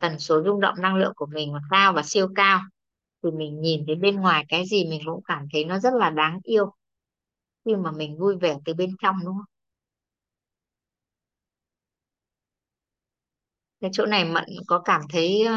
Tần 0.00 0.18
số 0.18 0.42
rung 0.44 0.60
động 0.60 0.74
năng 0.78 0.96
lượng 0.96 1.12
của 1.16 1.26
mình 1.26 1.52
mà 1.52 1.60
cao 1.70 1.92
và 1.92 2.02
siêu 2.02 2.28
cao, 2.34 2.60
thì 3.24 3.30
mình 3.30 3.60
nhìn 3.60 3.84
thấy 3.86 3.96
bên 3.96 4.16
ngoài 4.16 4.44
cái 4.48 4.64
gì 4.66 4.84
mình 4.90 5.00
cũng 5.06 5.22
cảm 5.28 5.48
thấy 5.52 5.64
nó 5.64 5.78
rất 5.78 5.94
là 5.94 6.10
đáng 6.10 6.40
yêu 6.44 6.72
khi 7.64 7.76
mà 7.76 7.92
mình 7.92 8.18
vui 8.18 8.36
vẻ 8.38 8.56
từ 8.64 8.74
bên 8.74 8.90
trong, 9.02 9.16
đúng 9.24 9.34
không? 9.34 9.44
Cái 13.80 13.90
chỗ 13.92 14.06
này 14.06 14.24
Mận 14.24 14.44
có 14.66 14.82
cảm 14.84 15.00
thấy 15.10 15.42
ờ, 15.46 15.54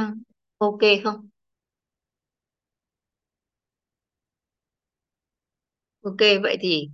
ok 0.58 0.80
không? 1.04 1.30
Ok 6.10 6.42
vậy 6.44 6.58
thì 6.62 6.90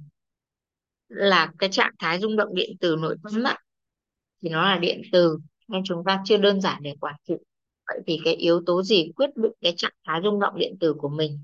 là 1.07 1.51
cái 1.59 1.69
trạng 1.71 1.93
thái 1.99 2.19
rung 2.19 2.35
động 2.35 2.55
điện 2.55 2.69
từ 2.79 2.95
nội 2.99 3.15
tâm 3.23 3.43
á 3.43 3.57
thì 4.41 4.49
nó 4.49 4.61
là 4.61 4.77
điện 4.77 5.01
từ 5.11 5.39
nên 5.67 5.81
chúng 5.85 6.03
ta 6.05 6.21
chưa 6.25 6.37
đơn 6.37 6.61
giản 6.61 6.83
để 6.83 6.95
quản 6.99 7.15
trị. 7.27 7.33
Vậy 7.87 7.99
thì 8.07 8.19
cái 8.25 8.33
yếu 8.35 8.61
tố 8.65 8.83
gì 8.83 9.11
quyết 9.15 9.29
định 9.35 9.51
cái 9.61 9.73
trạng 9.77 9.93
thái 10.07 10.21
rung 10.23 10.39
động 10.39 10.59
điện 10.59 10.75
từ 10.79 10.93
của 10.93 11.09
mình? 11.09 11.39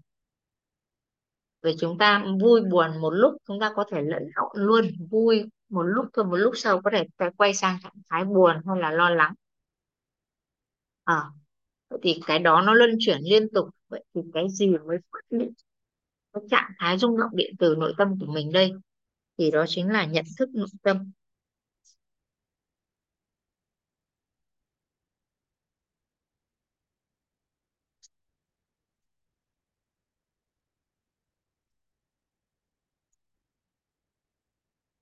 Vì 1.62 1.76
chúng 1.80 1.98
ta 1.98 2.26
vui 2.42 2.62
buồn 2.62 3.02
một 3.02 3.10
lúc 3.10 3.34
chúng 3.48 3.60
ta 3.60 3.72
có 3.76 3.86
thể 3.92 4.02
lẫn 4.02 4.24
lộn 4.36 4.52
luôn 4.54 4.86
vui 5.10 5.44
một 5.70 5.84
lúc 5.84 6.06
thôi 6.14 6.26
một 6.26 6.36
lúc 6.36 6.54
sau 6.58 6.82
có 6.82 6.92
thể 6.94 7.04
quay 7.38 7.54
sang 7.54 7.78
trạng 7.84 8.02
thái 8.10 8.26
buồn 8.26 8.56
hay 8.68 8.80
là 8.80 8.92
lo 8.92 9.10
lắng. 9.10 9.34
À, 11.04 11.24
vậy 11.90 12.00
thì 12.04 12.20
cái 12.26 12.40
đó 12.40 12.62
nó 12.62 12.74
luân 12.74 12.92
chuyển 13.00 13.22
liên 13.24 13.48
tục. 13.54 13.70
Vậy 13.90 14.04
thì 14.14 14.22
cái 14.34 14.50
gì 14.50 14.68
mới 14.68 14.98
quyết 15.12 15.24
định 15.30 15.52
cái 16.34 16.44
trạng 16.52 16.72
thái 16.80 16.98
rung 16.98 17.18
động 17.18 17.32
điện 17.36 17.56
từ 17.60 17.76
nội 17.80 17.94
tâm 17.98 18.20
của 18.20 18.26
mình 18.26 18.52
đây, 18.52 18.72
thì 19.38 19.52
đó 19.52 19.66
chính 19.68 19.90
là 19.90 20.06
nhận 20.06 20.26
thức 20.40 20.50
nội 20.54 20.68
tâm. 20.84 21.12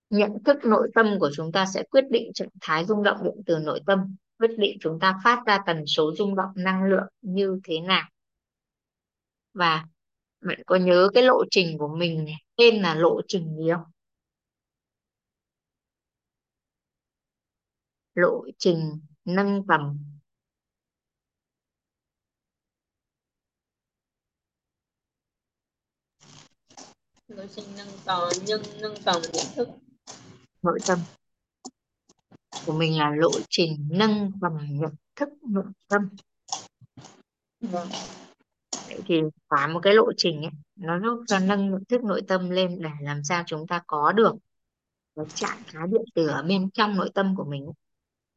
Nhận 0.09 0.31
thức 0.45 0.57
nội 0.63 0.89
tâm 0.95 1.19
của 1.19 1.29
chúng 1.35 1.51
ta 1.51 1.65
sẽ 1.65 1.83
quyết 1.91 2.03
định 2.11 2.31
trạng 2.33 2.49
thái 2.61 2.85
rung 2.85 3.03
động 3.03 3.17
điện 3.23 3.43
từ 3.45 3.59
nội 3.59 3.81
tâm, 3.85 4.15
quyết 4.39 4.51
định 4.57 4.77
chúng 4.81 4.99
ta 4.99 5.19
phát 5.23 5.43
ra 5.47 5.59
tần 5.65 5.85
số 5.85 6.13
rung 6.17 6.35
động 6.35 6.51
năng 6.55 6.83
lượng 6.83 7.07
như 7.21 7.59
thế 7.63 7.79
nào. 7.79 8.09
Và 9.53 9.85
bạn 10.41 10.59
có 10.65 10.75
nhớ 10.75 11.09
cái 11.13 11.23
lộ 11.23 11.43
trình 11.51 11.77
của 11.77 11.87
mình 11.87 12.27
tên 12.57 12.81
là 12.81 12.95
lộ 12.95 13.21
trình 13.27 13.57
gì 13.57 13.69
không? 13.73 13.83
Lộ 18.15 18.45
trình 18.57 18.99
nâng 19.25 19.63
tầm. 19.67 19.99
Lộ 27.27 27.45
trình 27.55 27.65
nâng 27.77 27.87
tầm 28.05 28.29
nhưng 28.45 28.61
nâng 28.81 28.95
tầm 29.05 29.21
nhận 29.33 29.45
thức. 29.55 29.69
Nội 30.61 30.79
tâm 30.87 30.99
của 32.65 32.73
mình 32.73 32.97
là 32.97 33.11
lộ 33.15 33.31
trình 33.49 33.87
nâng 33.91 34.31
tầm 34.41 34.51
nhận 34.69 34.95
thức 35.15 35.29
nội 35.41 35.65
tâm. 35.87 36.09
Vâng 37.61 37.89
thì 39.05 39.21
cả 39.49 39.67
một 39.67 39.79
cái 39.83 39.93
lộ 39.93 40.11
trình 40.17 40.41
ấy 40.41 40.51
nó 40.75 40.99
giúp 40.99 41.23
cho 41.27 41.39
nâng 41.39 41.71
nhận 41.71 41.85
thức 41.85 42.03
nội 42.03 42.21
tâm 42.27 42.49
lên 42.49 42.81
để 42.81 42.89
làm 43.01 43.23
sao 43.23 43.43
chúng 43.47 43.67
ta 43.67 43.81
có 43.87 44.11
được 44.11 44.35
cái 45.15 45.25
trạng 45.33 45.63
thái 45.67 45.87
điện 45.91 46.01
tử 46.15 46.27
ở 46.27 46.43
bên 46.43 46.69
trong 46.69 46.95
nội 46.95 47.11
tâm 47.13 47.35
của 47.35 47.45
mình 47.45 47.65
ấy, 47.65 47.73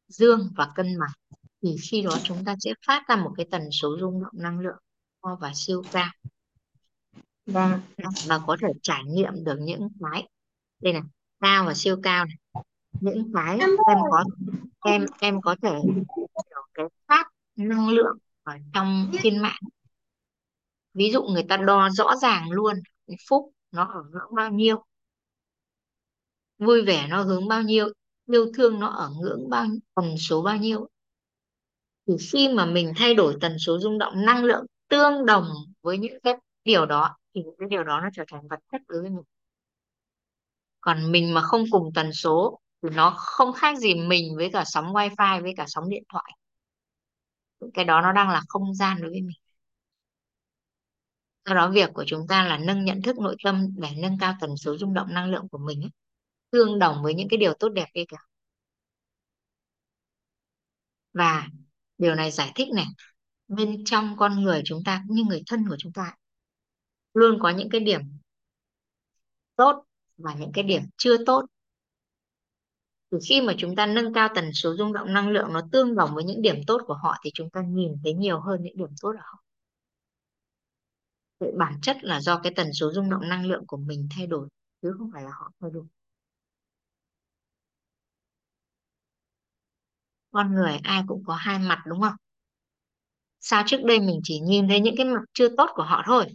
dương 0.07 0.49
và 0.55 0.71
cân 0.75 0.99
bằng. 0.99 1.11
Thì 1.61 1.75
khi 1.81 2.01
đó 2.01 2.11
chúng 2.23 2.45
ta 2.45 2.55
sẽ 2.59 2.73
phát 2.87 3.03
ra 3.07 3.15
một 3.15 3.33
cái 3.37 3.45
tần 3.51 3.61
số 3.71 3.97
rung 3.99 4.23
động 4.23 4.33
năng 4.33 4.59
lượng 4.59 4.77
cao 5.23 5.37
và 5.41 5.51
siêu 5.55 5.83
cao. 5.91 6.11
Vâng. 7.45 7.79
Và 8.27 8.39
có 8.47 8.57
thể 8.61 8.67
trải 8.81 9.03
nghiệm 9.03 9.43
được 9.43 9.57
những 9.59 9.89
cái 10.01 10.27
đây 10.81 10.93
này 10.93 11.01
cao 11.39 11.65
và 11.65 11.73
siêu 11.73 11.99
cao 12.03 12.25
này. 12.25 12.63
Những 12.99 13.31
cái 13.33 13.59
em 13.59 13.69
có 14.11 14.23
em 14.85 15.05
em 15.19 15.41
có 15.41 15.55
thể 15.61 15.71
hiểu 15.83 16.03
cái 16.73 16.85
phát 17.07 17.27
năng 17.55 17.89
lượng 17.89 18.17
ở 18.43 18.53
trong 18.73 19.11
trên 19.23 19.41
mạng 19.41 19.61
ví 20.93 21.11
dụ 21.11 21.23
người 21.23 21.43
ta 21.49 21.57
đo 21.57 21.89
rõ 21.89 22.15
ràng 22.15 22.51
luôn 22.51 22.75
phúc 23.29 23.51
nó 23.71 23.83
ở 23.83 24.03
ngưỡng 24.11 24.35
bao 24.35 24.51
nhiêu, 24.51 24.83
vui 26.57 26.81
vẻ 26.81 27.07
nó 27.09 27.23
hướng 27.23 27.47
bao 27.47 27.61
nhiêu, 27.61 27.87
yêu 28.31 28.51
thương 28.53 28.79
nó 28.79 28.87
ở 28.87 29.09
ngưỡng 29.21 29.49
bao 29.49 29.65
tần 29.95 30.17
số 30.17 30.41
bao 30.41 30.57
nhiêu. 30.57 30.87
Thì 32.07 32.13
khi 32.31 32.49
mà 32.53 32.65
mình 32.65 32.93
thay 32.95 33.13
đổi 33.13 33.35
tần 33.41 33.59
số 33.59 33.79
rung 33.79 33.97
động, 33.97 34.25
năng 34.25 34.43
lượng 34.43 34.65
tương 34.87 35.25
đồng 35.25 35.47
với 35.81 35.97
những 35.97 36.19
cái 36.23 36.33
điều 36.63 36.85
đó, 36.85 37.17
thì 37.35 37.41
những 37.43 37.55
cái 37.59 37.69
điều 37.69 37.83
đó 37.83 37.99
nó 38.01 38.09
trở 38.13 38.23
thành 38.31 38.47
vật 38.47 38.59
chất 38.71 38.81
đối 38.87 39.01
với 39.01 39.09
mình. 39.09 39.23
Còn 40.81 41.11
mình 41.11 41.33
mà 41.33 41.41
không 41.41 41.63
cùng 41.71 41.89
tần 41.95 42.13
số, 42.13 42.59
thì 42.83 42.89
nó 42.89 43.13
không 43.17 43.53
khác 43.53 43.77
gì 43.77 43.95
mình 43.95 44.35
với 44.37 44.49
cả 44.53 44.63
sóng 44.65 44.85
wifi, 44.93 45.41
với 45.43 45.53
cả 45.57 45.65
sóng 45.67 45.89
điện 45.89 46.03
thoại. 46.09 46.37
Cái 47.73 47.85
đó 47.85 48.01
nó 48.01 48.11
đang 48.11 48.29
là 48.29 48.41
không 48.47 48.73
gian 48.73 49.01
đối 49.01 49.11
với 49.11 49.21
mình 49.21 49.37
do 51.45 51.55
đó 51.55 51.71
việc 51.71 51.89
của 51.93 52.03
chúng 52.07 52.27
ta 52.27 52.45
là 52.47 52.57
nâng 52.57 52.85
nhận 52.85 53.01
thức 53.01 53.19
nội 53.19 53.35
tâm 53.43 53.67
để 53.77 53.89
nâng 53.97 54.17
cao 54.19 54.35
tần 54.41 54.57
số 54.57 54.77
rung 54.77 54.93
động 54.93 55.13
năng 55.13 55.31
lượng 55.31 55.47
của 55.49 55.57
mình 55.57 55.81
ấy, 55.81 55.91
tương 56.51 56.79
đồng 56.79 57.03
với 57.03 57.13
những 57.13 57.27
cái 57.29 57.37
điều 57.37 57.53
tốt 57.53 57.69
đẹp 57.69 57.87
kia 57.93 58.03
cả 58.07 58.17
và 61.13 61.47
điều 61.97 62.15
này 62.15 62.31
giải 62.31 62.51
thích 62.55 62.67
này 62.75 62.85
bên 63.47 63.83
trong 63.85 64.15
con 64.17 64.43
người 64.43 64.61
chúng 64.65 64.83
ta 64.85 65.03
cũng 65.07 65.15
như 65.17 65.23
người 65.23 65.43
thân 65.47 65.69
của 65.69 65.75
chúng 65.79 65.93
ta 65.93 66.15
luôn 67.13 67.39
có 67.41 67.49
những 67.49 67.69
cái 67.69 67.81
điểm 67.81 68.01
tốt 69.55 69.85
và 70.17 70.33
những 70.33 70.51
cái 70.53 70.63
điểm 70.63 70.81
chưa 70.97 71.25
tốt. 71.25 71.45
Từ 73.09 73.19
khi 73.29 73.41
mà 73.41 73.53
chúng 73.57 73.75
ta 73.75 73.85
nâng 73.85 74.13
cao 74.13 74.29
tần 74.35 74.53
số 74.53 74.75
rung 74.75 74.93
động 74.93 75.13
năng 75.13 75.29
lượng 75.29 75.53
nó 75.53 75.61
tương 75.71 75.95
đồng 75.95 76.15
với 76.15 76.23
những 76.23 76.41
điểm 76.41 76.55
tốt 76.67 76.81
của 76.87 76.93
họ 76.93 77.15
thì 77.23 77.31
chúng 77.33 77.49
ta 77.49 77.61
nhìn 77.61 77.91
thấy 78.03 78.13
nhiều 78.13 78.39
hơn 78.39 78.63
những 78.63 78.77
điểm 78.77 78.89
tốt 79.01 79.11
ở 79.11 79.21
họ. 79.21 79.42
Vậy 81.43 81.51
bản 81.57 81.73
chất 81.81 81.97
là 82.03 82.21
do 82.21 82.39
cái 82.39 82.53
tần 82.55 82.73
số 82.73 82.91
rung 82.91 83.09
động 83.09 83.29
năng 83.29 83.45
lượng 83.45 83.63
của 83.67 83.77
mình 83.77 84.07
thay 84.15 84.27
đổi, 84.27 84.47
chứ 84.81 84.93
không 84.97 85.09
phải 85.13 85.23
là 85.23 85.29
họ 85.39 85.51
thay 85.61 85.69
đổi. 85.73 85.83
Con 90.31 90.55
người 90.55 90.77
ai 90.83 91.03
cũng 91.07 91.23
có 91.25 91.33
hai 91.33 91.59
mặt, 91.59 91.83
đúng 91.87 92.01
không? 92.01 92.15
Sao 93.39 93.63
trước 93.65 93.83
đây 93.83 93.99
mình 93.99 94.19
chỉ 94.23 94.39
nhìn 94.39 94.67
thấy 94.67 94.79
những 94.79 94.95
cái 94.97 95.05
mặt 95.05 95.21
chưa 95.33 95.47
tốt 95.57 95.69
của 95.73 95.83
họ 95.83 96.03
thôi? 96.05 96.25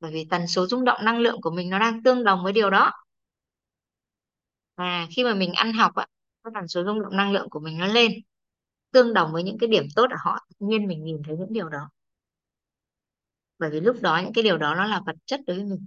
Bởi 0.00 0.12
vì 0.12 0.26
tần 0.30 0.46
số 0.46 0.66
rung 0.66 0.84
động 0.84 1.04
năng 1.04 1.18
lượng 1.18 1.40
của 1.40 1.50
mình 1.50 1.70
nó 1.70 1.78
đang 1.78 2.02
tương 2.02 2.24
đồng 2.24 2.44
với 2.44 2.52
điều 2.52 2.70
đó. 2.70 2.92
Và 4.76 5.06
khi 5.16 5.24
mà 5.24 5.34
mình 5.34 5.52
ăn 5.52 5.72
học 5.72 5.94
ạ, 5.94 6.06
cái 6.44 6.50
tần 6.54 6.68
số 6.68 6.84
rung 6.84 7.02
động 7.02 7.16
năng 7.16 7.32
lượng 7.32 7.50
của 7.50 7.60
mình 7.60 7.78
nó 7.78 7.86
lên, 7.86 8.12
tương 8.92 9.14
đồng 9.14 9.32
với 9.32 9.42
những 9.42 9.58
cái 9.58 9.68
điểm 9.68 9.84
tốt 9.96 10.06
ở 10.10 10.16
họ, 10.24 10.38
tự 10.60 10.66
nhiên 10.66 10.86
mình 10.86 11.04
nhìn 11.04 11.22
thấy 11.26 11.36
những 11.36 11.52
điều 11.52 11.68
đó 11.68 11.90
bởi 13.58 13.70
vì 13.70 13.80
lúc 13.80 13.96
đó 14.02 14.20
những 14.24 14.32
cái 14.32 14.44
điều 14.44 14.58
đó 14.58 14.74
nó 14.74 14.86
là 14.86 15.00
vật 15.06 15.16
chất 15.26 15.40
đối 15.46 15.56
với 15.56 15.64
mình. 15.66 15.86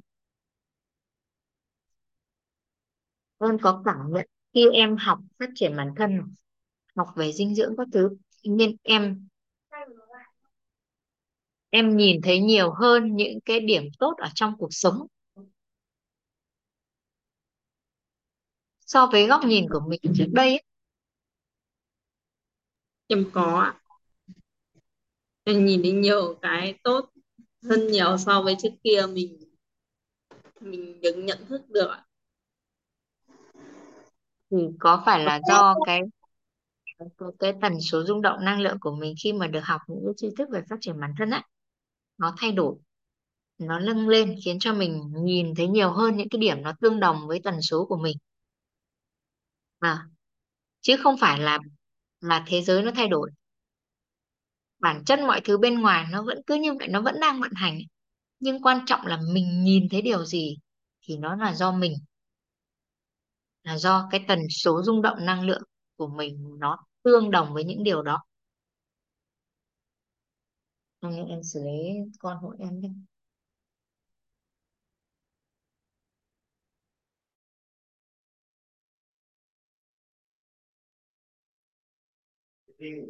Con 3.39 3.57
có 3.61 3.81
cảm 3.85 3.95
nhận 4.13 4.25
khi 4.53 4.69
em 4.73 4.97
học 4.97 5.19
phát 5.39 5.49
triển 5.55 5.75
bản 5.77 5.93
thân, 5.95 6.35
học 6.95 7.07
về 7.15 7.31
dinh 7.33 7.55
dưỡng 7.55 7.75
các 7.77 7.87
thứ, 7.93 8.09
nên 8.43 8.75
em 8.83 9.27
em 11.69 11.97
nhìn 11.97 12.21
thấy 12.21 12.39
nhiều 12.39 12.73
hơn 12.73 13.15
những 13.15 13.39
cái 13.45 13.59
điểm 13.59 13.83
tốt 13.99 14.13
ở 14.17 14.29
trong 14.35 14.53
cuộc 14.57 14.69
sống. 14.71 15.07
So 18.85 19.07
với 19.11 19.27
góc 19.27 19.41
nhìn 19.45 19.65
của 19.69 19.79
mình 19.87 19.99
trước 20.17 20.27
đây 20.33 20.47
ấy. 20.49 20.63
em 23.09 23.29
có 23.33 23.73
em 25.43 25.65
nhìn 25.65 25.81
thấy 25.83 25.91
nhiều 25.91 26.39
cái 26.41 26.79
tốt 26.83 27.09
hơn 27.63 27.87
nhiều 27.87 28.17
so 28.17 28.41
với 28.41 28.55
trước 28.59 28.69
kia 28.83 29.01
mình 29.13 29.39
mình 30.59 31.01
được 31.01 31.15
nhận 31.17 31.45
thức 31.49 31.69
được 31.69 31.87
ạ. 31.87 32.03
Thì 34.51 34.57
có 34.79 35.03
phải 35.05 35.23
là 35.23 35.39
do 35.49 35.75
cái 35.85 36.01
cái, 36.99 37.07
cái 37.39 37.53
tần 37.61 37.81
số 37.81 38.03
rung 38.03 38.21
động 38.21 38.45
năng 38.45 38.61
lượng 38.61 38.77
của 38.79 38.95
mình 38.95 39.15
khi 39.23 39.33
mà 39.33 39.47
được 39.47 39.63
học 39.63 39.81
những 39.87 40.03
cái 40.05 40.13
tri 40.17 40.27
thức 40.37 40.49
về 40.51 40.61
phát 40.69 40.75
triển 40.81 40.99
bản 40.99 41.13
thân 41.17 41.29
á 41.29 41.43
nó 42.17 42.33
thay 42.37 42.51
đổi 42.51 42.75
nó 43.57 43.79
nâng 43.79 44.07
lên 44.07 44.35
khiến 44.45 44.59
cho 44.59 44.73
mình 44.73 45.11
nhìn 45.23 45.55
thấy 45.55 45.67
nhiều 45.67 45.91
hơn 45.91 46.17
những 46.17 46.29
cái 46.29 46.39
điểm 46.39 46.61
nó 46.61 46.73
tương 46.81 46.99
đồng 46.99 47.27
với 47.27 47.39
tần 47.43 47.61
số 47.61 47.85
của 47.85 47.97
mình. 47.97 48.17
À, 49.79 50.05
chứ 50.81 50.95
không 51.03 51.15
phải 51.21 51.39
là 51.39 51.59
là 52.21 52.43
thế 52.47 52.61
giới 52.61 52.83
nó 52.83 52.91
thay 52.95 53.07
đổi 53.07 53.31
bản 54.79 55.03
chất 55.05 55.19
mọi 55.19 55.41
thứ 55.45 55.57
bên 55.57 55.81
ngoài 55.81 56.05
nó 56.11 56.23
vẫn 56.23 56.41
cứ 56.47 56.55
như 56.55 56.73
vậy 56.79 56.87
nó 56.87 57.01
vẫn 57.01 57.15
đang 57.21 57.41
vận 57.41 57.51
hành. 57.55 57.79
Nhưng 58.39 58.61
quan 58.63 58.79
trọng 58.85 59.07
là 59.07 59.19
mình 59.33 59.63
nhìn 59.63 59.87
thấy 59.91 60.01
điều 60.01 60.25
gì 60.25 60.57
thì 61.07 61.17
nó 61.17 61.35
là 61.35 61.53
do 61.55 61.71
mình. 61.71 61.93
Là 63.63 63.77
do 63.77 64.07
cái 64.11 64.25
tần 64.27 64.39
số 64.49 64.81
rung 64.83 65.01
động 65.01 65.25
năng 65.25 65.45
lượng 65.45 65.61
của 65.97 66.07
mình 66.07 66.55
nó 66.59 66.77
tương 67.03 67.31
đồng 67.31 67.53
với 67.53 67.63
những 67.63 67.83
điều 67.83 68.01
đó. 68.01 68.23
Em, 71.01 71.25
em 71.29 71.43
xử 71.43 71.59
lý 71.63 71.97
con 72.19 72.37
hộ 72.37 72.53
em 72.59 72.81
đi. 72.81 72.89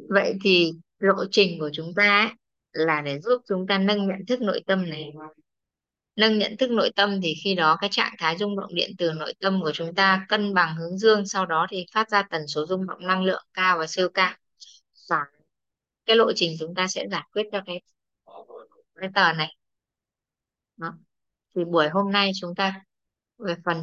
Vậy 0.08 0.34
thì 0.44 0.72
lộ 0.98 1.24
trình 1.30 1.58
của 1.60 1.70
chúng 1.72 1.94
ta 1.96 2.20
ấy, 2.20 2.30
là 2.72 3.00
để 3.00 3.20
giúp 3.20 3.42
chúng 3.48 3.66
ta 3.66 3.78
nâng 3.78 4.06
nhận 4.08 4.26
thức 4.26 4.40
nội 4.40 4.62
tâm 4.66 4.90
này. 4.90 5.12
Nâng 6.16 6.38
nhận 6.38 6.56
thức 6.56 6.70
nội 6.70 6.90
tâm 6.96 7.20
thì 7.22 7.34
khi 7.44 7.54
đó 7.54 7.76
cái 7.80 7.90
trạng 7.92 8.14
thái 8.18 8.36
rung 8.38 8.60
động 8.60 8.74
điện 8.74 8.90
từ 8.98 9.12
nội 9.12 9.34
tâm 9.40 9.60
của 9.62 9.72
chúng 9.72 9.94
ta 9.94 10.26
cân 10.28 10.54
bằng 10.54 10.76
hướng 10.76 10.98
dương 10.98 11.26
sau 11.26 11.46
đó 11.46 11.66
thì 11.70 11.86
phát 11.94 12.10
ra 12.10 12.22
tần 12.30 12.46
số 12.46 12.66
rung 12.66 12.86
động 12.86 13.06
năng 13.06 13.24
lượng 13.24 13.42
cao 13.54 13.78
và 13.78 13.86
siêu 13.86 14.08
cao. 14.14 14.34
Và 15.10 15.24
cái 16.06 16.16
lộ 16.16 16.32
trình 16.36 16.56
chúng 16.60 16.74
ta 16.74 16.88
sẽ 16.88 17.06
giải 17.10 17.24
quyết 17.32 17.46
cho 17.52 17.62
cái 17.66 17.80
cái 18.94 19.10
tờ 19.14 19.32
này. 19.32 19.56
Đó. 20.76 20.94
thì 21.54 21.64
buổi 21.64 21.88
hôm 21.88 22.12
nay 22.12 22.30
chúng 22.40 22.54
ta 22.54 22.84
về 23.38 23.54
phần 23.64 23.78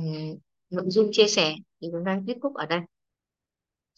nội 0.70 0.86
dung 0.88 1.10
chia 1.12 1.28
sẻ 1.28 1.56
thì 1.82 1.88
chúng 1.92 2.06
ta 2.06 2.20
kết 2.28 2.36
thúc 2.42 2.56
ở 2.56 2.66
đây 2.66 2.80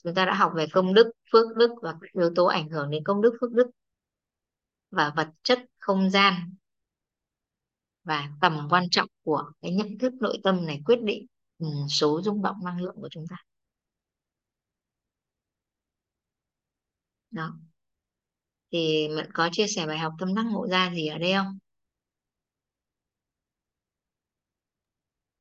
chúng 0.03 0.15
ta 0.15 0.25
đã 0.25 0.33
học 0.33 0.51
về 0.55 0.65
công 0.71 0.93
đức 0.93 1.11
phước 1.31 1.57
đức 1.57 1.71
và 1.81 1.91
các 2.01 2.11
yếu 2.13 2.31
tố 2.35 2.45
ảnh 2.45 2.69
hưởng 2.69 2.89
đến 2.91 3.03
công 3.03 3.21
đức 3.21 3.37
phước 3.41 3.51
đức 3.51 3.67
và 4.91 5.13
vật 5.15 5.27
chất 5.43 5.59
không 5.79 6.09
gian 6.09 6.55
và 8.03 8.29
tầm 8.41 8.67
quan 8.69 8.83
trọng 8.91 9.07
của 9.23 9.51
cái 9.61 9.71
nhận 9.71 9.97
thức 9.99 10.13
nội 10.21 10.37
tâm 10.43 10.65
này 10.65 10.81
quyết 10.85 10.99
định 11.03 11.25
ừ, 11.59 11.67
số 11.89 12.21
rung 12.21 12.41
động 12.41 12.55
năng 12.65 12.81
lượng 12.81 12.95
của 13.01 13.09
chúng 13.11 13.25
ta. 13.29 13.35
Đó. 17.31 17.59
Thì 18.71 19.07
Mận 19.15 19.31
có 19.33 19.49
chia 19.51 19.67
sẻ 19.67 19.87
bài 19.87 19.97
học 19.97 20.13
tâm 20.19 20.35
đắc 20.35 20.43
ngộ 20.51 20.67
ra 20.67 20.91
gì 20.95 21.07
ở 21.07 21.17
đây 21.17 21.33
không? 21.33 21.57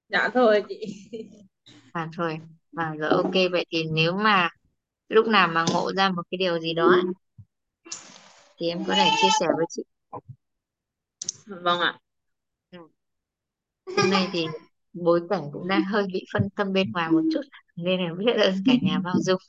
Dạ 0.08 0.28
thôi 0.34 0.62
chị. 0.68 0.76
À 1.92 2.08
thôi 2.16 2.38
à, 2.76 2.94
rồi 2.98 3.10
ok. 3.10 3.32
Vậy 3.52 3.66
thì 3.70 3.84
nếu 3.92 4.12
mà 4.12 4.48
lúc 5.08 5.26
nào 5.26 5.48
mà 5.48 5.64
ngộ 5.72 5.92
ra 5.92 6.08
một 6.10 6.22
cái 6.30 6.38
điều 6.38 6.58
gì 6.58 6.74
đó 6.74 6.88
ấy, 6.88 7.02
thì 8.60 8.68
em 8.68 8.84
có 8.86 8.94
thể 8.94 9.10
chia 9.22 9.28
sẻ 9.40 9.46
với 9.56 9.66
chị. 9.68 9.82
Vâng 11.46 11.80
ạ. 11.80 11.98
Hôm 13.96 14.10
nay 14.10 14.28
thì 14.32 14.46
bối 14.92 15.20
cảnh 15.30 15.42
cũng 15.52 15.68
đang 15.68 15.84
hơi 15.84 16.06
bị 16.12 16.24
phân 16.32 16.42
tâm 16.56 16.72
bên 16.72 16.92
ngoài 16.92 17.10
một 17.10 17.22
chút 17.32 17.40
nên 17.76 18.00
là 18.00 18.14
biết 18.14 18.32
ơn 18.32 18.54
cả 18.66 18.72
nhà 18.82 18.98
bao 19.04 19.14
dung. 19.20 19.40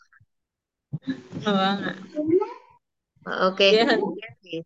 Vâng 1.44 1.58
ạ. 1.58 1.96
Ờ, 3.24 3.50
ok. 3.50 3.60
Ơn 3.60 4.02
thì 4.44 4.62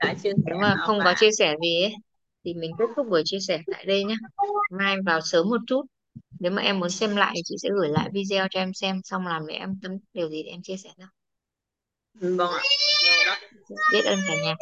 nếu 0.45 0.57
mà 0.61 0.75
không 0.79 0.99
có 1.03 1.13
chia 1.19 1.31
sẻ 1.37 1.55
gì 1.61 1.83
ấy 1.83 1.93
thì 2.43 2.53
mình 2.53 2.71
kết 2.79 2.85
thúc 2.95 3.07
buổi 3.09 3.21
chia 3.25 3.39
sẻ 3.39 3.61
tại 3.71 3.85
đây 3.85 4.03
nhé 4.03 4.15
mai 4.71 4.95
vào 5.05 5.21
sớm 5.21 5.49
một 5.49 5.61
chút 5.67 5.85
nếu 6.41 6.51
mà 6.51 6.61
em 6.61 6.79
muốn 6.79 6.89
xem 6.89 7.15
lại 7.15 7.33
thì 7.35 7.41
chị 7.45 7.55
sẽ 7.63 7.69
gửi 7.79 7.89
lại 7.89 8.09
video 8.13 8.47
cho 8.51 8.59
em 8.59 8.73
xem 8.73 9.01
xong 9.03 9.27
làm 9.27 9.47
để 9.47 9.53
em 9.53 9.79
tâm 9.83 9.91
điều 10.13 10.29
gì 10.29 10.41
thì 10.43 10.49
em 10.49 10.61
chia 10.63 10.77
sẻ 10.77 10.89
vâng 10.97 10.99
ạ. 10.99 11.09
Vâng, 12.13 12.37
bác. 12.37 12.61
biết 13.93 14.01
ơn 14.05 14.19
cả 14.27 14.33
nhà. 14.43 14.55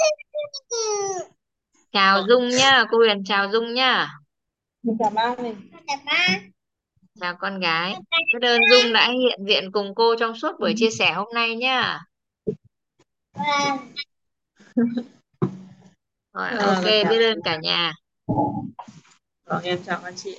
Chào 1.92 2.24
Dung 2.28 2.50
nhá 2.50 2.86
cô 2.92 2.98
Huyền 2.98 3.24
chào 3.26 3.52
Dung 3.52 3.74
nhá. 3.74 4.08
Chào 5.00 5.36
này 5.38 5.56
chào 7.20 7.36
con 7.40 7.60
gái. 7.60 7.96
Biết 8.34 8.48
ơn 8.48 8.62
Dung 8.72 8.94
đã 8.94 9.12
hiện 9.12 9.40
diện 9.48 9.72
cùng 9.72 9.96
cô 9.96 10.16
trong 10.20 10.38
suốt 10.40 10.60
buổi 10.60 10.74
chia 10.78 10.90
sẻ 10.90 11.14
hôm 11.14 11.28
nay 11.34 11.56
nhá. 11.56 12.00
Rồi 16.34 16.50
Ờ, 16.50 16.58
ok 16.58 16.84
chào. 16.84 17.12
biết 17.12 17.26
ơn 17.32 17.40
cả 17.44 17.58
nhà. 17.62 17.94
Vâng 19.46 19.64
em 19.64 19.84
chào 19.86 20.00
các 20.04 20.14
chị 20.18 20.38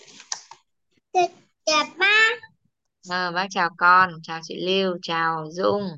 chào 1.66 1.84
ba. 1.98 2.28
Ờ, 3.10 3.32
bác 3.32 3.46
chào 3.50 3.70
con. 3.76 4.10
Chào 4.22 4.40
chị 4.42 4.54
Lưu 4.66 4.98
chào 5.02 5.46
Dung 5.52 5.88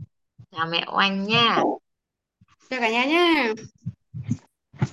chào 0.50 0.66
mẹ 0.66 0.84
Oanh 0.92 1.24
nhá 1.24 1.60
chào 2.70 2.80
cả 2.80 2.90
nhà 2.90 3.04
nhá 3.04 3.52